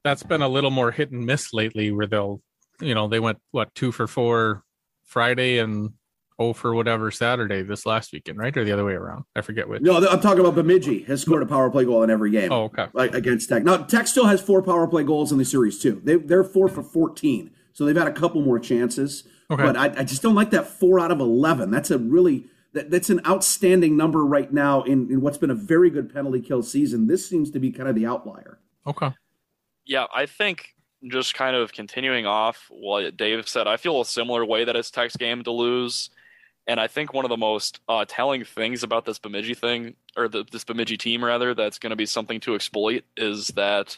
that's 0.04 0.22
been 0.22 0.42
a 0.42 0.48
little 0.48 0.70
more 0.70 0.92
hit 0.92 1.10
and 1.10 1.26
miss 1.26 1.52
lately, 1.52 1.90
where 1.90 2.06
they'll, 2.06 2.40
you 2.80 2.94
know, 2.94 3.08
they 3.08 3.18
went 3.18 3.38
what 3.50 3.74
two 3.74 3.90
for 3.90 4.06
four 4.06 4.62
Friday 5.04 5.58
and 5.58 5.92
oh 6.38 6.52
for 6.52 6.74
whatever 6.74 7.10
Saturday 7.10 7.62
this 7.62 7.84
last 7.84 8.12
weekend, 8.12 8.38
right, 8.38 8.56
or 8.56 8.64
the 8.64 8.70
other 8.70 8.84
way 8.84 8.92
around? 8.92 9.24
I 9.34 9.40
forget 9.40 9.68
which. 9.68 9.82
No, 9.82 9.96
I'm 9.96 10.20
talking 10.20 10.40
about 10.40 10.54
Bemidji 10.54 11.02
has 11.04 11.22
scored 11.22 11.42
a 11.42 11.46
power 11.46 11.68
play 11.68 11.84
goal 11.84 12.04
in 12.04 12.10
every 12.10 12.30
game. 12.30 12.52
Oh, 12.52 12.64
okay. 12.64 12.86
Like 12.92 13.14
against 13.14 13.48
Tech. 13.48 13.64
Now 13.64 13.78
Tech 13.78 14.06
still 14.06 14.26
has 14.26 14.40
four 14.40 14.62
power 14.62 14.86
play 14.86 15.02
goals 15.02 15.32
in 15.32 15.38
the 15.38 15.44
series 15.44 15.80
too. 15.80 16.00
They 16.04 16.16
they're 16.16 16.44
four 16.44 16.68
for 16.68 16.84
14, 16.84 17.50
so 17.72 17.84
they've 17.84 17.96
had 17.96 18.08
a 18.08 18.12
couple 18.12 18.40
more 18.42 18.60
chances. 18.60 19.24
Okay. 19.50 19.62
But 19.62 19.76
I, 19.76 20.00
I 20.00 20.04
just 20.04 20.22
don't 20.22 20.34
like 20.34 20.50
that 20.50 20.66
four 20.66 20.98
out 20.98 21.10
of 21.10 21.20
11. 21.20 21.70
That's 21.70 21.90
a 21.90 21.98
really 21.98 22.46
that, 22.72 22.90
that's 22.90 23.10
an 23.10 23.20
outstanding 23.26 23.96
number 23.96 24.24
right 24.24 24.52
now 24.52 24.82
in, 24.82 25.10
in 25.10 25.20
what's 25.22 25.38
been 25.38 25.50
a 25.50 25.54
very 25.54 25.88
good 25.88 26.12
penalty 26.12 26.40
kill 26.40 26.62
season. 26.62 27.06
This 27.06 27.26
seems 27.26 27.50
to 27.52 27.58
be 27.58 27.72
kind 27.72 27.88
of 27.88 27.94
the 27.94 28.06
outlier. 28.06 28.58
Okay. 28.86 29.10
Yeah, 29.86 30.06
I 30.14 30.26
think 30.26 30.74
just 31.08 31.34
kind 31.34 31.56
of 31.56 31.72
continuing 31.72 32.26
off 32.26 32.66
what 32.68 33.16
Dave 33.16 33.48
said, 33.48 33.66
I 33.66 33.76
feel 33.76 34.00
a 34.00 34.04
similar 34.04 34.44
way 34.44 34.64
that 34.64 34.76
it's 34.76 34.90
Tech's 34.90 35.16
game 35.16 35.42
to 35.44 35.50
lose. 35.50 36.10
And 36.66 36.80
I 36.80 36.88
think 36.88 37.14
one 37.14 37.24
of 37.24 37.28
the 37.28 37.36
most 37.36 37.80
uh, 37.88 38.04
telling 38.06 38.44
things 38.44 38.82
about 38.82 39.04
this 39.04 39.18
Bemidji 39.18 39.54
thing, 39.54 39.94
or 40.16 40.28
the, 40.28 40.44
this 40.50 40.64
Bemidji 40.64 40.96
team 40.96 41.24
rather, 41.24 41.54
that's 41.54 41.78
going 41.78 41.90
to 41.90 41.96
be 41.96 42.06
something 42.06 42.40
to 42.40 42.54
exploit 42.54 43.04
is 43.16 43.48
that 43.48 43.96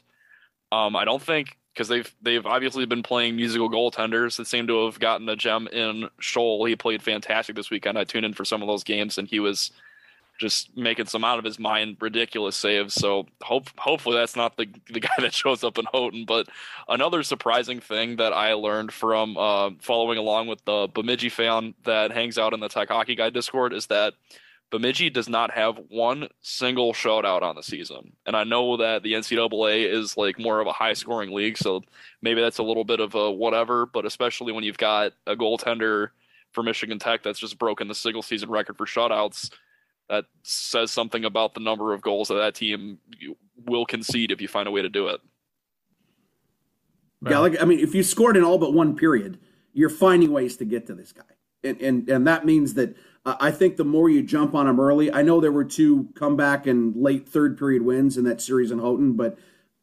um, 0.70 0.94
I 0.94 1.05
don't 1.05 1.22
think 1.22 1.57
because 1.79 1.87
they've 1.87 2.12
they've 2.20 2.45
obviously 2.45 2.87
been 2.87 3.05
playing 3.05 3.37
musical 3.37 3.70
goaltenders 3.70 4.37
that 4.37 4.49
seem 4.49 4.66
to 4.66 4.85
have 4.85 4.99
gotten 4.99 5.29
a 5.29 5.37
gem 5.37 5.68
in 5.68 6.09
Sholl. 6.20 6.68
He 6.68 6.74
played 6.74 7.05
fantastic 7.05 7.55
this 7.55 7.70
weekend. 7.70 7.97
I 7.97 8.03
tuned 8.03 8.24
in 8.24 8.35
for 8.35 8.45
some 8.45 8.62
of 8.62 8.66
those 8.66 8.83
games, 8.83 9.16
and 9.16 9.29
he 9.29 9.39
was 9.39 9.70
just 10.41 10.76
making 10.76 11.07
some 11.07 11.22
out 11.22 11.39
of 11.39 11.45
his 11.45 11.61
mind 11.61 11.97
ridiculous 12.01 12.57
saves. 12.57 12.95
So 12.95 13.26
hope 13.41 13.68
hopefully 13.79 14.16
that's 14.16 14.35
not 14.35 14.57
the 14.57 14.66
the 14.91 14.99
guy 15.09 15.14
that 15.18 15.33
shows 15.33 15.62
up 15.62 15.79
in 15.79 15.85
Houghton. 15.93 16.24
But 16.24 16.49
another 16.89 17.22
surprising 17.22 17.79
thing 17.79 18.16
that 18.16 18.33
I 18.33 18.55
learned 18.55 18.93
from 18.93 19.37
uh, 19.37 19.70
following 19.81 20.18
along 20.18 20.49
with 20.49 20.64
the 20.64 20.89
Bemidji 20.93 21.29
fan 21.29 21.74
that 21.85 22.11
hangs 22.11 22.39
out 22.39 22.55
in 22.55 22.59
the 22.61 22.68
Tech 22.68 22.89
Hockey 22.89 23.14
Guy 23.14 23.31
Discord 23.31 23.72
is 23.72 23.87
that 23.87 24.14
Bemidji 24.71 25.09
does 25.09 25.29
not 25.29 25.51
have 25.51 25.81
one 25.89 26.29
single 26.43 26.93
shutout 26.93 27.43
on 27.43 27.57
the 27.57 27.62
season. 27.62 28.12
And 28.27 28.37
I 28.37 28.45
know 28.45 28.77
that 28.77 29.03
the 29.03 29.14
NCAA 29.14 29.91
is 29.91 30.16
like 30.16 30.39
more 30.39 30.61
of 30.61 30.66
a 30.66 30.73
high 30.73 30.93
scoring 30.93 31.33
league, 31.33 31.57
so 31.57 31.83
maybe 32.21 32.41
that's 32.41 32.59
a 32.59 32.62
little 32.62 32.85
bit 32.85 33.01
of 33.01 33.14
a 33.14 33.31
whatever, 33.31 33.87
but 33.87 34.05
especially 34.05 34.53
when 34.53 34.64
you've 34.64 34.79
got 34.79 35.12
a 35.27 35.35
goaltender 35.35 36.11
for 36.53 36.62
Michigan 36.62 36.99
Tech 36.99 37.23
that's 37.23 37.39
just 37.39 37.59
broken 37.59 37.89
the 37.89 37.95
single 37.95 38.23
season 38.23 38.51
record 38.51 38.77
for 38.77 38.85
shutouts, 38.85 39.51
that 40.09 40.25
says 40.43 40.91
something 40.91 41.25
about 41.25 41.55
the 41.55 41.61
number 41.61 41.93
of 41.93 42.03
goals 42.03 42.29
that 42.29 42.35
that 42.35 42.55
team 42.55 42.99
will 43.66 43.87
concede 43.87 44.31
if 44.31 44.41
you 44.41 44.49
find 44.49 44.69
a 44.69 44.71
way 44.71 44.83
to 44.83 44.89
do 44.89 45.09
it. 45.09 45.21
Yeah, 47.29 47.39
like 47.39 47.61
I 47.61 47.64
mean, 47.64 47.81
if 47.81 47.95
you 47.95 48.03
scored 48.03 48.37
in 48.37 48.45
all 48.45 48.59
but 48.59 48.73
one 48.73 48.97
period, 48.97 49.39
you're 49.73 49.91
finding 49.91 50.33
ways 50.33 50.57
to 50.59 50.64
get 50.64 50.87
to 50.87 50.95
this 50.95 51.12
guy, 51.12 51.23
and 51.64 51.81
and 51.81 52.09
and 52.09 52.27
that 52.27 52.47
means 52.47 52.75
that 52.75 52.97
I 53.41 53.51
think 53.51 53.76
the 53.76 53.85
more 53.85 54.09
you 54.09 54.22
jump 54.22 54.55
on 54.55 54.66
them 54.66 54.79
early, 54.79 55.12
I 55.12 55.22
know 55.22 55.41
there 55.41 55.53
were 55.53 55.64
two 55.64 56.09
comeback 56.14 56.66
and 56.66 56.95
late 56.97 57.29
third 57.29 57.59
period 57.59 57.83
wins 57.83 58.16
in 58.16 58.24
that 58.24 58.41
series 58.41 58.70
in 58.70 58.79
Houghton, 58.79 59.14
but 59.14 59.39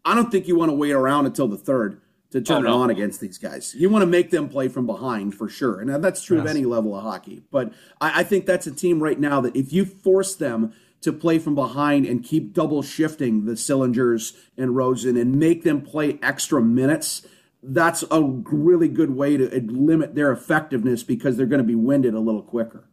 I 0.06 0.16
don't 0.16 0.32
think 0.32 0.48
you 0.48 0.56
want 0.56 0.70
to 0.70 0.76
wait 0.76 0.92
around 0.92 1.26
until 1.26 1.48
the 1.48 1.58
third 1.58 2.02
to 2.32 2.40
oh, 2.40 2.42
turn 2.42 2.58
oh, 2.58 2.62
no. 2.62 2.68
it 2.68 2.84
on 2.84 2.90
against 2.90 3.20
these 3.20 3.38
guys. 3.38 3.76
You 3.76 3.90
want 3.90 4.04
to 4.04 4.08
make 4.08 4.30
them 4.30 4.50
play 4.50 4.68
from 4.68 4.86
behind 4.86 5.36
for 5.36 5.50
sure. 5.50 5.80
And 5.80 6.04
that's 6.04 6.24
true 6.24 6.38
yes. 6.38 6.46
of 6.46 6.50
any 6.50 6.66
level 6.66 6.96
of 6.96 7.04
hockey. 7.04 7.44
But 7.52 7.74
I, 8.00 8.22
I, 8.22 8.24
think 8.24 8.46
that's 8.46 8.68
a 8.68 8.72
team 8.72 9.02
right 9.02 9.20
now 9.20 9.42
that 9.42 9.56
if 9.56 9.72
you 9.72 9.86
force 9.86 10.36
them 10.36 10.74
to 11.02 11.14
play 11.14 11.40
from 11.40 11.56
behind 11.56 12.06
and 12.06 12.24
keep 12.24 12.54
double 12.54 12.82
shifting 12.82 13.46
the 13.46 13.54
Sillingers 13.54 14.36
and 14.58 14.76
Rosen 14.76 15.18
and 15.18 15.36
make 15.36 15.64
them 15.64 15.82
play 15.82 16.20
extra 16.22 16.62
minutes, 16.62 17.26
that's 17.62 18.04
a 18.12 18.22
really 18.22 18.88
good 18.88 19.12
way 19.12 19.38
to 19.38 19.56
uh, 19.56 19.60
limit 19.72 20.16
their 20.16 20.32
effectiveness 20.32 21.04
because 21.04 21.38
they're 21.38 21.46
going 21.46 21.62
to 21.62 21.68
be 21.68 21.76
winded 21.76 22.14
a 22.14 22.20
little 22.20 22.44
quicker. 22.44 22.88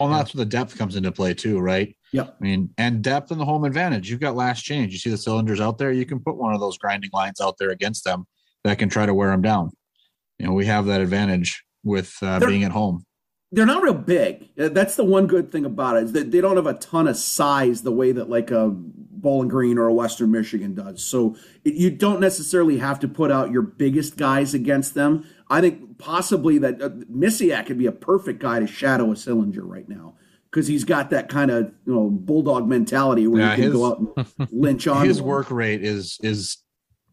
Well, 0.00 0.10
that's 0.10 0.34
where 0.34 0.44
the 0.44 0.50
depth 0.50 0.76
comes 0.76 0.96
into 0.96 1.12
play 1.12 1.34
too, 1.34 1.58
right? 1.58 1.96
Yeah. 2.12 2.24
I 2.24 2.42
mean, 2.42 2.70
and 2.76 3.02
depth 3.02 3.30
and 3.30 3.40
the 3.40 3.44
home 3.44 3.64
advantage. 3.64 4.10
You've 4.10 4.20
got 4.20 4.36
last 4.36 4.62
change. 4.62 4.92
You 4.92 4.98
see 4.98 5.10
the 5.10 5.16
Sillingers 5.16 5.60
out 5.60 5.78
there. 5.78 5.92
You 5.92 6.06
can 6.06 6.20
put 6.20 6.36
one 6.36 6.54
of 6.54 6.60
those 6.60 6.78
grinding 6.78 7.10
lines 7.12 7.40
out 7.40 7.56
there 7.58 7.70
against 7.70 8.04
them 8.04 8.26
that 8.64 8.78
can 8.78 8.88
try 8.88 9.06
to 9.06 9.14
wear 9.14 9.30
them 9.30 9.42
down. 9.42 9.70
You 10.38 10.46
know, 10.46 10.52
we 10.52 10.66
have 10.66 10.86
that 10.86 11.00
advantage 11.00 11.64
with 11.84 12.16
uh, 12.22 12.40
being 12.40 12.64
at 12.64 12.72
home. 12.72 13.04
They're 13.54 13.66
not 13.66 13.82
real 13.82 13.94
big. 13.94 14.48
Uh, 14.58 14.70
that's 14.70 14.96
the 14.96 15.04
one 15.04 15.26
good 15.26 15.52
thing 15.52 15.66
about 15.66 15.98
it 15.98 16.04
is 16.04 16.12
that 16.12 16.30
they 16.30 16.40
don't 16.40 16.56
have 16.56 16.66
a 16.66 16.74
ton 16.74 17.06
of 17.06 17.16
size 17.16 17.82
the 17.82 17.92
way 17.92 18.12
that 18.12 18.30
like 18.30 18.50
a 18.50 18.70
Bowling 19.22 19.48
Green 19.48 19.78
or 19.78 19.86
a 19.86 19.92
Western 19.92 20.30
Michigan 20.30 20.74
does. 20.74 21.04
So 21.04 21.36
you 21.62 21.90
don't 21.90 22.20
necessarily 22.20 22.78
have 22.78 22.98
to 23.00 23.08
put 23.08 23.30
out 23.30 23.52
your 23.52 23.62
biggest 23.62 24.16
guys 24.16 24.52
against 24.52 24.94
them. 24.94 25.26
I 25.52 25.60
think 25.60 25.98
possibly 25.98 26.56
that 26.58 26.80
uh, 26.80 26.88
Misiak 26.88 27.66
could 27.66 27.76
be 27.76 27.84
a 27.84 27.92
perfect 27.92 28.40
guy 28.40 28.58
to 28.58 28.66
shadow 28.66 29.10
a 29.12 29.14
Sillinger 29.14 29.60
right 29.62 29.86
now 29.86 30.14
because 30.50 30.66
he's 30.66 30.84
got 30.84 31.10
that 31.10 31.28
kind 31.28 31.50
of 31.50 31.66
you 31.86 31.92
know 31.92 32.08
bulldog 32.08 32.66
mentality 32.66 33.26
where 33.26 33.42
yeah, 33.42 33.50
he 33.50 33.56
can 33.56 33.64
his, 33.64 33.72
go 33.74 33.84
out 33.84 33.98
and 33.98 34.48
lynch 34.50 34.86
on. 34.86 35.06
His 35.06 35.20
work 35.20 35.50
rate 35.50 35.84
is 35.84 36.18
is 36.22 36.56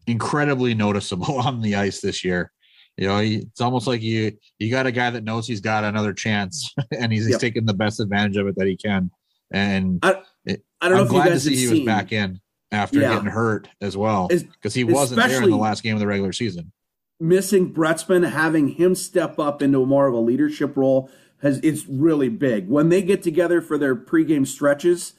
incredibly 0.06 0.72
noticeable 0.72 1.38
on 1.46 1.60
the 1.60 1.74
ice 1.74 2.00
this 2.00 2.24
year. 2.24 2.50
You 2.96 3.08
know, 3.08 3.18
he, 3.18 3.36
it's 3.36 3.60
almost 3.60 3.86
like 3.86 4.00
you 4.00 4.32
you 4.58 4.70
got 4.70 4.86
a 4.86 4.92
guy 4.92 5.10
that 5.10 5.22
knows 5.22 5.46
he's 5.46 5.60
got 5.60 5.84
another 5.84 6.14
chance, 6.14 6.74
and 6.98 7.12
he's, 7.12 7.26
he's 7.26 7.32
yep. 7.32 7.40
taking 7.40 7.66
the 7.66 7.74
best 7.74 8.00
advantage 8.00 8.38
of 8.38 8.46
it 8.46 8.56
that 8.56 8.66
he 8.66 8.76
can. 8.76 9.10
And 9.50 9.98
I, 10.02 10.22
I 10.48 10.88
don't 10.88 10.92
know 10.92 10.96
I'm 10.96 11.02
if 11.02 11.08
glad 11.10 11.24
you 11.24 11.30
guys 11.32 11.44
to 11.44 11.50
see 11.50 11.56
he 11.56 11.68
was 11.68 11.80
back 11.80 12.12
in 12.12 12.40
after 12.72 13.00
yeah. 13.00 13.12
getting 13.12 13.28
hurt 13.28 13.68
as 13.82 13.98
well 13.98 14.28
because 14.28 14.72
he 14.72 14.84
wasn't 14.84 15.28
there 15.28 15.42
in 15.42 15.50
the 15.50 15.56
last 15.56 15.82
game 15.82 15.94
of 15.94 16.00
the 16.00 16.06
regular 16.06 16.32
season 16.32 16.72
missing 17.20 17.72
Bretzman, 17.72 18.28
having 18.30 18.68
him 18.68 18.94
step 18.94 19.38
up 19.38 19.62
into 19.62 19.84
more 19.84 20.06
of 20.06 20.14
a 20.14 20.18
leadership 20.18 20.76
role 20.76 21.10
has 21.42 21.58
it's 21.62 21.86
really 21.86 22.28
big. 22.28 22.68
When 22.68 22.88
they 22.88 23.02
get 23.02 23.22
together 23.22 23.60
for 23.60 23.78
their 23.78 23.96
pregame 23.96 24.46
stretches, 24.46 25.14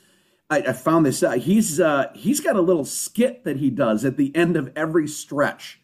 I, 0.50 0.58
I 0.60 0.74
found 0.74 1.06
this 1.06 1.24
out. 1.24 1.38
He's 1.40 1.80
uh, 1.80 2.12
he's 2.14 2.40
got 2.40 2.56
a 2.56 2.62
little 2.62 2.86
skit 2.86 3.44
that 3.44 3.58
he 3.58 3.70
does 3.70 4.06
at 4.06 4.18
the 4.18 4.36
end 4.36 4.58
of 4.58 4.72
every 4.76 5.08
stretch, 5.08 5.80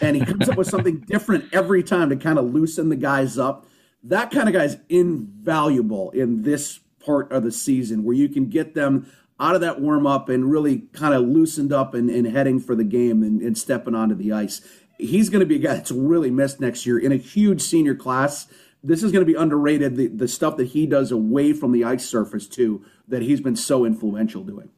and 0.00 0.16
he 0.16 0.24
comes 0.24 0.48
up 0.48 0.56
with 0.56 0.68
something 0.68 1.00
different 1.06 1.52
every 1.52 1.82
time 1.82 2.08
to 2.10 2.16
kind 2.16 2.38
of 2.38 2.52
loosen 2.52 2.88
the 2.88 2.96
guys 2.96 3.38
up. 3.38 3.66
That 4.04 4.30
kind 4.30 4.48
of 4.48 4.54
guy 4.54 4.64
is 4.64 4.78
invaluable 4.88 6.10
in 6.10 6.42
this 6.42 6.80
part 7.04 7.30
of 7.32 7.42
the 7.42 7.52
season 7.52 8.04
where 8.04 8.14
you 8.14 8.28
can 8.28 8.46
get 8.46 8.74
them 8.74 9.10
out 9.40 9.56
of 9.56 9.60
that 9.60 9.80
warm 9.80 10.06
up 10.06 10.28
and 10.28 10.50
really 10.50 10.78
kind 10.92 11.14
of 11.14 11.22
loosened 11.22 11.72
up 11.72 11.94
and, 11.94 12.08
and 12.08 12.26
heading 12.28 12.60
for 12.60 12.76
the 12.76 12.84
game 12.84 13.24
and, 13.24 13.42
and 13.42 13.58
stepping 13.58 13.94
onto 13.94 14.14
the 14.14 14.32
ice 14.32 14.60
he's 15.02 15.28
going 15.28 15.40
to 15.40 15.46
be 15.46 15.56
a 15.56 15.58
guy 15.58 15.74
that's 15.74 15.90
really 15.90 16.30
missed 16.30 16.60
next 16.60 16.86
year 16.86 16.98
in 16.98 17.12
a 17.12 17.16
huge 17.16 17.60
senior 17.60 17.94
class. 17.94 18.46
This 18.82 19.02
is 19.02 19.12
going 19.12 19.24
to 19.24 19.30
be 19.30 19.38
underrated. 19.38 19.96
The, 19.96 20.08
the 20.08 20.28
stuff 20.28 20.56
that 20.56 20.68
he 20.68 20.86
does 20.86 21.12
away 21.12 21.52
from 21.52 21.72
the 21.72 21.84
ice 21.84 22.04
surface 22.04 22.48
too, 22.48 22.84
that 23.08 23.22
he's 23.22 23.40
been 23.40 23.56
so 23.56 23.84
influential 23.84 24.42
doing. 24.42 24.70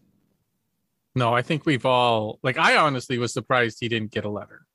No, 1.15 1.33
I 1.33 1.43
think 1.43 1.65
we've 1.65 1.87
all 1.87 2.41
like. 2.43 2.59
I 2.59 2.77
honestly 2.77 3.19
was 3.19 3.33
surprised 3.33 3.79
he 3.81 3.89
didn't 3.89 4.11
get 4.11 4.25
a 4.25 4.29
letter, 4.29 4.67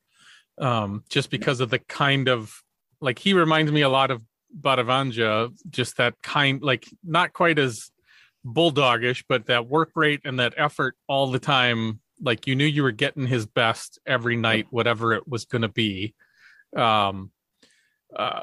um, 0.58 1.04
just 1.10 1.30
because 1.30 1.60
of 1.60 1.70
the 1.70 1.80
kind 1.80 2.30
of 2.30 2.64
like 3.02 3.20
he 3.20 3.34
reminds 3.34 3.72
me 3.72 3.82
a 3.82 3.90
lot 3.90 4.10
of 4.10 4.22
Badavanja, 4.58 5.52
just 5.70 5.98
that 5.98 6.16
kind, 6.24 6.62
like 6.62 6.86
not 7.04 7.34
quite 7.34 7.60
as 7.60 7.92
bulldogish, 8.46 9.26
but 9.28 9.48
that 9.48 9.68
work 9.68 9.92
rate 9.96 10.22
and 10.24 10.40
that 10.40 10.54
effort 10.56 10.96
all 11.08 11.30
the 11.30 11.40
time 11.40 12.00
like 12.22 12.48
you 12.48 12.56
knew 12.56 12.66
you 12.66 12.84
were 12.84 12.92
getting 12.92 13.26
his 13.26 13.46
best 13.46 14.00
every 14.06 14.36
night 14.36 14.68
whatever 14.70 15.14
it 15.14 15.28
was 15.28 15.46
going 15.46 15.62
to 15.62 15.70
be 15.70 16.14
um 16.76 17.32
uh, 18.16 18.42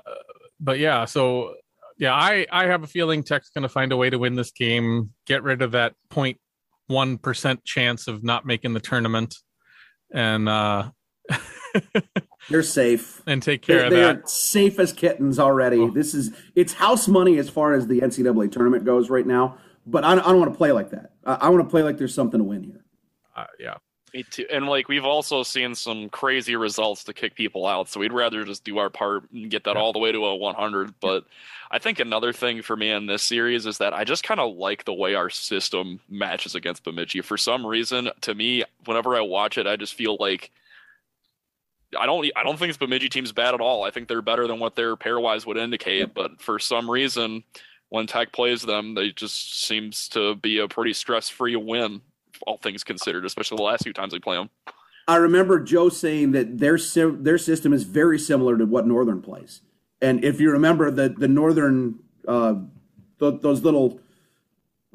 but 0.61 0.79
yeah 0.79 1.05
so 1.05 1.55
yeah 1.99 2.15
i 2.15 2.47
i 2.51 2.67
have 2.67 2.83
a 2.83 2.87
feeling 2.87 3.23
tech's 3.23 3.51
going 3.51 3.63
to 3.63 3.69
find 3.69 3.93
a 3.93 3.97
way 3.97 4.11
to 4.11 4.19
win 4.19 4.35
this 4.35 4.51
game 4.51 5.11
get 5.27 5.43
rid 5.43 5.63
of 5.63 5.73
that 5.73 5.95
0.1% 6.11 7.59
chance 7.65 8.09
of 8.09 8.25
not 8.25 8.47
making 8.47 8.73
the 8.73 8.81
tournament 8.81 9.37
and 10.13 10.49
uh 10.49 10.89
They're 12.49 12.63
safe 12.63 13.23
and 13.27 13.43
take 13.43 13.63
care 13.63 13.81
they, 13.81 13.85
of 13.87 13.91
they 13.91 14.01
that. 14.01 14.17
Are 14.17 14.23
safe 14.27 14.79
as 14.79 14.93
kittens 14.93 15.41
already. 15.41 15.79
Oh. 15.79 15.91
This 15.91 16.15
is 16.15 16.31
it's 16.55 16.73
house 16.73 17.09
money 17.09 17.39
as 17.39 17.51
far 17.51 17.75
as 17.75 17.89
the 17.89 18.01
NCAA 18.01 18.53
tournament 18.53 18.85
goes 18.85 19.11
right 19.11 19.27
now. 19.27 19.59
But 19.85 20.05
I, 20.05 20.13
I 20.13 20.15
don't 20.15 20.39
want 20.39 20.53
to 20.53 20.57
play 20.57 20.71
like 20.71 20.91
that. 20.91 21.11
I, 21.25 21.35
I 21.35 21.49
want 21.49 21.65
to 21.65 21.69
play 21.69 21.83
like 21.83 21.99
there's 21.99 22.15
something 22.15 22.39
to 22.39 22.45
win 22.45 22.63
here 22.63 22.86
uh, 23.37 23.47
yeah. 23.59 23.77
Me 24.15 24.23
too. 24.23 24.47
And 24.51 24.67
like 24.67 24.89
we've 24.89 25.05
also 25.05 25.43
seen 25.43 25.75
some 25.75 26.09
crazy 26.09 26.57
results 26.57 27.05
to 27.05 27.13
kick 27.13 27.35
people 27.35 27.67
out, 27.67 27.89
so 27.89 28.01
we'd 28.01 28.13
rather 28.13 28.45
just 28.45 28.65
do 28.65 28.79
our 28.79 28.89
part 28.89 29.31
and 29.31 29.51
get 29.51 29.65
that 29.65 29.75
yeah. 29.75 29.83
all 29.83 29.93
the 29.93 29.99
way 29.99 30.13
to 30.13 30.25
a 30.25 30.37
100. 30.37 30.95
But 31.01 31.25
I 31.71 31.79
think 31.79 31.99
another 31.99 32.33
thing 32.33 32.63
for 32.63 32.77
me 32.77 32.91
in 32.91 33.07
this 33.07 33.23
series 33.23 33.67
is 33.67 33.79
that 33.79 33.93
I 33.93 34.05
just 34.05 34.23
kind 34.23 34.41
of 34.41 34.57
like 34.57 34.85
the 34.85 34.95
way 34.95 35.15
our 35.15 35.29
system 35.29 36.01
matches 36.09 36.55
against 36.55 36.85
Bemidji. 36.85 37.21
For 37.23 37.37
some 37.37 37.67
reason, 37.67 38.09
to 38.23 38.35
me, 38.35 38.65
whenever 38.85 39.17
I 39.17 39.23
watch 39.23 39.59
it, 39.59 39.67
I 39.67 39.77
just 39.77 39.95
feel 39.95 40.17
like 40.21 40.53
I 41.99 42.07
don't 42.07 42.25
I 42.37 42.43
don't 42.43 42.59
think 42.59 42.71
this 42.71 42.77
Bemidji 42.77 43.09
team's 43.09 43.33
bad 43.33 43.55
at 43.55 43.61
all. 43.61 43.85
I 43.85 43.91
think 43.91 44.09
they're 44.09 44.23
better 44.23 44.47
than 44.47 44.61
what 44.61 44.77
their 44.77 44.97
pairwise 44.97 45.47
would 45.47 45.57
indicate. 45.57 46.15
But 46.15 46.41
for 46.41 46.59
some 46.59 46.91
reason, 46.91 47.45
when 47.89 48.07
Tech 48.07 48.33
plays 48.33 48.63
them, 48.63 48.95
they 48.95 49.11
just 49.11 49.65
seems 49.67 50.09
to 50.11 50.35
be 50.37 50.59
a 50.59 50.69
pretty 50.69 50.93
stress 50.93 51.29
free 51.29 51.57
win, 51.57 52.01
all 52.47 52.59
things 52.59 52.85
considered, 52.85 53.25
especially 53.25 53.57
the 53.57 53.63
last 53.63 53.85
few 53.85 53.93
times 53.93 54.13
we 54.13 54.19
play 54.19 54.37
them. 54.37 54.51
I 55.09 55.17
remember 55.17 55.61
Joe 55.61 55.89
saying 55.89 56.33
that 56.33 56.59
their 56.59 56.79
their 56.79 57.39
system 57.39 57.73
is 57.73 57.85
very 57.85 58.19
similar 58.19 58.59
to 58.59 58.67
what 58.67 58.87
Northern 58.87 59.23
plays, 59.23 59.61
and 60.03 60.25
if 60.25 60.41
you 60.41 60.51
remember 60.51 60.91
the 60.91 61.09
the 61.11 61.29
Northern 61.29 62.01
uh, 62.27 62.55
th- 63.21 63.41
those 63.41 63.63
little 63.63 64.01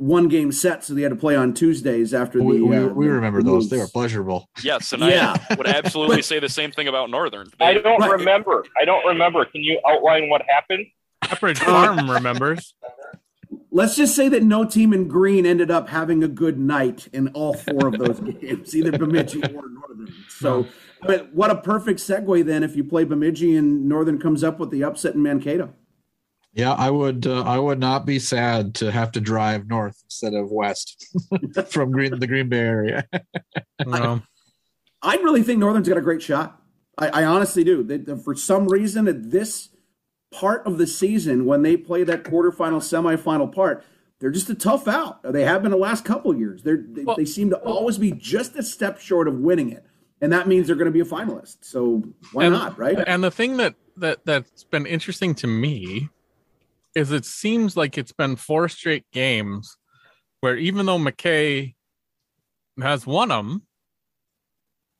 one 0.01 0.27
game 0.27 0.51
sets 0.51 0.88
that 0.88 0.95
they 0.95 1.03
had 1.03 1.11
to 1.11 1.15
play 1.15 1.35
on 1.35 1.53
Tuesdays 1.53 2.13
after 2.13 2.39
the. 2.39 2.43
We, 2.43 2.61
we, 2.61 2.76
uh, 2.76 2.88
we 2.88 3.07
remember 3.07 3.43
those; 3.43 3.69
they 3.69 3.77
were 3.77 3.88
pleasurable. 3.88 4.49
Yes, 4.63 4.91
and 4.93 5.03
yeah. 5.03 5.35
I 5.49 5.55
would 5.55 5.68
absolutely 5.76 6.23
say 6.23 6.39
the 6.39 6.49
same 6.49 6.72
thing 6.72 6.88
about 6.88 7.09
Northern. 7.09 7.49
They, 7.59 7.65
I 7.65 7.73
don't 7.76 7.99
right. 7.99 8.11
remember. 8.11 8.65
I 8.80 8.85
don't 8.85 9.05
remember. 9.05 9.45
Can 9.45 9.61
you 9.61 9.80
outline 9.88 10.30
what 10.30 10.41
happened? 10.47 10.88
Pepperidge 11.23 11.59
Farm 11.59 12.09
remembers. 12.09 12.73
Let's 13.73 13.95
just 13.95 14.15
say 14.15 14.27
that 14.27 14.43
no 14.43 14.65
team 14.65 14.91
in 14.91 15.07
green 15.07 15.45
ended 15.45 15.72
up 15.72 15.88
having 15.88 16.23
a 16.23 16.27
good 16.27 16.60
night 16.60 17.07
in 17.14 17.30
all 17.30 17.53
four 17.53 17.88
of 17.88 17.98
those 17.98 18.19
games, 18.41 18.76
either 18.76 18.91
Bemidji 18.91 19.41
or 19.41 19.69
Northern. 19.69 20.14
So, 20.27 20.68
but 21.02 21.34
what 21.34 21.52
a 21.52 21.56
perfect 21.56 21.99
segue 22.02 22.45
then 22.45 22.64
if 22.64 22.76
you 22.76 22.84
play 22.84 23.06
Bemidji 23.06 23.56
and 23.56 23.88
Northern 23.88 24.19
comes 24.19 24.43
up 24.43 24.60
with 24.60 24.72
the 24.72 24.84
upset 24.84 25.15
in 25.15 25.23
Mankato. 25.23 25.73
Yeah, 26.53 26.73
I 26.73 26.89
would. 26.89 27.27
Uh, 27.27 27.43
I 27.43 27.57
would 27.57 27.80
not 27.80 28.06
be 28.06 28.19
sad 28.19 28.76
to 28.76 28.91
have 28.91 29.14
to 29.14 29.22
drive 29.22 29.68
north 29.68 29.98
instead 30.03 30.34
of 30.34 30.52
west 30.52 31.07
from 31.69 31.91
Green 31.91 32.19
the 32.19 32.27
Green 32.27 32.49
Bay 32.49 32.60
area. 32.60 33.06
no. 33.85 34.22
I, 35.02 35.14
I, 35.14 35.22
really 35.22 35.43
think 35.43 35.60
Northern's 35.60 35.88
got 35.88 35.98
a 35.98 36.02
great 36.02 36.22
shot. 36.22 36.61
I, 36.98 37.07
I 37.07 37.23
honestly 37.23 37.64
do. 37.64 37.84
They, 37.84 38.15
for 38.18 38.35
some 38.35 38.68
reason, 38.68 39.07
at 39.07 39.31
this 39.31 39.69
part 40.32 40.66
of 40.66 40.78
the 40.78 40.88
season, 40.88 41.45
when 41.45 41.62
they 41.62 41.78
play 41.78 42.03
that 42.03 42.24
quarterfinal, 42.24 42.80
semifinal 42.80 43.53
part, 43.53 43.84
they're 44.20 44.32
just 44.32 44.49
a 44.49 44.56
tough 44.56 44.88
out. 44.88 45.22
They 45.24 45.44
have 45.44 45.62
been 45.62 45.72
the 45.72 45.78
last 45.78 46.06
couple 46.06 46.36
years. 46.36 46.64
They're, 46.64 46.84
they 46.88 47.03
well, 47.03 47.16
they 47.16 47.26
seem 47.26 47.49
to 47.49 47.58
always 47.58 47.98
be 47.98 48.12
just 48.12 48.56
a 48.56 48.64
step 48.64 48.99
short 48.99 49.28
of 49.28 49.40
winning 49.40 49.72
it, 49.72 49.86
and 50.22 50.32
that 50.32 50.48
means 50.48 50.68
they're 50.68 50.76
going 50.76 50.86
to 50.86 50.91
be 50.91 50.99
a 50.99 51.06
finalist. 51.06 51.58
So 51.62 52.03
why 52.32 52.45
and, 52.45 52.53
not, 52.53 52.78
right? 52.78 52.98
And 53.08 53.24
the 53.24 53.32
thing 53.32 53.58
that 53.58 53.76
that 53.98 54.26
that's 54.26 54.64
been 54.64 54.86
interesting 54.86 55.36
to 55.36 55.48
me 55.48 56.10
is 56.95 57.12
it 57.12 57.26
seems 57.26 57.76
like 57.76 57.98
it's 57.98 58.12
been 58.12 58.36
four 58.36 58.70
straight 58.70 59.10
games 59.12 59.78
where 60.41 60.58
even 60.58 60.86
though 60.86 60.98
McKay 60.98 61.76
has 62.82 63.08
won 63.08 63.30
them, 63.30 63.64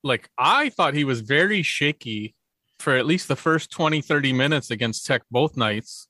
like 0.04 0.30
I 0.38 0.70
thought 0.70 0.94
he 0.94 1.04
was 1.04 1.22
very 1.22 1.62
shaky 1.62 2.36
for 2.82 2.96
at 2.96 3.06
least 3.06 3.28
the 3.28 3.36
first 3.36 3.72
20, 3.72 4.02
30 4.02 4.34
minutes 4.34 4.72
against 4.72 5.06
Tech 5.06 5.24
both 5.32 5.56
nights, 5.56 6.08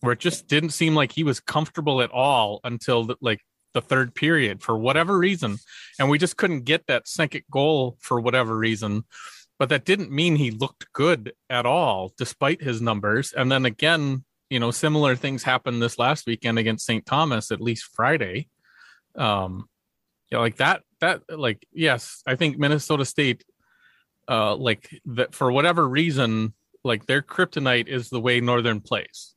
where 0.00 0.12
it 0.12 0.20
just 0.20 0.46
didn't 0.48 0.70
seem 0.70 0.94
like 0.94 1.12
he 1.12 1.24
was 1.24 1.40
comfortable 1.40 2.02
at 2.02 2.10
all 2.10 2.60
until 2.64 3.04
the, 3.04 3.16
like 3.20 3.40
the 3.74 3.80
third 3.80 4.14
period 4.14 4.62
for 4.62 4.76
whatever 4.76 5.16
reason. 5.16 5.58
And 5.98 6.10
we 6.10 6.18
just 6.18 6.36
couldn't 6.36 6.64
get 6.64 6.86
that 6.86 7.08
second 7.08 7.42
goal 7.50 7.96
for 8.00 8.20
whatever 8.20 8.56
reason. 8.56 9.04
But 9.58 9.68
that 9.68 9.84
didn't 9.84 10.10
mean 10.10 10.36
he 10.36 10.50
looked 10.50 10.92
good 10.92 11.32
at 11.48 11.64
all, 11.64 12.12
despite 12.18 12.62
his 12.62 12.82
numbers. 12.82 13.32
And 13.32 13.52
then 13.52 13.64
again, 13.64 14.24
you 14.50 14.58
know, 14.58 14.72
similar 14.72 15.14
things 15.14 15.44
happened 15.44 15.80
this 15.80 15.98
last 15.98 16.26
weekend 16.26 16.58
against 16.58 16.86
St. 16.86 17.06
Thomas, 17.06 17.50
at 17.50 17.60
least 17.60 17.88
Friday. 17.94 18.48
Um, 19.14 19.68
know, 20.34 20.40
like 20.40 20.56
that, 20.56 20.82
that, 21.00 21.22
like, 21.28 21.66
yes, 21.72 22.22
I 22.26 22.34
think 22.34 22.58
Minnesota 22.58 23.04
State, 23.04 23.44
uh, 24.28 24.56
like 24.56 24.88
that 25.06 25.34
for 25.34 25.50
whatever 25.52 25.88
reason, 25.88 26.52
like 26.82 27.06
their 27.06 27.22
kryptonite 27.22 27.88
is 27.88 28.10
the 28.10 28.20
way 28.20 28.40
Northern 28.40 28.80
plays. 28.80 29.34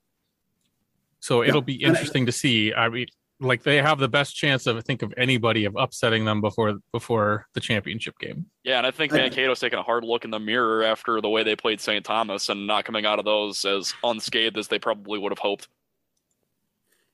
So 1.20 1.42
yeah. 1.42 1.50
it'll 1.50 1.62
be 1.62 1.84
interesting 1.84 2.26
to 2.28 2.32
see. 2.32 2.74
I 2.74 2.90
mean, 2.90 3.08
like 3.40 3.64
they 3.64 3.78
have 3.78 4.00
the 4.00 4.08
best 4.08 4.36
chance 4.36 4.66
of 4.66 4.78
I 4.78 4.82
think 4.82 5.02
of 5.02 5.14
anybody 5.18 5.66
of 5.66 5.76
upsetting 5.76 6.26
them 6.26 6.42
before 6.42 6.76
before 6.92 7.48
the 7.54 7.60
championship 7.60 8.18
game. 8.20 8.46
Yeah, 8.64 8.78
and 8.78 8.88
I 8.88 8.92
think 8.92 9.12
Mankato's 9.12 9.60
taking 9.60 9.80
a 9.80 9.84
hard 9.84 10.04
look 10.04 10.26
in 10.26 10.32
the 10.32 10.40
mirror 10.40 10.84
after 10.84 11.22
the 11.22 11.30
way 11.30 11.44
they 11.44 11.56
played 11.56 11.80
St. 11.80 12.04
Thomas 12.04 12.50
and 12.50 12.66
not 12.66 12.86
coming 12.86 13.06
out 13.06 13.20
of 13.20 13.26
those 13.26 13.64
as 13.66 13.94
unscathed 14.04 14.58
as 14.58 14.68
they 14.68 14.80
probably 14.80 15.20
would 15.20 15.32
have 15.32 15.40
hoped. 15.40 15.68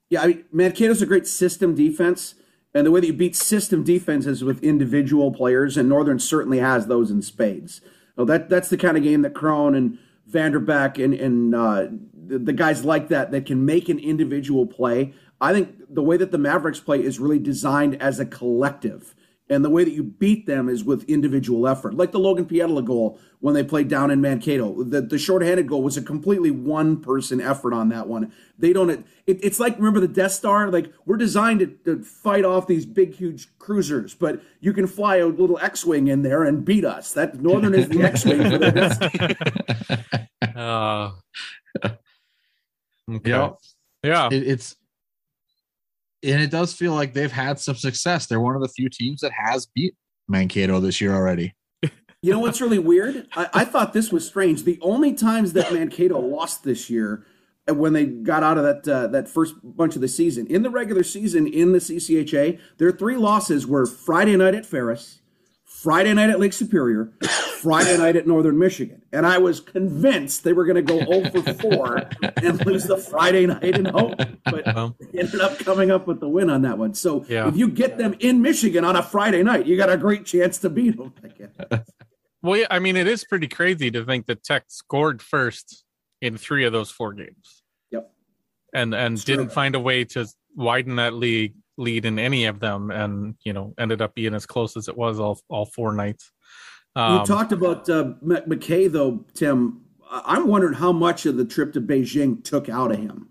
Yeah, 0.10 0.22
I 0.22 0.28
mean 0.28 0.46
Mankato's 0.54 1.02
a 1.02 1.06
great 1.06 1.28
system 1.28 1.76
defense, 1.76 2.36
and 2.74 2.86
the 2.86 2.92
way 2.92 3.02
that 3.02 3.08
you 3.08 3.14
beat 3.14 3.36
system 3.36 3.84
defenses 3.84 4.44
with 4.44 4.64
individual 4.64 5.32
players, 5.32 5.78
and 5.78 5.88
Northern 5.88 6.20
certainly 6.20 6.60
has 6.60 6.88
those 6.88 7.12
in 7.12 7.22
spades. 7.22 7.82
Well, 8.16 8.26
that 8.28 8.50
that's 8.50 8.70
the 8.70 8.78
kind 8.78 8.98
of 8.98 9.04
game 9.04 9.22
that 9.22 9.34
Crone 9.34 9.76
and 9.76 9.98
Vanderbeck 10.30 11.04
and 11.04 11.14
and 11.14 11.56
uh, 11.56 11.88
the, 12.14 12.40
the 12.40 12.54
guys 12.54 12.86
like 12.86 13.10
that 13.10 13.32
that 13.32 13.46
can 13.46 13.66
make 13.66 13.90
an 13.90 14.00
individual 14.00 14.66
play 14.66 15.14
I 15.44 15.52
think 15.52 15.94
the 15.94 16.02
way 16.02 16.16
that 16.16 16.32
the 16.32 16.38
Mavericks 16.38 16.80
play 16.80 17.04
is 17.04 17.20
really 17.20 17.38
designed 17.38 18.02
as 18.02 18.18
a 18.18 18.26
collective. 18.26 19.14
And 19.50 19.64
the 19.64 19.70
way 19.70 19.84
that 19.84 19.92
you 19.92 20.04
beat 20.04 20.46
them 20.46 20.70
is 20.70 20.86
with 20.86 21.04
individual 21.10 21.68
effort, 21.68 21.96
like 21.96 22.14
the 22.14 22.20
Logan 22.20 22.46
Pietila 22.46 22.84
goal 22.86 23.20
when 23.42 23.54
they 23.54 23.64
played 23.64 23.90
down 23.90 24.10
in 24.10 24.22
Mankato. 24.22 24.84
The 24.84 25.02
the 25.02 25.18
shorthanded 25.18 25.68
goal 25.68 25.84
was 25.84 25.98
a 25.98 26.02
completely 26.02 26.50
one 26.50 27.02
person 27.02 27.42
effort 27.42 27.74
on 27.74 27.90
that 27.90 28.08
one. 28.08 28.32
They 28.58 28.72
don't. 28.72 28.90
It, 28.90 29.06
it's 29.26 29.60
like 29.60 29.76
remember 29.76 30.00
the 30.00 30.08
Death 30.08 30.32
Star. 30.32 30.72
Like 30.72 30.94
we're 31.06 31.18
designed 31.18 31.60
to, 31.60 31.68
to 31.84 32.04
fight 32.04 32.46
off 32.46 32.68
these 32.68 32.86
big 32.86 33.16
huge 33.16 33.50
cruisers, 33.60 34.16
but 34.16 34.42
you 34.62 34.72
can 34.72 34.88
fly 34.88 35.18
a 35.18 35.28
little 35.28 35.60
X 35.60 35.86
wing 35.86 36.08
in 36.08 36.22
there 36.22 36.44
and 36.44 36.64
beat 36.64 36.86
us. 36.86 37.12
That 37.12 37.42
Northern 37.42 37.76
is 37.76 37.90
the 37.90 38.02
X 38.04 38.24
wing 38.24 38.50
for 38.50 38.58
the 38.58 38.72
Death 38.72 38.96
Star. 40.54 41.14
Uh, 41.84 41.90
okay. 43.12 43.30
Yeah, 43.30 43.50
yeah. 44.04 44.30
It, 44.32 44.48
it's 44.48 44.78
and 46.24 46.42
it 46.42 46.52
does 46.52 46.74
feel 46.74 46.94
like 46.94 47.14
they've 47.14 47.32
had 47.32 47.60
some 47.60 47.76
success. 47.76 48.26
They're 48.26 48.40
one 48.40 48.56
of 48.56 48.62
the 48.62 48.70
few 48.70 48.90
teams 48.90 49.22
that 49.22 49.32
has 49.32 49.66
beat 49.66 49.96
Mankato 50.28 50.80
this 50.80 51.02
year 51.02 51.14
already. 51.14 51.54
You 52.24 52.32
know 52.32 52.40
what's 52.40 52.62
really 52.62 52.80
weird? 52.80 53.28
I, 53.36 53.50
I, 53.54 53.66
thought 53.66 53.92
this 53.92 54.10
was 54.10 54.26
strange. 54.26 54.64
The 54.64 54.80
only 54.82 55.14
times 55.14 55.52
that 55.54 55.74
Mankato 55.74 56.22
lost 56.22 56.64
this 56.64 56.90
year, 56.90 57.26
uh, 57.70 57.74
when 57.74 57.92
they 57.92 58.06
got 58.06 58.44
out 58.44 58.58
of 58.58 58.64
that 58.64 58.88
uh, 58.88 59.08
that 59.08 59.28
first 59.28 59.56
bunch 59.62 59.96
of 59.96 60.02
the 60.02 60.08
season, 60.08 60.48
in 60.48 60.64
the 60.64 60.70
regular 60.70 61.04
season 61.04 61.48
in 61.48 61.74
the 61.74 61.80
CCHA, 61.80 62.62
their 62.78 62.94
three 62.94 63.18
losses 63.18 63.68
were 63.68 63.86
Friday 63.86 64.38
night 64.38 64.56
at 64.56 64.66
Ferris, 64.66 65.20
Friday 65.84 66.14
night 66.14 66.30
at 66.30 66.40
Lake 66.40 66.54
Superior, 66.54 67.12
Friday 67.62 67.98
night 67.98 68.16
at 68.16 68.26
Northern 68.26 68.58
Michigan. 68.58 69.02
And 69.12 69.26
I 69.28 69.38
was 69.38 69.60
convinced 69.60 70.46
they 70.46 70.54
were 70.54 70.64
going 70.64 70.78
to 70.78 70.82
go 70.82 71.00
0 71.00 71.44
for 71.44 71.54
4 71.54 72.10
and 72.38 72.66
lose 72.66 72.86
the 72.86 72.96
Friday 72.96 73.46
night 73.46 73.78
in 73.78 73.86
Houghton. 73.86 74.40
But 74.46 74.66
well, 74.66 74.96
they 75.02 75.20
ended 75.20 75.42
up 75.42 75.60
coming 75.60 75.92
up 75.92 76.08
with 76.08 76.22
the 76.22 76.30
win 76.30 76.50
on 76.50 76.62
that 76.62 76.78
one. 76.78 76.94
So 76.94 77.26
yeah. 77.28 77.50
if 77.50 77.58
you 77.58 77.68
get 77.68 77.98
them 77.98 78.16
in 78.22 78.42
Michigan 78.42 78.86
on 78.86 78.96
a 78.96 79.04
Friday 79.04 79.44
night, 79.44 79.66
you 79.66 79.76
got 79.76 79.90
a 79.90 79.98
great 79.98 80.26
chance 80.26 80.58
to 80.60 80.70
beat 80.70 80.96
them. 80.96 81.14
well, 82.42 82.62
yeah, 82.62 82.68
I 82.72 82.80
mean, 82.80 82.96
it 82.96 83.08
is 83.08 83.26
pretty 83.26 83.50
crazy 83.50 83.92
to 83.92 84.06
think 84.06 84.28
that 84.28 84.42
Tech 84.42 84.64
scored 84.70 85.22
first 85.22 85.84
in 86.22 86.38
three 86.38 86.64
of 86.64 86.72
those 86.72 86.92
four 86.92 87.12
games. 87.12 87.62
Yep. 87.92 88.10
And 88.74 88.96
and 88.96 89.16
it's 89.16 89.26
didn't 89.26 89.48
true. 89.48 89.54
find 89.54 89.76
a 89.76 89.82
way 89.82 90.06
to 90.06 90.28
widen 90.56 90.96
that 90.96 91.14
league 91.14 91.56
lead 91.78 92.06
in 92.06 92.20
any 92.20 92.46
of 92.46 92.60
them, 92.60 92.92
and 92.92 93.36
you 93.44 93.54
know 93.54 93.74
ended 93.78 94.02
up 94.02 94.16
being 94.16 94.34
as 94.34 94.46
close 94.46 94.78
as 94.78 94.88
it 94.88 94.98
was 94.98 95.20
all 95.20 95.40
all 95.50 95.66
four 95.66 95.94
nights. 95.94 96.32
Um, 96.96 97.20
you 97.20 97.26
talked 97.26 97.52
about 97.52 97.90
uh, 97.90 98.14
McKay 98.24 98.92
though, 98.92 99.26
Tim. 99.34 99.82
I'm 100.10 100.48
wondering 100.48 100.76
how 100.76 100.92
much 100.92 101.26
of 101.26 101.38
the 101.38 101.46
trip 101.46 101.74
to 101.74 101.82
Beijing 101.82 102.44
took 102.44 102.70
out 102.70 102.92
of 102.92 103.00
him, 103.00 103.30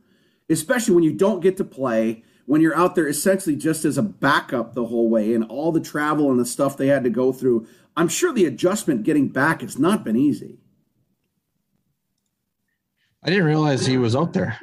especially 0.51 0.95
when 0.95 1.05
you 1.05 1.13
don't 1.13 1.41
get 1.41 1.57
to 1.59 1.65
play, 1.65 2.25
when 2.47 2.61
you're 2.61 2.77
out 2.77 2.97
there 2.97 3.07
essentially 3.07 3.55
just 3.55 3.85
as 3.85 3.99
a 3.99 4.03
backup 4.03 4.75
the 4.75 4.87
whole 4.87 5.09
way, 5.09 5.35
and 5.35 5.45
all 5.45 5.71
the 5.71 5.81
travel 5.81 6.31
and 6.31 6.41
the 6.41 6.47
stuff 6.47 6.77
they 6.77 6.89
had 6.89 7.05
to 7.05 7.11
go 7.11 7.33
through. 7.33 7.67
I'm 7.97 8.09
sure 8.09 8.33
the 8.33 8.47
adjustment 8.47 9.05
getting 9.05 9.29
back 9.29 9.61
has 9.61 9.79
not 9.79 10.03
been 10.03 10.17
easy. 10.17 10.59
I 13.23 13.31
didn't 13.31 13.45
realize 13.45 13.87
he 13.87 13.99
was 13.99 14.17
out 14.17 14.33
there. 14.33 14.59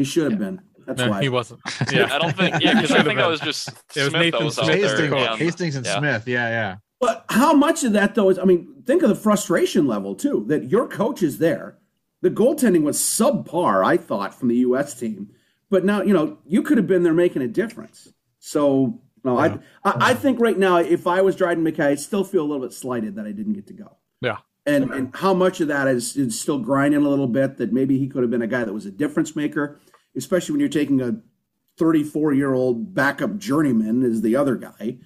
He 0.00 0.04
should 0.04 0.32
have 0.32 0.40
yeah. 0.40 0.46
been. 0.46 0.60
That's 0.86 0.98
no, 0.98 1.10
why 1.10 1.22
he 1.22 1.28
wasn't. 1.28 1.60
Yeah, 1.92 2.08
I 2.10 2.18
don't 2.18 2.34
think. 2.34 2.56
Yeah, 2.62 2.80
because 2.80 2.92
I 2.92 3.02
think 3.02 3.18
that 3.18 3.28
was 3.28 3.40
just 3.40 3.68
it 3.68 3.74
was 3.96 4.08
Smith 4.08 4.22
Nathan 4.22 4.44
was 4.46 4.58
Hastings, 4.58 5.12
and, 5.12 5.38
Hastings 5.38 5.76
and 5.76 5.84
yeah. 5.86 5.98
Smith. 5.98 6.26
Yeah, 6.26 6.48
yeah. 6.48 6.76
But 7.00 7.26
how 7.28 7.52
much 7.52 7.84
of 7.84 7.92
that 7.92 8.14
though 8.14 8.30
is? 8.30 8.38
I 8.38 8.44
mean, 8.44 8.82
think 8.86 9.02
of 9.02 9.10
the 9.10 9.14
frustration 9.14 9.86
level 9.86 10.14
too. 10.14 10.44
That 10.48 10.70
your 10.70 10.88
coach 10.88 11.22
is 11.22 11.36
there. 11.38 11.76
The 12.22 12.30
goaltending 12.30 12.82
was 12.82 12.98
subpar, 12.98 13.84
I 13.84 13.98
thought, 13.98 14.34
from 14.34 14.48
the 14.48 14.56
U.S. 14.56 14.98
team. 14.98 15.30
But 15.68 15.84
now 15.84 16.00
you 16.02 16.14
know 16.14 16.38
you 16.46 16.62
could 16.62 16.78
have 16.78 16.86
been 16.86 17.02
there 17.02 17.12
making 17.12 17.42
a 17.42 17.48
difference. 17.48 18.12
So 18.38 19.00
no, 19.22 19.38
yeah. 19.38 19.58
I, 19.84 19.90
I 19.90 20.10
I 20.10 20.14
think 20.14 20.40
right 20.40 20.58
now, 20.58 20.78
if 20.78 21.06
I 21.06 21.20
was 21.20 21.36
Dryden 21.36 21.62
McKay, 21.62 21.88
I 21.88 21.94
still 21.96 22.24
feel 22.24 22.42
a 22.42 22.48
little 22.48 22.66
bit 22.66 22.72
slighted 22.72 23.16
that 23.16 23.26
I 23.26 23.32
didn't 23.32 23.52
get 23.52 23.66
to 23.66 23.74
go. 23.74 23.98
Yeah. 24.22 24.38
And, 24.66 24.90
and 24.90 25.16
how 25.16 25.32
much 25.32 25.60
of 25.62 25.68
that 25.68 25.88
is, 25.88 26.16
is 26.16 26.38
still 26.38 26.58
grinding 26.58 27.04
a 27.04 27.08
little 27.08 27.26
bit 27.26 27.56
that 27.56 27.72
maybe 27.72 27.98
he 27.98 28.06
could 28.08 28.22
have 28.22 28.30
been 28.30 28.42
a 28.42 28.46
guy 28.46 28.62
that 28.62 28.72
was 28.72 28.84
a 28.84 28.90
difference 28.90 29.34
maker 29.34 29.80
especially 30.16 30.52
when 30.52 30.60
you're 30.60 30.68
taking 30.68 31.00
a 31.00 31.20
34 31.78 32.34
year 32.34 32.52
old 32.52 32.94
backup 32.94 33.38
journeyman 33.38 34.02
as 34.02 34.22
the 34.22 34.36
other 34.36 34.56
guy. 34.56 34.98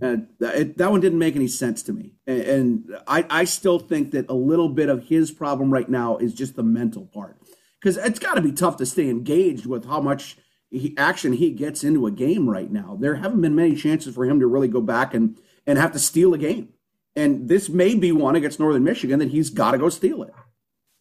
Uh, 0.00 0.06
and 0.06 0.28
it, 0.40 0.78
that 0.78 0.90
one 0.90 1.00
didn't 1.00 1.18
make 1.18 1.36
any 1.36 1.48
sense 1.48 1.82
to 1.82 1.92
me. 1.92 2.14
And, 2.26 2.40
and 2.40 2.96
I, 3.06 3.26
I 3.28 3.44
still 3.44 3.78
think 3.78 4.12
that 4.12 4.28
a 4.28 4.34
little 4.34 4.68
bit 4.68 4.88
of 4.88 5.04
his 5.04 5.30
problem 5.30 5.72
right 5.72 5.88
now 5.88 6.16
is 6.16 6.32
just 6.34 6.56
the 6.56 6.62
mental 6.62 7.06
part. 7.06 7.38
because 7.78 7.96
it's 7.98 8.18
got 8.18 8.34
to 8.34 8.40
be 8.40 8.52
tough 8.52 8.76
to 8.78 8.86
stay 8.86 9.08
engaged 9.10 9.66
with 9.66 9.84
how 9.84 10.00
much 10.00 10.38
he, 10.70 10.96
action 10.96 11.34
he 11.34 11.50
gets 11.50 11.84
into 11.84 12.06
a 12.06 12.10
game 12.10 12.48
right 12.48 12.70
now. 12.70 12.96
There 12.98 13.16
haven't 13.16 13.42
been 13.42 13.54
many 13.54 13.74
chances 13.74 14.14
for 14.14 14.24
him 14.24 14.40
to 14.40 14.46
really 14.46 14.68
go 14.68 14.80
back 14.80 15.14
and 15.14 15.38
and 15.66 15.78
have 15.78 15.92
to 15.92 15.98
steal 15.98 16.34
a 16.34 16.38
game. 16.38 16.70
And 17.14 17.48
this 17.48 17.68
may 17.68 17.94
be 17.94 18.10
one 18.10 18.34
against 18.34 18.58
Northern 18.58 18.84
Michigan 18.84 19.18
that 19.18 19.28
he's 19.28 19.50
got 19.50 19.72
to 19.72 19.78
go 19.78 19.88
steal 19.88 20.22
it. 20.22 20.32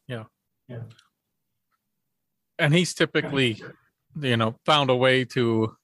Yeah. 0.08 0.26
Yeah. 0.68 0.84
And 2.62 2.76
he's 2.76 2.94
typically, 2.94 3.62
you 4.22 4.38
know, 4.38 4.56
found 4.68 4.92
a 4.92 4.96
way 4.96 5.26
to 5.26 5.76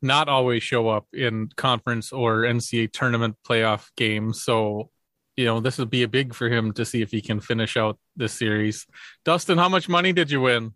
not 0.00 0.28
always 0.28 0.62
show 0.62 0.88
up 0.88 1.06
in 1.12 1.48
conference 1.56 2.12
or 2.12 2.42
NCAA 2.42 2.92
tournament 2.92 3.36
playoff 3.44 3.88
games. 3.96 4.44
So, 4.44 4.90
you 5.36 5.44
know, 5.44 5.58
this 5.58 5.78
would 5.78 5.90
be 5.90 6.04
a 6.04 6.08
big 6.08 6.32
for 6.32 6.48
him 6.48 6.72
to 6.74 6.84
see 6.84 7.02
if 7.02 7.10
he 7.10 7.20
can 7.20 7.40
finish 7.40 7.76
out 7.76 7.98
this 8.14 8.32
series. 8.32 8.86
Dustin, 9.24 9.58
how 9.58 9.68
much 9.68 9.88
money 9.88 10.12
did 10.12 10.30
you 10.30 10.40
win? 10.40 10.74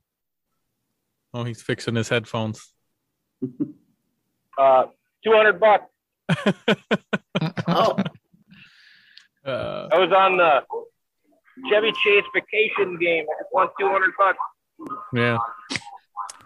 Oh, 1.33 1.45
he's 1.45 1.63
fixing 1.63 1.95
his 1.95 2.09
headphones. 2.09 2.73
Uh, 4.59 4.85
two 5.23 5.33
hundred 5.33 5.61
bucks. 5.61 5.85
oh. 7.69 7.95
Uh, 9.45 9.89
I 9.93 9.99
was 9.99 10.11
on 10.17 10.39
the 10.39 10.63
Chevy 11.69 11.93
Chase 12.03 12.25
vacation 12.35 12.99
game. 12.99 13.27
I 13.29 13.43
just 13.43 13.53
won 13.53 13.69
two 13.79 13.87
hundred 13.87 14.13
bucks. 14.19 14.39
Yeah. 15.12 15.39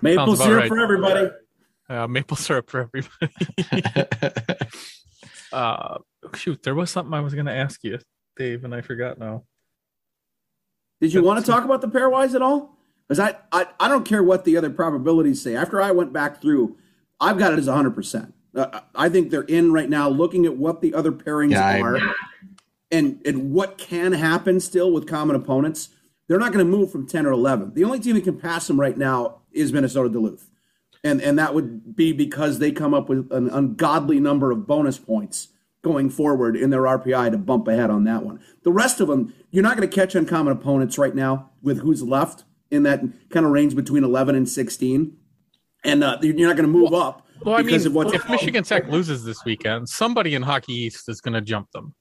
Maple 0.02 0.36
syrup 0.36 0.60
right. 0.60 0.68
for 0.68 0.78
everybody. 0.78 1.30
Uh, 1.88 2.06
maple 2.06 2.36
syrup 2.36 2.70
for 2.70 2.88
everybody. 2.88 3.84
uh, 5.52 5.98
shoot, 6.34 6.62
there 6.62 6.74
was 6.74 6.90
something 6.90 7.12
I 7.12 7.20
was 7.20 7.34
going 7.34 7.46
to 7.46 7.52
ask 7.52 7.82
you, 7.82 7.98
Dave, 8.36 8.64
and 8.64 8.74
I 8.74 8.80
forgot 8.80 9.18
now. 9.18 9.44
Did 11.00 11.14
you 11.14 11.22
want 11.22 11.44
to 11.44 11.50
talk 11.50 11.64
about 11.64 11.80
the 11.80 11.88
pairwise 11.88 12.34
at 12.34 12.42
all? 12.42 12.76
Because 13.08 13.18
I, 13.18 13.36
I, 13.50 13.66
I 13.80 13.88
don't 13.88 14.04
care 14.04 14.22
what 14.22 14.44
the 14.44 14.56
other 14.56 14.70
probabilities 14.70 15.42
say. 15.42 15.56
After 15.56 15.80
I 15.80 15.90
went 15.90 16.12
back 16.12 16.40
through, 16.40 16.76
I've 17.18 17.38
got 17.38 17.52
it 17.52 17.58
as 17.58 17.66
100%. 17.66 18.32
Uh, 18.54 18.80
I 18.94 19.08
think 19.08 19.30
they're 19.30 19.42
in 19.42 19.72
right 19.72 19.88
now 19.88 20.08
looking 20.08 20.46
at 20.46 20.56
what 20.56 20.80
the 20.80 20.94
other 20.94 21.10
pairings 21.10 21.52
yeah, 21.52 21.80
are 21.80 21.98
and, 22.90 23.20
and 23.26 23.52
what 23.52 23.78
can 23.78 24.12
happen 24.12 24.60
still 24.60 24.92
with 24.92 25.08
common 25.08 25.36
opponents. 25.36 25.88
They're 26.30 26.38
not 26.38 26.52
going 26.52 26.64
to 26.64 26.70
move 26.70 26.92
from 26.92 27.08
10 27.08 27.26
or 27.26 27.32
11. 27.32 27.74
The 27.74 27.82
only 27.82 27.98
team 27.98 28.14
that 28.14 28.22
can 28.22 28.38
pass 28.38 28.68
them 28.68 28.78
right 28.78 28.96
now 28.96 29.40
is 29.50 29.72
Minnesota 29.72 30.08
Duluth. 30.08 30.48
And, 31.02 31.20
and 31.20 31.36
that 31.40 31.56
would 31.56 31.96
be 31.96 32.12
because 32.12 32.60
they 32.60 32.70
come 32.70 32.94
up 32.94 33.08
with 33.08 33.32
an 33.32 33.50
ungodly 33.50 34.20
number 34.20 34.52
of 34.52 34.64
bonus 34.64 34.96
points 34.96 35.48
going 35.82 36.08
forward 36.08 36.54
in 36.54 36.70
their 36.70 36.82
RPI 36.82 37.32
to 37.32 37.38
bump 37.38 37.66
ahead 37.66 37.90
on 37.90 38.04
that 38.04 38.22
one. 38.22 38.38
The 38.62 38.70
rest 38.70 39.00
of 39.00 39.08
them, 39.08 39.34
you're 39.50 39.64
not 39.64 39.76
going 39.76 39.90
to 39.90 39.92
catch 39.92 40.14
uncommon 40.14 40.52
opponents 40.52 40.98
right 40.98 41.16
now 41.16 41.50
with 41.62 41.80
who's 41.80 42.04
left 42.04 42.44
in 42.70 42.84
that 42.84 43.00
kind 43.30 43.44
of 43.44 43.50
range 43.50 43.74
between 43.74 44.04
11 44.04 44.36
and 44.36 44.48
16. 44.48 45.16
And 45.82 46.04
uh, 46.04 46.18
you're 46.22 46.46
not 46.46 46.54
going 46.54 46.58
to 46.58 46.72
move 46.72 46.92
well, 46.92 47.02
up. 47.02 47.26
Well, 47.44 47.56
I 47.56 47.62
mean, 47.62 47.74
if 47.74 48.28
Michigan 48.30 48.62
Tech 48.62 48.86
loses 48.86 49.24
this 49.24 49.44
weekend, 49.44 49.88
somebody 49.88 50.36
in 50.36 50.42
Hockey 50.42 50.74
East 50.74 51.08
is 51.08 51.20
going 51.20 51.34
to 51.34 51.40
jump 51.40 51.72
them. 51.72 51.92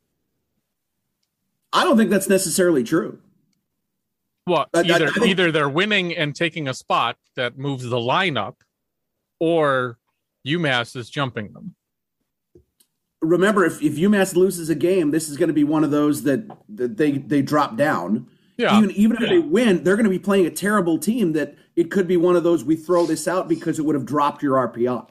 I 1.74 1.84
don't 1.84 1.98
think 1.98 2.12
that's 2.12 2.30
necessarily 2.30 2.84
true. 2.84 3.20
Well, 4.50 4.68
either 4.74 5.06
I, 5.06 5.08
I 5.08 5.12
think, 5.12 5.28
either 5.28 5.52
they're 5.52 5.70
winning 5.70 6.16
and 6.16 6.36
taking 6.36 6.68
a 6.68 6.74
spot 6.74 7.18
that 7.36 7.58
moves 7.58 7.84
the 7.84 7.98
lineup, 7.98 8.56
or 9.40 9.98
UMass 10.48 10.96
is 10.96 11.10
jumping 11.10 11.54
them. 11.54 11.76
Remember, 13.22 13.66
if, 13.66 13.82
if 13.82 13.96
UMass 13.96 14.36
loses 14.36 14.70
a 14.70 14.76
game, 14.76 15.12
this 15.12 15.30
is 15.30 15.38
going 15.38 15.50
to 15.50 15.54
be 15.54 15.64
one 15.64 15.84
of 15.84 15.92
those 15.92 16.24
that, 16.24 16.50
that 16.70 16.98
they 16.98 17.12
they 17.12 17.42
drop 17.42 17.76
down 17.76 18.28
yeah. 18.60 18.78
Even 18.78 18.92
even 18.92 19.16
if 19.16 19.22
yeah. 19.22 19.30
they 19.30 19.40
win, 19.40 19.84
they're 19.86 19.96
going 19.96 20.04
to 20.04 20.10
be 20.10 20.20
playing 20.20 20.46
a 20.46 20.52
terrible 20.52 21.00
team 21.00 21.32
that 21.32 21.56
it 21.78 21.90
could 21.90 22.10
be 22.10 22.18
one 22.18 22.36
of 22.36 22.44
those 22.44 22.66
we 22.66 22.76
throw 22.76 23.06
this 23.06 23.26
out 23.26 23.48
because 23.48 23.80
it 23.80 23.86
would 23.86 23.96
have 23.96 24.06
dropped 24.06 24.44
your 24.44 24.58
RPI 24.68 25.08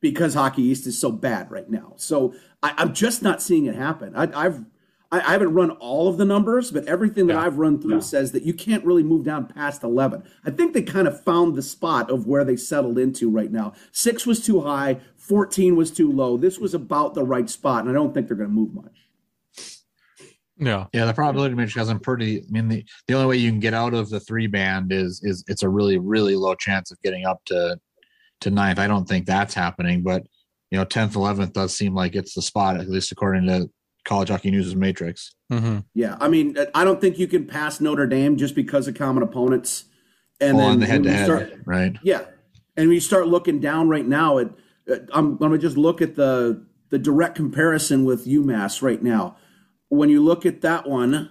because 0.00 0.34
Hockey 0.34 0.62
East 0.62 0.84
is 0.84 0.98
so 0.98 1.12
bad 1.12 1.48
right 1.48 1.70
now. 1.70 1.92
So 1.94 2.34
I, 2.60 2.74
am 2.82 2.92
just 2.92 3.22
not 3.22 3.40
seeing 3.40 3.66
it 3.66 3.76
happen. 3.76 4.16
I, 4.16 4.42
have 4.42 4.64
I, 5.10 5.20
I, 5.20 5.32
haven't 5.32 5.54
run 5.54 5.70
all 5.72 6.08
of 6.08 6.18
the 6.18 6.24
numbers, 6.24 6.70
but 6.70 6.86
everything 6.86 7.26
that 7.28 7.34
yeah. 7.34 7.42
I've 7.42 7.58
run 7.58 7.80
through 7.80 7.94
yeah. 7.94 8.00
says 8.00 8.32
that 8.32 8.42
you 8.42 8.52
can't 8.52 8.84
really 8.84 9.02
move 9.02 9.24
down 9.24 9.46
past 9.46 9.82
11. 9.82 10.22
I 10.44 10.50
think 10.50 10.74
they 10.74 10.82
kind 10.82 11.08
of 11.08 11.22
found 11.24 11.54
the 11.54 11.62
spot 11.62 12.10
of 12.10 12.26
where 12.26 12.44
they 12.44 12.56
settled 12.56 12.98
into 12.98 13.30
right 13.30 13.50
now. 13.50 13.72
Six 13.92 14.26
was 14.26 14.44
too 14.44 14.60
high, 14.60 15.00
14 15.16 15.76
was 15.76 15.90
too 15.90 16.12
low. 16.12 16.36
This 16.36 16.58
was 16.58 16.74
about 16.74 17.14
the 17.14 17.24
right 17.24 17.48
spot, 17.48 17.82
and 17.82 17.90
I 17.90 17.94
don't 17.94 18.12
think 18.12 18.28
they're 18.28 18.36
going 18.36 18.50
to 18.50 18.54
move 18.54 18.74
much. 18.74 19.08
Yeah. 20.58 20.86
Yeah. 20.92 21.04
The 21.04 21.14
probability 21.14 21.54
matrix 21.54 21.76
has 21.76 21.88
them 21.88 22.00
pretty. 22.00 22.40
I 22.42 22.50
mean, 22.50 22.68
the, 22.68 22.84
the 23.06 23.14
only 23.14 23.26
way 23.26 23.36
you 23.36 23.50
can 23.50 23.60
get 23.60 23.74
out 23.74 23.94
of 23.94 24.10
the 24.10 24.18
three 24.20 24.48
band 24.48 24.92
is 24.92 25.20
is 25.22 25.44
it's 25.46 25.62
a 25.62 25.68
really 25.68 25.98
really 25.98 26.34
low 26.34 26.56
chance 26.56 26.90
of 26.90 27.00
getting 27.02 27.24
up 27.24 27.40
to 27.46 27.78
to 28.40 28.50
ninth. 28.50 28.80
I 28.80 28.88
don't 28.88 29.08
think 29.08 29.24
that's 29.24 29.54
happening, 29.54 30.02
but 30.02 30.24
you 30.70 30.78
know, 30.78 30.84
tenth, 30.84 31.14
eleventh 31.14 31.52
does 31.52 31.76
seem 31.76 31.94
like 31.94 32.16
it's 32.16 32.34
the 32.34 32.42
spot 32.42 32.80
at 32.80 32.90
least 32.90 33.12
according 33.12 33.46
to 33.46 33.70
College 34.08 34.30
Hockey 34.30 34.50
News' 34.50 34.66
is 34.66 34.76
matrix. 34.76 35.34
Mm-hmm. 35.52 35.78
Yeah, 35.94 36.16
I 36.20 36.28
mean, 36.28 36.56
I 36.74 36.84
don't 36.84 37.00
think 37.00 37.18
you 37.18 37.28
can 37.28 37.46
pass 37.46 37.80
Notre 37.80 38.06
Dame 38.06 38.36
just 38.36 38.54
because 38.54 38.88
of 38.88 38.96
common 38.96 39.22
opponents. 39.22 39.84
And 40.40 40.56
well, 40.56 40.70
then 40.70 40.80
the 40.80 40.86
head 40.86 41.02
to 41.04 41.12
head, 41.12 41.62
right? 41.64 41.96
Yeah, 42.02 42.24
and 42.76 42.88
when 42.88 42.92
you 42.92 43.00
start 43.00 43.28
looking 43.28 43.60
down 43.60 43.88
right 43.88 44.06
now, 44.06 44.38
it, 44.38 44.50
I'm, 44.88 45.08
I'm 45.12 45.36
going 45.36 45.52
to 45.52 45.58
just 45.58 45.76
look 45.76 46.02
at 46.02 46.16
the 46.16 46.64
the 46.90 46.98
direct 46.98 47.36
comparison 47.36 48.04
with 48.04 48.26
UMass 48.26 48.82
right 48.82 49.02
now 49.02 49.36
when 49.88 50.10
you 50.10 50.22
look 50.22 50.46
at 50.46 50.60
that 50.62 50.86
one, 50.86 51.30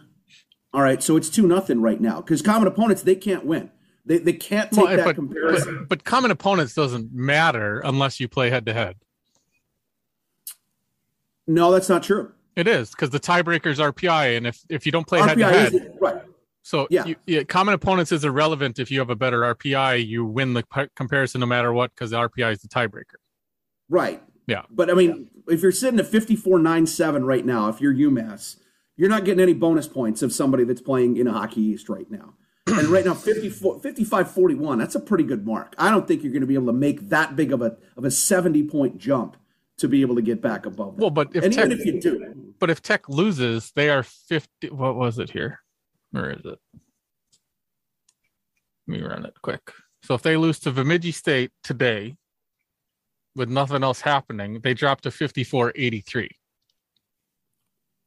all 0.74 0.82
right, 0.82 1.02
so 1.02 1.16
it's 1.16 1.30
two 1.30 1.48
nothing 1.48 1.82
right 1.82 2.00
now 2.00 2.22
because 2.22 2.42
common 2.42 2.68
opponents 2.68 3.04
they 3.04 3.16
can't 3.16 3.46
win. 3.46 3.72
They 4.06 4.20
they 4.20 4.34
can't 4.34 4.72
take 4.72 4.86
well, 4.86 4.98
that 4.98 5.06
but, 5.06 5.16
comparison. 5.16 5.78
But, 5.80 5.90
but 5.90 6.04
common 6.04 6.32
opponents 6.32 6.74
doesn't 6.74 7.14
matter 7.14 7.80
unless 7.84 8.20
you 8.20 8.28
play 8.28 8.50
head 8.50 8.66
to 8.66 8.74
head. 8.74 8.96
No, 11.46 11.72
that's 11.72 11.90
not 11.90 12.04
true. 12.04 12.34
It 12.58 12.68
is 12.68 12.90
because 12.90 13.12
the 13.12 13.20
tiebreaker 13.20 13.68
is 13.68 13.78
RPI, 13.78 14.36
and 14.36 14.48
if 14.48 14.66
if 14.68 14.86
you 14.88 14.92
don't 14.92 15.06
play 15.06 15.20
head 15.20 15.38
to 15.38 15.48
head, 15.48 15.96
right. 16.02 16.24
So 16.64 16.88
yeah. 16.90 17.06
You, 17.06 17.16
yeah, 17.28 17.44
common 17.44 17.76
opponents 17.76 18.12
is 18.12 18.26
irrelevant 18.26 18.80
if 18.80 18.90
you 18.90 18.98
have 19.00 19.12
a 19.12 19.16
better 19.16 19.42
RPI. 19.42 20.06
You 20.06 20.26
win 20.26 20.54
the 20.54 20.64
p- 20.64 20.90
comparison 20.96 21.40
no 21.40 21.46
matter 21.46 21.72
what 21.72 21.92
because 21.94 22.10
the 22.10 22.18
RPI 22.18 22.52
is 22.52 22.62
the 22.62 22.68
tiebreaker. 22.68 23.22
Right. 23.88 24.22
Yeah. 24.48 24.64
But 24.72 24.90
I 24.90 24.96
mean, 24.96 25.30
if 25.48 25.62
you're 25.62 25.72
sitting 25.72 26.00
at 26.00 26.08
54.97 26.08 27.24
right 27.24 27.46
now, 27.46 27.70
if 27.70 27.80
you're 27.80 27.94
UMass, 27.94 28.58
you're 28.98 29.08
not 29.08 29.24
getting 29.24 29.40
any 29.40 29.54
bonus 29.54 29.88
points 29.88 30.22
of 30.22 30.34
somebody 30.34 30.64
that's 30.64 30.82
playing 30.82 31.16
in 31.16 31.28
a 31.28 31.32
Hockey 31.32 31.62
East 31.62 31.90
right 31.90 32.10
now. 32.10 32.34
And 32.68 32.88
right 32.88 33.06
now, 33.06 33.14
54, 33.14 33.80
55 33.80 34.32
41, 34.32 34.78
that's 34.78 34.96
a 34.96 35.00
pretty 35.00 35.24
good 35.24 35.46
mark. 35.46 35.74
I 35.78 35.90
don't 35.90 36.06
think 36.06 36.22
you're 36.22 36.34
going 36.34 36.42
to 36.42 36.48
be 36.48 36.56
able 36.56 36.66
to 36.66 36.74
make 36.74 37.08
that 37.10 37.38
big 37.38 37.54
of 37.54 37.62
a, 37.62 37.78
of 37.96 38.04
a 38.04 38.12
70 38.12 38.64
point 38.64 38.98
jump 38.98 39.38
to 39.78 39.88
be 39.88 40.02
able 40.02 40.16
to 40.16 40.22
get 40.22 40.42
back 40.42 40.66
above 40.66 40.98
that. 40.98 41.02
Well, 41.02 41.12
but 41.12 41.34
if 41.34 41.46
and 41.46 41.54
Tech, 41.54 41.68
even 41.68 41.80
if 41.80 41.86
you 41.86 42.02
do, 42.02 42.47
but 42.60 42.70
if 42.70 42.82
Tech 42.82 43.08
loses, 43.10 43.72
they 43.76 43.90
are 43.90 44.04
50. 44.04 44.70
What 44.70 44.96
was 44.96 45.20
it 45.20 45.30
here? 45.30 45.60
Where 46.12 46.32
is 46.32 46.46
it? 46.46 46.60
Let 48.88 49.00
me 49.00 49.02
run 49.02 49.26
it 49.26 49.34
quick. 49.42 49.72
So 50.04 50.14
if 50.14 50.22
they 50.22 50.38
lose 50.38 50.60
to 50.60 50.72
Bemidji 50.72 51.12
State 51.12 51.52
today, 51.64 52.16
with 53.38 53.50
nothing 53.50 53.84
else 53.84 54.02
happening, 54.02 54.60
they 54.64 54.74
dropped 54.74 55.04
to 55.04 55.12
54 55.12 55.72
83. 55.76 56.30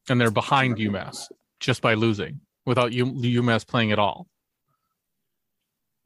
And 0.09 0.20
they're 0.20 0.31
behind 0.31 0.77
UMass 0.77 1.27
just 1.60 1.81
by 1.81 1.94
losing 1.94 2.40
without 2.66 2.90
UMass 2.90 3.66
playing 3.66 3.93
at 3.93 3.98
all. 3.98 4.27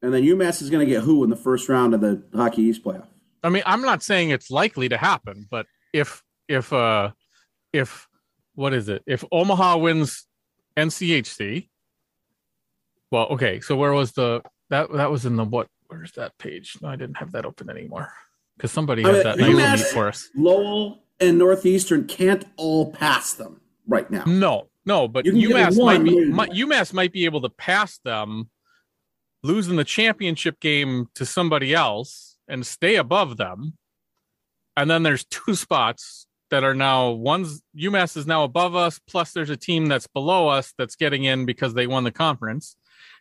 And 0.01 0.13
then 0.13 0.23
UMass 0.23 0.61
is 0.61 0.69
going 0.69 0.85
to 0.85 0.93
get 0.93 1.01
who 1.01 1.23
in 1.23 1.31
the 1.31 1.35
first 1.35 1.67
round 1.67 1.95
of 1.95 2.01
the 2.01 2.23
Hockey 2.35 2.61
East 2.61 2.83
playoff? 2.83 3.07
I 3.43 3.49
mean, 3.49 3.63
I'm 3.65 3.81
not 3.81 4.03
saying 4.03 4.29
it's 4.29 4.51
likely 4.51 4.89
to 4.89 4.97
happen, 4.97 5.47
but 5.49 5.65
if, 5.91 6.21
if, 6.47 6.71
uh, 6.71 7.11
if, 7.73 8.07
what 8.55 8.73
is 8.73 8.89
it? 8.89 9.03
If 9.05 9.23
Omaha 9.31 9.77
wins 9.77 10.25
NCHC, 10.77 11.69
well, 13.11 13.27
okay. 13.27 13.59
So 13.61 13.75
where 13.75 13.93
was 13.93 14.13
the, 14.13 14.41
that, 14.69 14.91
that 14.93 15.11
was 15.11 15.25
in 15.25 15.35
the, 15.35 15.43
what, 15.43 15.67
where's 15.87 16.13
that 16.13 16.37
page? 16.37 16.77
No, 16.81 16.89
I 16.89 16.95
didn't 16.95 17.17
have 17.17 17.31
that 17.33 17.45
open 17.45 17.69
anymore 17.69 18.11
because 18.57 18.71
somebody 18.71 19.03
has 19.03 19.25
uh, 19.25 19.35
that 19.35 19.39
nice 19.39 19.79
meet 19.79 19.87
for 19.89 20.07
us. 20.07 20.29
Lowell 20.35 21.03
and 21.19 21.37
Northeastern 21.37 22.05
can't 22.07 22.45
all 22.57 22.91
pass 22.91 23.33
them 23.33 23.61
right 23.87 24.09
now. 24.09 24.23
No, 24.25 24.69
no, 24.85 25.07
but 25.07 25.25
UMass 25.25 25.83
might 25.83 26.03
be 26.03 26.25
might, 26.25 26.51
UMass 26.51 26.93
might 26.93 27.11
be 27.11 27.25
able 27.25 27.41
to 27.41 27.49
pass 27.49 27.99
them, 27.99 28.49
losing 29.43 29.75
the 29.75 29.83
championship 29.83 30.59
game 30.59 31.09
to 31.15 31.25
somebody 31.25 31.73
else 31.73 32.37
and 32.47 32.65
stay 32.65 32.95
above 32.95 33.37
them. 33.37 33.77
And 34.77 34.89
then 34.89 35.03
there's 35.03 35.25
two 35.25 35.55
spots 35.55 36.24
that 36.51 36.63
are 36.63 36.75
now 36.75 37.11
one's 37.11 37.61
UMass 37.77 38.17
is 38.17 38.27
now 38.27 38.43
above 38.43 38.75
us, 38.75 38.99
plus 38.99 39.31
there's 39.31 39.49
a 39.49 39.57
team 39.57 39.87
that's 39.87 40.07
below 40.07 40.47
us 40.47 40.73
that's 40.77 40.95
getting 40.95 41.23
in 41.23 41.45
because 41.45 41.73
they 41.73 41.87
won 41.87 42.03
the 42.03 42.11
conference. 42.11 42.75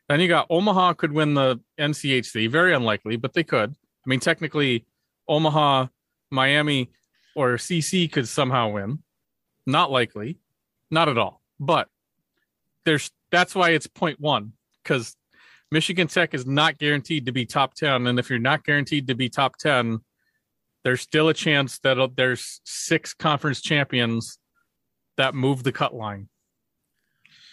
Then 0.09 0.21
you 0.21 0.29
got 0.29 0.47
Omaha 0.51 0.95
could 0.95 1.13
win 1.13 1.35
the 1.35 1.61
NCHC, 1.81 2.51
very 2.51 2.75
unlikely, 2.75 3.17
but 3.17 3.33
they 3.33 3.45
could. 3.45 3.71
I 3.71 4.09
mean, 4.09 4.21
technically, 4.21 4.85
Omaha, 5.29 5.87
Miami, 6.31 6.91
or 7.35 7.55
CC 7.55 8.11
could 8.11 8.29
somehow 8.29 8.71
win. 8.71 9.03
Not 9.67 9.91
likely, 9.91 10.39
not 10.91 11.09
at 11.09 11.17
all. 11.17 11.41
But 11.59 11.89
there's 12.85 13.11
that's 13.31 13.55
why 13.55 13.71
it's 13.71 13.87
point 13.87 14.21
one 14.21 14.53
because 14.83 15.17
Michigan 15.71 16.07
Tech 16.07 16.35
is 16.35 16.47
not 16.47 16.79
guaranteed 16.79 17.27
to 17.27 17.33
be 17.33 17.47
top 17.47 17.75
10. 17.75 18.07
And 18.07 18.19
if 18.19 18.31
you're 18.31 18.39
not 18.39 18.65
guaranteed 18.65 19.09
to 19.09 19.15
be 19.15 19.29
top 19.29 19.57
10, 19.57 19.99
there's 20.85 21.01
still 21.01 21.29
a 21.29 21.35
chance 21.35 21.79
that 21.81 21.99
uh, 21.99 22.09
there's 22.15 22.61
six 22.65 23.15
conference 23.15 23.61
champions 23.61 24.39
that 25.17 25.35
move 25.35 25.63
the 25.63 25.73
cut 25.73 25.95
line. 25.95 26.29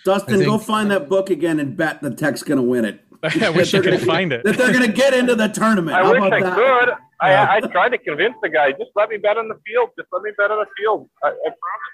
Dustin, 0.03 0.38
think, 0.38 0.45
go 0.45 0.58
find 0.58 0.91
that 0.91 1.08
book 1.08 1.30
again 1.30 1.60
and 1.60 1.78
bet 1.78 2.02
the 2.02 2.12
Tech's 2.12 2.44
going 2.44 2.58
to 2.58 2.64
win 2.64 2.86
it. 2.86 3.02
I 3.41 3.49
wish 3.52 3.74
you 3.74 3.82
could 3.82 4.02
find 4.02 4.34
it. 4.34 4.44
That 4.44 4.58
they're 4.58 4.74
going 4.74 4.86
to 4.86 4.91
get 4.91 5.14
into 5.14 5.36
the 5.36 5.48
tournament. 5.48 5.95
I 5.95 6.03
How 6.03 6.12
wish 6.12 6.34
I 6.34 6.41
that? 6.41 6.56
could. 6.56 6.90
Yeah. 7.24 7.48
I, 7.49 7.58
I 7.58 7.60
tried 7.62 7.90
to 7.90 7.99
convince 7.99 8.36
the 8.41 8.49
guy, 8.49 8.72
just 8.72 8.91
let 8.95 9.10
me 9.10 9.18
bet 9.18 9.38
on 9.38 9.48
the 9.48 9.60
field. 9.66 9.90
Just 9.98 10.10
let 10.12 10.24
me 10.24 10.32
bet 10.38 10.49
on 10.49 10.58
the 10.58 10.66
field. 10.78 11.08
I, 11.24 11.28
I 11.28 11.32
promise. 11.32 11.88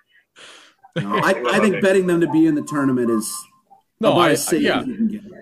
No, 0.95 1.15
I, 1.17 1.57
I 1.57 1.59
think 1.59 1.81
betting 1.81 2.07
them 2.07 2.21
to 2.21 2.27
be 2.27 2.47
in 2.47 2.55
the 2.55 2.63
tournament 2.63 3.11
is 3.11 3.31
no, 3.99 4.13
I, 4.13 4.35
yeah, 4.53 4.83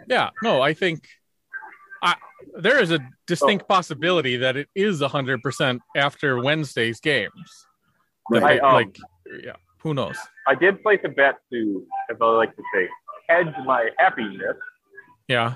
yeah, 0.07 0.30
no, 0.41 0.61
I 0.61 0.73
think 0.73 1.03
I, 1.03 1.07
there 2.57 2.81
is 2.81 2.91
a 2.91 2.99
distinct 3.27 3.67
possibility 3.67 4.38
that 4.38 4.57
it 4.57 4.67
is 4.76 5.01
hundred 5.01 5.41
percent 5.41 5.81
after 5.95 6.41
Wednesday's 6.41 6.99
games. 6.99 7.65
Right. 8.30 8.59
I, 8.61 8.67
um, 8.67 8.73
like, 8.73 8.97
yeah, 9.43 9.53
who 9.81 9.93
knows? 9.93 10.17
I 10.47 10.55
did 10.55 10.81
place 10.81 10.99
a 11.03 11.09
bet 11.09 11.35
to, 11.51 11.85
as 12.09 12.17
I 12.19 12.26
like 12.26 12.55
to 12.55 12.63
say, 12.73 12.88
hedge 13.30 13.53
my 13.65 13.89
happiness. 13.97 14.57
Yeah. 15.27 15.55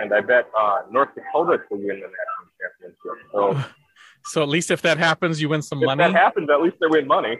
And 0.00 0.12
I 0.12 0.20
bet 0.20 0.48
uh, 0.58 0.82
North 0.90 1.10
Dakota 1.14 1.58
to 1.58 1.76
win 1.76 1.86
the 1.86 1.94
national 1.94 2.48
championship. 2.60 3.26
So. 3.32 3.64
So 4.26 4.42
at 4.42 4.48
least 4.48 4.70
if 4.70 4.80
that 4.82 4.96
happens, 4.96 5.38
you 5.42 5.50
win 5.50 5.60
some 5.60 5.82
if 5.82 5.86
money. 5.86 6.02
If 6.02 6.12
that 6.12 6.18
happens, 6.18 6.48
at 6.50 6.62
least 6.62 6.76
they 6.80 6.86
win 6.86 7.06
money. 7.06 7.36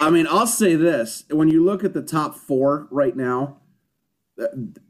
I 0.00 0.10
mean, 0.10 0.26
I'll 0.26 0.48
say 0.48 0.74
this: 0.74 1.22
when 1.30 1.48
you 1.48 1.64
look 1.64 1.84
at 1.84 1.94
the 1.94 2.02
top 2.02 2.34
four 2.34 2.88
right 2.90 3.16
now, 3.16 3.58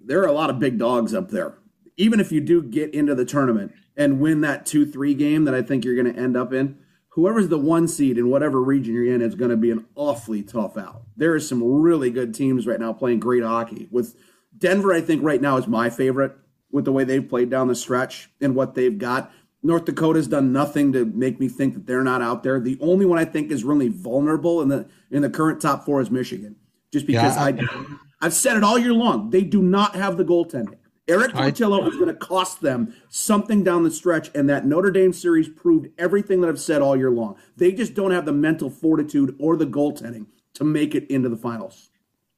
there 0.01 0.21
are 0.21 0.27
a 0.27 0.33
lot 0.33 0.51
of 0.51 0.59
big 0.59 0.79
dogs 0.79 1.15
up 1.15 1.31
there. 1.31 1.55
Even 1.97 2.21
if 2.21 2.31
you 2.31 2.41
do 2.41 2.63
get 2.63 2.93
into 2.93 3.15
the 3.15 3.25
tournament 3.25 3.73
and 3.97 4.21
win 4.21 4.43
that 4.43 4.67
two-three 4.67 5.15
game 5.15 5.45
that 5.45 5.55
I 5.55 5.63
think 5.63 5.85
you're 5.85 6.01
going 6.01 6.13
to 6.13 6.21
end 6.21 6.37
up 6.37 6.53
in, 6.53 6.79
whoever's 7.11 7.49
the 7.49 7.59
one 7.59 7.89
seed 7.89 8.19
in 8.19 8.29
whatever 8.29 8.63
region 8.63 8.95
you're 8.95 9.15
in 9.15 9.23
is 9.23 9.35
going 9.35 9.51
to 9.51 9.57
be 9.57 9.71
an 9.71 9.87
awfully 9.95 10.43
tough 10.43 10.77
out. 10.77 11.03
There 11.17 11.33
are 11.33 11.41
some 11.41 11.63
really 11.63 12.11
good 12.11 12.35
teams 12.35 12.67
right 12.67 12.79
now 12.79 12.93
playing 12.93 13.21
great 13.21 13.43
hockey. 13.43 13.89
With 13.91 14.15
Denver, 14.59 14.93
I 14.93 15.01
think 15.01 15.23
right 15.23 15.41
now 15.41 15.57
is 15.57 15.67
my 15.67 15.89
favorite 15.89 16.37
with 16.71 16.85
the 16.85 16.93
way 16.93 17.05
they've 17.05 17.27
played 17.27 17.49
down 17.49 17.69
the 17.69 17.75
stretch 17.75 18.29
and 18.41 18.55
what 18.55 18.75
they've 18.75 18.99
got. 18.99 19.33
North 19.63 19.87
Dakota's 19.87 20.29
done 20.29 20.53
nothing 20.53 20.93
to 20.93 21.07
make 21.07 21.41
me 21.41 21.49
think 21.49 21.75
that 21.75 21.87
they're 21.87 22.05
not 22.05 22.21
out 22.21 22.43
there. 22.43 22.61
The 22.61 22.79
only 22.81 23.07
one 23.07 23.19
I 23.19 23.25
think 23.25 23.51
is 23.51 23.65
really 23.65 23.89
vulnerable 23.89 24.61
in 24.61 24.69
the 24.69 24.87
in 25.11 25.23
the 25.23 25.31
current 25.31 25.63
top 25.63 25.85
four 25.85 26.01
is 26.03 26.11
Michigan, 26.11 26.57
just 26.93 27.07
because 27.07 27.37
yeah, 27.37 27.45
I, 27.45 27.97
I've 28.21 28.35
said 28.35 28.57
it 28.57 28.65
all 28.65 28.79
year 28.79 28.93
long. 28.93 29.31
They 29.31 29.43
do 29.43 29.63
not 29.63 29.95
have 29.95 30.17
the 30.17 30.25
goaltending. 30.25 30.79
Erik 31.09 31.35
Portillo 31.35 31.87
is 31.87 31.95
going 31.95 32.09
to 32.09 32.15
cost 32.15 32.61
them 32.61 32.93
something 33.09 33.63
down 33.63 33.85
the 33.85 33.91
stretch, 33.93 34.29
and 34.35 34.49
that 34.49 34.67
Notre 34.67 34.91
Dame 34.91 35.13
series 35.13 35.49
proved 35.49 35.89
everything 35.99 36.41
that 36.41 36.49
I've 36.49 36.59
said 36.59 36.83
all 36.83 36.97
year 36.97 37.13
long. 37.13 37.37
They 37.57 37.71
just 37.71 37.95
don't 37.95 38.11
have 38.11 38.25
the 38.25 38.33
mental 38.33 38.71
fortitude 38.71 39.37
or 39.39 39.57
the 39.57 39.67
goaltending 39.67 40.27
to 40.55 40.65
make 40.65 40.97
it 40.97 41.09
into 41.09 41.29
the 41.29 41.37
finals. 41.37 41.91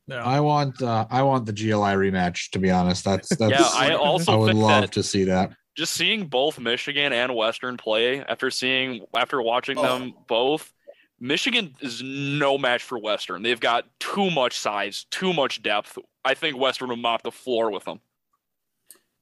Yeah. 0.06 0.22
I 0.22 0.40
want 0.40 0.82
uh, 0.82 1.06
I 1.10 1.22
want 1.22 1.46
the 1.46 1.52
GLI 1.52 1.94
rematch. 1.94 2.50
To 2.50 2.58
be 2.58 2.70
honest, 2.70 3.04
that's 3.04 3.34
that's. 3.36 3.58
yeah, 3.58 3.70
I 3.72 3.94
also 3.94 4.32
I 4.32 4.36
would 4.36 4.54
love 4.54 4.90
to 4.92 5.02
see 5.02 5.24
that 5.24 5.52
just 5.78 5.94
seeing 5.94 6.26
both 6.26 6.58
Michigan 6.58 7.12
and 7.12 7.36
Western 7.36 7.76
play 7.76 8.20
after 8.20 8.50
seeing 8.50 9.06
after 9.16 9.40
watching 9.40 9.78
oh. 9.78 9.82
them 9.82 10.12
both, 10.26 10.72
Michigan 11.20 11.74
is 11.80 12.02
no 12.02 12.58
match 12.58 12.82
for 12.82 12.98
Western. 12.98 13.42
They've 13.42 13.58
got 13.58 13.84
too 13.98 14.30
much 14.30 14.58
size, 14.58 15.06
too 15.10 15.32
much 15.32 15.62
depth. 15.62 15.98
I 16.24 16.34
think 16.34 16.56
Western 16.56 16.90
will 16.90 16.96
mop 16.96 17.22
the 17.22 17.32
floor 17.32 17.70
with 17.70 17.84
them. 17.84 18.00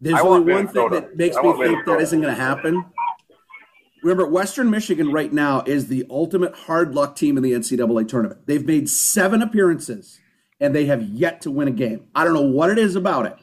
There's 0.00 0.20
only 0.20 0.52
one 0.52 0.68
thing 0.68 0.90
that 0.90 1.16
makes 1.16 1.36
me 1.36 1.52
think 1.56 1.86
that 1.86 2.00
isn't 2.00 2.20
going 2.20 2.34
to 2.34 2.40
happen. 2.40 2.84
Remember, 4.02 4.26
Western 4.28 4.70
Michigan 4.70 5.10
right 5.10 5.32
now 5.32 5.62
is 5.66 5.88
the 5.88 6.04
ultimate 6.10 6.54
hard 6.54 6.94
luck 6.94 7.16
team 7.16 7.36
in 7.36 7.42
the 7.42 7.52
NCAA 7.52 8.06
tournament. 8.06 8.46
They've 8.46 8.64
made 8.64 8.90
seven 8.90 9.40
appearances 9.40 10.20
and 10.60 10.74
they 10.74 10.84
have 10.86 11.02
yet 11.02 11.40
to 11.42 11.50
win 11.50 11.66
a 11.66 11.72
game. 11.72 12.08
I 12.14 12.24
don't 12.24 12.34
know 12.34 12.42
what 12.42 12.70
it 12.70 12.78
is 12.78 12.94
about 12.94 13.26
it 13.26 13.36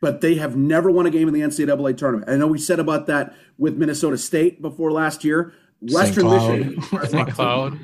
but 0.00 0.20
they 0.20 0.36
have 0.36 0.56
never 0.56 0.90
won 0.90 1.06
a 1.06 1.10
game 1.10 1.28
in 1.28 1.34
the 1.34 1.40
NCAA 1.40 1.96
tournament. 1.96 2.30
I 2.30 2.36
know 2.36 2.46
we 2.46 2.58
said 2.58 2.80
about 2.80 3.06
that 3.06 3.34
with 3.58 3.76
Minnesota 3.76 4.16
State 4.16 4.62
before 4.62 4.90
last 4.90 5.24
year. 5.24 5.52
Western 5.80 6.30
Michigan, 6.30 6.82
St. 7.06 7.30
Cloud. 7.30 7.78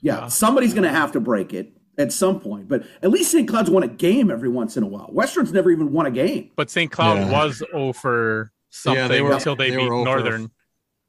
Yeah, 0.00 0.20
yeah. 0.20 0.28
somebody's 0.28 0.72
going 0.72 0.84
to 0.84 0.90
have 0.90 1.12
to 1.12 1.20
break 1.20 1.52
it 1.52 1.72
at 1.98 2.12
some 2.12 2.40
point. 2.40 2.68
But 2.68 2.84
at 3.02 3.10
least 3.10 3.30
St. 3.30 3.48
Cloud's 3.48 3.70
won 3.70 3.82
a 3.82 3.88
game 3.88 4.30
every 4.30 4.48
once 4.48 4.76
in 4.76 4.82
a 4.82 4.86
while. 4.86 5.08
Western's 5.12 5.52
never 5.52 5.70
even 5.70 5.92
won 5.92 6.06
a 6.06 6.10
game. 6.10 6.50
But 6.56 6.70
St. 6.70 6.90
Cloud 6.90 7.18
yeah. 7.18 7.30
was 7.30 7.62
over 7.72 8.52
something 8.70 9.02
yeah, 9.02 9.08
they 9.08 9.22
were, 9.22 9.32
until 9.32 9.56
they, 9.56 9.70
they 9.70 9.76
beat 9.76 9.88
Northern. 9.88 10.50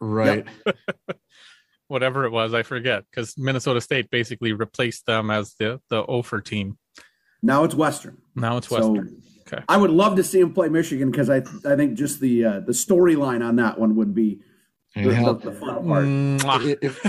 Right. 0.01 0.45
Yep. 0.65 0.77
Whatever 1.87 2.25
it 2.25 2.31
was, 2.31 2.53
I 2.53 2.61
forget 2.61 3.03
because 3.09 3.35
Minnesota 3.35 3.81
State 3.81 4.11
basically 4.11 4.53
replaced 4.53 5.07
them 5.07 5.31
as 5.31 5.55
the 5.55 5.81
the 5.89 6.05
Ofer 6.05 6.39
team. 6.39 6.77
Now 7.41 7.63
it's 7.63 7.73
Western. 7.73 8.17
Now 8.35 8.57
it's 8.57 8.69
Western. 8.69 9.21
So, 9.21 9.29
Okay. 9.51 9.63
I 9.67 9.77
would 9.77 9.89
love 9.89 10.15
to 10.17 10.23
see 10.23 10.39
him 10.39 10.53
play 10.53 10.69
Michigan 10.69 11.09
because 11.09 11.29
I 11.29 11.37
I 11.65 11.75
think 11.75 11.95
just 11.95 12.19
the 12.19 12.45
uh, 12.45 12.59
the 12.59 12.71
storyline 12.71 13.43
on 13.43 13.55
that 13.55 13.79
one 13.79 13.95
would 13.95 14.13
be 14.13 14.41
the, 14.95 15.01
the, 15.01 15.33
the 15.33 15.51
fun 15.51 16.39
part. 16.39 16.63
If, 16.81 16.99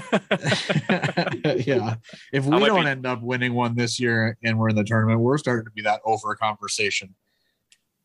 yeah, 1.67 1.95
if 2.33 2.45
we 2.45 2.59
don't 2.59 2.85
be... 2.85 2.89
end 2.89 3.07
up 3.07 3.23
winning 3.23 3.55
one 3.55 3.75
this 3.75 3.99
year 3.99 4.37
and 4.43 4.59
we're 4.59 4.69
in 4.69 4.77
the 4.77 4.85
tournament, 4.85 5.21
we're 5.21 5.39
starting 5.39 5.65
to 5.65 5.71
be 5.71 5.83
that 5.83 6.01
over 6.05 6.35
conversation. 6.35 7.15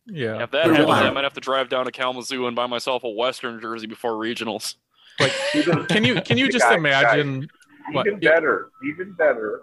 Yeah, 0.08 0.44
if 0.44 0.52
that 0.52 0.68
happens, 0.68 0.90
I 0.90 1.10
might 1.10 1.24
have 1.24 1.34
to 1.34 1.42
drive 1.42 1.70
down 1.70 1.86
to 1.86 1.92
Kalamazoo 1.92 2.46
and 2.48 2.56
buy 2.56 2.68
myself 2.68 3.04
a 3.04 3.10
Western 3.10 3.60
jersey 3.60 3.88
before 3.88 4.12
regionals. 4.14 4.76
Like, 5.20 5.32
can 5.90 6.04
you 6.04 6.22
can 6.22 6.38
you 6.38 6.50
just 6.52 6.66
guys, 6.66 6.78
imagine? 6.78 7.42
Guys, 7.42 7.50
what, 7.92 8.08
even 8.08 8.20
better, 8.20 8.70
even 8.88 9.14
better. 9.14 9.62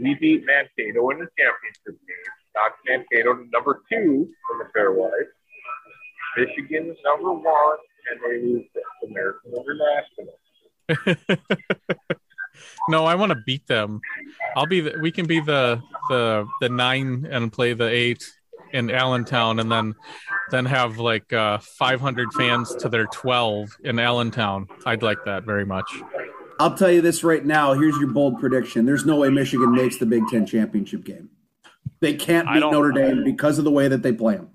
We 0.00 0.14
beat 0.14 0.44
Mankato 0.46 1.10
in 1.10 1.18
the 1.18 1.28
championship 1.36 1.84
game 2.06 2.32
knocked 2.54 2.80
Mankato 2.86 3.34
to 3.34 3.50
number 3.50 3.82
two 3.90 4.28
in 4.52 4.58
the 4.58 4.66
pairwise. 4.76 5.30
Michigan's 6.36 6.96
number 7.04 7.32
one, 7.32 7.78
and 8.10 8.20
they 8.22 8.68
American 9.06 9.52
International. 9.52 10.34
no, 12.88 13.04
I 13.04 13.14
want 13.14 13.30
to 13.30 13.38
beat 13.46 13.66
them. 13.66 14.00
I'll 14.56 14.66
be. 14.66 14.80
The, 14.80 14.98
we 15.00 15.10
can 15.12 15.26
be 15.26 15.40
the 15.40 15.80
the 16.08 16.46
the 16.60 16.68
nine 16.68 17.26
and 17.30 17.52
play 17.52 17.72
the 17.72 17.88
eight 17.88 18.24
in 18.72 18.90
Allentown, 18.90 19.60
and 19.60 19.70
then 19.70 19.94
then 20.50 20.64
have 20.66 20.98
like 20.98 21.32
uh, 21.32 21.58
500 21.58 22.32
fans 22.32 22.74
to 22.76 22.88
their 22.88 23.06
12 23.06 23.68
in 23.84 23.98
Allentown. 23.98 24.68
I'd 24.84 25.02
like 25.02 25.24
that 25.24 25.44
very 25.44 25.64
much. 25.64 25.90
I'll 26.58 26.74
tell 26.76 26.90
you 26.90 27.00
this 27.00 27.24
right 27.24 27.44
now. 27.44 27.72
Here's 27.72 27.96
your 27.96 28.08
bold 28.08 28.38
prediction. 28.38 28.84
There's 28.84 29.06
no 29.06 29.16
way 29.16 29.30
Michigan 29.30 29.72
makes 29.72 29.98
the 29.98 30.06
Big 30.06 30.24
Ten 30.28 30.44
championship 30.44 31.04
game. 31.04 31.30
They 32.00 32.14
can't 32.14 32.48
beat 32.52 32.60
Notre 32.60 32.92
Dame 32.92 33.24
because 33.24 33.58
of 33.58 33.64
the 33.64 33.70
way 33.70 33.88
that 33.88 34.02
they 34.02 34.12
play 34.12 34.36
them. 34.36 34.50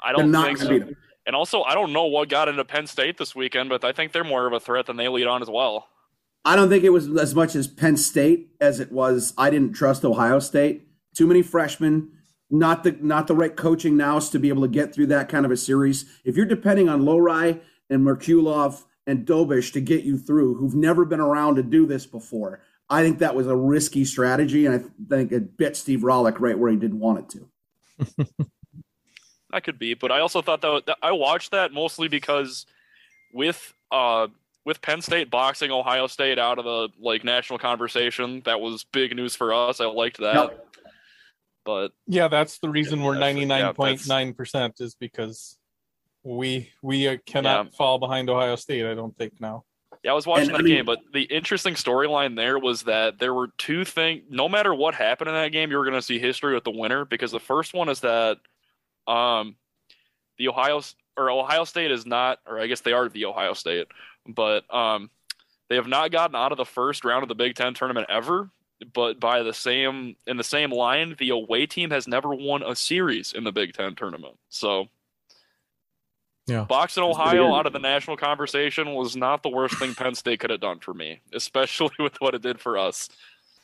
I 0.00 0.12
don't 0.12 0.32
think 0.32 0.58
so. 0.58 0.80
And 1.28 1.36
also, 1.36 1.62
I 1.62 1.74
don't 1.74 1.92
know 1.92 2.06
what 2.06 2.30
got 2.30 2.48
into 2.48 2.64
Penn 2.64 2.86
State 2.86 3.18
this 3.18 3.34
weekend, 3.36 3.68
but 3.68 3.84
I 3.84 3.92
think 3.92 4.12
they're 4.12 4.24
more 4.24 4.46
of 4.46 4.54
a 4.54 4.58
threat 4.58 4.86
than 4.86 4.96
they 4.96 5.08
lead 5.08 5.26
on 5.26 5.42
as 5.42 5.50
well. 5.50 5.86
I 6.42 6.56
don't 6.56 6.70
think 6.70 6.84
it 6.84 6.88
was 6.88 7.06
as 7.18 7.34
much 7.34 7.54
as 7.54 7.66
Penn 7.66 7.98
State 7.98 8.48
as 8.62 8.80
it 8.80 8.90
was. 8.90 9.34
I 9.36 9.50
didn't 9.50 9.74
trust 9.74 10.06
Ohio 10.06 10.38
State. 10.38 10.88
Too 11.14 11.26
many 11.26 11.42
freshmen, 11.42 12.12
not 12.48 12.82
the 12.82 12.92
not 12.92 13.26
the 13.26 13.34
right 13.34 13.54
coaching 13.54 13.94
now 13.94 14.18
to 14.18 14.38
be 14.38 14.48
able 14.48 14.62
to 14.62 14.68
get 14.68 14.94
through 14.94 15.08
that 15.08 15.28
kind 15.28 15.44
of 15.44 15.52
a 15.52 15.56
series. 15.58 16.06
If 16.24 16.34
you're 16.34 16.46
depending 16.46 16.88
on 16.88 17.02
Lohrei 17.02 17.60
and 17.90 18.00
Merkulov 18.00 18.84
and 19.06 19.26
Dobish 19.26 19.70
to 19.74 19.82
get 19.82 20.04
you 20.04 20.16
through, 20.16 20.54
who've 20.54 20.74
never 20.74 21.04
been 21.04 21.20
around 21.20 21.56
to 21.56 21.62
do 21.62 21.84
this 21.84 22.06
before, 22.06 22.62
I 22.88 23.02
think 23.02 23.18
that 23.18 23.34
was 23.34 23.46
a 23.46 23.54
risky 23.54 24.06
strategy, 24.06 24.64
and 24.64 24.74
I 24.74 25.14
think 25.14 25.30
it 25.30 25.58
bit 25.58 25.76
Steve 25.76 26.00
Rohlik 26.00 26.40
right 26.40 26.58
where 26.58 26.70
he 26.70 26.78
didn't 26.78 27.00
want 27.00 27.18
it 27.18 27.28
to. 28.30 28.46
that 29.52 29.64
could 29.64 29.78
be, 29.78 29.94
but 29.94 30.12
I 30.12 30.20
also 30.20 30.42
thought 30.42 30.60
that 30.62 30.96
I 31.02 31.12
watched 31.12 31.52
that 31.52 31.72
mostly 31.72 32.08
because 32.08 32.66
with 33.32 33.74
uh 33.90 34.28
with 34.64 34.82
Penn 34.82 35.00
State 35.00 35.30
boxing 35.30 35.70
Ohio 35.70 36.06
State 36.06 36.38
out 36.38 36.58
of 36.58 36.64
the 36.64 36.88
like 37.00 37.24
national 37.24 37.58
conversation, 37.58 38.42
that 38.44 38.60
was 38.60 38.84
big 38.92 39.16
news 39.16 39.34
for 39.34 39.54
us. 39.54 39.80
I 39.80 39.86
liked 39.86 40.18
that. 40.18 40.34
Yep. 40.34 40.66
But 41.64 41.92
yeah, 42.06 42.28
that's 42.28 42.58
the 42.58 42.68
reason 42.68 43.02
we're 43.02 43.18
ninety 43.18 43.44
nine 43.44 43.74
point 43.74 44.06
nine 44.06 44.34
percent 44.34 44.80
is 44.80 44.94
because 44.94 45.56
we 46.22 46.70
we 46.82 47.18
cannot 47.26 47.66
yeah. 47.66 47.70
fall 47.76 47.98
behind 47.98 48.28
Ohio 48.28 48.56
State. 48.56 48.86
I 48.86 48.94
don't 48.94 49.16
think 49.16 49.40
now. 49.40 49.64
Yeah, 50.04 50.12
I 50.12 50.14
was 50.14 50.26
watching 50.26 50.46
and, 50.46 50.54
that 50.54 50.60
I 50.60 50.62
mean, 50.62 50.76
game, 50.76 50.84
but 50.84 51.00
the 51.12 51.22
interesting 51.22 51.74
storyline 51.74 52.36
there 52.36 52.58
was 52.58 52.82
that 52.82 53.18
there 53.18 53.34
were 53.34 53.48
two 53.58 53.84
things. 53.84 54.22
No 54.30 54.48
matter 54.48 54.74
what 54.74 54.94
happened 54.94 55.28
in 55.28 55.34
that 55.34 55.50
game, 55.50 55.70
you 55.70 55.76
were 55.76 55.84
going 55.84 55.94
to 55.94 56.02
see 56.02 56.18
history 56.18 56.54
with 56.54 56.64
the 56.64 56.70
winner 56.70 57.04
because 57.04 57.32
the 57.32 57.40
first 57.40 57.74
one 57.74 57.88
is 57.88 58.00
that, 58.00 58.38
um, 59.08 59.56
the 60.38 60.48
Ohio 60.48 60.82
or 61.16 61.30
Ohio 61.30 61.64
State 61.64 61.90
is 61.90 62.06
not, 62.06 62.38
or 62.46 62.60
I 62.60 62.66
guess 62.66 62.80
they 62.80 62.92
are 62.92 63.08
the 63.08 63.24
Ohio 63.24 63.54
State, 63.54 63.88
but 64.26 64.72
um, 64.72 65.10
they 65.68 65.76
have 65.76 65.88
not 65.88 66.10
gotten 66.10 66.36
out 66.36 66.52
of 66.52 66.58
the 66.58 66.64
first 66.64 67.04
round 67.04 67.22
of 67.22 67.28
the 67.28 67.34
Big 67.34 67.54
Ten 67.54 67.74
tournament 67.74 68.06
ever 68.08 68.50
but 68.94 69.18
by 69.18 69.42
the 69.42 69.52
same 69.52 70.16
in 70.26 70.36
the 70.36 70.44
same 70.44 70.70
line, 70.70 71.16
the 71.18 71.30
away 71.30 71.66
team 71.66 71.90
has 71.90 72.06
never 72.06 72.34
won 72.34 72.62
a 72.62 72.76
series 72.76 73.32
in 73.32 73.44
the 73.44 73.52
Big 73.52 73.72
Ten 73.72 73.94
tournament. 73.94 74.36
So 74.50 74.88
yeah. 76.46 76.64
Boxing 76.64 77.02
Ohio 77.02 77.54
out 77.54 77.66
of 77.66 77.74
the 77.74 77.78
national 77.78 78.16
conversation 78.16 78.94
was 78.94 79.14
not 79.14 79.42
the 79.42 79.50
worst 79.50 79.76
thing 79.78 79.94
Penn 79.94 80.14
State 80.14 80.40
could 80.40 80.48
have 80.48 80.62
done 80.62 80.78
for 80.78 80.94
me, 80.94 81.20
especially 81.34 81.90
with 81.98 82.18
what 82.20 82.34
it 82.34 82.40
did 82.40 82.58
for 82.58 82.78
us. 82.78 83.10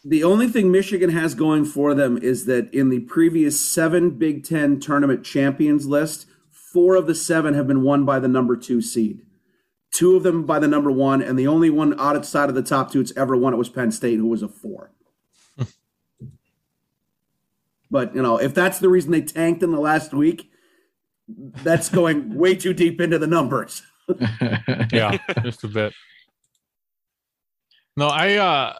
The 0.05 0.22
only 0.22 0.48
thing 0.48 0.70
Michigan 0.70 1.09
has 1.10 1.35
going 1.35 1.64
for 1.64 1.94
them 1.94 2.18
is 2.18 2.44
that 2.44 2.72
in 2.74 2.90
the 2.90 3.01
previous 3.01 3.59
seven 3.59 4.10
Big 4.10 4.44
Ten 4.44 4.78
tournament 4.78 5.24
champions 5.24 5.86
list, 5.86 6.26
four 6.51 6.94
of 6.94 7.06
the 7.06 7.14
seven 7.14 7.55
have 7.55 7.66
been 7.66 7.82
won 7.82 8.05
by 8.05 8.18
the 8.18 8.28
number 8.28 8.55
two 8.55 8.82
seed. 8.82 9.22
Two 9.90 10.16
of 10.16 10.22
them 10.22 10.44
by 10.44 10.59
the 10.59 10.68
number 10.68 10.90
one, 10.90 11.22
and 11.22 11.39
the 11.39 11.47
only 11.47 11.70
one 11.70 11.98
outside 11.98 12.51
of 12.51 12.55
the 12.55 12.62
top 12.62 12.93
two 12.93 13.01
it's 13.01 13.16
ever 13.16 13.35
won 13.35 13.55
it 13.55 13.56
was 13.56 13.70
Penn 13.70 13.93
State, 13.93 14.18
who 14.18 14.26
was 14.26 14.43
a 14.43 14.48
four. 14.48 14.90
but 17.90 18.14
you 18.14 18.20
know, 18.20 18.36
if 18.36 18.52
that's 18.52 18.81
the 18.81 18.90
reason 18.90 19.12
they 19.12 19.22
tanked 19.22 19.62
in 19.62 19.70
the 19.70 19.81
last 19.81 20.12
week, 20.12 20.51
that's 21.28 21.89
going 21.89 22.35
way 22.39 22.55
too 22.56 22.74
deep 22.74 23.01
into 23.01 23.18
the 23.18 23.26
numbers. 23.26 23.82
yeah, 24.93 25.16
just 25.43 25.64
a 25.64 25.68
bit. 25.68 25.94
No, 27.97 28.09
I 28.09 28.35
uh 28.35 28.74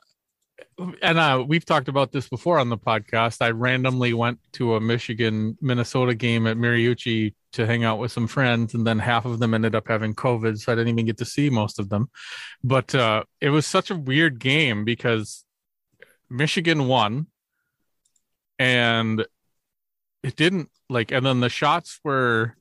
and 1.03 1.19
uh 1.19 1.45
we've 1.47 1.65
talked 1.65 1.89
about 1.89 2.13
this 2.13 2.29
before 2.29 2.59
on 2.59 2.69
the 2.69 2.79
podcast. 2.79 3.41
I 3.41 3.51
randomly 3.51 4.15
went 4.15 4.39
to 4.53 4.75
a 4.75 4.81
Michigan 4.81 5.57
Minnesota 5.61 6.15
game 6.15 6.47
at 6.47 6.57
Mariucci 6.57 7.35
to 7.53 7.67
hang 7.67 7.85
out 7.85 7.99
with 7.99 8.13
some 8.13 8.27
friends 8.27 8.75
and 8.75 8.87
then 8.87 8.99
half 8.99 9.25
of 9.25 9.39
them 9.39 9.55
ended 9.55 9.75
up 9.75 9.87
having 9.87 10.15
covid 10.15 10.59
so 10.59 10.73
I 10.73 10.75
didn't 10.75 10.89
even 10.89 11.07
get 11.07 11.19
to 11.19 11.25
see 11.25 11.51
most 11.51 11.79
of 11.79 11.89
them. 11.89 12.11
But 12.63 12.95
uh 12.95 13.25
it 13.41 13.51
was 13.51 13.67
such 13.67 13.91
a 13.91 13.97
weird 13.97 14.39
game 14.39 14.85
because 14.85 15.45
Michigan 16.31 16.89
won 16.89 17.27
and 18.59 19.25
it 20.23 20.37
didn't 20.37 20.71
like 20.89 21.13
and 21.13 21.25
then 21.25 21.41
the 21.41 21.49
shots 21.49 22.01
were 22.03 22.57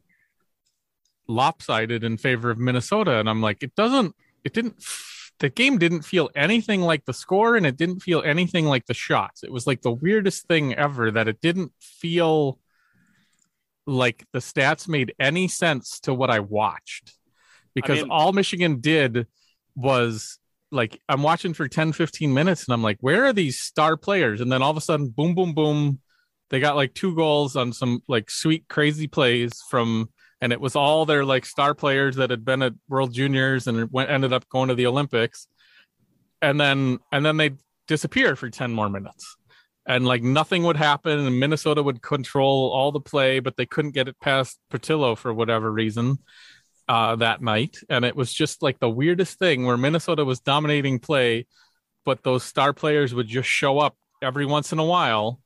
lopsided 1.28 2.04
in 2.04 2.18
favor 2.18 2.50
of 2.50 2.60
Minnesota 2.60 3.20
and 3.20 3.30
I'm 3.30 3.42
like 3.42 3.64
it 3.64 3.76
doesn't 3.76 4.16
it 4.44 4.54
didn't 4.54 4.76
the 5.44 5.50
game 5.50 5.78
didn't 5.78 6.04
feel 6.04 6.30
anything 6.38 6.80
like 6.80 7.04
the 7.04 7.14
score 7.14 7.58
and 7.58 7.66
it 7.66 7.76
didn't 7.76 8.00
feel 8.00 8.22
anything 8.22 8.66
like 8.66 8.86
the 8.86 8.94
shots. 8.94 9.44
It 9.44 9.52
was 9.52 9.68
like 9.68 9.82
the 9.82 9.92
weirdest 9.92 10.48
thing 10.48 10.74
ever 10.74 11.12
that 11.12 11.28
it 11.28 11.42
didn't 11.42 11.74
feel 11.82 12.60
like 13.86 14.26
the 14.32 14.40
stats 14.40 14.88
made 14.88 15.14
any 15.20 15.50
sense 15.50 16.00
to 16.04 16.14
what 16.14 16.30
I 16.30 16.40
watched. 16.40 17.12
Because 17.76 18.00
I 18.00 18.04
mean, 18.04 18.12
all 18.12 18.32
Michigan 18.32 18.80
did 18.80 19.28
was 19.76 20.40
like 20.72 21.02
I'm 21.10 21.24
watching 21.24 21.54
for 21.54 21.68
10 21.68 21.92
15 21.92 22.34
minutes 22.34 22.64
and 22.64 22.74
I'm 22.74 22.82
like 22.82 23.00
where 23.02 23.26
are 23.26 23.34
these 23.34 23.60
star 23.60 23.98
players 23.98 24.40
and 24.40 24.50
then 24.50 24.62
all 24.62 24.72
of 24.72 24.78
a 24.78 24.82
sudden 24.82 25.10
boom 25.10 25.36
boom 25.36 25.54
boom 25.54 26.00
they 26.52 26.62
got 26.62 26.78
like 26.78 26.94
two 26.94 27.16
goals 27.16 27.58
on 27.58 27.74
some 27.74 28.02
like 28.08 28.32
sweet 28.32 28.68
crazy 28.70 29.08
plays 29.08 29.62
from 29.70 30.10
and 30.44 30.52
it 30.52 30.60
was 30.60 30.76
all 30.76 31.06
their 31.06 31.24
like 31.24 31.46
star 31.46 31.74
players 31.74 32.18
that 32.18 32.30
had 32.30 32.44
been 32.44 32.62
at 32.62 32.74
world 32.90 33.14
juniors 33.14 33.66
and 33.66 33.90
went 33.94 34.10
ended 34.10 34.34
up 34.34 34.50
going 34.50 34.68
to 34.68 34.76
the 34.76 34.88
olympics. 34.88 35.48
And 36.42 36.60
then 36.60 37.00
and 37.14 37.26
then 37.26 37.38
they 37.38 37.52
disappeared 37.88 38.38
for 38.38 38.50
10 38.50 38.74
more 38.74 38.90
minutes. 38.90 39.38
And 39.86 40.06
like 40.06 40.22
nothing 40.22 40.64
would 40.64 40.76
happen 40.76 41.18
and 41.18 41.40
minnesota 41.40 41.82
would 41.82 42.02
control 42.02 42.72
all 42.74 42.92
the 42.92 43.00
play 43.00 43.40
but 43.40 43.56
they 43.56 43.66
couldn't 43.66 43.94
get 43.94 44.10
it 44.10 44.20
past 44.20 44.60
Portillo 44.70 45.16
for 45.16 45.34
whatever 45.34 45.72
reason 45.72 46.18
uh, 46.90 47.16
that 47.16 47.42
night. 47.42 47.78
And 47.90 48.04
it 48.04 48.14
was 48.14 48.34
just 48.34 48.62
like 48.62 48.80
the 48.80 48.90
weirdest 48.90 49.40
thing 49.40 49.66
where 49.66 49.78
minnesota 49.78 50.26
was 50.26 50.42
dominating 50.42 51.00
play 51.00 51.48
but 52.04 52.22
those 52.22 52.44
star 52.44 52.74
players 52.74 53.16
would 53.16 53.30
just 53.30 53.48
show 53.48 53.80
up 53.80 53.96
every 54.22 54.46
once 54.46 54.74
in 54.74 54.80
a 54.80 54.86
while 54.86 55.40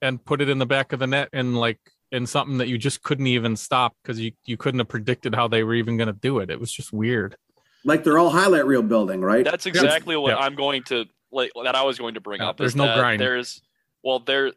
and 0.00 0.24
put 0.24 0.40
it 0.40 0.48
in 0.48 0.58
the 0.58 0.66
back 0.66 0.92
of 0.92 1.00
the 1.00 1.08
net 1.08 1.28
and 1.32 1.58
like 1.58 1.80
in 2.12 2.26
something 2.26 2.58
that 2.58 2.68
you 2.68 2.78
just 2.78 3.02
couldn't 3.02 3.26
even 3.26 3.56
stop 3.56 3.94
because 4.02 4.18
you, 4.20 4.32
you 4.44 4.56
couldn't 4.56 4.80
have 4.80 4.88
predicted 4.88 5.34
how 5.34 5.48
they 5.48 5.62
were 5.62 5.74
even 5.74 5.96
going 5.96 6.08
to 6.08 6.12
do 6.12 6.38
it. 6.38 6.50
It 6.50 6.58
was 6.58 6.72
just 6.72 6.92
weird. 6.92 7.36
Like 7.84 8.04
they're 8.04 8.18
all 8.18 8.30
highlight 8.30 8.66
reel 8.66 8.82
building, 8.82 9.20
right? 9.20 9.44
That's 9.44 9.66
exactly 9.66 10.16
what 10.16 10.30
yeah. 10.30 10.38
I'm 10.38 10.54
going 10.54 10.82
to 10.84 11.06
like 11.30 11.52
that 11.62 11.74
I 11.74 11.82
was 11.82 11.98
going 11.98 12.14
to 12.14 12.20
bring 12.20 12.40
yeah, 12.40 12.48
up. 12.48 12.56
There's 12.56 12.76
no 12.76 12.94
grind. 12.94 13.20
There's 13.20 13.62
well 14.02 14.18
there 14.20 14.52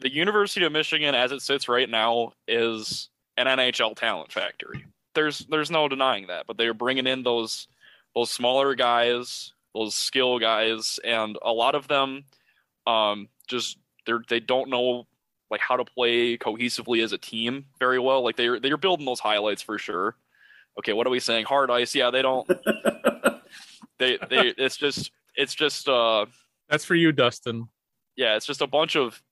the 0.00 0.12
University 0.12 0.64
of 0.66 0.72
Michigan 0.72 1.14
as 1.14 1.32
it 1.32 1.40
sits 1.40 1.68
right 1.68 1.88
now 1.88 2.32
is 2.46 3.08
an 3.36 3.46
NHL 3.46 3.96
talent 3.96 4.32
factory. 4.32 4.84
There's 5.14 5.40
there's 5.50 5.70
no 5.70 5.88
denying 5.88 6.26
that, 6.26 6.46
but 6.46 6.56
they're 6.56 6.74
bringing 6.74 7.06
in 7.06 7.22
those 7.22 7.68
those 8.14 8.30
smaller 8.30 8.74
guys, 8.74 9.52
those 9.74 9.94
skill 9.94 10.38
guys, 10.38 11.00
and 11.04 11.38
a 11.42 11.52
lot 11.52 11.74
of 11.74 11.88
them 11.88 12.24
um, 12.86 13.28
just 13.48 13.78
they're 14.04 14.22
they 14.28 14.40
don't 14.40 14.68
know 14.68 15.06
like 15.50 15.60
how 15.60 15.76
to 15.76 15.84
play 15.84 16.36
cohesively 16.36 17.02
as 17.02 17.12
a 17.12 17.18
team 17.18 17.66
very 17.78 17.98
well. 17.98 18.22
Like 18.22 18.36
they're 18.36 18.60
they're 18.60 18.76
building 18.76 19.06
those 19.06 19.20
highlights 19.20 19.62
for 19.62 19.78
sure. 19.78 20.16
Okay, 20.78 20.92
what 20.92 21.06
are 21.06 21.10
we 21.10 21.20
saying? 21.20 21.46
Hard 21.46 21.70
ice? 21.70 21.94
Yeah, 21.94 22.10
they 22.10 22.22
don't. 22.22 22.46
they 23.98 24.18
they 24.28 24.54
it's 24.58 24.76
just 24.76 25.10
it's 25.34 25.54
just 25.54 25.88
uh. 25.88 26.26
That's 26.68 26.84
for 26.84 26.94
you, 26.94 27.12
Dustin. 27.12 27.68
Yeah, 28.16 28.36
it's 28.36 28.46
just 28.46 28.62
a 28.62 28.66
bunch 28.66 28.96
of. 28.96 29.22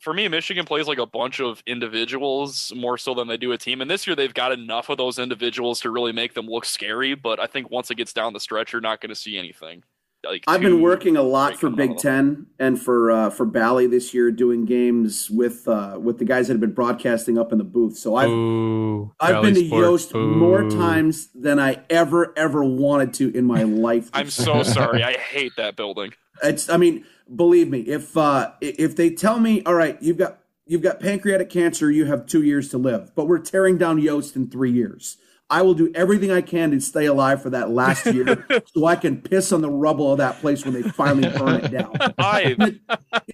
For 0.00 0.12
me, 0.12 0.28
Michigan 0.28 0.66
plays 0.66 0.86
like 0.86 0.98
a 0.98 1.06
bunch 1.06 1.40
of 1.40 1.62
individuals 1.66 2.70
more 2.76 2.98
so 2.98 3.14
than 3.14 3.26
they 3.26 3.38
do 3.38 3.52
a 3.52 3.58
team. 3.58 3.80
And 3.80 3.90
this 3.90 4.06
year, 4.06 4.14
they've 4.14 4.34
got 4.34 4.52
enough 4.52 4.90
of 4.90 4.98
those 4.98 5.18
individuals 5.18 5.80
to 5.80 5.90
really 5.90 6.12
make 6.12 6.34
them 6.34 6.46
look 6.46 6.66
scary. 6.66 7.14
But 7.14 7.40
I 7.40 7.46
think 7.46 7.70
once 7.70 7.90
it 7.90 7.94
gets 7.94 8.12
down 8.12 8.34
the 8.34 8.40
stretch, 8.40 8.74
you're 8.74 8.82
not 8.82 9.00
going 9.00 9.08
to 9.08 9.14
see 9.14 9.38
anything 9.38 9.82
like 10.24 10.44
I've 10.46 10.60
been 10.60 10.80
working 10.80 11.16
a 11.16 11.22
lot 11.22 11.56
for 11.56 11.70
Big 11.70 11.96
Ten 11.98 12.46
and 12.58 12.80
for 12.80 13.10
uh, 13.10 13.30
for 13.30 13.46
Bally 13.46 13.86
this 13.86 14.14
year, 14.14 14.30
doing 14.30 14.64
games 14.64 15.30
with 15.30 15.66
uh, 15.68 15.98
with 16.00 16.18
the 16.18 16.24
guys 16.24 16.48
that 16.48 16.54
have 16.54 16.60
been 16.60 16.72
broadcasting 16.72 17.38
up 17.38 17.52
in 17.52 17.58
the 17.58 17.64
booth. 17.64 17.96
So 17.96 18.16
I've 18.16 18.28
Ooh, 18.28 19.12
I've 19.20 19.42
been 19.42 19.54
to 19.54 19.62
Yost 19.62 20.14
Ooh. 20.14 20.26
more 20.26 20.68
times 20.68 21.28
than 21.34 21.58
I 21.58 21.82
ever 21.90 22.32
ever 22.36 22.64
wanted 22.64 23.14
to 23.14 23.36
in 23.36 23.44
my 23.44 23.62
life. 23.62 24.10
I'm 24.12 24.30
so 24.30 24.62
sorry. 24.62 25.02
I 25.02 25.18
hate 25.18 25.52
that 25.56 25.76
building. 25.76 26.12
It's. 26.42 26.68
I 26.68 26.76
mean, 26.76 27.04
believe 27.34 27.68
me, 27.68 27.80
if 27.80 28.16
uh, 28.16 28.52
if 28.60 28.96
they 28.96 29.10
tell 29.10 29.38
me, 29.38 29.62
all 29.64 29.74
right, 29.74 30.00
you've 30.02 30.18
got 30.18 30.38
you've 30.66 30.82
got 30.82 31.00
pancreatic 31.00 31.50
cancer, 31.50 31.90
you 31.90 32.06
have 32.06 32.26
two 32.26 32.42
years 32.42 32.68
to 32.70 32.78
live, 32.78 33.14
but 33.14 33.26
we're 33.26 33.38
tearing 33.38 33.78
down 33.78 33.98
Yost 33.98 34.36
in 34.36 34.50
three 34.50 34.72
years. 34.72 35.18
I 35.50 35.62
will 35.62 35.74
do 35.74 35.92
everything 35.94 36.30
I 36.30 36.40
can 36.40 36.70
to 36.70 36.80
stay 36.80 37.06
alive 37.06 37.42
for 37.42 37.50
that 37.50 37.70
last 37.70 38.06
year 38.14 38.46
so 38.74 38.86
I 38.86 38.96
can 38.96 39.20
piss 39.20 39.52
on 39.52 39.60
the 39.60 39.70
rubble 39.70 40.12
of 40.12 40.18
that 40.18 40.40
place 40.40 40.64
when 40.64 40.74
they 40.74 40.82
finally 40.82 41.28
burn 41.28 41.64
it 41.64 41.70
down. 41.70 41.92
In 42.44 42.58
the, 42.58 42.80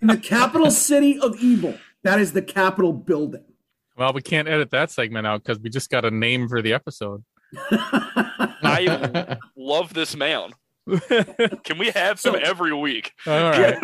in 0.01 0.09
the 0.09 0.17
capital 0.17 0.71
city 0.71 1.19
of 1.19 1.37
evil, 1.41 1.77
that 2.03 2.21
is 2.21 2.33
the 2.33 2.43
Capitol 2.43 2.93
building. 2.93 3.45
Well, 3.97 4.13
we 4.13 4.23
can't 4.23 4.49
edit 4.49 4.71
that 4.71 4.91
segment 4.91 5.27
out 5.27 5.43
because 5.45 5.61
we 5.61 5.71
just 5.71 5.91
got 5.91 6.05
a 6.05 6.11
name 6.11 6.49
for 6.49 6.63
the 6.63 6.73
episode. 6.73 7.25
I 7.71 9.37
love 9.57 9.95
this 9.95 10.17
man. 10.17 10.53
Can 11.65 11.79
we 11.79 11.91
have 11.91 12.19
some 12.19 12.35
so, 12.35 12.41
every 12.41 12.73
week? 12.73 13.13
All 13.27 13.33
right. 13.33 13.79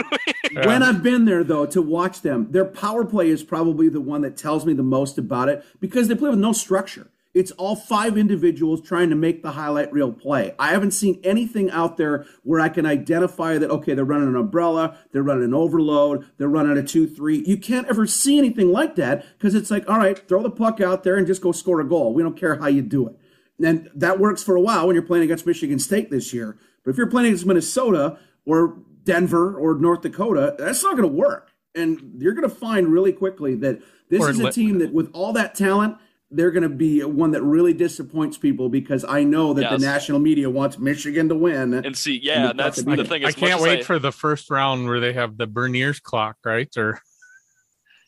when 0.64 0.82
I've 0.82 1.02
been 1.02 1.24
there 1.24 1.44
though 1.44 1.66
to 1.66 1.82
watch 1.82 2.22
them, 2.22 2.50
their 2.50 2.64
power 2.64 3.04
play 3.04 3.28
is 3.28 3.42
probably 3.42 3.88
the 3.88 4.00
one 4.00 4.22
that 4.22 4.36
tells 4.36 4.64
me 4.64 4.72
the 4.72 4.82
most 4.82 5.18
about 5.18 5.48
it 5.48 5.64
because 5.80 6.08
they 6.08 6.14
play 6.14 6.30
with 6.30 6.38
no 6.38 6.52
structure. 6.52 7.10
It's 7.36 7.50
all 7.50 7.76
five 7.76 8.16
individuals 8.16 8.80
trying 8.80 9.10
to 9.10 9.14
make 9.14 9.42
the 9.42 9.50
highlight 9.50 9.92
reel 9.92 10.10
play. 10.10 10.54
I 10.58 10.70
haven't 10.70 10.92
seen 10.92 11.20
anything 11.22 11.70
out 11.70 11.98
there 11.98 12.24
where 12.44 12.60
I 12.60 12.70
can 12.70 12.86
identify 12.86 13.58
that, 13.58 13.70
okay, 13.70 13.92
they're 13.92 14.06
running 14.06 14.28
an 14.28 14.36
umbrella, 14.36 14.96
they're 15.12 15.22
running 15.22 15.44
an 15.44 15.52
overload, 15.52 16.24
they're 16.38 16.48
running 16.48 16.78
a 16.78 16.82
2 16.82 17.06
3. 17.06 17.44
You 17.46 17.58
can't 17.58 17.86
ever 17.88 18.06
see 18.06 18.38
anything 18.38 18.72
like 18.72 18.94
that 18.94 19.26
because 19.36 19.54
it's 19.54 19.70
like, 19.70 19.86
all 19.86 19.98
right, 19.98 20.26
throw 20.26 20.42
the 20.42 20.50
puck 20.50 20.80
out 20.80 21.04
there 21.04 21.16
and 21.16 21.26
just 21.26 21.42
go 21.42 21.52
score 21.52 21.78
a 21.78 21.86
goal. 21.86 22.14
We 22.14 22.22
don't 22.22 22.38
care 22.38 22.56
how 22.56 22.68
you 22.68 22.80
do 22.80 23.06
it. 23.06 23.16
And 23.62 23.90
that 23.94 24.18
works 24.18 24.42
for 24.42 24.56
a 24.56 24.60
while 24.62 24.86
when 24.86 24.94
you're 24.94 25.02
playing 25.02 25.24
against 25.24 25.44
Michigan 25.44 25.78
State 25.78 26.10
this 26.10 26.32
year. 26.32 26.56
But 26.86 26.92
if 26.92 26.96
you're 26.96 27.06
playing 27.06 27.26
against 27.26 27.44
Minnesota 27.44 28.18
or 28.46 28.78
Denver 29.04 29.54
or 29.54 29.74
North 29.74 30.00
Dakota, 30.00 30.54
that's 30.58 30.82
not 30.82 30.96
going 30.96 31.06
to 31.06 31.14
work. 31.14 31.52
And 31.74 32.14
you're 32.16 32.32
going 32.32 32.48
to 32.48 32.56
find 32.56 32.88
really 32.88 33.12
quickly 33.12 33.56
that 33.56 33.82
this 34.08 34.22
or 34.22 34.30
is 34.30 34.40
a 34.40 34.50
team 34.50 34.78
that, 34.78 34.94
with 34.94 35.10
all 35.12 35.34
that 35.34 35.54
talent, 35.54 35.98
they're 36.30 36.50
going 36.50 36.64
to 36.64 36.68
be 36.68 37.04
one 37.04 37.30
that 37.32 37.42
really 37.42 37.72
disappoints 37.72 38.36
people 38.36 38.68
because 38.68 39.04
I 39.04 39.22
know 39.22 39.52
that 39.54 39.62
yes. 39.62 39.80
the 39.80 39.86
national 39.86 40.18
media 40.18 40.50
wants 40.50 40.78
Michigan 40.78 41.28
to 41.28 41.36
win. 41.36 41.74
And 41.74 41.96
see, 41.96 42.18
yeah, 42.20 42.50
and 42.50 42.58
that's 42.58 42.82
the 42.82 43.04
thing. 43.04 43.24
I 43.24 43.32
can't 43.32 43.60
wait 43.60 43.80
I, 43.80 43.82
for 43.82 43.98
the 43.98 44.12
first 44.12 44.50
round 44.50 44.86
where 44.86 44.98
they 44.98 45.12
have 45.12 45.36
the 45.36 45.46
Beniers 45.46 46.02
clock, 46.02 46.36
right? 46.44 46.74
Or 46.76 47.00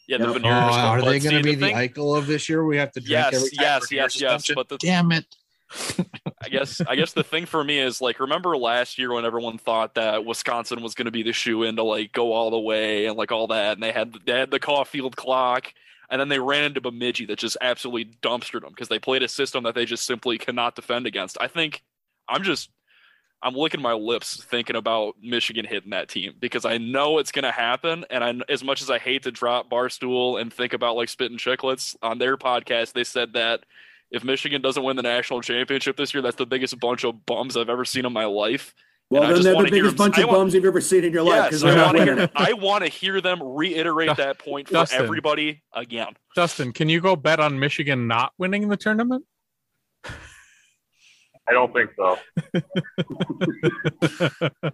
yeah, 0.08 0.18
the 0.18 0.32
yep. 0.32 0.42
Oh, 0.44 0.48
are 0.48 1.02
they 1.02 1.20
going 1.20 1.36
to 1.36 1.42
be 1.42 1.54
the, 1.54 1.66
the 1.66 1.72
Eichel 1.72 2.16
of 2.16 2.26
this 2.26 2.48
year? 2.48 2.64
We 2.64 2.78
have 2.78 2.90
to 2.92 3.00
drink 3.00 3.10
yes, 3.10 3.34
every 3.34 3.50
yes, 3.52 3.90
yes, 3.92 4.20
yes. 4.20 4.50
But 4.54 4.68
the, 4.68 4.78
damn 4.78 5.12
it. 5.12 5.26
I 6.42 6.48
guess 6.48 6.80
I 6.80 6.96
guess 6.96 7.12
the 7.12 7.22
thing 7.22 7.44
for 7.44 7.62
me 7.62 7.78
is 7.78 8.00
like 8.00 8.20
remember 8.20 8.56
last 8.56 8.98
year 8.98 9.12
when 9.12 9.26
everyone 9.26 9.58
thought 9.58 9.96
that 9.96 10.24
Wisconsin 10.24 10.82
was 10.82 10.94
going 10.94 11.04
to 11.04 11.12
be 11.12 11.22
the 11.22 11.34
shoe 11.34 11.62
in 11.62 11.76
to 11.76 11.82
like 11.82 12.12
go 12.12 12.32
all 12.32 12.50
the 12.50 12.58
way 12.58 13.04
and 13.04 13.18
like 13.18 13.32
all 13.32 13.48
that, 13.48 13.74
and 13.74 13.82
they 13.82 13.92
had 13.92 14.14
they 14.24 14.32
had 14.32 14.50
the 14.50 14.58
Caufield 14.58 15.14
clock 15.14 15.74
and 16.10 16.20
then 16.20 16.28
they 16.28 16.38
ran 16.38 16.64
into 16.64 16.80
Bemidji 16.80 17.26
that 17.26 17.38
just 17.38 17.56
absolutely 17.60 18.12
dumpstered 18.22 18.62
them 18.62 18.70
because 18.70 18.88
they 18.88 18.98
played 18.98 19.22
a 19.22 19.28
system 19.28 19.64
that 19.64 19.74
they 19.74 19.84
just 19.84 20.06
simply 20.06 20.38
cannot 20.38 20.74
defend 20.74 21.06
against. 21.06 21.36
I 21.40 21.48
think 21.48 21.82
I'm 22.28 22.42
just 22.42 22.70
I'm 23.42 23.54
licking 23.54 23.82
my 23.82 23.92
lips 23.92 24.42
thinking 24.42 24.74
about 24.74 25.14
Michigan 25.22 25.64
hitting 25.64 25.90
that 25.90 26.08
team 26.08 26.34
because 26.40 26.64
I 26.64 26.78
know 26.78 27.18
it's 27.18 27.30
going 27.30 27.44
to 27.44 27.52
happen. 27.52 28.04
And 28.10 28.24
I, 28.24 28.34
as 28.52 28.64
much 28.64 28.82
as 28.82 28.90
I 28.90 28.98
hate 28.98 29.22
to 29.24 29.30
drop 29.30 29.70
Barstool 29.70 30.40
and 30.40 30.52
think 30.52 30.72
about 30.72 30.96
like 30.96 31.08
spitting 31.08 31.38
Chiclets 31.38 31.94
on 32.02 32.18
their 32.18 32.36
podcast, 32.36 32.94
they 32.94 33.04
said 33.04 33.34
that 33.34 33.64
if 34.10 34.24
Michigan 34.24 34.60
doesn't 34.60 34.82
win 34.82 34.96
the 34.96 35.02
national 35.02 35.40
championship 35.42 35.96
this 35.96 36.12
year, 36.14 36.22
that's 36.22 36.36
the 36.36 36.46
biggest 36.46 36.80
bunch 36.80 37.04
of 37.04 37.26
bums 37.26 37.56
I've 37.56 37.68
ever 37.68 37.84
seen 37.84 38.06
in 38.06 38.12
my 38.12 38.24
life. 38.24 38.74
Well, 39.10 39.22
and 39.22 39.36
then 39.36 39.42
they're 39.42 39.62
the 39.62 39.70
biggest 39.70 39.96
bunch 39.96 40.18
of 40.18 40.28
bums 40.28 40.52
you've 40.52 40.66
ever 40.66 40.82
seen 40.82 41.02
in 41.02 41.12
your 41.12 41.22
life. 41.22 41.50
Yes, 41.52 41.62
I 41.64 42.52
want 42.52 42.84
to 42.84 42.90
hear, 42.90 43.20
them 43.22 43.42
reiterate 43.42 44.16
that 44.16 44.38
point 44.38 44.68
for 44.68 44.74
Dustin, 44.74 45.02
everybody 45.02 45.62
again. 45.72 46.08
Dustin, 46.34 46.72
can 46.72 46.90
you 46.90 47.00
go 47.00 47.16
bet 47.16 47.40
on 47.40 47.58
Michigan 47.58 48.06
not 48.06 48.32
winning 48.36 48.68
the 48.68 48.76
tournament? 48.76 49.24
I 50.04 51.52
don't 51.52 51.72
think 51.72 51.90
so. 51.96 52.18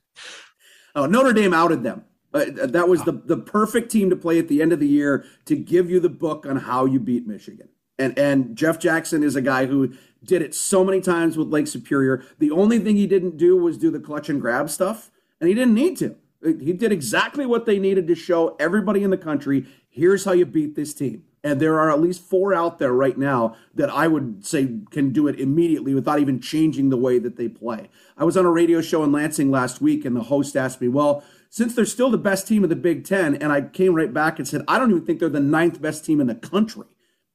oh, 0.96 1.06
Notre 1.06 1.32
Dame 1.32 1.54
outed 1.54 1.84
them. 1.84 2.04
Uh, 2.32 2.46
that 2.66 2.88
was 2.88 3.04
the, 3.04 3.12
the 3.12 3.36
perfect 3.36 3.92
team 3.92 4.10
to 4.10 4.16
play 4.16 4.40
at 4.40 4.48
the 4.48 4.60
end 4.60 4.72
of 4.72 4.80
the 4.80 4.88
year 4.88 5.24
to 5.44 5.54
give 5.54 5.88
you 5.88 6.00
the 6.00 6.08
book 6.08 6.44
on 6.46 6.56
how 6.56 6.84
you 6.84 6.98
beat 6.98 7.28
Michigan. 7.28 7.68
And 7.98 8.18
and 8.18 8.56
Jeff 8.56 8.78
Jackson 8.78 9.22
is 9.22 9.36
a 9.36 9.42
guy 9.42 9.66
who 9.66 9.94
did 10.24 10.42
it 10.42 10.54
so 10.54 10.84
many 10.84 11.00
times 11.00 11.36
with 11.36 11.48
Lake 11.48 11.66
Superior. 11.66 12.24
The 12.38 12.50
only 12.50 12.78
thing 12.78 12.96
he 12.96 13.06
didn't 13.06 13.36
do 13.36 13.56
was 13.56 13.78
do 13.78 13.90
the 13.90 14.00
clutch 14.00 14.28
and 14.28 14.40
grab 14.40 14.70
stuff, 14.70 15.10
and 15.40 15.48
he 15.48 15.54
didn't 15.54 15.74
need 15.74 15.96
to. 15.98 16.16
He 16.42 16.72
did 16.72 16.92
exactly 16.92 17.46
what 17.46 17.64
they 17.64 17.78
needed 17.78 18.06
to 18.08 18.14
show 18.14 18.56
everybody 18.58 19.02
in 19.02 19.10
the 19.10 19.16
country 19.16 19.66
here's 19.94 20.24
how 20.24 20.32
you 20.32 20.44
beat 20.44 20.74
this 20.74 20.92
team. 20.92 21.22
And 21.44 21.60
there 21.60 21.78
are 21.78 21.90
at 21.90 22.00
least 22.00 22.22
four 22.22 22.52
out 22.52 22.78
there 22.78 22.92
right 22.92 23.16
now 23.16 23.54
that 23.74 23.90
I 23.90 24.08
would 24.08 24.44
say 24.44 24.78
can 24.90 25.10
do 25.10 25.28
it 25.28 25.38
immediately 25.38 25.94
without 25.94 26.18
even 26.18 26.40
changing 26.40 26.88
the 26.88 26.96
way 26.96 27.18
that 27.18 27.36
they 27.36 27.48
play. 27.48 27.90
I 28.16 28.24
was 28.24 28.36
on 28.36 28.46
a 28.46 28.50
radio 28.50 28.80
show 28.80 29.04
in 29.04 29.12
Lansing 29.12 29.50
last 29.50 29.80
week, 29.80 30.04
and 30.04 30.16
the 30.16 30.24
host 30.24 30.56
asked 30.56 30.80
me, 30.80 30.88
Well, 30.88 31.22
since 31.50 31.74
they're 31.74 31.86
still 31.86 32.10
the 32.10 32.18
best 32.18 32.48
team 32.48 32.64
of 32.64 32.70
the 32.70 32.76
Big 32.76 33.04
Ten, 33.04 33.36
and 33.36 33.52
I 33.52 33.60
came 33.60 33.94
right 33.94 34.12
back 34.12 34.38
and 34.38 34.48
said, 34.48 34.62
I 34.66 34.78
don't 34.78 34.90
even 34.90 35.04
think 35.04 35.20
they're 35.20 35.28
the 35.28 35.38
ninth 35.38 35.80
best 35.80 36.04
team 36.04 36.20
in 36.20 36.26
the 36.26 36.34
country. 36.34 36.86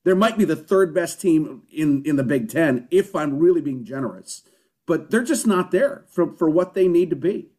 There 0.05 0.15
might 0.15 0.37
be 0.37 0.45
the 0.45 0.55
third 0.55 0.93
best 0.93 1.19
team 1.19 1.63
in, 1.71 2.03
in 2.05 2.15
the 2.15 2.23
Big 2.23 2.49
Ten 2.49 2.87
if 2.89 3.15
I'm 3.15 3.37
really 3.37 3.61
being 3.61 3.83
generous, 3.83 4.43
but 4.87 5.09
they're 5.11 5.23
just 5.23 5.45
not 5.45 5.71
there 5.71 6.05
for, 6.09 6.35
for 6.35 6.49
what 6.49 6.73
they 6.73 6.87
need 6.87 7.09
to 7.09 7.15
be. 7.15 7.49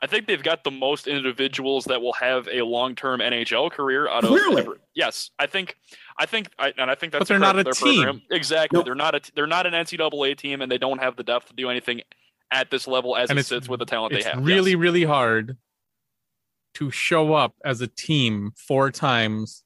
I 0.00 0.06
think 0.06 0.26
they've 0.26 0.42
got 0.42 0.64
the 0.64 0.70
most 0.70 1.06
individuals 1.06 1.84
that 1.86 2.00
will 2.00 2.14
have 2.14 2.48
a 2.50 2.62
long-term 2.62 3.20
NHL 3.20 3.70
career 3.70 4.08
out 4.08 4.24
of 4.24 4.30
Clearly. 4.30 4.62
Every, 4.62 4.78
yes, 4.94 5.30
I 5.38 5.46
think, 5.46 5.76
I 6.18 6.24
think, 6.24 6.50
I, 6.58 6.72
and 6.78 6.90
I 6.90 6.94
think 6.94 7.12
that's 7.12 7.20
but 7.20 7.28
they're 7.28 7.38
not 7.38 7.58
a 7.58 7.64
team. 7.64 8.02
Program. 8.02 8.22
Exactly, 8.30 8.78
nope. 8.78 8.86
they're 8.86 8.94
not 8.94 9.14
a 9.14 9.32
they're 9.34 9.46
not 9.46 9.66
an 9.66 9.74
NCAA 9.74 10.38
team, 10.38 10.62
and 10.62 10.72
they 10.72 10.78
don't 10.78 11.02
have 11.02 11.16
the 11.16 11.22
depth 11.22 11.48
to 11.48 11.54
do 11.54 11.68
anything 11.68 12.00
at 12.50 12.70
this 12.70 12.88
level 12.88 13.14
as 13.14 13.28
and 13.28 13.38
it 13.38 13.44
sits 13.44 13.68
with 13.68 13.80
the 13.80 13.84
talent 13.84 14.14
they 14.14 14.22
have. 14.22 14.42
Really, 14.42 14.70
yes. 14.70 14.80
really 14.80 15.04
hard 15.04 15.58
to 16.74 16.90
show 16.90 17.34
up 17.34 17.54
as 17.62 17.82
a 17.82 17.88
team 17.88 18.52
four 18.56 18.90
times 18.90 19.64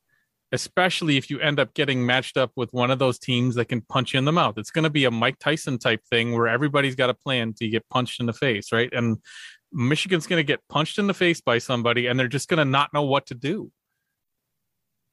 especially 0.52 1.16
if 1.16 1.30
you 1.30 1.40
end 1.40 1.58
up 1.58 1.72
getting 1.72 2.04
matched 2.04 2.36
up 2.36 2.52
with 2.56 2.72
one 2.72 2.90
of 2.90 2.98
those 2.98 3.18
teams 3.18 3.54
that 3.54 3.64
can 3.64 3.80
punch 3.80 4.12
you 4.12 4.18
in 4.18 4.26
the 4.26 4.32
mouth. 4.32 4.58
It's 4.58 4.70
going 4.70 4.84
to 4.84 4.90
be 4.90 5.06
a 5.06 5.10
Mike 5.10 5.38
Tyson 5.38 5.78
type 5.78 6.04
thing 6.10 6.32
where 6.32 6.46
everybody's 6.46 6.94
got 6.94 7.10
a 7.10 7.14
plan 7.14 7.54
to 7.54 7.68
get 7.68 7.88
punched 7.88 8.20
in 8.20 8.26
the 8.26 8.34
face, 8.34 8.70
right? 8.70 8.92
And 8.92 9.16
Michigan's 9.72 10.26
going 10.26 10.38
to 10.38 10.44
get 10.44 10.60
punched 10.68 10.98
in 10.98 11.06
the 11.06 11.14
face 11.14 11.40
by 11.40 11.56
somebody 11.56 12.06
and 12.06 12.20
they're 12.20 12.28
just 12.28 12.48
going 12.48 12.58
to 12.58 12.66
not 12.66 12.92
know 12.92 13.02
what 13.02 13.26
to 13.26 13.34
do. 13.34 13.72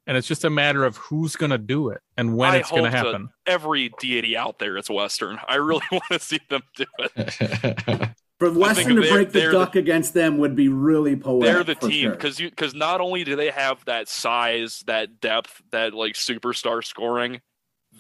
And 0.05 0.17
it's 0.17 0.27
just 0.27 0.43
a 0.43 0.49
matter 0.49 0.83
of 0.83 0.97
who's 0.97 1.35
going 1.35 1.51
to 1.51 1.57
do 1.57 1.89
it 1.89 2.01
and 2.17 2.35
when 2.35 2.51
I 2.51 2.57
it's 2.57 2.71
going 2.71 2.83
to 2.83 2.89
happen. 2.89 3.29
Every 3.45 3.91
deity 3.99 4.35
out 4.35 4.59
there 4.59 4.75
is 4.77 4.89
Western. 4.89 5.39
I 5.47 5.55
really 5.55 5.85
want 5.91 6.03
to 6.11 6.19
see 6.19 6.39
them 6.49 6.63
do 6.75 6.85
it. 6.99 8.09
For 8.39 8.49
Western 8.51 8.95
to 8.95 9.01
break 9.01 9.31
the 9.31 9.51
duck 9.51 9.73
the, 9.73 9.79
against 9.79 10.13
them 10.13 10.37
would 10.37 10.55
be 10.55 10.69
really 10.69 11.17
poetic. 11.17 11.53
They're 11.53 11.63
the 11.63 11.75
team 11.75 12.11
because 12.11 12.37
sure. 12.37 12.45
you 12.45 12.49
because 12.49 12.73
not 12.73 13.01
only 13.01 13.25
do 13.25 13.35
they 13.35 13.49
have 13.49 13.83
that 13.83 14.07
size, 14.07 14.81
that 14.87 15.19
depth, 15.19 15.61
that 15.71 15.93
like 15.93 16.13
superstar 16.13 16.83
scoring, 16.83 17.41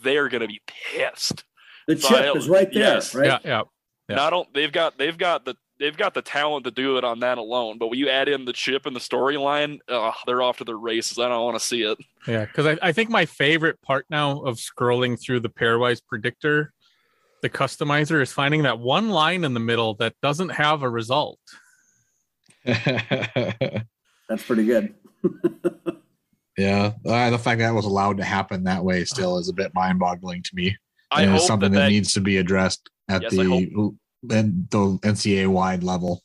they're 0.01 0.29
going 0.29 0.41
to 0.41 0.47
be 0.47 0.61
pissed. 0.65 1.43
The 1.87 1.97
so 1.97 2.07
chip 2.07 2.35
I, 2.35 2.37
is 2.37 2.47
right 2.47 2.71
there, 2.71 2.95
yes. 2.95 3.13
right? 3.13 3.25
Yeah, 3.25 3.39
yeah. 3.43 3.61
yeah. 4.07 4.15
Not 4.15 4.31
only 4.31 4.47
they've 4.53 4.71
got 4.71 4.97
they've 4.97 5.17
got 5.17 5.43
the 5.43 5.55
they've 5.77 5.97
got 5.97 6.13
the 6.13 6.21
talent 6.21 6.63
to 6.65 6.71
do 6.71 6.97
it 6.97 7.03
on 7.03 7.19
that 7.19 7.37
alone. 7.37 7.77
But 7.77 7.87
when 7.87 7.99
you 7.99 8.09
add 8.09 8.29
in 8.29 8.45
the 8.45 8.53
chip 8.53 8.85
and 8.85 8.95
the 8.95 9.01
storyline, 9.01 9.79
they're 10.25 10.41
off 10.41 10.57
to 10.59 10.63
the 10.63 10.75
races. 10.75 11.19
I 11.19 11.27
don't 11.27 11.43
want 11.43 11.59
to 11.59 11.65
see 11.65 11.81
it. 11.81 11.97
Yeah, 12.27 12.45
because 12.45 12.65
I, 12.65 12.77
I 12.81 12.91
think 12.93 13.09
my 13.09 13.25
favorite 13.25 13.81
part 13.81 14.05
now 14.09 14.41
of 14.41 14.57
scrolling 14.57 15.19
through 15.19 15.41
the 15.41 15.49
pairwise 15.49 16.01
predictor 16.07 16.71
the 17.41 17.49
customizer 17.49 18.21
is 18.21 18.31
finding 18.31 18.63
that 18.63 18.79
one 18.79 19.09
line 19.09 19.43
in 19.43 19.53
the 19.53 19.59
middle 19.59 19.95
that 19.95 20.15
doesn't 20.21 20.49
have 20.49 20.83
a 20.83 20.89
result. 20.89 21.39
That's 22.65 24.43
pretty 24.45 24.65
good. 24.65 24.93
yeah, 26.57 26.93
uh, 27.05 27.29
the 27.29 27.39
fact 27.39 27.59
that 27.59 27.73
was 27.73 27.85
allowed 27.85 28.17
to 28.17 28.23
happen 28.23 28.63
that 28.65 28.83
way 28.83 29.05
still 29.05 29.37
is 29.37 29.49
a 29.49 29.53
bit 29.53 29.73
mind-boggling 29.73 30.43
to 30.43 30.51
me. 30.53 30.77
I 31.11 31.23
and 31.23 31.35
it's 31.35 31.47
something 31.47 31.71
that, 31.71 31.79
that, 31.79 31.89
needs 31.89 32.13
to 32.13 32.21
be 32.21 32.37
addressed 32.37 32.89
at 33.09 33.23
yes, 33.23 33.31
the 33.31 33.95
and 34.31 34.69
the 34.69 34.99
NCAA 35.01 35.47
wide 35.47 35.83
level. 35.83 36.21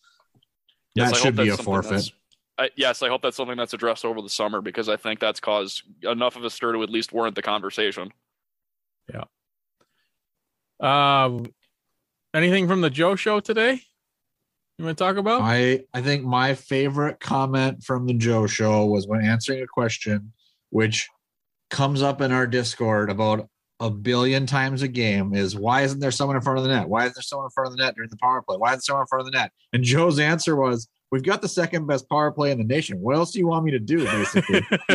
Yes, 0.94 1.12
that 1.12 1.18
should 1.18 1.36
be 1.36 1.48
a 1.48 1.56
forfeit. 1.56 2.10
I, 2.58 2.70
yes, 2.76 3.02
I 3.02 3.08
hope 3.08 3.22
that's 3.22 3.36
something 3.36 3.56
that's 3.56 3.72
addressed 3.72 4.04
over 4.04 4.20
the 4.22 4.28
summer 4.28 4.60
because 4.60 4.88
I 4.88 4.96
think 4.96 5.18
that's 5.18 5.40
caused 5.40 5.82
enough 6.02 6.36
of 6.36 6.44
a 6.44 6.50
stir 6.50 6.72
to 6.72 6.82
at 6.82 6.90
least 6.90 7.12
warrant 7.12 7.34
the 7.34 7.42
conversation. 7.42 8.12
Yeah. 9.12 9.24
Uh, 10.84 11.38
anything 12.34 12.68
from 12.68 12.82
the 12.82 12.90
Joe 12.90 13.16
show 13.16 13.40
today? 13.40 13.80
You 14.78 14.84
want 14.84 14.98
to 14.98 15.04
talk 15.04 15.16
about? 15.16 15.40
I 15.42 15.84
I 15.94 16.02
think 16.02 16.24
my 16.24 16.54
favorite 16.54 17.20
comment 17.20 17.82
from 17.82 18.06
the 18.06 18.12
Joe 18.12 18.46
show 18.46 18.84
was 18.84 19.06
when 19.06 19.24
answering 19.24 19.62
a 19.62 19.66
question, 19.66 20.32
which 20.68 21.08
comes 21.70 22.02
up 22.02 22.20
in 22.20 22.32
our 22.32 22.46
Discord 22.46 23.10
about 23.10 23.48
a 23.80 23.88
billion 23.90 24.44
times 24.44 24.82
a 24.82 24.88
game 24.88 25.34
is 25.34 25.56
why 25.56 25.82
isn't 25.82 26.00
there 26.00 26.10
someone 26.10 26.36
in 26.36 26.42
front 26.42 26.58
of 26.58 26.64
the 26.64 26.70
net? 26.70 26.88
Why 26.88 27.06
is 27.06 27.14
there 27.14 27.22
someone 27.22 27.46
in 27.46 27.50
front 27.50 27.68
of 27.68 27.76
the 27.76 27.82
net 27.82 27.94
during 27.94 28.10
the 28.10 28.18
power 28.18 28.42
play? 28.42 28.58
Why 28.58 28.70
is 28.70 28.76
there 28.76 28.82
someone 28.82 29.02
in 29.04 29.06
front 29.06 29.26
of 29.26 29.32
the 29.32 29.38
net? 29.38 29.52
And 29.72 29.82
Joe's 29.82 30.18
answer 30.18 30.54
was 30.54 30.86
we've 31.10 31.22
got 31.22 31.42
the 31.42 31.48
second 31.48 31.86
best 31.86 32.08
power 32.08 32.30
play 32.30 32.50
in 32.50 32.58
the 32.58 32.64
nation. 32.64 33.00
What 33.00 33.16
else 33.16 33.32
do 33.32 33.38
you 33.38 33.46
want 33.46 33.64
me 33.64 33.70
to 33.72 33.78
do, 33.78 34.04
basically? 34.04 34.62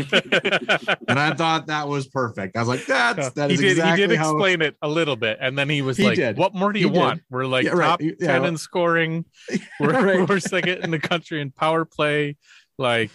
and 1.07 1.19
I 1.19 1.33
thought 1.33 1.67
that 1.67 1.87
was 1.87 2.07
perfect. 2.07 2.55
I 2.55 2.59
was 2.59 2.67
like, 2.67 2.85
that's 2.85 3.31
that 3.31 3.49
he 3.49 3.53
is 3.55 3.61
did, 3.61 3.71
exactly 3.71 4.01
He 4.01 4.07
did 4.07 4.17
how... 4.17 4.31
explain 4.31 4.61
it 4.61 4.75
a 4.81 4.87
little 4.87 5.15
bit, 5.15 5.37
and 5.41 5.57
then 5.57 5.69
he 5.69 5.81
was 5.81 5.97
he 5.97 6.03
like, 6.03 6.15
did. 6.15 6.37
"What 6.37 6.53
more 6.53 6.73
do 6.73 6.79
you 6.79 6.89
he 6.91 6.97
want? 6.97 7.19
Did. 7.19 7.25
We're 7.29 7.45
like 7.45 7.65
yeah, 7.65 7.71
top 7.71 8.01
right. 8.01 8.19
ten 8.19 8.45
in 8.45 8.57
scoring. 8.57 9.25
We're, 9.79 10.17
right. 10.17 10.29
we're 10.29 10.39
second 10.39 10.83
in 10.83 10.91
the 10.91 10.99
country 10.99 11.41
in 11.41 11.51
power 11.51 11.85
play. 11.85 12.37
Like 12.77 13.11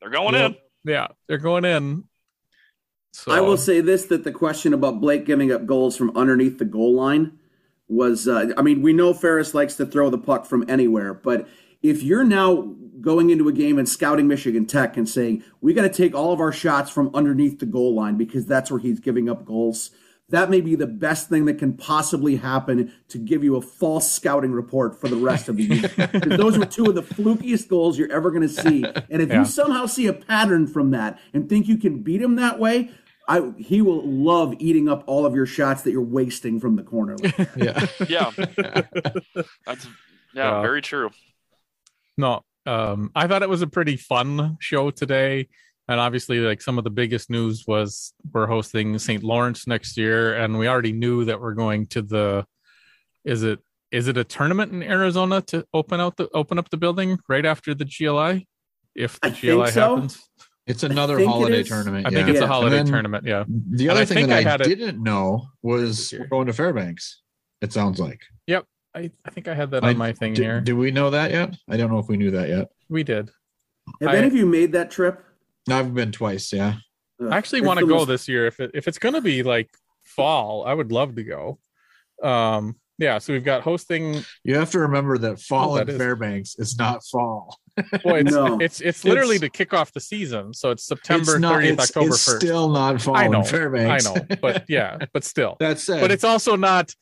they're 0.00 0.10
going 0.10 0.34
in. 0.34 0.56
Yeah, 0.84 1.08
they're 1.26 1.38
going 1.38 1.64
in. 1.64 2.04
So. 3.12 3.32
I 3.32 3.40
will 3.40 3.56
say 3.56 3.80
this: 3.80 4.04
that 4.06 4.24
the 4.24 4.32
question 4.32 4.74
about 4.74 5.00
Blake 5.00 5.24
giving 5.24 5.52
up 5.52 5.64
goals 5.64 5.96
from 5.96 6.14
underneath 6.16 6.58
the 6.58 6.66
goal 6.66 6.94
line 6.94 7.38
was, 7.88 8.26
uh, 8.28 8.52
I 8.56 8.62
mean, 8.62 8.82
we 8.82 8.92
know 8.92 9.14
Ferris 9.14 9.54
likes 9.54 9.76
to 9.76 9.86
throw 9.86 10.10
the 10.10 10.18
puck 10.18 10.44
from 10.44 10.64
anywhere, 10.68 11.14
but 11.14 11.48
if 11.82 12.02
you're 12.02 12.24
now 12.24 12.74
going 13.00 13.30
into 13.30 13.48
a 13.48 13.52
game 13.52 13.78
and 13.78 13.88
scouting 13.88 14.26
Michigan 14.26 14.66
Tech 14.66 14.96
and 14.96 15.08
saying, 15.08 15.44
we 15.60 15.74
got 15.74 15.82
to 15.82 15.88
take 15.88 16.14
all 16.14 16.32
of 16.32 16.40
our 16.40 16.52
shots 16.52 16.90
from 16.90 17.14
underneath 17.14 17.58
the 17.58 17.66
goal 17.66 17.94
line 17.94 18.16
because 18.16 18.46
that's 18.46 18.70
where 18.70 18.80
he's 18.80 19.00
giving 19.00 19.28
up 19.28 19.44
goals, 19.44 19.90
that 20.28 20.50
may 20.50 20.60
be 20.60 20.74
the 20.74 20.88
best 20.88 21.28
thing 21.28 21.44
that 21.44 21.58
can 21.58 21.74
possibly 21.74 22.36
happen 22.36 22.92
to 23.08 23.18
give 23.18 23.44
you 23.44 23.54
a 23.56 23.60
false 23.60 24.10
scouting 24.10 24.50
report 24.50 25.00
for 25.00 25.08
the 25.08 25.16
rest 25.16 25.48
of 25.48 25.56
the 25.56 25.62
year. 25.62 25.90
because 26.12 26.36
those 26.36 26.58
were 26.58 26.66
two 26.66 26.86
of 26.86 26.96
the 26.96 27.02
flukiest 27.02 27.68
goals 27.68 27.96
you're 27.96 28.10
ever 28.10 28.30
going 28.30 28.42
to 28.42 28.48
see. 28.48 28.84
And 29.08 29.22
if 29.22 29.28
yeah. 29.28 29.40
you 29.40 29.44
somehow 29.44 29.86
see 29.86 30.08
a 30.08 30.12
pattern 30.12 30.66
from 30.66 30.90
that 30.90 31.20
and 31.32 31.48
think 31.48 31.68
you 31.68 31.78
can 31.78 32.02
beat 32.02 32.20
him 32.20 32.36
that 32.36 32.58
way, 32.58 32.90
I, 33.28 33.52
he 33.56 33.80
will 33.80 34.02
love 34.04 34.54
eating 34.58 34.88
up 34.88 35.04
all 35.06 35.24
of 35.24 35.34
your 35.34 35.46
shots 35.46 35.82
that 35.82 35.92
you're 35.92 36.02
wasting 36.02 36.58
from 36.58 36.76
the 36.76 36.82
corner. 36.82 37.16
Like 37.22 37.38
yeah, 37.56 37.86
yeah, 38.08 38.30
that's 39.64 39.86
yeah, 40.34 40.56
uh, 40.56 40.62
very 40.62 40.82
true 40.82 41.10
no 42.16 42.42
um 42.66 43.10
i 43.14 43.26
thought 43.26 43.42
it 43.42 43.48
was 43.48 43.62
a 43.62 43.66
pretty 43.66 43.96
fun 43.96 44.56
show 44.60 44.90
today 44.90 45.48
and 45.88 46.00
obviously 46.00 46.40
like 46.40 46.60
some 46.60 46.78
of 46.78 46.84
the 46.84 46.90
biggest 46.90 47.30
news 47.30 47.64
was 47.66 48.12
we're 48.32 48.46
hosting 48.46 48.98
st 48.98 49.22
lawrence 49.22 49.66
next 49.66 49.96
year 49.96 50.34
and 50.36 50.58
we 50.58 50.68
already 50.68 50.92
knew 50.92 51.24
that 51.24 51.40
we're 51.40 51.54
going 51.54 51.86
to 51.86 52.02
the 52.02 52.44
is 53.24 53.42
it 53.42 53.60
is 53.92 54.08
it 54.08 54.16
a 54.16 54.24
tournament 54.24 54.72
in 54.72 54.82
arizona 54.82 55.40
to 55.40 55.64
open 55.72 56.00
out 56.00 56.16
the 56.16 56.28
open 56.34 56.58
up 56.58 56.68
the 56.70 56.76
building 56.76 57.18
right 57.28 57.46
after 57.46 57.74
the 57.74 57.84
gli 57.84 58.46
if 58.94 59.20
the 59.20 59.28
I 59.28 59.30
gli 59.30 59.70
so. 59.70 59.96
happens 59.96 60.26
it's 60.66 60.82
another 60.82 61.24
holiday 61.24 61.62
tournament. 61.62 62.06
I 62.06 62.10
think 62.10 62.28
it's 62.28 62.40
yeah. 62.40 62.44
a 62.44 62.48
holiday 62.48 62.82
tournament. 62.82 63.24
Yeah. 63.24 63.44
The 63.46 63.88
other 63.88 64.04
thing 64.04 64.26
that 64.28 64.46
I, 64.46 64.54
I 64.54 64.56
didn't 64.56 65.00
know 65.00 65.46
was 65.62 66.12
we're 66.18 66.26
going 66.26 66.48
to 66.48 66.52
Fairbanks. 66.52 67.22
It 67.60 67.72
sounds 67.72 68.00
like. 68.00 68.20
Yep. 68.48 68.66
I, 68.96 69.10
I 69.24 69.30
think 69.30 69.46
I 69.46 69.54
had 69.54 69.70
that 69.72 69.84
I, 69.84 69.90
on 69.90 69.98
my 69.98 70.12
thing 70.12 70.32
do, 70.32 70.42
here. 70.42 70.60
Do 70.60 70.74
we 70.76 70.90
know 70.90 71.10
that 71.10 71.30
yet? 71.30 71.54
I 71.68 71.76
don't 71.76 71.90
know 71.90 71.98
if 71.98 72.08
we 72.08 72.16
knew 72.16 72.30
that 72.30 72.48
yet. 72.48 72.68
We 72.88 73.04
did. 73.04 73.30
Have 74.00 74.10
I, 74.10 74.16
any 74.16 74.26
of 74.26 74.34
you 74.34 74.46
made 74.46 74.72
that 74.72 74.90
trip? 74.90 75.22
I've 75.68 75.94
been 75.94 76.12
twice. 76.12 76.52
Yeah. 76.52 76.76
I 77.20 77.36
actually 77.36 77.60
want 77.60 77.78
to 77.78 77.86
go 77.86 77.98
most... 77.98 78.08
this 78.08 78.28
year. 78.28 78.46
If 78.46 78.58
it, 78.58 78.70
if 78.74 78.88
it's 78.88 78.98
going 78.98 79.14
to 79.14 79.20
be 79.20 79.42
like 79.42 79.70
fall, 80.02 80.64
I 80.66 80.72
would 80.72 80.92
love 80.92 81.16
to 81.16 81.24
go. 81.24 81.58
Um, 82.22 82.76
yeah, 82.98 83.18
so 83.18 83.34
we've 83.34 83.44
got 83.44 83.62
hosting. 83.62 84.24
You 84.42 84.56
have 84.56 84.70
to 84.70 84.78
remember 84.78 85.18
that 85.18 85.38
fall 85.40 85.74
oh, 85.74 85.76
in 85.76 85.86
Fairbanks 85.98 86.56
is 86.58 86.78
not 86.78 87.04
fall. 87.04 87.58
Well, 88.06 88.14
it's, 88.16 88.32
no. 88.32 88.58
it's 88.58 88.80
it's 88.80 89.04
literally 89.04 89.36
it's, 89.36 89.42
to 89.42 89.50
kick 89.50 89.74
off 89.74 89.92
the 89.92 90.00
season. 90.00 90.54
So 90.54 90.70
it's 90.70 90.86
September 90.86 91.38
thirtieth, 91.38 91.78
October 91.78 92.08
first. 92.08 92.40
Still 92.40 92.70
not 92.70 93.02
fall 93.02 93.14
I 93.14 93.26
know, 93.26 93.42
Fairbanks. 93.42 94.06
I 94.06 94.14
know, 94.14 94.26
but 94.40 94.64
yeah, 94.66 94.96
but 95.12 95.24
still. 95.24 95.56
That's 95.60 95.86
it. 95.90 96.00
But 96.00 96.10
it's 96.10 96.24
also 96.24 96.56
not 96.56 96.94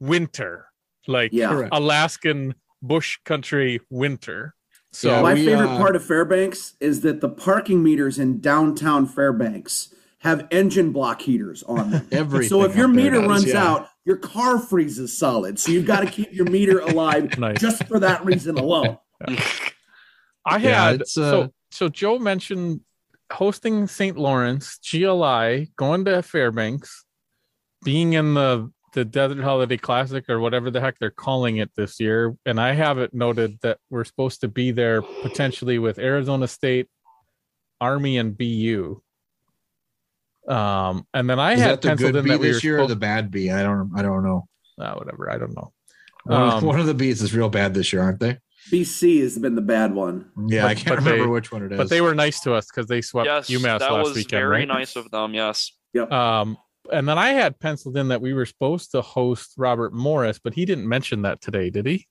winter, 0.00 0.68
like 1.06 1.32
yeah. 1.32 1.68
Alaskan 1.72 2.54
bush 2.80 3.18
country 3.24 3.80
winter. 3.90 4.54
So 4.92 5.10
yeah, 5.10 5.22
my 5.22 5.34
we, 5.34 5.46
favorite 5.46 5.70
uh, 5.70 5.78
part 5.78 5.96
of 5.96 6.04
Fairbanks 6.04 6.74
is 6.80 7.00
that 7.00 7.20
the 7.20 7.28
parking 7.28 7.82
meters 7.82 8.18
in 8.18 8.40
downtown 8.40 9.06
Fairbanks 9.06 9.94
have 10.18 10.46
engine 10.50 10.92
block 10.92 11.22
heaters 11.22 11.62
on 11.64 11.90
them. 11.90 12.08
Everything 12.12 12.48
so 12.48 12.62
if 12.64 12.76
your 12.76 12.88
meter 12.88 13.20
does, 13.20 13.28
runs 13.28 13.46
yeah. 13.46 13.64
out, 13.64 13.88
your 14.04 14.16
car 14.16 14.58
freezes 14.58 15.16
solid. 15.16 15.58
So 15.58 15.72
you've 15.72 15.86
got 15.86 16.00
to 16.00 16.06
keep 16.06 16.32
your 16.32 16.48
meter 16.48 16.80
alive 16.80 17.38
nice. 17.38 17.58
just 17.58 17.84
for 17.84 17.98
that 18.00 18.24
reason 18.24 18.58
alone. 18.58 18.98
I 20.44 20.58
had 20.58 20.62
yeah, 20.62 21.02
uh, 21.02 21.04
so 21.04 21.52
so 21.70 21.88
Joe 21.88 22.18
mentioned 22.18 22.80
hosting 23.32 23.86
St. 23.86 24.16
Lawrence, 24.18 24.78
GLI, 24.78 25.72
going 25.76 26.04
to 26.04 26.22
Fairbanks, 26.22 27.04
being 27.84 28.12
in 28.12 28.34
the 28.34 28.70
the 28.92 29.04
Desert 29.04 29.42
Holiday 29.42 29.76
Classic 29.76 30.28
or 30.28 30.40
whatever 30.40 30.70
the 30.70 30.80
heck 30.80 30.98
they're 30.98 31.10
calling 31.10 31.58
it 31.58 31.70
this 31.76 31.98
year, 32.00 32.36
and 32.46 32.60
I 32.60 32.72
have 32.72 32.98
it 32.98 33.14
noted 33.14 33.58
that 33.62 33.78
we're 33.90 34.04
supposed 34.04 34.40
to 34.42 34.48
be 34.48 34.70
there 34.70 35.02
potentially 35.02 35.78
with 35.78 35.98
Arizona 35.98 36.46
State, 36.46 36.88
Army, 37.80 38.18
and 38.18 38.36
BU. 38.36 39.00
Um, 40.48 41.06
and 41.14 41.28
then 41.28 41.38
I 41.38 41.52
Is 41.52 41.60
had 41.60 41.70
that 41.70 41.82
the 41.82 41.88
penciled 41.88 42.12
good 42.12 42.18
in 42.18 42.24
B 42.24 42.30
that 42.32 42.42
this 42.42 42.62
we 42.62 42.68
year 42.68 42.80
or 42.80 42.86
the 42.86 42.96
bad 42.96 43.30
B? 43.30 43.50
I 43.50 43.62
don't 43.62 43.90
I 43.96 44.02
don't 44.02 44.24
know. 44.24 44.48
Uh, 44.78 44.94
whatever, 44.94 45.30
I 45.30 45.38
don't 45.38 45.54
know. 45.54 45.72
One, 46.24 46.42
um, 46.42 46.64
one 46.64 46.80
of 46.80 46.86
the 46.86 46.94
B's 46.94 47.22
is 47.22 47.34
real 47.34 47.48
bad 47.48 47.74
this 47.74 47.92
year, 47.92 48.02
aren't 48.02 48.20
they? 48.20 48.38
BC 48.70 49.22
has 49.22 49.38
been 49.38 49.54
the 49.54 49.60
bad 49.60 49.94
one. 49.94 50.30
Yeah, 50.46 50.62
but, 50.62 50.70
I 50.70 50.74
can't 50.74 50.96
remember 50.98 51.24
they, 51.24 51.30
which 51.30 51.50
one 51.50 51.64
it 51.64 51.72
is. 51.72 51.78
But 51.78 51.88
they 51.88 52.00
were 52.00 52.14
nice 52.14 52.40
to 52.40 52.54
us 52.54 52.66
because 52.66 52.86
they 52.86 53.00
swept 53.00 53.26
yes, 53.26 53.50
UMass 53.50 53.80
that 53.80 53.92
last 53.92 54.04
was 54.04 54.14
weekend. 54.14 54.40
Very 54.40 54.48
right? 54.48 54.68
nice 54.68 54.94
of 54.94 55.10
them. 55.10 55.34
Yes. 55.34 55.72
Yep. 55.94 56.12
Um, 56.12 56.56
and 56.90 57.08
then 57.08 57.18
I 57.18 57.30
had 57.30 57.60
penciled 57.60 57.96
in 57.96 58.08
that 58.08 58.20
we 58.20 58.32
were 58.32 58.46
supposed 58.46 58.90
to 58.92 59.02
host 59.02 59.54
Robert 59.56 59.92
Morris, 59.92 60.40
but 60.42 60.54
he 60.54 60.64
didn't 60.64 60.88
mention 60.88 61.22
that 61.22 61.40
today, 61.40 61.70
did 61.70 61.86
he? 61.86 62.06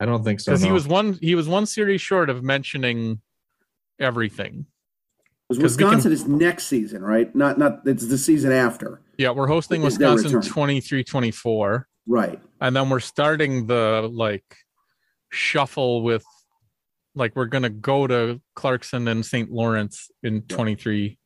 I 0.00 0.06
don't 0.06 0.22
think 0.22 0.40
so. 0.40 0.52
Because 0.52 0.62
no. 0.62 0.68
he 0.68 0.72
was 0.72 0.86
one 0.86 1.18
he 1.20 1.34
was 1.34 1.48
one 1.48 1.66
series 1.66 2.00
short 2.00 2.30
of 2.30 2.42
mentioning 2.42 3.20
everything. 3.98 4.66
Because 5.48 5.62
Wisconsin 5.62 6.02
can, 6.02 6.12
is 6.12 6.28
next 6.28 6.66
season, 6.66 7.02
right? 7.02 7.34
Not 7.34 7.58
not 7.58 7.80
it's 7.86 8.06
the 8.06 8.18
season 8.18 8.52
after. 8.52 9.00
Yeah, 9.16 9.30
we're 9.30 9.48
hosting 9.48 9.82
Wisconsin 9.82 10.40
23-24. 10.40 11.84
Right. 12.06 12.40
And 12.60 12.76
then 12.76 12.88
we're 12.90 13.00
starting 13.00 13.66
the 13.66 14.08
like 14.12 14.44
shuffle 15.30 16.02
with 16.02 16.24
like 17.14 17.34
we're 17.34 17.46
gonna 17.46 17.70
go 17.70 18.06
to 18.06 18.40
Clarkson 18.54 19.08
and 19.08 19.26
St. 19.26 19.50
Lawrence 19.50 20.10
in 20.22 20.42
23 20.42 21.18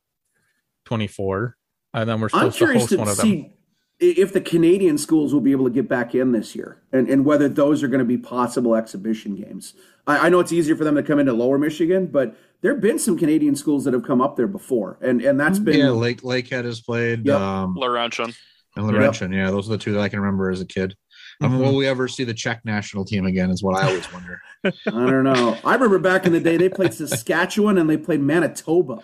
24 0.85 1.55
and 1.93 2.09
then 2.09 2.19
we're 2.19 2.29
supposed 2.29 2.57
to 2.57 2.65
host 2.73 2.89
to 2.89 2.97
one 2.97 3.07
of 3.07 3.17
them 3.17 3.53
if 3.99 4.33
the 4.33 4.41
Canadian 4.41 4.97
schools 4.97 5.33
will 5.33 5.41
be 5.41 5.51
able 5.51 5.65
to 5.65 5.71
get 5.71 5.87
back 5.87 6.13
in 6.15 6.31
this 6.31 6.55
year 6.55 6.81
and, 6.91 7.07
and 7.07 7.23
whether 7.23 7.47
those 7.47 7.83
are 7.83 7.87
going 7.87 7.99
to 7.99 8.05
be 8.05 8.17
possible 8.17 8.75
exhibition 8.75 9.35
games. 9.35 9.75
I, 10.05 10.25
I, 10.25 10.29
know 10.29 10.39
it's 10.39 10.51
easier 10.51 10.75
for 10.75 10.83
them 10.83 10.95
to 10.95 11.03
come 11.03 11.19
into 11.19 11.31
lower 11.31 11.57
Michigan, 11.57 12.07
but 12.07 12.35
there 12.61 12.73
have 12.73 12.81
been 12.81 12.99
some 12.99 13.17
Canadian 13.17 13.55
schools 13.55 13.85
that 13.85 13.93
have 13.93 14.03
come 14.03 14.19
up 14.19 14.35
there 14.35 14.47
before. 14.47 14.97
And 15.01 15.21
and 15.21 15.39
that's 15.39 15.59
been 15.59 15.79
Yeah, 15.79 15.91
Lake 15.91 16.21
Lakehead 16.21 16.65
has 16.65 16.81
played 16.81 17.25
yep. 17.25 17.39
um 17.39 17.75
Laurentian. 17.75 18.33
And 18.75 18.87
Laurentian, 18.87 19.31
yep. 19.31 19.45
yeah, 19.45 19.51
those 19.51 19.69
are 19.69 19.73
the 19.73 19.77
two 19.77 19.93
that 19.93 20.01
I 20.01 20.09
can 20.09 20.19
remember 20.19 20.49
as 20.49 20.59
a 20.59 20.65
kid. 20.65 20.95
Mm-hmm. 21.41 21.59
will 21.59 21.75
we 21.75 21.87
ever 21.87 22.07
see 22.07 22.23
the 22.23 22.33
Czech 22.33 22.63
national 22.63 23.05
team 23.05 23.25
again? 23.25 23.49
Is 23.49 23.63
what 23.63 23.75
I 23.75 23.87
always 23.87 24.11
wonder. 24.11 24.41
I 24.65 24.71
don't 24.85 25.23
know. 25.23 25.57
I 25.63 25.73
remember 25.73 25.99
back 25.99 26.25
in 26.25 26.33
the 26.33 26.39
day 26.39 26.57
they 26.57 26.69
played 26.69 26.93
Saskatchewan 26.93 27.77
and 27.77 27.89
they 27.89 27.97
played 27.97 28.21
Manitoba 28.21 29.01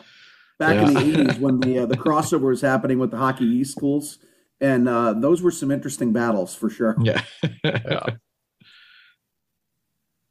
back 0.60 0.76
yeah. 0.76 0.88
in 0.88 0.94
the 0.94 1.00
eighties 1.22 1.40
when 1.40 1.60
the 1.60 1.80
uh, 1.80 1.86
the 1.86 1.98
crossover 1.98 2.50
was 2.50 2.62
happening 2.62 3.00
with 3.00 3.12
the 3.12 3.18
Hockey 3.18 3.46
East 3.46 3.72
schools, 3.72 4.20
and 4.62 4.88
uh, 4.88 5.14
those 5.14 5.42
were 5.42 5.52
some 5.52 5.72
interesting 5.72 6.14
battles 6.14 6.54
for 6.54 6.70
sure. 6.70 6.96
Yeah. 7.02 7.24
yeah. 7.64 8.06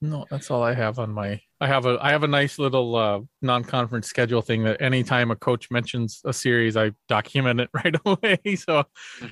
No, 0.01 0.27
that's 0.31 0.49
all 0.51 0.63
I 0.63 0.75
have 0.75 1.01
on 1.01 1.13
my. 1.13 1.41
I 1.61 1.67
have 1.67 1.85
a 1.85 1.99
I 2.01 2.13
have 2.13 2.23
a 2.23 2.29
nice 2.29 2.61
little 2.61 2.95
uh, 2.95 3.21
non-conference 3.43 4.07
schedule 4.07 4.43
thing 4.43 4.63
that 4.63 4.81
anytime 4.81 5.33
a 5.33 5.37
coach 5.37 5.73
mentions 5.73 6.21
a 6.25 6.33
series, 6.33 6.77
I 6.77 6.93
document 7.09 7.61
it 7.61 7.71
right 7.75 7.97
away. 8.05 8.39
So, 8.55 8.85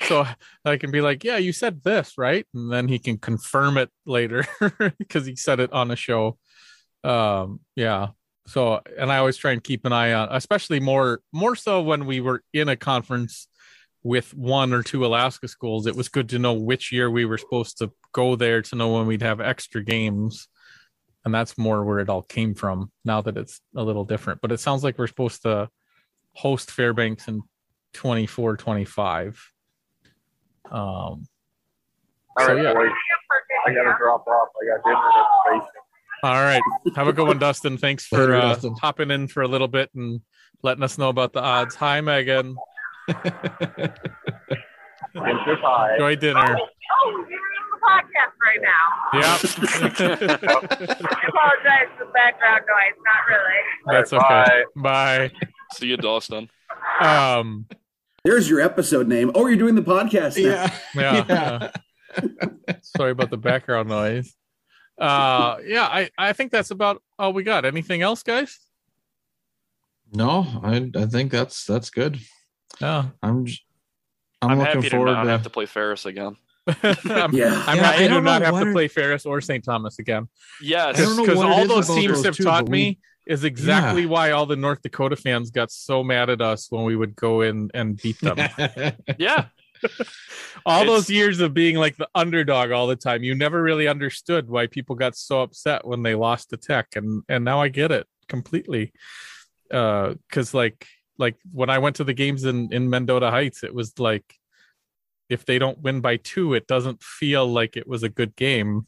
so 0.03 0.27
I 0.65 0.77
can 0.77 0.91
be 0.91 1.01
like, 1.01 1.23
"Yeah, 1.23 1.37
you 1.37 1.53
said 1.53 1.85
this, 1.85 2.15
right?" 2.19 2.45
And 2.53 2.73
then 2.73 2.89
he 2.89 2.99
can 2.99 3.19
confirm 3.19 3.77
it 3.77 3.91
later 4.07 4.45
because 4.99 5.25
he 5.25 5.37
said 5.37 5.61
it 5.61 5.73
on 5.73 5.93
a 5.93 5.97
show. 5.97 6.37
Um, 7.05 7.61
yeah. 7.77 8.09
So, 8.47 8.81
and 8.99 9.11
I 9.11 9.19
always 9.19 9.37
try 9.37 9.53
and 9.53 9.63
keep 9.63 9.85
an 9.85 9.93
eye 9.93 10.13
on, 10.13 10.29
especially 10.31 10.81
more 10.81 11.21
more 11.33 11.57
so 11.57 11.83
when 11.83 12.07
we 12.07 12.21
were 12.21 12.43
in 12.53 12.69
a 12.69 12.77
conference 12.77 13.49
with 14.03 14.33
one 14.35 14.73
or 14.73 14.83
two 14.83 15.05
Alaska 15.05 15.49
schools. 15.49 15.87
It 15.87 15.97
was 15.97 16.09
good 16.09 16.29
to 16.31 16.39
know 16.39 16.55
which 16.55 16.93
year 16.93 17.11
we 17.11 17.25
were 17.25 17.39
supposed 17.39 17.79
to 17.79 17.91
go 18.13 18.37
there 18.37 18.63
to 18.63 18.77
know 18.77 18.95
when 18.95 19.07
we'd 19.07 19.23
have 19.23 19.41
extra 19.41 19.83
games 19.83 20.49
and 21.25 21.35
that's 21.35 21.59
more 21.59 21.85
where 21.85 21.99
it 21.99 22.09
all 22.09 22.23
came 22.23 22.55
from 22.55 22.91
now 23.05 23.21
that 23.21 23.37
it's 23.37 23.61
a 23.77 23.83
little 23.83 24.05
different 24.05 24.41
but 24.41 24.53
it 24.53 24.59
sounds 24.59 24.83
like 24.83 24.97
we're 24.97 25.07
supposed 25.07 25.43
to 25.43 25.69
host 26.33 26.71
fairbanks 26.71 27.29
in 27.29 27.43
24 27.93 28.57
25 28.57 29.53
um 30.71 31.27
all 32.39 32.47
so, 32.47 32.55
right, 32.55 32.63
yeah. 32.63 32.75
boys. 32.75 32.91
I 33.67 33.73
gotta 33.73 33.97
drop 33.99 34.27
off. 34.27 34.49
I 34.61 34.77
got 34.77 34.85
dinner 34.85 34.97
at 35.57 35.63
the 35.63 35.81
All 36.23 36.43
right. 36.43 36.63
Have 36.95 37.09
a 37.09 37.13
good 37.13 37.27
one, 37.27 37.39
Dustin. 37.39 37.79
Thanks 37.79 38.07
for 38.07 38.35
uh, 38.35 38.41
Dustin. 38.41 38.75
hopping 38.81 39.11
in 39.11 39.29
for 39.29 39.43
a 39.43 39.49
little 39.49 39.69
bit 39.69 39.91
and 39.95 40.21
letting 40.63 40.83
us 40.83 40.99
know 40.99 41.09
about 41.09 41.33
the 41.33 41.41
odds. 41.41 41.75
Hi, 41.77 42.01
Megan. 42.01 42.57
Enjoy 45.15 46.17
dinner. 46.17 46.57
Oh, 46.59 46.69
oh 47.05 47.25
you're 47.29 47.39
on 47.39 47.69
the 47.73 47.79
podcast 47.83 48.35
right 48.43 48.61
now. 48.63 48.85
Yep. 49.15 49.39
I 50.01 51.29
apologize 51.29 51.89
for 51.99 52.05
the 52.05 52.11
background 52.13 52.65
noise. 52.67 52.97
Not 53.05 53.23
really. 53.29 53.61
That's 53.87 54.13
okay. 54.13 54.65
Bye. 54.75 55.29
Bye. 55.29 55.31
See 55.75 55.87
you, 55.87 55.97
Dawson. 55.97 56.49
Um, 57.01 57.67
there's 58.25 58.51
your 58.51 58.61
episode 58.61 59.07
name. 59.09 59.31
Oh, 59.35 59.47
you're 59.47 59.57
doing 59.57 59.75
the 59.75 59.83
podcast. 59.83 60.43
Now. 60.43 60.71
Yeah. 60.95 61.25
Yeah. 61.29 61.71
yeah. 62.19 62.77
Sorry 62.83 63.13
about 63.13 63.31
the 63.31 63.37
background 63.37 63.89
noise. 63.89 64.35
Uh, 64.99 65.59
yeah, 65.65 65.85
I 65.85 66.11
I 66.17 66.33
think 66.33 66.53
that's 66.53 66.71
about 66.71 67.03
all 67.19 67.33
we 67.33 67.43
got. 67.43 67.65
Anything 67.65 68.03
else, 68.03 68.23
guys? 68.23 68.59
No, 70.13 70.47
I 70.63 70.91
I 70.95 71.07
think 71.07 71.31
that's 71.33 71.65
that's 71.65 71.91
good. 71.91 72.19
Yeah, 72.81 73.07
I'm. 73.23 73.47
I'm, 74.43 74.51
I'm 74.51 74.59
looking 74.59 74.75
happy 74.75 74.89
forward 74.91 75.07
to 75.07 75.13
not 75.13 75.25
to... 75.25 75.31
have 75.31 75.43
to 75.45 75.51
play 75.51 75.67
Ferris 75.67 76.05
again. 76.05 76.37
I'm, 76.67 77.33
yeah. 77.33 77.65
I'm 77.67 77.77
yeah, 77.77 77.93
happy 77.93 78.09
to 78.09 78.21
not 78.21 78.43
have 78.43 78.61
to 78.61 78.73
play 78.73 78.89
Ferris 78.89 79.25
or 79.25 79.41
St. 79.41 79.65
Thomas 79.65 79.99
again. 79.99 80.29
Yes, 80.61 80.97
because 80.97 81.39
all 81.39 81.67
those 81.67 81.89
teams 81.89 82.17
those 82.17 82.25
have 82.25 82.37
two, 82.37 82.45
taught 82.45 82.69
me 82.69 82.99
is 83.27 83.45
exactly 83.45 84.03
yeah. 84.03 84.09
why 84.09 84.31
all 84.33 84.47
the 84.47 84.57
North 84.57 84.83
Dakota 84.83 85.17
fans 85.17 85.51
got 85.51 85.71
so 85.71 86.03
mad 86.03 86.31
at 86.31 86.41
us 86.41 86.71
when 86.71 86.85
we 86.85 86.97
would 86.97 87.17
go 87.17 87.41
in 87.43 87.71
and 87.75 88.01
beat 88.01 88.21
them. 88.21 88.37
yeah. 89.19 89.47
All 90.65 90.83
it's... 90.83 90.91
those 90.91 91.11
years 91.11 91.41
of 91.41 91.55
being 91.55 91.77
like 91.77 91.97
the 91.97 92.09
underdog 92.15 92.71
all 92.71 92.87
the 92.87 92.97
time, 92.97 93.23
you 93.23 93.35
never 93.35 93.63
really 93.63 93.89
understood 93.89 94.49
why 94.49 94.67
people 94.67 94.97
got 94.97 95.17
so 95.17 95.43
upset 95.43 95.87
when 95.87 96.03
they 96.03 96.15
lost 96.15 96.51
to 96.51 96.57
Tech, 96.57 96.89
and 96.97 97.23
and 97.29 97.45
now 97.45 97.61
I 97.61 97.69
get 97.69 97.93
it 97.93 98.07
completely. 98.29 98.93
Uh, 99.71 100.15
because 100.29 100.55
like 100.55 100.87
like 101.19 101.37
when 101.53 101.71
I 101.71 101.79
went 101.79 101.97
to 101.97 102.05
the 102.05 102.15
games 102.15 102.45
in 102.45 102.73
in 102.73 102.91
Mendota 102.91 103.31
Heights, 103.31 103.65
it 103.65 103.75
was 103.75 103.99
like 103.99 104.35
if 105.29 105.45
they 105.45 105.59
don't 105.59 105.81
win 105.81 106.01
by 106.01 106.17
two, 106.17 106.55
it 106.55 106.67
doesn't 106.67 107.03
feel 107.03 107.47
like 107.47 107.77
it 107.77 107.87
was 107.87 108.03
a 108.03 108.09
good 108.09 108.37
game. 108.37 108.87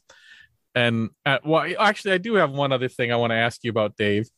And 0.75 1.09
at, 1.25 1.45
well, 1.45 1.67
actually, 1.79 2.13
I 2.13 2.17
do 2.17 2.35
have 2.35 2.51
one 2.51 2.71
other 2.71 2.87
thing 2.87 3.11
I 3.11 3.17
want 3.17 3.31
to 3.31 3.35
ask 3.37 3.63
you 3.63 3.71
about, 3.71 3.97
Dave. 3.97 4.29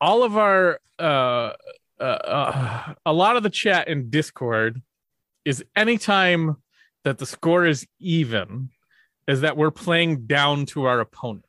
All 0.00 0.22
of 0.22 0.36
our, 0.36 0.80
uh, 0.98 1.52
uh, 2.00 2.02
uh, 2.02 2.94
a 3.04 3.12
lot 3.12 3.36
of 3.36 3.42
the 3.42 3.50
chat 3.50 3.88
in 3.88 4.10
Discord 4.10 4.82
is 5.46 5.64
anytime 5.76 6.56
that 7.04 7.18
the 7.18 7.24
score 7.24 7.64
is 7.64 7.86
even, 8.00 8.68
is 9.28 9.42
that 9.42 9.56
we're 9.56 9.70
playing 9.70 10.26
down 10.26 10.66
to 10.66 10.84
our 10.84 11.00
opponent. 11.00 11.44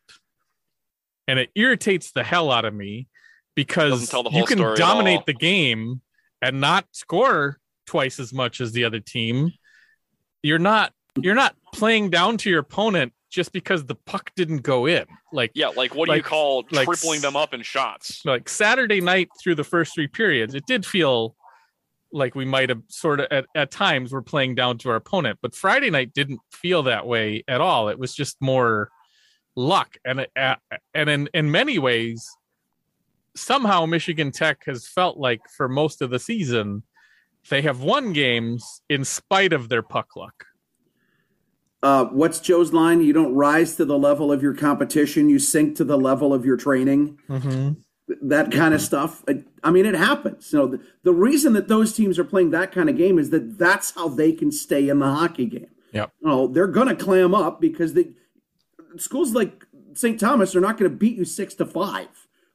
And 1.28 1.40
it 1.40 1.50
irritates 1.56 2.12
the 2.12 2.24
hell 2.24 2.52
out 2.52 2.64
of 2.64 2.74
me 2.74 3.08
because 3.56 4.14
you 4.32 4.46
can 4.46 4.60
dominate 4.76 5.26
the 5.26 5.34
game 5.34 6.02
and 6.42 6.62
not 6.62 6.86
score 6.92 7.58
twice 7.88 8.20
as 8.20 8.32
much 8.32 8.62
as 8.62 8.72
the 8.72 8.86
other 8.86 9.00
team. 9.00 9.52
You're 10.44 10.60
not 10.60 10.94
you're 11.20 11.36
not 11.36 11.56
playing 11.74 12.12
down 12.12 12.38
to 12.38 12.50
your 12.50 12.60
opponent 12.60 13.14
just 13.32 13.52
because 13.52 13.84
the 13.86 13.96
puck 13.96 14.32
didn't 14.36 14.60
go 14.60 14.86
in. 14.86 15.06
Like 15.34 15.52
yeah, 15.56 15.70
like 15.70 15.96
what 15.96 16.06
do 16.06 16.12
like, 16.12 16.20
you 16.20 16.24
call 16.24 16.66
like, 16.72 16.86
tripling 16.86 17.22
them 17.22 17.36
up 17.36 17.54
in 17.54 17.64
shots? 17.64 18.22
Like 18.24 18.48
Saturday 18.48 19.02
night 19.02 19.30
through 19.42 19.56
the 19.56 19.64
first 19.64 19.96
three 19.96 20.08
periods, 20.08 20.54
it 20.54 20.66
did 20.68 20.86
feel 20.86 21.36
like 22.18 22.36
we 22.36 22.46
might 22.46 22.70
have 22.70 22.82
sort 22.88 23.20
of 23.20 23.28
at, 23.32 23.46
at 23.56 23.72
times 23.72 24.12
we're 24.12 24.22
playing 24.22 24.56
down 24.56 24.78
to 24.78 24.90
our 24.90 24.96
opponent 24.96 25.38
but 25.42 25.56
friday 25.56 25.90
night 25.90 26.14
didn't 26.14 26.40
feel 26.52 26.84
that 26.84 27.06
way 27.06 27.44
at 27.48 27.62
all 27.62 27.88
it 27.88 28.00
was 28.00 28.14
just 28.14 28.36
more 28.42 28.90
luck 29.56 29.98
and 30.06 30.28
uh, 30.36 30.56
and 30.94 31.10
in 31.10 31.30
in 31.34 31.52
many 31.52 31.80
ways 31.80 32.28
somehow 33.36 33.86
michigan 33.86 34.32
tech 34.32 34.64
has 34.66 34.88
felt 34.88 35.18
like 35.18 35.42
for 35.56 35.70
most 35.70 36.02
of 36.02 36.10
the 36.10 36.20
season 36.20 36.84
they 37.50 37.62
have 37.62 37.82
won 37.82 38.12
games 38.12 38.82
in 38.90 39.06
spite 39.06 39.54
of 39.54 39.70
their 39.70 39.84
puck 39.84 40.16
luck 40.16 40.46
uh, 41.84 42.06
what's 42.06 42.40
Joe's 42.40 42.74
line? 42.74 43.02
You 43.02 43.14
don't 43.14 43.36
rise 43.36 43.76
to 43.76 43.86
the 43.86 44.00
level 44.00 44.32
of 44.32 44.42
your 44.42 44.56
competition; 44.56 45.30
you 45.30 45.38
sink 45.38 45.78
to 45.78 45.84
the 45.84 45.96
level 45.96 46.34
of 46.34 46.44
your 46.44 46.58
training. 46.58 47.20
Mm-hmm 47.30 47.74
that 48.08 48.52
kind 48.52 48.74
of 48.74 48.82
stuff. 48.82 49.24
I 49.64 49.72
mean, 49.72 49.86
it 49.86 49.96
happens. 49.96 50.52
You 50.54 50.60
know, 50.60 50.68
the, 50.68 50.82
the, 51.04 51.14
reason 51.14 51.54
that 51.54 51.68
those 51.68 51.94
teams 51.94 52.18
are 52.18 52.24
playing 52.24 52.52
that 52.52 52.72
kind 52.72 52.90
of 52.90 52.98
game 52.98 53.20
is 53.20 53.32
that 53.32 53.58
that's 53.58 53.92
how 53.92 54.08
they 54.08 54.32
can 54.32 54.52
stay 54.52 54.88
in 54.88 55.00
the 55.00 55.06
hockey 55.08 55.46
game. 55.46 55.68
Yeah. 55.92 56.08
You 56.22 56.28
know, 56.28 56.48
they're 56.48 56.68
going 56.68 56.88
to 56.88 56.96
clam 56.96 57.36
up 57.36 57.60
because 57.60 57.94
the 57.94 58.14
schools 58.98 59.34
like 59.34 59.66
St. 59.94 60.20
Thomas 60.20 60.56
are 60.56 60.62
not 60.62 60.78
going 60.78 60.90
to 60.90 60.98
beat 60.98 61.18
you 61.18 61.26
six 61.26 61.54
to 61.56 61.66
five. 61.66 62.08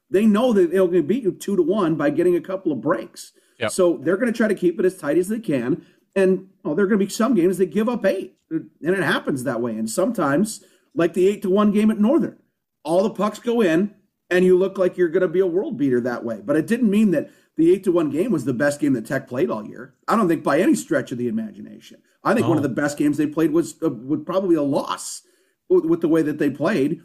They 0.09 0.25
know 0.25 0.53
that 0.53 0.71
they're 0.71 0.87
going 0.87 0.93
to 0.93 1.03
beat 1.03 1.23
you 1.23 1.31
two 1.31 1.55
to 1.55 1.63
one 1.63 1.95
by 1.95 2.09
getting 2.09 2.35
a 2.35 2.41
couple 2.41 2.71
of 2.71 2.81
breaks. 2.81 3.33
Yep. 3.59 3.71
So 3.71 3.97
they're 3.97 4.17
going 4.17 4.31
to 4.31 4.37
try 4.37 4.47
to 4.47 4.55
keep 4.55 4.79
it 4.79 4.85
as 4.85 4.97
tight 4.97 5.17
as 5.17 5.27
they 5.27 5.39
can. 5.39 5.85
And 6.15 6.49
oh, 6.65 6.73
there 6.73 6.85
are 6.85 6.87
going 6.87 6.99
to 6.99 7.05
be 7.05 7.11
some 7.11 7.33
games 7.33 7.57
that 7.57 7.67
give 7.67 7.89
up 7.89 8.05
eight, 8.05 8.37
and 8.51 8.69
it 8.81 9.01
happens 9.03 9.43
that 9.43 9.61
way. 9.61 9.75
And 9.75 9.89
sometimes, 9.89 10.63
like 10.93 11.13
the 11.13 11.27
eight 11.27 11.41
to 11.41 11.49
one 11.49 11.71
game 11.71 11.89
at 11.89 11.99
Northern, 11.99 12.37
all 12.83 13.03
the 13.03 13.09
pucks 13.09 13.39
go 13.39 13.61
in 13.61 13.95
and 14.29 14.45
you 14.45 14.57
look 14.57 14.77
like 14.77 14.97
you're 14.97 15.09
going 15.09 15.21
to 15.21 15.27
be 15.27 15.39
a 15.39 15.47
world 15.47 15.77
beater 15.77 16.01
that 16.01 16.23
way. 16.23 16.41
But 16.43 16.55
it 16.55 16.67
didn't 16.67 16.89
mean 16.89 17.11
that 17.11 17.29
the 17.55 17.71
eight 17.71 17.83
to 17.83 17.91
one 17.91 18.09
game 18.09 18.31
was 18.31 18.45
the 18.45 18.53
best 18.53 18.79
game 18.79 18.93
that 18.93 19.05
Tech 19.05 19.27
played 19.27 19.49
all 19.49 19.65
year. 19.65 19.93
I 20.07 20.15
don't 20.15 20.27
think 20.27 20.43
by 20.43 20.59
any 20.59 20.75
stretch 20.75 21.11
of 21.11 21.17
the 21.17 21.27
imagination. 21.27 22.01
I 22.23 22.33
think 22.33 22.45
oh. 22.45 22.49
one 22.49 22.57
of 22.57 22.63
the 22.63 22.69
best 22.69 22.97
games 22.97 23.17
they 23.17 23.27
played 23.27 23.51
was 23.51 23.75
uh, 23.83 23.89
was 23.89 24.21
probably 24.25 24.55
a 24.55 24.63
loss 24.63 25.23
with, 25.69 25.85
with 25.85 26.01
the 26.01 26.07
way 26.07 26.21
that 26.21 26.39
they 26.39 26.49
played 26.49 27.01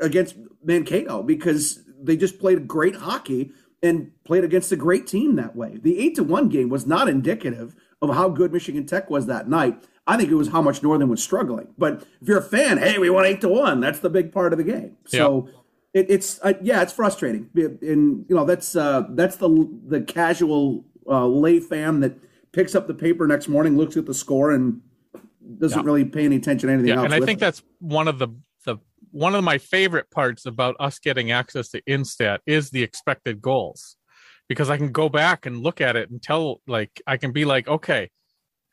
against 0.00 0.36
Mankato 0.64 1.22
because 1.22 1.80
they 2.02 2.16
just 2.16 2.38
played 2.38 2.66
great 2.66 2.96
hockey 2.96 3.52
and 3.82 4.10
played 4.24 4.42
against 4.42 4.72
a 4.72 4.76
great 4.76 5.06
team 5.06 5.36
that 5.36 5.54
way. 5.54 5.78
The 5.80 5.98
eight 5.98 6.14
to 6.16 6.24
one 6.24 6.48
game 6.48 6.68
was 6.68 6.86
not 6.86 7.08
indicative 7.08 7.76
of 8.02 8.14
how 8.14 8.28
good 8.28 8.52
Michigan 8.52 8.86
Tech 8.86 9.10
was 9.10 9.26
that 9.26 9.48
night. 9.48 9.84
I 10.06 10.16
think 10.16 10.30
it 10.30 10.34
was 10.34 10.48
how 10.48 10.62
much 10.62 10.82
Northern 10.82 11.08
was 11.08 11.22
struggling. 11.22 11.68
But 11.76 12.04
if 12.20 12.28
you're 12.28 12.38
a 12.38 12.42
fan, 12.42 12.78
hey, 12.78 12.98
we 12.98 13.10
won 13.10 13.26
eight 13.26 13.40
to 13.42 13.48
one. 13.48 13.80
That's 13.80 13.98
the 14.00 14.10
big 14.10 14.32
part 14.32 14.52
of 14.52 14.58
the 14.58 14.64
game. 14.64 14.96
So. 15.06 15.46
Yep 15.46 15.54
it, 15.96 16.10
it's 16.10 16.38
uh, 16.42 16.52
yeah, 16.60 16.82
it's 16.82 16.92
frustrating, 16.92 17.48
and 17.54 18.26
you 18.28 18.36
know 18.36 18.44
that's 18.44 18.76
uh, 18.76 19.04
that's 19.10 19.36
the 19.36 19.66
the 19.86 20.02
casual 20.02 20.84
uh, 21.08 21.26
lay 21.26 21.58
fan 21.58 22.00
that 22.00 22.18
picks 22.52 22.74
up 22.74 22.86
the 22.86 22.92
paper 22.92 23.26
next 23.26 23.48
morning, 23.48 23.78
looks 23.78 23.96
at 23.96 24.04
the 24.04 24.12
score, 24.12 24.50
and 24.50 24.82
doesn't 25.58 25.78
yeah. 25.78 25.86
really 25.86 26.04
pay 26.04 26.26
any 26.26 26.36
attention 26.36 26.68
to 26.68 26.74
anything 26.74 26.90
yeah, 26.90 26.96
else. 26.96 27.06
And 27.06 27.14
I 27.14 27.20
think 27.20 27.38
it. 27.38 27.40
that's 27.40 27.62
one 27.78 28.08
of 28.08 28.18
the 28.18 28.28
the 28.66 28.76
one 29.10 29.34
of 29.34 29.42
my 29.42 29.56
favorite 29.56 30.10
parts 30.10 30.44
about 30.44 30.76
us 30.78 30.98
getting 30.98 31.30
access 31.30 31.70
to 31.70 31.80
Instat 31.88 32.40
is 32.44 32.68
the 32.68 32.82
expected 32.82 33.40
goals, 33.40 33.96
because 34.50 34.68
I 34.68 34.76
can 34.76 34.92
go 34.92 35.08
back 35.08 35.46
and 35.46 35.62
look 35.62 35.80
at 35.80 35.96
it 35.96 36.10
and 36.10 36.22
tell 36.22 36.60
like 36.66 37.00
I 37.06 37.16
can 37.16 37.32
be 37.32 37.46
like, 37.46 37.68
okay, 37.68 38.10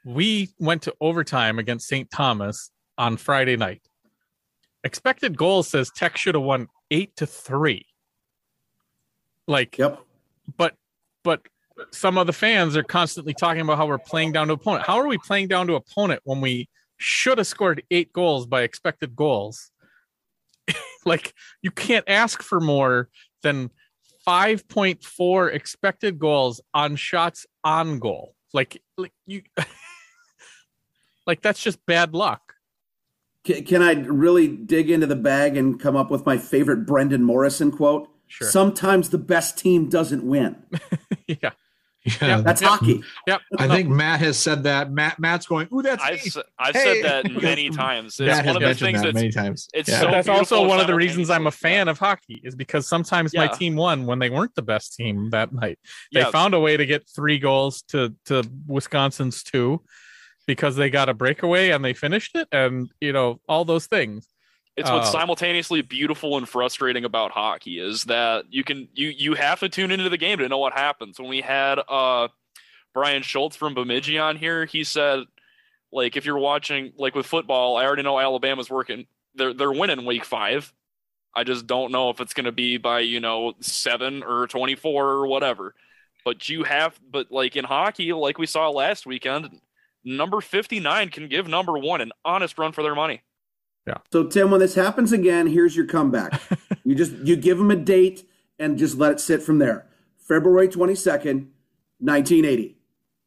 we 0.06 0.50
went 0.60 0.82
to 0.82 0.96
overtime 1.00 1.58
against 1.58 1.88
St. 1.88 2.12
Thomas 2.12 2.70
on 2.98 3.16
Friday 3.16 3.56
night. 3.56 3.82
Expected 4.84 5.38
goals 5.38 5.70
says 5.70 5.90
Tech 5.96 6.18
should 6.18 6.36
have 6.36 6.44
won 6.44 6.68
eight 6.94 7.16
to 7.18 7.26
three. 7.26 7.88
Like, 9.48 9.78
yep. 9.78 10.00
But, 10.56 10.76
but 11.24 11.42
some 11.92 12.18
of 12.18 12.28
the 12.28 12.34
fans 12.34 12.78
are 12.78 12.84
constantly 12.84 13.34
talking 13.34 13.62
about 13.62 13.78
how 13.78 13.88
we're 13.88 13.98
playing 13.98 14.32
down 14.32 14.48
to 14.48 14.54
opponent. 14.54 14.86
How 14.86 14.98
are 14.98 15.08
we 15.08 15.18
playing 15.18 15.48
down 15.48 15.68
to 15.68 15.74
opponent 15.74 16.22
when 16.24 16.40
we 16.40 16.70
should 16.98 17.40
have 17.40 17.48
scored 17.48 17.84
eight 17.90 18.14
goals 18.14 18.46
by 18.46 18.62
expected 18.62 19.16
goals? 19.16 19.72
like, 21.06 21.34
you 21.64 21.72
can't 21.72 22.08
ask 22.08 22.44
for 22.44 22.62
more 22.62 23.10
than 23.42 23.72
5.4 24.26 25.54
expected 25.54 26.20
goals 26.20 26.62
on 26.76 26.96
shots 26.96 27.48
on 27.64 27.98
goal. 27.98 28.36
Like, 28.54 28.82
like 28.98 29.14
you, 29.26 29.42
like 31.28 31.42
that's 31.42 31.62
just 31.62 31.84
bad 31.88 32.14
luck. 32.14 32.43
Can, 33.44 33.64
can, 33.66 33.82
I 33.82 33.94
really 33.94 34.48
dig 34.48 34.90
into 34.90 35.08
the 35.08 35.16
bag 35.16 35.58
and 35.58 35.80
come 35.80 35.96
up 35.96 36.10
with 36.10 36.26
my 36.26 36.38
favorite 36.38 36.86
Brendan 36.86 37.24
Morrison 37.24 37.72
quote? 37.72 38.10
Sure. 38.28 38.50
Sometimes 38.50 39.10
the 39.10 39.18
best 39.18 39.58
team 39.58 39.90
doesn't 39.90 40.24
win. 40.24 40.56
yeah. 41.28 41.52
Yeah, 42.22 42.42
that's 42.42 42.62
yep. 42.62 42.70
hockey. 42.70 43.02
Yep. 43.28 43.42
I 43.60 43.68
think 43.68 43.88
Matt 43.88 44.20
has 44.20 44.38
said 44.38 44.64
that. 44.64 44.92
Matt 44.92 45.20
Matt's 45.20 45.46
going, 45.46 45.70
"Ooh, 45.74 45.82
that's 45.82 46.04
I've, 46.04 46.20
I've 46.60 46.76
hey. 46.76 47.02
said 47.02 47.24
that 47.26 47.32
many 47.42 47.70
times. 47.70 48.20
It's 48.20 48.28
Matt 48.28 48.46
one 48.46 48.58
of 48.58 48.62
the 48.62 48.76
things 48.76 49.02
that 49.02 49.14
many 49.14 49.32
times. 49.32 49.70
It's 49.74 49.88
yeah. 49.88 50.02
so 50.02 50.12
that's 50.12 50.28
also 50.28 50.68
one 50.68 50.82
of 50.82 50.88
the 50.88 50.96
reasons 50.96 51.30
I'm 51.30 51.48
a 51.48 51.52
fan 51.52 51.88
of 51.88 52.00
hockey 52.00 52.42
is 52.44 52.56
because 52.56 52.88
sometimes 52.88 53.34
yeah. 53.34 53.46
my 53.46 53.48
team 53.48 53.76
won 53.76 54.06
when 54.06 54.20
they 54.20 54.30
weren't 54.30 54.54
the 54.56 54.62
best 54.62 54.96
team 54.96 55.30
that 55.30 55.54
night. 55.54 55.80
They 56.12 56.20
yeah. 56.20 56.32
found 56.32 56.54
a 56.54 56.60
way 56.60 56.76
to 56.76 56.86
get 56.86 57.08
three 57.08 57.40
goals 57.40 57.84
to 57.90 58.14
to 58.26 58.44
Wisconsin's 58.68 59.42
two, 59.42 59.82
because 60.46 60.76
they 60.76 60.90
got 60.90 61.10
a 61.10 61.14
breakaway 61.14 61.70
and 61.70 61.84
they 61.84 61.94
finished 61.94 62.36
it 62.36 62.48
and 62.52 62.92
you 63.02 63.14
know 63.14 63.40
all 63.48 63.66
those 63.66 63.88
things. 63.88 64.28
It's 64.76 64.90
what's 64.90 65.10
uh, 65.10 65.12
simultaneously 65.12 65.84
beautiful 65.84 66.38
and 66.38 66.50
frustrating 66.50 67.06
about 67.06 67.30
hockey 67.32 67.80
is 67.80 68.04
that 68.06 68.46
you 68.50 68.64
can 68.64 68.88
you 68.94 69.10
you 69.10 69.36
have 69.36 69.60
to 69.60 69.70
tune 69.70 69.92
into 69.92 70.10
the 70.10 70.18
game 70.18 70.40
to 70.40 70.50
know 70.50 70.58
what 70.58 70.74
happens. 70.74 71.20
When 71.20 71.30
we 71.30 71.42
had 71.42 71.80
uh 71.88 72.28
brian 72.94 73.24
schultz 73.24 73.56
from 73.56 73.74
bemidji 73.74 74.20
on 74.20 74.36
here 74.38 74.66
he 74.66 74.84
said 74.84 75.24
like 75.92 76.16
if 76.16 76.28
you're 76.28 76.38
watching 76.38 76.94
like 76.96 77.16
with 77.16 77.26
football 77.26 77.76
i 77.76 77.84
already 77.84 78.04
know 78.04 78.20
alabama's 78.20 78.70
working 78.70 79.08
they're 79.36 79.54
they're 79.54 79.72
winning 79.72 80.06
week 80.06 80.26
five. 80.26 80.74
I 81.36 81.44
just 81.44 81.66
don't 81.66 81.92
know 81.92 82.10
if 82.10 82.22
it's 82.22 82.34
going 82.34 82.46
to 82.46 82.52
be 82.52 82.78
by 82.78 83.00
you 83.00 83.20
know 83.20 83.54
seven 83.60 84.24
or 84.24 84.48
24 84.48 85.06
or 85.10 85.28
whatever. 85.28 85.76
But 86.26 86.48
you 86.50 86.64
have 86.64 87.00
but 87.10 87.32
like 87.32 87.56
in 87.56 87.66
hockey 87.66 88.14
like 88.14 88.38
we 88.38 88.46
saw 88.46 88.70
last 88.70 89.06
weekend 89.06 89.60
number 90.04 90.42
59 90.42 91.10
can 91.10 91.28
give 91.28 91.48
number 91.48 91.78
one 91.78 92.02
an 92.02 92.12
honest 92.26 92.58
run 92.58 92.72
for 92.72 92.84
their 92.84 92.96
money. 92.96 93.22
Yeah. 93.88 93.98
So 94.12 94.26
Tim, 94.26 94.52
when 94.52 94.60
this 94.60 94.76
happens 94.76 95.12
again, 95.12 95.48
here's 95.48 95.76
your 95.76 95.86
comeback. 95.86 96.42
you 96.84 96.96
just 96.96 97.14
you 97.14 97.36
give 97.36 97.58
them 97.58 97.72
a 97.72 97.76
date 97.76 98.28
and 98.60 98.78
just 98.78 98.98
let 98.98 99.12
it 99.12 99.20
sit 99.20 99.42
from 99.42 99.60
there. 99.60 99.88
February 100.18 100.68
22nd, 100.68 101.48
1980. 102.00 102.78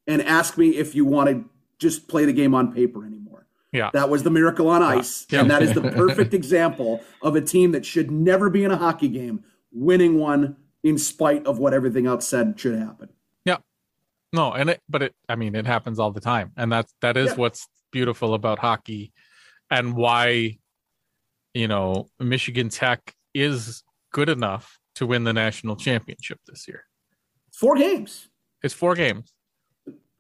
And 0.07 0.23
ask 0.23 0.57
me 0.57 0.71
if 0.71 0.95
you 0.95 1.05
want 1.05 1.29
to 1.29 1.45
just 1.79 2.09
play 2.09 2.25
the 2.25 2.33
game 2.33 2.55
on 2.55 2.73
paper 2.73 3.05
anymore. 3.05 3.47
Yeah. 3.73 3.91
That 3.93 4.09
was 4.09 4.23
the 4.23 4.31
miracle 4.31 4.69
on 4.69 4.83
ice. 4.83 5.27
Yeah. 5.29 5.41
And 5.41 5.51
that 5.51 5.63
is 5.63 5.75
the 5.75 5.83
perfect 5.97 6.33
example 6.33 7.03
of 7.21 7.37
a 7.37 7.41
team 7.41 7.73
that 7.73 7.85
should 7.85 8.11
never 8.11 8.49
be 8.49 8.65
in 8.65 8.71
a 8.71 8.77
hockey 8.77 9.09
game 9.09 9.45
winning 9.73 10.19
one 10.19 10.57
in 10.83 10.97
spite 10.97 11.45
of 11.47 11.59
what 11.59 11.75
everything 11.75 12.07
else 12.07 12.27
said 12.27 12.59
should 12.59 12.79
happen. 12.79 13.09
No, 14.33 14.53
and 14.53 14.71
it, 14.71 14.81
but 14.89 15.03
it, 15.03 15.15
I 15.29 15.37
mean, 15.37 15.55
it 15.55 15.67
happens 15.67 15.99
all 15.99 16.11
the 16.11 16.21
time, 16.21 16.53
and 16.57 16.71
that's 16.71 16.93
that 17.01 17.17
is 17.17 17.31
yeah. 17.31 17.37
what's 17.37 17.69
beautiful 17.93 18.35
about 18.35 18.59
hockey, 18.59 19.13
and 19.71 19.95
why, 19.95 20.59
you 21.55 21.69
know, 21.69 22.09
Michigan 22.19 22.69
Tech 22.69 23.15
is 23.35 23.83
good 24.13 24.29
enough 24.29 24.79
to 24.97 25.07
win 25.07 25.25
the 25.25 25.33
national 25.33 25.77
championship 25.77 26.41
this 26.47 26.67
year. 26.67 26.85
Four 27.53 27.77
games. 27.77 28.29
It's 28.63 28.75
four 28.75 28.95
games. 28.95 29.33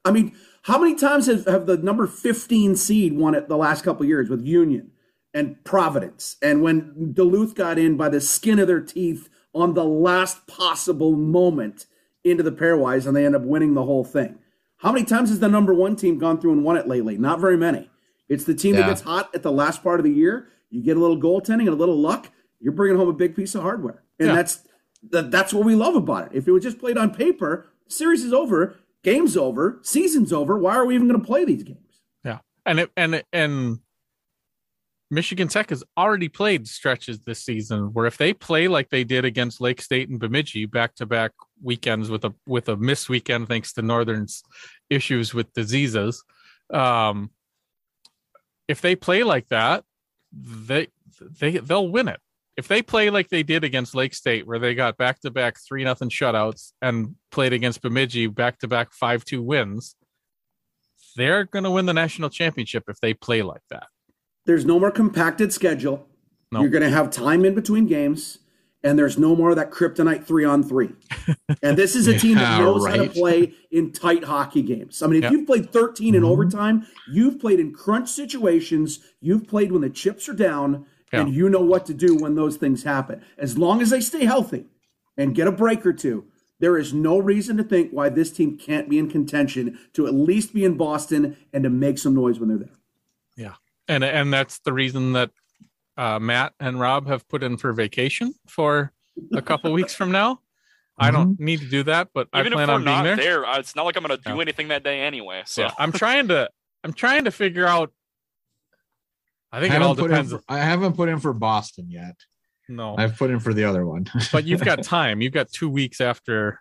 I 0.04 0.12
mean, 0.12 0.36
how 0.62 0.78
many 0.78 0.94
times 0.94 1.26
have, 1.26 1.46
have 1.46 1.66
the 1.66 1.76
number 1.76 2.06
15 2.06 2.76
seed 2.76 3.16
won 3.16 3.34
it 3.34 3.48
the 3.48 3.56
last 3.56 3.82
couple 3.82 4.06
years 4.06 4.28
with 4.28 4.44
Union 4.44 4.92
and 5.34 5.62
Providence? 5.64 6.36
And 6.40 6.62
when 6.62 7.12
Duluth 7.12 7.54
got 7.54 7.78
in 7.78 7.96
by 7.96 8.08
the 8.08 8.20
skin 8.20 8.58
of 8.58 8.68
their 8.68 8.80
teeth 8.80 9.28
on 9.54 9.74
the 9.74 9.84
last 9.84 10.46
possible 10.46 11.12
moment 11.12 11.86
into 12.30 12.42
the 12.42 12.52
pairwise 12.52 13.06
and 13.06 13.16
they 13.16 13.24
end 13.24 13.36
up 13.36 13.42
winning 13.42 13.74
the 13.74 13.84
whole 13.84 14.04
thing. 14.04 14.38
How 14.78 14.92
many 14.92 15.04
times 15.04 15.30
has 15.30 15.40
the 15.40 15.48
number 15.48 15.72
one 15.72 15.96
team 15.96 16.18
gone 16.18 16.40
through 16.40 16.52
and 16.52 16.64
won 16.64 16.76
it 16.76 16.86
lately? 16.86 17.16
Not 17.16 17.40
very 17.40 17.56
many. 17.56 17.88
It's 18.28 18.44
the 18.44 18.54
team 18.54 18.74
yeah. 18.74 18.82
that 18.82 18.88
gets 18.88 19.00
hot 19.02 19.34
at 19.34 19.42
the 19.42 19.52
last 19.52 19.82
part 19.82 20.00
of 20.00 20.04
the 20.04 20.12
year. 20.12 20.48
You 20.70 20.82
get 20.82 20.96
a 20.96 21.00
little 21.00 21.20
goaltending 21.20 21.60
and 21.60 21.68
a 21.68 21.74
little 21.74 21.98
luck. 21.98 22.30
You're 22.60 22.72
bringing 22.72 22.98
home 22.98 23.08
a 23.08 23.12
big 23.12 23.36
piece 23.36 23.54
of 23.54 23.62
hardware, 23.62 24.02
and 24.18 24.28
yeah. 24.28 24.34
that's 24.34 24.66
that, 25.10 25.30
that's 25.30 25.52
what 25.54 25.64
we 25.64 25.74
love 25.74 25.94
about 25.94 26.26
it. 26.26 26.36
If 26.36 26.48
it 26.48 26.52
was 26.52 26.62
just 26.62 26.78
played 26.78 26.98
on 26.98 27.14
paper, 27.14 27.66
series 27.86 28.24
is 28.24 28.32
over, 28.32 28.76
game's 29.04 29.36
over, 29.36 29.78
season's 29.82 30.32
over. 30.32 30.58
Why 30.58 30.74
are 30.74 30.84
we 30.84 30.94
even 30.94 31.06
going 31.06 31.20
to 31.20 31.26
play 31.26 31.44
these 31.44 31.62
games? 31.62 32.00
Yeah, 32.24 32.38
and 32.64 32.80
it, 32.80 32.90
and 32.96 33.22
and 33.32 33.80
Michigan 35.10 35.46
Tech 35.46 35.70
has 35.70 35.84
already 35.96 36.28
played 36.28 36.66
stretches 36.66 37.20
this 37.20 37.44
season 37.44 37.92
where 37.92 38.06
if 38.06 38.16
they 38.16 38.32
play 38.32 38.66
like 38.66 38.90
they 38.90 39.04
did 39.04 39.24
against 39.24 39.60
Lake 39.60 39.80
State 39.80 40.08
and 40.08 40.18
Bemidji 40.18 40.66
back 40.66 40.96
to 40.96 41.06
back 41.06 41.30
weekends 41.62 42.10
with 42.10 42.24
a 42.24 42.34
with 42.46 42.68
a 42.68 42.76
missed 42.76 43.08
weekend 43.08 43.46
thanks 43.46 43.72
to 43.74 43.82
Northern's 43.82 44.42
issues 44.90 45.32
with 45.32 45.52
diseases, 45.52 46.24
um, 46.72 47.30
if 48.66 48.80
they 48.80 48.96
play 48.96 49.22
like 49.22 49.48
that, 49.48 49.84
they 50.32 50.88
they 51.20 51.58
they'll 51.58 51.88
win 51.88 52.08
it. 52.08 52.20
if 52.56 52.68
they 52.68 52.82
play 52.82 53.10
like 53.10 53.28
they 53.28 53.42
did 53.42 53.64
against 53.64 53.94
Lake 53.94 54.14
State, 54.14 54.46
where 54.46 54.58
they 54.58 54.74
got 54.74 54.96
back 54.96 55.20
to 55.20 55.30
back 55.30 55.58
three 55.60 55.84
nothing 55.84 56.08
shutouts 56.08 56.72
and 56.80 57.14
played 57.30 57.52
against 57.52 57.82
Bemidji 57.82 58.26
back 58.28 58.58
to 58.60 58.68
back 58.68 58.92
five 58.92 59.24
two 59.24 59.42
wins, 59.42 59.94
they're 61.16 61.44
going 61.44 61.64
to 61.64 61.70
win 61.70 61.86
the 61.86 61.94
national 61.94 62.30
championship 62.30 62.84
if 62.88 62.98
they 63.00 63.14
play 63.14 63.42
like 63.42 63.62
that. 63.70 63.86
There's 64.46 64.64
no 64.64 64.80
more 64.80 64.90
compacted 64.90 65.52
schedule. 65.52 66.06
You're 66.52 66.68
going 66.68 66.84
to 66.84 66.90
have 66.90 67.10
time 67.10 67.44
in 67.44 67.54
between 67.54 67.86
games, 67.86 68.38
and 68.82 68.98
there's 68.98 69.18
no 69.18 69.34
more 69.34 69.50
of 69.50 69.56
that 69.56 69.70
kryptonite 69.70 70.24
three 70.24 70.44
on 70.44 70.62
three. 70.62 70.94
and 71.62 71.76
this 71.76 71.96
is 71.96 72.06
a 72.06 72.18
team 72.18 72.36
that 72.36 72.60
knows 72.60 72.84
right. 72.84 72.96
how 72.96 73.04
to 73.04 73.10
play 73.10 73.52
in 73.70 73.92
tight 73.92 74.24
hockey 74.24 74.62
games. 74.62 75.02
I 75.02 75.06
mean, 75.06 75.16
if 75.16 75.24
yep. 75.24 75.32
you've 75.32 75.46
played 75.46 75.72
13 75.72 76.14
in 76.14 76.22
mm-hmm. 76.22 76.30
overtime, 76.30 76.86
you've 77.10 77.40
played 77.40 77.60
in 77.60 77.74
crunch 77.74 78.08
situations, 78.08 79.00
you've 79.20 79.46
played 79.46 79.72
when 79.72 79.82
the 79.82 79.90
chips 79.90 80.28
are 80.28 80.34
down, 80.34 80.86
yeah. 81.12 81.20
and 81.20 81.34
you 81.34 81.48
know 81.48 81.60
what 81.60 81.84
to 81.86 81.94
do 81.94 82.16
when 82.16 82.36
those 82.36 82.56
things 82.56 82.84
happen. 82.84 83.22
As 83.36 83.58
long 83.58 83.82
as 83.82 83.90
they 83.90 84.00
stay 84.00 84.24
healthy 84.24 84.66
and 85.16 85.34
get 85.34 85.48
a 85.48 85.52
break 85.52 85.84
or 85.84 85.92
two, 85.92 86.24
there 86.58 86.78
is 86.78 86.94
no 86.94 87.18
reason 87.18 87.56
to 87.58 87.64
think 87.64 87.90
why 87.90 88.08
this 88.08 88.32
team 88.32 88.56
can't 88.56 88.88
be 88.88 88.98
in 88.98 89.10
contention 89.10 89.78
to 89.92 90.06
at 90.06 90.14
least 90.14 90.54
be 90.54 90.64
in 90.64 90.76
Boston 90.76 91.36
and 91.52 91.64
to 91.64 91.70
make 91.70 91.98
some 91.98 92.14
noise 92.14 92.38
when 92.38 92.48
they're 92.48 92.58
there. 92.58 92.78
Yeah, 93.36 93.54
and 93.88 94.04
and 94.04 94.32
that's 94.32 94.58
the 94.60 94.72
reason 94.72 95.12
that 95.12 95.30
uh, 95.96 96.18
Matt 96.18 96.52
and 96.60 96.78
Rob 96.78 97.06
have 97.06 97.28
put 97.28 97.42
in 97.42 97.56
for 97.56 97.72
vacation 97.72 98.34
for 98.46 98.92
a 99.34 99.42
couple 99.42 99.72
weeks 99.72 99.94
from 99.94 100.10
now. 100.12 100.40
I 100.98 101.10
don't 101.10 101.34
mm-hmm. 101.34 101.44
need 101.44 101.60
to 101.60 101.68
do 101.68 101.82
that, 101.84 102.08
but 102.14 102.28
Even 102.34 102.54
I 102.54 102.56
plan 102.56 102.70
on 102.70 102.84
being 102.84 103.04
there. 103.04 103.16
there. 103.16 103.46
Uh, 103.46 103.58
it's 103.58 103.76
not 103.76 103.84
like 103.84 103.96
I'm 103.96 104.02
going 104.02 104.16
to 104.16 104.22
do 104.22 104.34
yeah. 104.34 104.40
anything 104.40 104.68
that 104.68 104.82
day 104.82 105.02
anyway. 105.02 105.42
So 105.44 105.62
yeah, 105.62 105.72
I'm 105.78 105.92
trying 105.92 106.28
to 106.28 106.48
I'm 106.84 106.92
trying 106.92 107.24
to 107.24 107.30
figure 107.30 107.66
out. 107.66 107.92
I 109.52 109.60
think 109.60 109.74
I 109.74 109.76
it 109.76 109.82
all 109.82 109.94
depends. 109.94 110.32
For, 110.32 110.40
I 110.48 110.58
haven't 110.58 110.94
put 110.94 111.08
in 111.08 111.20
for 111.20 111.32
Boston 111.32 111.90
yet. 111.90 112.16
No, 112.68 112.96
I've 112.96 113.16
put 113.16 113.30
in 113.30 113.40
for 113.40 113.52
the 113.52 113.64
other 113.64 113.86
one. 113.86 114.06
but 114.32 114.44
you've 114.44 114.62
got 114.62 114.82
time. 114.82 115.20
You've 115.20 115.32
got 115.32 115.50
two 115.50 115.68
weeks 115.68 116.00
after. 116.00 116.60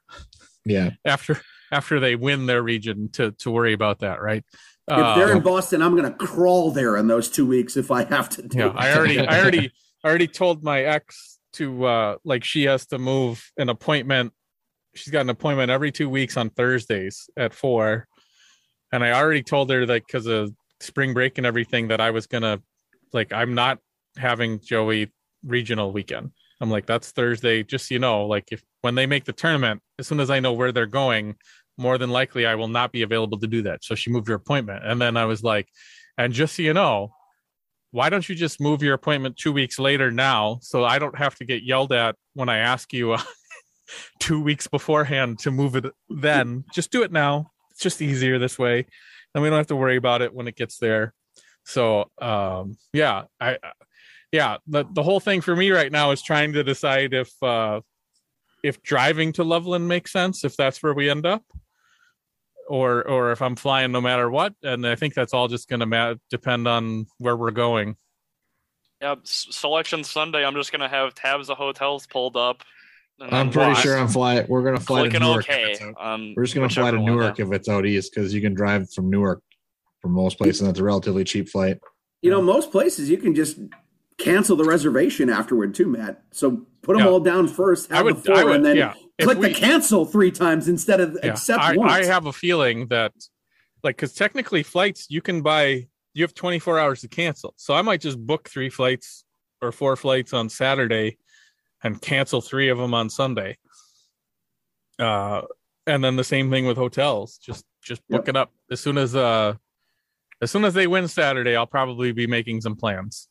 Yeah. 0.65 0.91
After 1.06 1.39
after 1.72 1.99
they 1.99 2.15
win 2.15 2.45
their 2.45 2.61
region 2.61 3.10
to 3.14 3.31
to 3.31 3.52
worry 3.52 3.73
about 3.73 3.99
that, 3.99 4.22
right? 4.22 4.43
If 4.88 5.16
they're 5.16 5.32
in 5.32 5.38
uh, 5.38 5.41
Boston, 5.41 5.82
I'm 5.82 5.95
going 5.95 6.12
to 6.12 6.16
crawl 6.16 6.70
there 6.70 6.95
in 6.98 7.07
those 7.07 7.28
two 7.30 7.45
weeks 7.48 7.76
if 7.76 7.90
I 7.90 8.03
have 8.03 8.30
to. 8.30 8.44
Do 8.44 8.60
yeah, 8.60 8.68
it. 8.68 8.74
I 8.76 8.95
already, 8.95 9.20
I 9.20 9.41
already, 9.41 9.72
I 10.03 10.07
already 10.07 10.28
told 10.28 10.64
my 10.64 10.84
ex 10.84 11.40
to 11.53 11.86
uh 11.86 12.18
like 12.26 12.44
she 12.44 12.64
has 12.64 12.86
to 12.88 12.99
move 12.99 13.52
an 13.57 13.70
appointment. 13.70 14.34
She's 14.94 15.12
got 15.12 15.22
an 15.22 15.30
appointment 15.30 15.72
every 15.72 15.91
two 15.91 16.10
weeks 16.10 16.38
on 16.38 16.49
Thursdays 16.49 17.30
at 17.38 17.53
four, 17.53 18.07
and 18.91 19.03
I 19.03 19.14
already 19.14 19.41
told 19.41 19.70
her 19.72 19.86
that 19.86 20.06
because 20.06 20.28
of 20.28 20.53
spring 20.82 21.14
break 21.14 21.38
and 21.38 21.48
everything 21.48 21.88
that 21.88 22.02
I 22.02 22.12
was 22.12 22.28
gonna 22.28 22.62
like 23.14 23.34
I'm 23.34 23.56
not 23.56 23.80
having 24.18 24.60
Joey 24.60 25.12
regional 25.44 25.91
weekend. 25.91 26.32
I'm 26.62 26.70
like 26.70 26.86
that's 26.86 27.12
Thursday. 27.12 27.64
Just 27.64 27.88
so 27.88 27.95
you 27.95 27.99
know, 27.99 28.26
like 28.26 28.49
if 28.52 28.62
when 28.82 28.95
they 28.95 29.06
make 29.06 29.26
the 29.26 29.34
tournament, 29.34 29.82
as 29.98 30.07
soon 30.07 30.20
as 30.20 30.30
I 30.30 30.40
know 30.41 30.53
where 30.53 30.72
they're 30.72 30.86
going, 30.86 31.36
more 31.77 31.97
than 31.97 32.10
likely 32.10 32.45
I 32.45 32.56
will 32.56 32.68
not 32.68 32.91
be 32.91 33.02
available 33.02 33.39
to 33.39 33.47
do 33.47 33.64
that. 33.64 33.84
So 33.84 33.95
she 33.95 34.10
moved 34.10 34.27
her 34.27 34.35
appointment. 34.35 34.84
And 34.85 35.02
then 35.02 35.18
I 35.18 35.26
was 35.26 35.43
like, 35.43 35.68
and 36.18 36.34
just 36.34 36.56
so 36.56 36.61
you 36.61 36.73
know, 36.73 37.11
why 37.91 38.10
don't 38.10 38.27
you 38.27 38.35
just 38.35 38.60
move 38.60 38.81
your 38.81 38.93
appointment 38.93 39.38
two 39.38 39.52
weeks 39.52 39.80
later 39.80 40.11
now 40.11 40.60
so 40.61 40.84
I 40.84 40.99
don't 40.99 41.18
have 41.18 41.35
to 41.35 41.45
get 41.45 41.64
yelled 41.64 41.93
at 41.93 42.15
when 42.34 42.49
I 42.49 42.57
ask 42.57 42.91
you 42.93 43.14
uh, 43.14 43.22
two 44.19 44.41
weeks 44.41 44.68
beforehand 44.68 45.39
to 45.39 45.52
move 45.52 45.76
it 45.76 45.85
then? 46.10 46.65
Just 46.73 46.91
do 46.91 47.03
it 47.03 47.11
now. 47.11 47.52
It's 47.72 47.81
just 47.81 48.02
easier 48.02 48.39
this 48.39 48.57
way. 48.57 48.85
And 49.34 49.41
we 49.41 49.49
don't 49.49 49.57
have 49.57 49.68
to 49.68 49.76
worry 49.76 49.97
about 49.97 50.22
it 50.22 50.34
when 50.34 50.47
it 50.47 50.56
gets 50.56 50.77
there. 50.77 51.14
So 51.65 52.10
um 52.22 52.77
yeah, 52.93 53.23
I 53.39 53.57
yeah, 54.31 54.57
the 54.68 54.85
the 54.91 55.03
whole 55.03 55.19
thing 55.19 55.41
for 55.41 55.56
me 55.56 55.72
right 55.72 55.91
now 55.91 56.11
is 56.11 56.22
trying 56.22 56.53
to 56.53 56.64
decide 56.64 57.14
if 57.14 57.31
uh 57.41 57.81
if 58.64 58.81
driving 58.81 59.31
to 59.34 59.43
Loveland 59.43 59.88
makes 59.88 60.11
sense, 60.11 60.43
if 60.43 60.56
that's 60.56 60.81
where 60.81 60.93
we 60.93 61.10
end 61.10 61.26
up 61.26 61.43
or 62.67 63.07
or 63.07 63.31
if 63.31 63.41
I'm 63.41 63.55
flying 63.55 63.91
no 63.91 64.01
matter 64.01 64.29
what. 64.29 64.53
And 64.63 64.85
I 64.85 64.95
think 64.95 65.13
that's 65.13 65.33
all 65.33 65.47
just 65.47 65.69
going 65.69 65.79
to 65.81 65.85
ma- 65.85 66.15
depend 66.29 66.67
on 66.67 67.07
where 67.17 67.35
we're 67.35 67.51
going. 67.51 67.95
Yeah, 69.01 69.15
selection 69.23 70.03
Sunday. 70.03 70.45
I'm 70.45 70.55
just 70.55 70.71
going 70.71 70.81
to 70.81 70.87
have 70.87 71.13
tabs 71.13 71.49
of 71.49 71.57
hotels 71.57 72.07
pulled 72.07 72.37
up. 72.37 72.63
I'm 73.19 73.49
pretty 73.49 73.75
sure 73.75 73.97
I'm 73.97 74.07
flying. 74.07 74.45
We're 74.49 74.63
going 74.63 74.77
to 74.77 74.81
fly 74.81 75.07
to 75.07 75.19
Newark. 75.19 75.49
Okay. 75.49 75.77
we're 76.35 76.43
just 76.43 76.55
going 76.55 76.67
to 76.67 76.73
fly 76.73 76.91
to 76.91 76.99
Newark 76.99 77.39
if 77.39 77.51
it's 77.51 77.69
out 77.69 77.85
east 77.85 78.13
because 78.13 78.33
you 78.33 78.41
can 78.41 78.53
drive 78.53 78.91
from 78.91 79.09
Newark 79.09 79.41
from 80.01 80.11
most 80.11 80.37
places. 80.37 80.61
And 80.61 80.69
that's 80.69 80.79
a 80.79 80.83
relatively 80.83 81.23
cheap 81.23 81.49
flight. 81.49 81.79
You 82.21 82.29
know, 82.29 82.41
most 82.41 82.71
places 82.71 83.09
you 83.09 83.17
can 83.17 83.35
just 83.35 83.57
cancel 84.17 84.57
the 84.57 84.65
reservation 84.65 85.29
afterward 85.29 85.75
too, 85.75 85.87
Matt. 85.87 86.23
So 86.31 86.65
put 86.81 86.97
them 86.97 87.05
yeah. 87.05 87.11
all 87.11 87.19
down 87.19 87.47
first, 87.47 87.89
have 87.89 87.99
I 87.99 88.01
would, 88.03 88.17
the 88.17 88.21
four, 88.21 88.45
would, 88.45 88.55
and 88.55 88.65
then 88.65 88.77
yeah 88.77 88.93
click 89.21 89.37
we, 89.37 89.49
the 89.49 89.53
cancel 89.53 90.05
three 90.05 90.31
times 90.31 90.67
instead 90.67 90.99
of 90.99 91.17
yeah, 91.23 91.31
accept 91.31 91.61
I, 91.61 91.77
once. 91.77 91.91
I 91.91 92.05
have 92.05 92.25
a 92.25 92.33
feeling 92.33 92.87
that, 92.87 93.13
like, 93.83 93.95
because 93.95 94.13
technically 94.13 94.63
flights 94.63 95.07
you 95.09 95.21
can 95.21 95.41
buy, 95.41 95.87
you 96.13 96.23
have 96.23 96.33
24 96.33 96.79
hours 96.79 97.01
to 97.01 97.07
cancel. 97.07 97.53
So 97.57 97.73
I 97.73 97.81
might 97.81 98.01
just 98.01 98.19
book 98.19 98.49
three 98.49 98.69
flights 98.69 99.23
or 99.61 99.71
four 99.71 99.95
flights 99.95 100.33
on 100.33 100.49
Saturday 100.49 101.17
and 101.83 102.01
cancel 102.01 102.41
three 102.41 102.69
of 102.69 102.77
them 102.77 102.93
on 102.93 103.09
Sunday. 103.09 103.57
Uh, 104.99 105.41
and 105.87 106.03
then 106.03 106.15
the 106.15 106.23
same 106.23 106.49
thing 106.49 106.65
with 106.65 106.77
hotels. 106.77 107.37
Just 107.37 107.65
just 107.83 108.01
book 108.07 108.23
yep. 108.27 108.29
it 108.29 108.37
up 108.37 108.51
as 108.71 108.79
soon 108.79 108.97
as 108.97 109.15
uh 109.15 109.53
as 110.41 110.51
soon 110.51 110.65
as 110.65 110.73
they 110.73 110.87
win 110.87 111.07
Saturday. 111.07 111.55
I'll 111.55 111.67
probably 111.67 112.11
be 112.11 112.27
making 112.27 112.61
some 112.61 112.75
plans. 112.75 113.29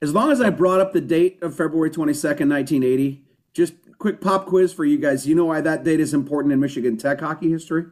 As 0.00 0.14
long 0.14 0.30
as 0.30 0.40
I 0.40 0.50
brought 0.50 0.80
up 0.80 0.92
the 0.92 1.00
date 1.00 1.42
of 1.42 1.56
February 1.56 1.90
22nd, 1.90 2.48
1980, 2.48 3.24
just 3.58 3.74
quick 3.98 4.20
pop 4.20 4.46
quiz 4.46 4.72
for 4.72 4.84
you 4.84 4.96
guys. 4.98 5.26
You 5.26 5.34
know 5.34 5.46
why 5.46 5.60
that 5.60 5.82
date 5.82 5.98
is 5.98 6.14
important 6.14 6.52
in 6.52 6.60
Michigan 6.60 6.96
Tech 6.96 7.18
hockey 7.18 7.50
history? 7.50 7.86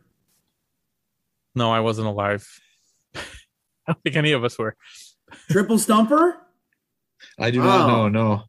No, 1.57 1.73
I 1.73 1.81
wasn't 1.81 2.07
alive. 2.07 2.49
I 3.17 3.21
don't 3.89 4.03
think 4.05 4.15
any 4.15 4.31
of 4.31 4.45
us 4.45 4.57
were. 4.57 4.77
Triple 5.51 5.79
stumper? 5.79 6.37
I 7.39 7.51
do 7.51 7.59
not 7.59 7.89
know. 7.89 8.09
No, 8.09 8.45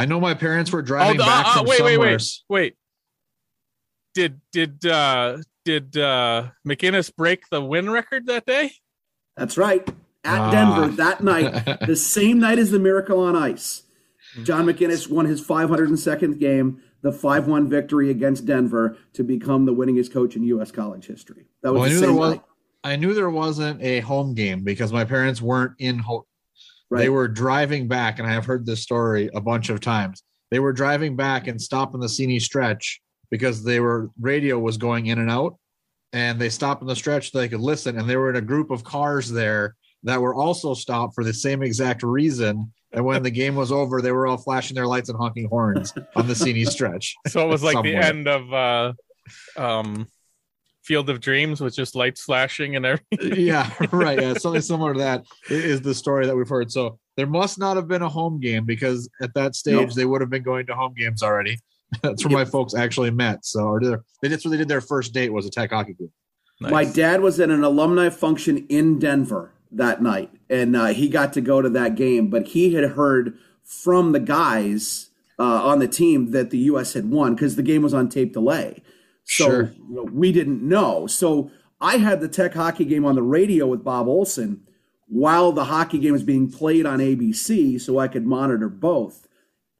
I 0.00 0.06
know 0.06 0.18
my 0.20 0.34
parents 0.34 0.72
were 0.72 0.82
driving 0.82 1.20
oh, 1.20 1.24
back 1.24 1.46
uh, 1.46 1.54
from 1.58 1.66
wait, 1.66 1.76
somewhere. 1.78 1.98
Wait, 1.98 2.10
wait, 2.10 2.42
wait. 2.48 2.74
Did 4.14 4.40
did 4.52 4.84
uh 4.84 5.38
did 5.64 5.96
uh 5.96 6.48
MacInnes 6.66 7.14
break 7.14 7.48
the 7.48 7.62
win 7.62 7.88
record 7.88 8.26
that 8.26 8.44
day? 8.44 8.72
That's 9.36 9.56
right. 9.56 9.88
At 10.24 10.40
ah. 10.40 10.50
Denver 10.50 10.88
that 10.96 11.22
night, 11.22 11.80
the 11.86 11.96
same 11.96 12.40
night 12.40 12.58
as 12.58 12.72
the 12.72 12.80
Miracle 12.80 13.20
on 13.20 13.36
Ice. 13.36 13.83
John 14.42 14.66
MacInnes 14.66 15.08
won 15.08 15.26
his 15.26 15.46
502nd 15.46 16.38
game, 16.38 16.82
the 17.02 17.12
5 17.12 17.46
1 17.46 17.68
victory 17.68 18.10
against 18.10 18.46
Denver 18.46 18.96
to 19.12 19.22
become 19.22 19.64
the 19.64 19.74
winningest 19.74 20.12
coach 20.12 20.36
in 20.36 20.42
U.S. 20.44 20.70
college 20.70 21.06
history. 21.06 21.46
That 21.62 21.72
was 21.72 21.80
well, 21.80 21.88
I 21.88 21.92
knew 21.92 22.00
there 22.00 22.12
was, 22.12 22.38
I 22.82 22.96
knew 22.96 23.14
there 23.14 23.30
wasn't 23.30 23.82
a 23.82 24.00
home 24.00 24.34
game 24.34 24.64
because 24.64 24.92
my 24.92 25.04
parents 25.04 25.40
weren't 25.40 25.74
in 25.78 25.98
home. 25.98 26.22
Right. 26.90 27.02
They 27.02 27.08
were 27.08 27.28
driving 27.28 27.88
back, 27.88 28.18
and 28.18 28.28
I 28.28 28.32
have 28.32 28.44
heard 28.44 28.66
this 28.66 28.82
story 28.82 29.30
a 29.34 29.40
bunch 29.40 29.70
of 29.70 29.80
times. 29.80 30.22
They 30.50 30.60
were 30.60 30.72
driving 30.72 31.16
back 31.16 31.46
and 31.46 31.60
stopping 31.60 32.00
the 32.00 32.06
Seney 32.06 32.40
stretch 32.40 33.00
because 33.30 33.64
they 33.64 33.80
were 33.80 34.10
radio 34.20 34.58
was 34.58 34.76
going 34.76 35.06
in 35.06 35.18
and 35.18 35.30
out, 35.30 35.56
and 36.12 36.38
they 36.38 36.50
stopped 36.50 36.82
in 36.82 36.88
the 36.88 36.96
stretch 36.96 37.32
so 37.32 37.38
they 37.38 37.48
could 37.48 37.60
listen. 37.60 37.98
And 37.98 38.08
they 38.08 38.16
were 38.16 38.30
in 38.30 38.36
a 38.36 38.42
group 38.42 38.70
of 38.70 38.84
cars 38.84 39.30
there 39.30 39.76
that 40.04 40.20
were 40.20 40.34
also 40.34 40.74
stopped 40.74 41.14
for 41.14 41.24
the 41.24 41.32
same 41.32 41.62
exact 41.62 42.02
reason 42.02 42.70
and 42.94 43.04
when 43.04 43.22
the 43.22 43.30
game 43.30 43.54
was 43.56 43.72
over, 43.72 44.00
they 44.00 44.12
were 44.12 44.26
all 44.26 44.36
flashing 44.36 44.74
their 44.74 44.86
lights 44.86 45.08
and 45.08 45.18
honking 45.18 45.48
horns 45.48 45.92
on 46.14 46.26
the 46.26 46.34
Seney 46.34 46.66
stretch. 46.66 47.14
So 47.28 47.40
it 47.40 47.48
was 47.48 47.62
like 47.62 47.74
somewhere. 47.74 48.00
the 48.00 48.06
end 48.06 48.28
of 48.28 48.52
uh, 48.52 48.92
um, 49.56 50.06
Field 50.84 51.10
of 51.10 51.20
Dreams 51.20 51.60
with 51.60 51.74
just 51.74 51.96
lights 51.96 52.22
flashing 52.22 52.76
and 52.76 52.86
everything. 52.86 53.34
yeah, 53.46 53.70
right. 53.90 54.20
Yeah, 54.20 54.34
something 54.34 54.60
similar 54.60 54.92
to 54.92 54.98
that 55.00 55.24
is 55.48 55.80
the 55.80 55.94
story 55.94 56.26
that 56.26 56.36
we've 56.36 56.48
heard. 56.48 56.70
So 56.70 56.98
there 57.16 57.26
must 57.26 57.58
not 57.58 57.76
have 57.76 57.88
been 57.88 58.02
a 58.02 58.08
home 58.08 58.38
game 58.38 58.64
because 58.64 59.08
at 59.20 59.34
that 59.34 59.56
stage 59.56 59.74
nope. 59.74 59.94
they 59.94 60.04
would 60.04 60.20
have 60.20 60.30
been 60.30 60.42
going 60.42 60.66
to 60.66 60.74
home 60.74 60.94
games 60.94 61.22
already. 61.22 61.58
That's 62.02 62.24
where 62.24 62.38
yep. 62.38 62.46
my 62.46 62.50
folks 62.50 62.74
actually 62.74 63.10
met. 63.10 63.44
So 63.44 63.64
or 63.66 63.80
did, 63.80 63.98
they 64.20 64.28
that's 64.28 64.44
where 64.44 64.50
they 64.50 64.56
did 64.56 64.68
their 64.68 64.80
first 64.80 65.14
date 65.14 65.32
was 65.32 65.46
a 65.46 65.50
tech 65.50 65.70
hockey 65.70 65.94
game. 65.94 66.12
Nice. 66.60 66.72
My 66.72 66.84
dad 66.84 67.20
was 67.20 67.38
at 67.38 67.50
an 67.50 67.62
alumni 67.62 68.10
function 68.10 68.66
in 68.68 68.98
Denver 68.98 69.53
that 69.76 70.02
night, 70.02 70.30
and 70.48 70.76
uh, 70.76 70.86
he 70.86 71.08
got 71.08 71.32
to 71.34 71.40
go 71.40 71.62
to 71.62 71.68
that 71.70 71.94
game. 71.94 72.28
But 72.28 72.48
he 72.48 72.74
had 72.74 72.90
heard 72.92 73.38
from 73.62 74.12
the 74.12 74.20
guys 74.20 75.10
uh, 75.38 75.42
on 75.42 75.78
the 75.78 75.88
team 75.88 76.30
that 76.30 76.50
the 76.50 76.58
U.S. 76.58 76.92
had 76.92 77.10
won 77.10 77.34
because 77.34 77.56
the 77.56 77.62
game 77.62 77.82
was 77.82 77.94
on 77.94 78.08
tape 78.08 78.32
delay. 78.32 78.82
So 79.24 79.44
sure. 79.44 79.62
you 79.88 79.94
know, 79.94 80.02
we 80.04 80.32
didn't 80.32 80.62
know. 80.62 81.06
So 81.06 81.50
I 81.80 81.96
had 81.96 82.20
the 82.20 82.28
Tech 82.28 82.54
hockey 82.54 82.84
game 82.84 83.04
on 83.04 83.14
the 83.14 83.22
radio 83.22 83.66
with 83.66 83.84
Bob 83.84 84.06
Olson 84.06 84.62
while 85.06 85.52
the 85.52 85.64
hockey 85.64 85.98
game 85.98 86.12
was 86.12 86.22
being 86.22 86.50
played 86.50 86.86
on 86.86 86.98
ABC, 86.98 87.80
so 87.80 87.98
I 87.98 88.08
could 88.08 88.26
monitor 88.26 88.68
both. 88.68 89.28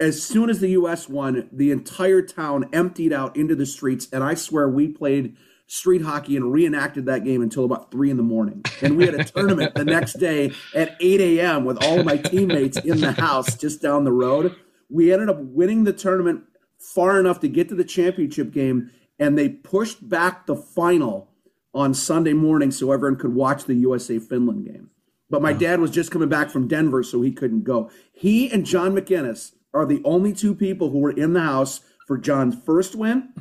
As 0.01 0.23
soon 0.23 0.51
as 0.51 0.61
the 0.61 0.71
U.S. 0.71 1.09
won, 1.09 1.49
the 1.53 1.71
entire 1.71 2.21
town 2.21 2.69
emptied 2.73 3.13
out 3.13 3.37
into 3.37 3.55
the 3.55 3.67
streets, 3.67 4.09
and 4.13 4.25
I 4.25 4.35
swear 4.35 4.69
we 4.69 4.89
played 4.89 5.37
street 5.67 6.03
hockey 6.03 6.37
and 6.37 6.53
reenacted 6.53 7.07
that 7.07 7.25
game 7.25 7.43
until 7.43 7.65
about 7.65 7.91
three 7.91 8.11
in 8.11 8.17
the 8.17 8.23
morning. 8.23 8.63
And 8.83 8.97
we 8.97 9.07
had 9.07 9.15
a 9.15 9.25
tournament 9.25 9.75
the 9.75 9.85
next 9.85 10.15
day 10.15 10.53
at 10.75 10.97
8 11.01 11.21
a.m. 11.21 11.65
with 11.65 11.83
all 11.83 12.01
of 12.01 12.07
my 12.07 12.17
teammates 12.17 12.79
in 12.79 13.01
the 13.01 13.13
house 13.13 13.57
just 13.57 13.81
down 13.81 14.05
the 14.05 14.13
road. 14.13 14.55
We 14.91 15.13
ended 15.13 15.31
up 15.31 15.41
winning 15.41 15.85
the 15.85 15.93
tournament 15.93 16.45
far 16.79 17.19
enough 17.19 17.41
to 17.41 17.49
get 17.49 17.69
to 17.71 17.75
the 17.75 17.85
championship 17.85 18.53
game, 18.53 18.91
and 19.19 19.39
they 19.39 19.49
pushed 19.49 20.07
back 20.09 20.47
the 20.47 20.57
final 20.57 21.31
on 21.73 21.95
Sunday 21.95 22.35
morning 22.35 22.71
so 22.71 22.93
everyone 22.93 23.19
could 23.19 23.35
watch 23.35 23.65
the 23.65 23.75
USA 23.75 24.19
Finland 24.19 24.67
game. 24.67 24.91
But 25.31 25.43
my 25.43 25.53
dad 25.53 25.81
was 25.81 25.91
just 25.91 26.11
coming 26.11 26.29
back 26.29 26.51
from 26.51 26.69
Denver, 26.69 27.03
so 27.03 27.23
he 27.23 27.33
couldn't 27.33 27.65
go. 27.65 27.91
He 28.13 28.51
and 28.51 28.65
John 28.65 28.95
MacInnes 28.95 29.53
are 29.73 29.87
the 29.87 30.03
only 30.05 30.33
two 30.33 30.55
people 30.55 30.91
who 30.91 30.99
were 30.99 31.11
in 31.11 31.33
the 31.33 31.41
house 31.41 31.81
for 32.07 32.19
John's 32.19 32.63
first 32.65 32.95
win, 32.95 33.33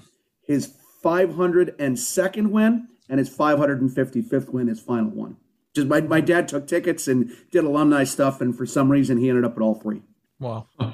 his 0.42 0.74
502nd 1.04 2.50
win, 2.50 2.88
and 3.10 3.20
his 3.20 3.30
555th 3.30 4.50
win, 4.50 4.68
his 4.68 4.80
final 4.80 5.12
one. 5.12 5.38
Just 5.76 5.88
my, 5.88 6.02
my 6.02 6.22
dad 6.22 6.48
took 6.48 6.68
tickets 6.68 7.08
and 7.08 7.36
did 7.52 7.64
alumni 7.64 8.04
stuff, 8.04 8.42
and 8.42 8.56
for 8.56 8.66
some 8.66 8.92
reason 8.92 9.18
he 9.18 9.30
ended 9.30 9.46
up 9.46 9.56
at 9.56 9.62
all 9.62 9.76
three. 9.76 10.02
Wow. 10.40 10.68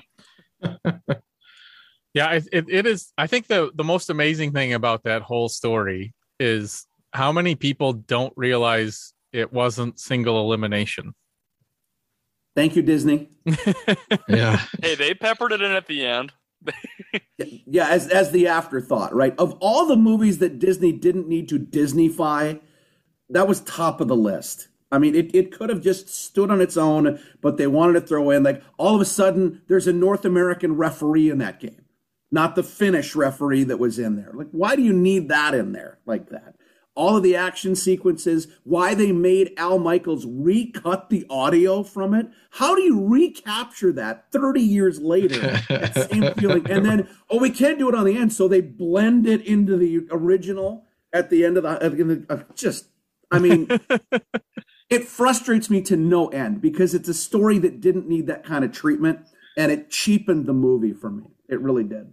yeah, 2.14 2.32
it, 2.32 2.48
it, 2.52 2.66
it 2.70 2.86
is. 2.86 3.12
I 3.18 3.28
think 3.28 3.48
the 3.48 3.72
the 3.76 3.84
most 3.84 4.10
amazing 4.10 4.52
thing 4.52 4.74
about 4.74 5.04
that 5.04 5.22
whole 5.22 5.50
story 5.50 6.14
is 6.40 6.86
how 7.14 7.32
many 7.32 7.56
people 7.56 7.94
don't 7.94 8.34
realize 8.38 9.14
it 9.34 9.52
wasn't 9.52 10.00
single 10.00 10.40
elimination. 10.40 11.14
Thank 12.56 12.76
you, 12.76 12.82
Disney. 12.82 13.30
yeah. 14.28 14.62
Hey, 14.82 14.96
they 14.96 15.14
peppered 15.14 15.52
it 15.52 15.62
in 15.62 15.72
at 15.72 15.88
the 15.88 16.06
end. 16.06 16.34
Yeah, 17.38 17.88
as 17.88 18.08
as 18.08 18.32
the 18.32 18.48
afterthought, 18.48 19.14
right? 19.14 19.34
Of 19.38 19.58
all 19.60 19.86
the 19.86 19.96
movies 19.96 20.40
that 20.40 20.60
Disney 20.60 20.92
didn't 20.92 21.28
need 21.28 21.50
to 21.50 21.60
Disneyfy, 21.60 22.60
that 23.30 23.48
was 23.48 23.62
top 23.62 24.02
of 24.02 24.08
the 24.08 24.16
list. 24.16 24.68
I 24.92 24.98
mean, 24.98 25.16
it, 25.16 25.34
it 25.36 25.52
could 25.52 25.70
have 25.70 25.82
just 25.82 26.10
stood 26.10 26.50
on 26.50 26.62
its 26.62 26.76
own, 26.76 27.20
but 27.42 27.58
they 27.58 27.68
wanted 27.68 27.94
to 27.94 28.02
throw 28.02 28.32
in 28.32 28.44
like 28.44 28.64
all 28.78 28.96
of 28.96 29.02
a 29.02 29.06
sudden 29.06 29.62
there's 29.68 29.88
a 29.88 29.94
North 29.94 30.26
American 30.26 30.76
referee 30.76 31.30
in 31.30 31.38
that 31.38 31.60
game, 31.60 31.86
not 32.32 32.56
the 32.56 32.64
Finnish 32.64 33.16
referee 33.16 33.64
that 33.66 33.78
was 33.78 34.00
in 34.00 34.16
there. 34.16 34.32
Like, 34.34 34.50
why 34.52 34.76
do 34.76 34.82
you 34.82 34.94
need 34.94 35.30
that 35.30 35.54
in 35.54 35.74
there 35.74 36.00
like 36.06 36.30
that? 36.30 36.56
All 37.00 37.16
of 37.16 37.24
the 37.24 37.34
action 37.34 37.78
sequences, 37.78 38.50
why 38.66 38.94
they 38.94 39.14
made 39.14 39.54
Al 39.56 39.80
Michaels 39.80 40.26
recut 40.28 41.10
the 41.10 41.26
audio 41.30 41.82
from 41.82 42.14
it. 42.14 42.28
How 42.52 42.76
do 42.76 42.82
you 42.82 43.08
recapture 43.08 43.94
that 43.94 44.30
30 44.34 44.60
years 44.60 45.00
later? 45.00 45.40
that 45.70 46.10
same 46.12 46.34
feeling. 46.34 46.70
And 46.70 46.86
then, 46.86 47.08
oh, 47.30 47.40
we 47.40 47.52
can't 47.52 47.80
do 47.80 47.88
it 47.88 47.96
on 47.96 48.04
the 48.04 48.18
end. 48.18 48.34
So 48.34 48.50
they 48.50 48.60
blend 48.60 49.26
it 49.26 49.46
into 49.46 49.78
the 49.78 50.02
original 50.12 50.84
at 51.14 51.30
the 51.30 51.46
end 51.46 51.56
of 51.56 51.64
the, 51.64 52.26
uh, 52.30 52.40
just, 52.54 52.88
I 53.32 53.40
mean, 53.40 53.70
it 54.90 55.06
frustrates 55.06 55.70
me 55.70 55.82
to 55.84 55.96
no 55.96 56.28
end 56.28 56.62
because 56.62 56.94
it's 56.94 57.08
a 57.08 57.14
story 57.14 57.60
that 57.60 57.80
didn't 57.80 58.10
need 58.10 58.28
that 58.28 58.44
kind 58.44 58.66
of 58.66 58.74
treatment 58.74 59.22
and 59.56 59.72
it 59.72 59.90
cheapened 59.90 60.48
the 60.48 60.54
movie 60.54 60.92
for 60.92 61.10
me. 61.10 61.24
It 61.48 61.62
really 61.62 61.86
did. 61.86 62.12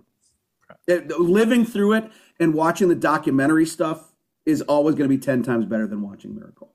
It, 0.87 1.11
living 1.19 1.65
through 1.65 1.95
it 1.95 2.13
and 2.39 2.55
watching 2.55 2.87
the 2.87 2.95
documentary 2.95 3.67
stuff 3.67 4.13
is 4.47 4.63
always 4.63 4.95
going 4.95 5.11
to 5.11 5.15
be 5.15 5.21
10 5.21 5.43
times 5.43 5.67
better 5.67 5.87
than 5.87 6.01
watching 6.01 6.35
Miracle. 6.35 6.73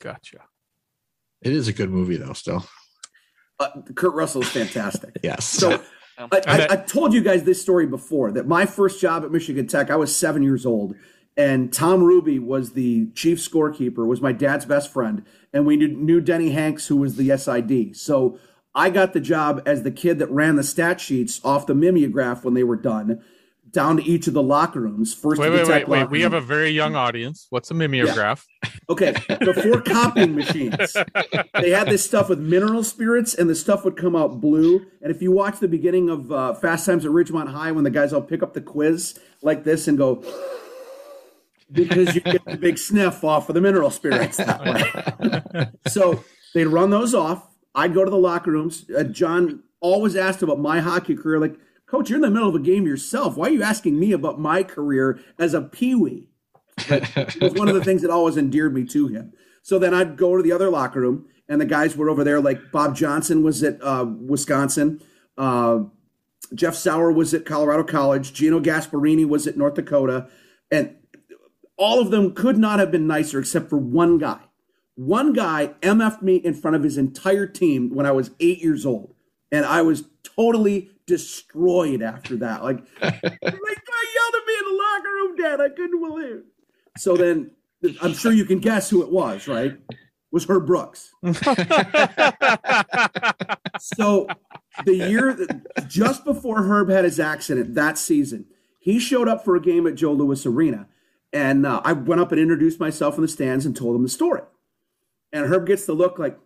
Gotcha. 0.00 0.38
It 1.42 1.52
is 1.52 1.68
a 1.68 1.72
good 1.72 1.90
movie, 1.90 2.16
though, 2.16 2.32
still. 2.32 2.66
Uh, 3.60 3.82
Kurt 3.94 4.14
Russell 4.14 4.42
is 4.42 4.48
fantastic. 4.48 5.16
yes. 5.22 5.44
So 5.44 5.80
I, 6.18 6.40
I, 6.46 6.66
I, 6.70 6.76
told 6.76 7.12
you 7.12 7.22
guys 7.22 7.44
this 7.44 7.60
story 7.60 7.86
before 7.86 8.32
that 8.32 8.48
my 8.48 8.66
first 8.66 9.00
job 9.00 9.24
at 9.24 9.30
Michigan 9.30 9.66
Tech, 9.66 9.90
I 9.90 9.96
was 9.96 10.14
seven 10.14 10.42
years 10.42 10.66
old, 10.66 10.96
and 11.36 11.72
Tom 11.72 12.02
Ruby 12.02 12.38
was 12.38 12.72
the 12.72 13.10
chief 13.14 13.38
scorekeeper, 13.38 14.06
was 14.06 14.20
my 14.20 14.32
dad's 14.32 14.64
best 14.64 14.92
friend, 14.92 15.24
and 15.52 15.66
we 15.66 15.76
knew, 15.76 15.88
knew 15.88 16.20
Denny 16.20 16.50
Hanks, 16.50 16.86
who 16.86 16.96
was 16.96 17.16
the 17.16 17.36
SID. 17.36 17.96
So 17.96 18.38
I 18.74 18.90
got 18.90 19.12
the 19.12 19.20
job 19.20 19.62
as 19.66 19.82
the 19.82 19.90
kid 19.90 20.18
that 20.18 20.30
ran 20.30 20.56
the 20.56 20.64
stat 20.64 21.00
sheets 21.00 21.40
off 21.44 21.66
the 21.66 21.74
mimeograph 21.74 22.44
when 22.44 22.54
they 22.54 22.64
were 22.64 22.76
done 22.76 23.22
down 23.74 23.98
to 23.98 24.02
each 24.02 24.26
of 24.26 24.32
the 24.32 24.42
locker 24.42 24.80
rooms. 24.80 25.12
First, 25.12 25.38
wait, 25.38 25.50
wait, 25.50 25.68
wait, 25.68 25.88
wait. 25.88 26.08
We 26.08 26.22
have 26.22 26.32
a 26.32 26.40
very 26.40 26.70
young 26.70 26.96
audience. 26.96 27.46
What's 27.50 27.70
a 27.70 27.74
mimeograph? 27.74 28.46
Yeah. 28.62 28.70
Okay, 28.88 29.14
before 29.40 29.80
copying 29.82 30.34
machines, 30.34 30.96
they 31.60 31.70
had 31.70 31.88
this 31.88 32.02
stuff 32.04 32.30
with 32.30 32.38
mineral 32.38 32.82
spirits, 32.82 33.34
and 33.34 33.50
the 33.50 33.54
stuff 33.54 33.84
would 33.84 33.96
come 33.96 34.16
out 34.16 34.40
blue. 34.40 34.86
And 35.02 35.14
if 35.14 35.20
you 35.20 35.32
watch 35.32 35.58
the 35.58 35.68
beginning 35.68 36.08
of 36.08 36.32
uh, 36.32 36.54
Fast 36.54 36.86
Times 36.86 37.04
at 37.04 37.10
Ridgemont 37.10 37.48
High, 37.48 37.72
when 37.72 37.84
the 37.84 37.90
guys 37.90 38.12
all 38.14 38.22
pick 38.22 38.42
up 38.42 38.54
the 38.54 38.62
quiz 38.62 39.18
like 39.42 39.64
this 39.64 39.88
and 39.88 39.98
go. 39.98 40.24
because 41.72 42.14
you 42.14 42.20
get 42.20 42.44
the 42.44 42.56
big 42.56 42.78
sniff 42.78 43.24
off 43.24 43.48
of 43.48 43.54
the 43.54 43.60
mineral 43.60 43.90
spirits 43.90 44.36
that 44.36 44.64
way. 44.64 45.66
so 45.88 46.24
they'd 46.54 46.66
run 46.66 46.90
those 46.90 47.14
off. 47.14 47.46
I'd 47.74 47.92
go 47.92 48.04
to 48.04 48.10
the 48.10 48.16
locker 48.16 48.52
rooms. 48.52 48.88
Uh, 48.96 49.02
John 49.02 49.64
always 49.80 50.14
asked 50.16 50.42
about 50.42 50.60
my 50.60 50.80
hockey 50.80 51.16
career. 51.16 51.40
Like, 51.40 51.56
Coach, 51.94 52.10
you're 52.10 52.16
in 52.16 52.22
the 52.22 52.30
middle 52.30 52.48
of 52.48 52.56
a 52.56 52.60
game 52.60 52.86
yourself. 52.86 53.36
Why 53.36 53.46
are 53.46 53.52
you 53.52 53.62
asking 53.62 54.00
me 54.00 54.10
about 54.10 54.40
my 54.40 54.64
career 54.64 55.20
as 55.38 55.54
a 55.54 55.60
peewee? 55.60 56.26
it 56.88 57.40
was 57.40 57.54
one 57.54 57.68
of 57.68 57.74
the 57.74 57.84
things 57.84 58.02
that 58.02 58.10
always 58.10 58.36
endeared 58.36 58.74
me 58.74 58.84
to 58.86 59.06
him. 59.06 59.32
So 59.62 59.78
then 59.78 59.94
I'd 59.94 60.16
go 60.16 60.36
to 60.36 60.42
the 60.42 60.50
other 60.50 60.70
locker 60.70 61.00
room, 61.00 61.26
and 61.48 61.60
the 61.60 61.66
guys 61.66 61.96
were 61.96 62.10
over 62.10 62.24
there. 62.24 62.40
Like 62.40 62.72
Bob 62.72 62.96
Johnson 62.96 63.44
was 63.44 63.62
at 63.62 63.80
uh, 63.80 64.06
Wisconsin. 64.08 65.00
Uh, 65.38 65.84
Jeff 66.52 66.74
Sauer 66.74 67.12
was 67.12 67.32
at 67.32 67.44
Colorado 67.44 67.84
College. 67.84 68.32
Gino 68.32 68.58
Gasparini 68.58 69.26
was 69.26 69.46
at 69.46 69.56
North 69.56 69.74
Dakota. 69.74 70.28
And 70.72 70.96
all 71.76 72.00
of 72.00 72.10
them 72.10 72.34
could 72.34 72.58
not 72.58 72.80
have 72.80 72.90
been 72.90 73.06
nicer 73.06 73.38
except 73.38 73.70
for 73.70 73.78
one 73.78 74.18
guy. 74.18 74.40
One 74.96 75.32
guy 75.32 75.74
MF'd 75.80 76.22
me 76.22 76.36
in 76.36 76.54
front 76.54 76.76
of 76.76 76.82
his 76.82 76.98
entire 76.98 77.46
team 77.46 77.94
when 77.94 78.04
I 78.04 78.12
was 78.12 78.32
eight 78.40 78.58
years 78.58 78.84
old. 78.84 79.14
And 79.52 79.64
I 79.64 79.82
was 79.82 80.04
totally 80.36 80.90
destroyed 81.06 82.02
after 82.02 82.36
that. 82.36 82.62
Like, 82.62 82.78
like 83.00 83.24
I 83.24 84.06
yelled 84.14 84.34
at 84.34 84.46
me 84.46 84.54
in 84.58 84.64
the 84.64 84.82
locker 84.82 85.08
room, 85.08 85.36
Dad. 85.36 85.60
I 85.60 85.68
couldn't 85.68 86.00
believe. 86.00 86.36
It. 86.36 86.44
So 86.98 87.16
then, 87.16 87.50
I'm 88.02 88.14
sure 88.14 88.32
you 88.32 88.44
can 88.44 88.58
guess 88.60 88.90
who 88.90 89.02
it 89.02 89.10
was. 89.10 89.48
Right? 89.48 89.72
It 89.72 89.96
was 90.30 90.46
Herb 90.46 90.66
Brooks. 90.66 91.12
so 93.80 94.26
the 94.84 94.94
year 94.94 95.46
just 95.86 96.24
before 96.24 96.62
Herb 96.62 96.88
had 96.90 97.04
his 97.04 97.20
accident 97.20 97.74
that 97.74 97.98
season, 97.98 98.46
he 98.80 98.98
showed 98.98 99.28
up 99.28 99.44
for 99.44 99.56
a 99.56 99.60
game 99.60 99.86
at 99.86 99.94
Joe 99.94 100.12
Louis 100.12 100.44
Arena, 100.44 100.88
and 101.32 101.64
uh, 101.66 101.80
I 101.84 101.92
went 101.92 102.20
up 102.20 102.32
and 102.32 102.40
introduced 102.40 102.80
myself 102.80 103.16
in 103.16 103.22
the 103.22 103.28
stands 103.28 103.64
and 103.64 103.76
told 103.76 103.96
him 103.96 104.02
the 104.02 104.08
story. 104.08 104.42
And 105.32 105.46
Herb 105.46 105.66
gets 105.66 105.86
the 105.86 105.94
look 105.94 106.18
like, 106.18 106.38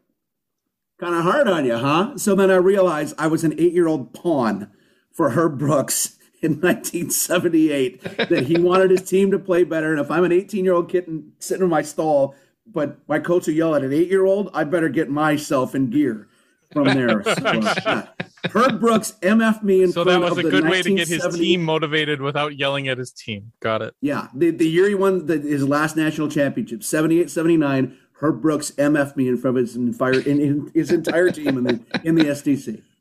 kind 0.98 1.14
of 1.14 1.22
hard 1.22 1.48
on 1.48 1.64
you, 1.64 1.76
huh? 1.76 2.16
So 2.16 2.34
then 2.34 2.50
I 2.50 2.56
realized 2.56 3.14
I 3.18 3.28
was 3.28 3.44
an 3.44 3.54
eight 3.58 3.72
year 3.72 3.86
old 3.88 4.12
pawn 4.12 4.70
for 5.12 5.30
Herb 5.30 5.58
Brooks 5.58 6.16
in 6.42 6.60
1978 6.60 8.28
that 8.28 8.46
he 8.46 8.58
wanted 8.58 8.90
his 8.90 9.02
team 9.02 9.30
to 9.30 9.38
play 9.38 9.64
better. 9.64 9.92
And 9.92 10.00
if 10.00 10.10
I'm 10.10 10.24
an 10.24 10.32
18 10.32 10.64
year 10.64 10.74
old 10.74 10.88
kitten 10.88 11.32
sitting 11.38 11.64
in 11.64 11.70
my 11.70 11.82
stall, 11.82 12.34
but 12.66 12.98
my 13.08 13.18
coach 13.18 13.46
will 13.46 13.54
yell 13.54 13.74
at 13.74 13.82
an 13.82 13.92
eight 13.92 14.08
year 14.08 14.24
old, 14.24 14.50
I 14.52 14.64
better 14.64 14.88
get 14.88 15.08
myself 15.08 15.74
in 15.74 15.90
gear 15.90 16.28
from 16.72 16.84
there. 16.84 17.22
So, 17.38 17.60
uh, 17.86 18.06
Herb 18.52 18.80
Brooks 18.80 19.14
MF 19.20 19.64
me 19.64 19.82
in 19.82 19.90
so 19.90 20.04
that 20.04 20.20
was 20.20 20.38
a 20.38 20.42
good 20.44 20.68
way 20.68 20.80
to 20.80 20.94
get 20.94 21.08
his 21.08 21.26
team 21.34 21.64
motivated 21.64 22.20
without 22.20 22.56
yelling 22.56 22.86
at 22.86 22.96
his 22.96 23.10
team. 23.10 23.50
Got 23.60 23.82
it. 23.82 23.94
Yeah. 24.00 24.28
The, 24.32 24.50
the 24.50 24.68
year 24.68 24.88
he 24.88 24.94
won 24.94 25.26
the, 25.26 25.38
his 25.38 25.66
last 25.66 25.96
national 25.96 26.28
championship, 26.28 26.84
78 26.84 27.30
79, 27.30 27.96
Herb 28.20 28.42
Brooks 28.42 28.72
MF 28.72 29.16
me 29.16 29.28
in 29.28 29.36
front 29.36 29.56
of 29.56 29.62
his 29.62 29.76
entire 29.76 30.20
in, 30.20 30.40
in 30.40 30.70
his 30.74 30.90
entire 30.90 31.30
team 31.30 31.58
in 31.58 31.64
the 31.64 31.80
in 32.04 32.14
the 32.14 32.24
SDC. 32.24 32.82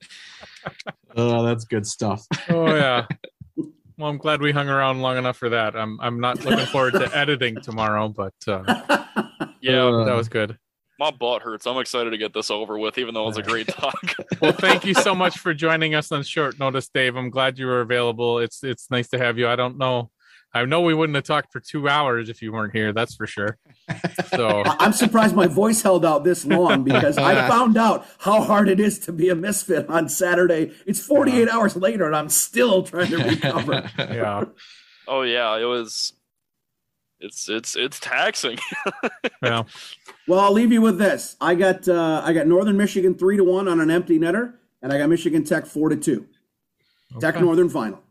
Oh, 1.15 1.43
that's 1.45 1.63
good 1.63 1.87
stuff. 1.87 2.27
Oh 2.49 2.67
yeah. 2.67 3.07
Well, 3.97 4.09
I'm 4.09 4.17
glad 4.17 4.41
we 4.41 4.51
hung 4.51 4.67
around 4.67 5.01
long 5.01 5.17
enough 5.17 5.37
for 5.37 5.49
that. 5.49 5.75
I'm 5.75 5.99
I'm 6.01 6.19
not 6.19 6.43
looking 6.43 6.65
forward 6.67 6.93
to 6.93 7.09
editing 7.17 7.55
tomorrow, 7.63 8.09
but 8.09 8.33
uh, 8.47 8.63
yeah, 9.61 10.03
that 10.05 10.13
was 10.13 10.27
good. 10.27 10.59
My 10.99 11.09
butt 11.09 11.41
hurts. 11.41 11.65
I'm 11.65 11.77
excited 11.77 12.11
to 12.11 12.17
get 12.17 12.33
this 12.33 12.51
over 12.51 12.77
with, 12.77 12.97
even 12.97 13.13
though 13.13 13.23
it 13.23 13.27
was 13.27 13.37
a 13.37 13.43
great 13.43 13.67
talk. 13.69 14.13
well, 14.41 14.51
thank 14.51 14.85
you 14.85 14.93
so 14.93 15.15
much 15.15 15.39
for 15.39 15.53
joining 15.53 15.95
us 15.95 16.11
on 16.11 16.21
short 16.21 16.59
notice, 16.59 16.89
Dave. 16.89 17.15
I'm 17.15 17.29
glad 17.29 17.57
you 17.57 17.65
were 17.65 17.81
available. 17.81 18.39
It's 18.39 18.63
it's 18.63 18.91
nice 18.91 19.07
to 19.09 19.17
have 19.17 19.39
you. 19.39 19.47
I 19.47 19.55
don't 19.55 19.77
know 19.77 20.11
I 20.57 20.65
know 20.65 20.81
we 20.81 20.93
wouldn't 20.93 21.15
have 21.15 21.23
talked 21.23 21.51
for 21.51 21.59
two 21.59 21.87
hours 21.87 22.29
if 22.29 22.41
you 22.41 22.51
weren't 22.51 22.73
here. 22.73 22.91
That's 22.91 23.15
for 23.15 23.27
sure. 23.27 23.57
So 24.35 24.63
I'm 24.65 24.91
surprised 24.91 25.35
my 25.35 25.45
voice 25.45 25.81
held 25.83 26.03
out 26.03 26.23
this 26.23 26.45
long 26.45 26.83
because 26.83 27.17
I 27.17 27.47
found 27.49 27.77
out 27.77 28.07
how 28.19 28.41
hard 28.41 28.67
it 28.67 28.79
is 28.79 28.97
to 28.99 29.11
be 29.11 29.29
a 29.29 29.35
misfit 29.35 29.87
on 29.87 30.09
Saturday. 30.09 30.71
It's 30.85 30.99
48 30.99 31.47
hours 31.49 31.75
later, 31.75 32.07
and 32.07 32.15
I'm 32.15 32.29
still 32.29 32.83
trying 32.83 33.09
to 33.09 33.17
recover. 33.17 33.89
yeah. 33.99 34.45
Oh 35.07 35.21
yeah, 35.21 35.55
it 35.57 35.65
was. 35.65 36.13
It's 37.19 37.49
it's 37.49 37.75
it's 37.75 37.99
taxing. 37.99 38.57
yeah. 39.43 39.63
Well, 40.27 40.39
I'll 40.39 40.53
leave 40.53 40.71
you 40.71 40.81
with 40.81 40.97
this. 40.97 41.35
I 41.39 41.55
got 41.55 41.87
uh, 41.87 42.21
I 42.23 42.33
got 42.33 42.47
Northern 42.47 42.77
Michigan 42.77 43.15
three 43.15 43.37
to 43.37 43.43
one 43.43 43.67
on 43.67 43.79
an 43.79 43.91
empty 43.91 44.19
netter, 44.19 44.55
and 44.81 44.91
I 44.91 44.97
got 44.97 45.09
Michigan 45.09 45.43
Tech 45.43 45.65
four 45.65 45.89
to 45.89 45.95
two. 45.95 46.27
Okay. 47.15 47.31
Tech 47.31 47.41
Northern 47.41 47.69
final. 47.69 48.03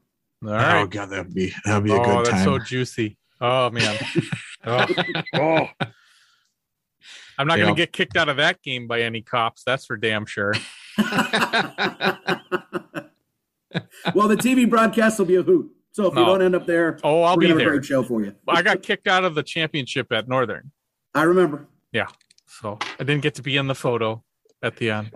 All 0.47 0.55
right. 0.55 0.83
Oh 0.83 0.87
god, 0.87 1.11
that'd 1.11 1.35
be 1.35 1.53
that'd 1.65 1.85
be 1.85 1.93
a 1.93 1.95
oh, 1.95 1.99
good 1.99 2.05
time. 2.05 2.17
Oh, 2.17 2.25
that's 2.25 2.45
so 2.45 2.59
juicy. 2.59 3.17
Oh 3.41 3.71
man. 3.71 3.99
oh. 4.65 4.87
oh. 5.35 5.69
I'm 7.39 7.47
not 7.47 7.59
going 7.59 7.75
to 7.75 7.79
get 7.79 7.93
kicked 7.93 8.17
out 8.17 8.31
of 8.31 8.39
that 8.39 8.63
game 8.63 8.87
by 8.87 9.03
any 9.03 9.21
cops. 9.21 9.63
That's 9.63 9.85
for 9.85 9.99
damn 9.99 10.25
sure. 10.25 10.55
well, 10.99 11.09
the 14.27 14.37
TV 14.37 14.69
broadcast 14.69 15.19
will 15.19 15.27
be 15.27 15.35
a 15.37 15.43
hoot. 15.43 15.71
So 15.93 16.07
if 16.07 16.15
no. 16.15 16.21
you 16.21 16.27
don't 16.27 16.43
end 16.43 16.55
up 16.55 16.67
there, 16.67 16.99
oh, 17.05 17.23
I'll 17.23 17.37
be 17.37 17.53
there. 17.53 17.71
great 17.71 17.85
show 17.85 18.03
for 18.03 18.23
you. 18.23 18.35
I 18.49 18.63
got 18.63 18.83
kicked 18.83 19.07
out 19.07 19.25
of 19.25 19.35
the 19.35 19.43
championship 19.43 20.13
at 20.13 20.29
Northern. 20.29 20.73
I 21.15 21.23
remember. 21.25 21.67
Yeah. 21.93 22.09
So 22.47 22.79
I 22.99 23.05
didn't 23.05 23.23
get 23.23 23.35
to 23.35 23.43
be 23.43 23.57
in 23.57 23.67
the 23.67 23.75
photo 23.75 24.23
at 24.63 24.77
the 24.77 24.91
end. 24.91 25.11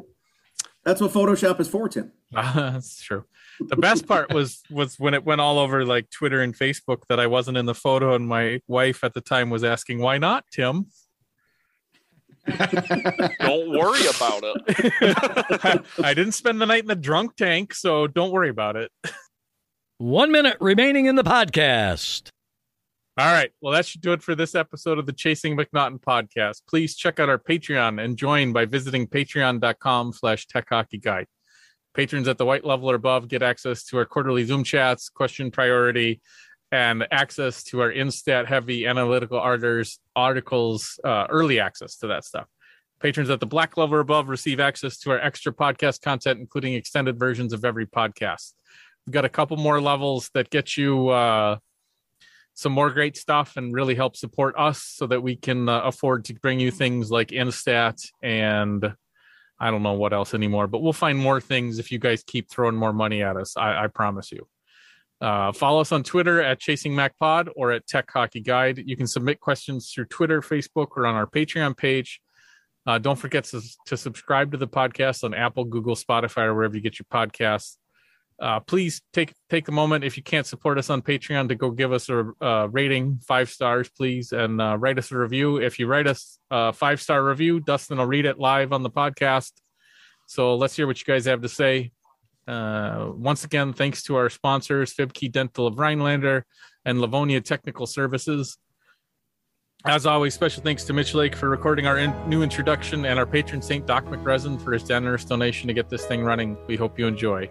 That's 0.90 1.00
what 1.00 1.12
Photoshop 1.12 1.60
is 1.60 1.68
for, 1.68 1.88
Tim. 1.88 2.10
Uh, 2.34 2.52
that's 2.72 3.00
true. 3.00 3.24
The 3.60 3.76
best 3.76 4.08
part 4.08 4.34
was 4.34 4.60
was 4.72 4.98
when 4.98 5.14
it 5.14 5.24
went 5.24 5.40
all 5.40 5.60
over 5.60 5.84
like 5.84 6.10
Twitter 6.10 6.40
and 6.40 6.52
Facebook 6.52 7.02
that 7.08 7.20
I 7.20 7.28
wasn't 7.28 7.58
in 7.58 7.66
the 7.66 7.76
photo, 7.76 8.16
and 8.16 8.26
my 8.26 8.60
wife 8.66 9.04
at 9.04 9.14
the 9.14 9.20
time 9.20 9.50
was 9.50 9.62
asking, 9.62 10.00
"Why 10.00 10.18
not, 10.18 10.46
Tim?" 10.50 10.86
don't 12.48 13.70
worry 13.70 14.04
about 14.08 14.42
it. 14.42 15.84
I 16.02 16.12
didn't 16.12 16.32
spend 16.32 16.60
the 16.60 16.66
night 16.66 16.82
in 16.82 16.88
the 16.88 16.96
drunk 16.96 17.36
tank, 17.36 17.72
so 17.72 18.08
don't 18.08 18.32
worry 18.32 18.48
about 18.48 18.74
it. 18.74 18.90
One 19.98 20.32
minute 20.32 20.56
remaining 20.58 21.06
in 21.06 21.14
the 21.14 21.22
podcast. 21.22 22.30
All 23.20 23.26
right. 23.26 23.50
Well, 23.60 23.74
that 23.74 23.84
should 23.84 24.00
do 24.00 24.14
it 24.14 24.22
for 24.22 24.34
this 24.34 24.54
episode 24.54 24.98
of 24.98 25.04
the 25.04 25.12
Chasing 25.12 25.54
MacNaughton 25.54 26.00
podcast. 26.00 26.62
Please 26.66 26.96
check 26.96 27.20
out 27.20 27.28
our 27.28 27.36
Patreon 27.36 28.02
and 28.02 28.16
join 28.16 28.54
by 28.54 28.64
visiting 28.64 29.06
patreon.com 29.06 30.14
slash 30.14 30.46
tech 30.46 30.66
hockey 30.70 30.96
guide. 30.96 31.26
Patrons 31.92 32.28
at 32.28 32.38
the 32.38 32.46
white 32.46 32.64
level 32.64 32.90
or 32.90 32.94
above 32.94 33.28
get 33.28 33.42
access 33.42 33.84
to 33.84 33.98
our 33.98 34.06
quarterly 34.06 34.44
Zoom 34.44 34.64
chats, 34.64 35.10
question 35.10 35.50
priority, 35.50 36.22
and 36.72 37.06
access 37.10 37.62
to 37.64 37.82
our 37.82 37.92
instat 37.92 38.46
heavy 38.46 38.86
analytical 38.86 39.38
arters, 39.38 39.98
articles, 40.16 40.98
uh, 41.04 41.26
early 41.28 41.60
access 41.60 41.96
to 41.96 42.06
that 42.06 42.24
stuff. 42.24 42.46
Patrons 43.02 43.28
at 43.28 43.40
the 43.40 43.46
black 43.46 43.76
level 43.76 43.96
or 43.96 44.00
above 44.00 44.30
receive 44.30 44.60
access 44.60 44.96
to 45.00 45.10
our 45.10 45.20
extra 45.20 45.52
podcast 45.52 46.00
content, 46.00 46.40
including 46.40 46.72
extended 46.72 47.18
versions 47.18 47.52
of 47.52 47.66
every 47.66 47.86
podcast. 47.86 48.54
We've 49.06 49.12
got 49.12 49.26
a 49.26 49.28
couple 49.28 49.58
more 49.58 49.78
levels 49.78 50.30
that 50.32 50.48
get 50.48 50.78
you 50.78 51.10
uh, 51.10 51.58
some 52.60 52.72
more 52.72 52.90
great 52.90 53.16
stuff 53.16 53.56
and 53.56 53.72
really 53.72 53.94
help 53.94 54.16
support 54.16 54.54
us 54.58 54.82
so 54.82 55.06
that 55.06 55.22
we 55.22 55.34
can 55.34 55.68
uh, 55.68 55.80
afford 55.80 56.26
to 56.26 56.34
bring 56.34 56.60
you 56.60 56.70
things 56.70 57.10
like 57.10 57.28
Instat 57.28 58.06
and 58.22 58.94
I 59.58 59.70
don't 59.70 59.82
know 59.82 59.94
what 59.94 60.12
else 60.12 60.34
anymore, 60.34 60.66
but 60.66 60.82
we'll 60.82 60.92
find 60.92 61.18
more 61.18 61.40
things 61.40 61.78
if 61.78 61.90
you 61.90 61.98
guys 61.98 62.22
keep 62.22 62.50
throwing 62.50 62.76
more 62.76 62.92
money 62.92 63.22
at 63.22 63.36
us. 63.36 63.56
I, 63.56 63.84
I 63.84 63.86
promise 63.88 64.30
you. 64.30 64.46
Uh, 65.20 65.52
follow 65.52 65.80
us 65.80 65.92
on 65.92 66.02
Twitter 66.02 66.40
at 66.42 66.58
Chasing 66.58 66.94
Mac 66.94 67.18
Pod 67.18 67.50
or 67.56 67.72
at 67.72 67.86
Tech 67.86 68.10
Hockey 68.10 68.40
Guide. 68.40 68.78
You 68.78 68.96
can 68.96 69.06
submit 69.06 69.40
questions 69.40 69.92
through 69.92 70.06
Twitter, 70.06 70.40
Facebook, 70.40 70.88
or 70.96 71.06
on 71.06 71.14
our 71.14 71.26
Patreon 71.26 71.76
page. 71.76 72.20
Uh, 72.86 72.98
don't 72.98 73.18
forget 73.18 73.44
to, 73.44 73.60
to, 73.86 73.96
subscribe 73.96 74.50
to 74.52 74.56
the 74.56 74.66
podcast 74.66 75.22
on 75.22 75.34
Apple, 75.34 75.64
Google, 75.64 75.94
Spotify, 75.94 76.44
or 76.44 76.54
wherever 76.54 76.74
you 76.74 76.80
get 76.80 76.98
your 76.98 77.06
podcasts. 77.12 77.76
Uh, 78.40 78.58
please 78.58 79.02
take 79.12 79.34
take 79.50 79.68
a 79.68 79.72
moment 79.72 80.02
if 80.02 80.16
you 80.16 80.22
can't 80.22 80.46
support 80.46 80.78
us 80.78 80.88
on 80.88 81.02
Patreon 81.02 81.48
to 81.48 81.54
go 81.54 81.70
give 81.70 81.92
us 81.92 82.08
a 82.08 82.32
uh, 82.40 82.68
rating, 82.70 83.20
five 83.26 83.50
stars, 83.50 83.90
please, 83.90 84.32
and 84.32 84.60
uh, 84.62 84.78
write 84.78 84.98
us 84.98 85.12
a 85.12 85.18
review. 85.18 85.58
If 85.58 85.78
you 85.78 85.86
write 85.86 86.06
us 86.06 86.38
a 86.50 86.72
five 86.72 87.02
star 87.02 87.22
review, 87.22 87.60
Dustin 87.60 87.98
will 87.98 88.06
read 88.06 88.24
it 88.24 88.38
live 88.38 88.72
on 88.72 88.82
the 88.82 88.90
podcast. 88.90 89.52
So 90.26 90.56
let's 90.56 90.74
hear 90.74 90.86
what 90.86 90.98
you 90.98 91.04
guys 91.04 91.26
have 91.26 91.42
to 91.42 91.48
say. 91.48 91.92
Uh, 92.48 93.10
once 93.14 93.44
again, 93.44 93.74
thanks 93.74 94.02
to 94.04 94.16
our 94.16 94.30
sponsors, 94.30 94.94
Fibke 94.94 95.30
Dental 95.30 95.66
of 95.66 95.78
Rhinelander 95.78 96.46
and 96.86 97.00
Livonia 97.00 97.42
Technical 97.42 97.86
Services. 97.86 98.56
As 99.84 100.06
always, 100.06 100.34
special 100.34 100.62
thanks 100.62 100.84
to 100.84 100.92
Mitch 100.92 101.14
Lake 101.14 101.36
for 101.36 101.48
recording 101.48 101.86
our 101.86 101.98
in- 101.98 102.14
new 102.28 102.42
introduction 102.42 103.04
and 103.04 103.18
our 103.18 103.26
patron 103.26 103.60
saint, 103.60 103.86
Doc 103.86 104.06
McResin, 104.06 104.60
for 104.60 104.72
his 104.72 104.82
generous 104.82 105.24
donation 105.24 105.68
to 105.68 105.74
get 105.74 105.90
this 105.90 106.06
thing 106.06 106.22
running. 106.22 106.56
We 106.66 106.76
hope 106.76 106.98
you 106.98 107.06
enjoy. 107.06 107.50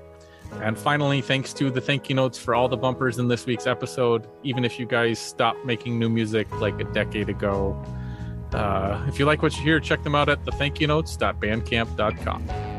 And 0.62 0.78
finally, 0.78 1.22
thanks 1.22 1.54
to 1.54 1.70
the 1.70 1.82
thank 1.82 2.10
you 2.10 2.16
notes 2.16 2.38
for 2.38 2.54
all 2.54 2.68
the 2.68 2.78
bumpers 2.78 3.18
in 3.18 3.28
this 3.28 3.46
week's 3.46 3.68
episode, 3.68 4.28
even 4.44 4.66
if 4.66 4.80
you 4.80 4.86
guys 4.86 5.20
stopped 5.20 5.66
making 5.66 5.98
new 6.00 6.10
music 6.10 6.52
like 6.60 6.80
a 6.80 6.86
decade 6.86 7.30
ago. 7.30 7.82
Uh, 8.52 9.06
if 9.08 9.20
you 9.20 9.26
like 9.26 9.42
what 9.42 9.56
you 9.56 9.64
hear, 9.64 9.80
check 9.80 10.04
them 10.04 10.16
out 10.16 10.28
at 10.28 10.44
the 10.44 10.52
thank 10.52 10.82
you 10.82 10.88
thethankyounotes.bandcamp.com. 10.88 12.79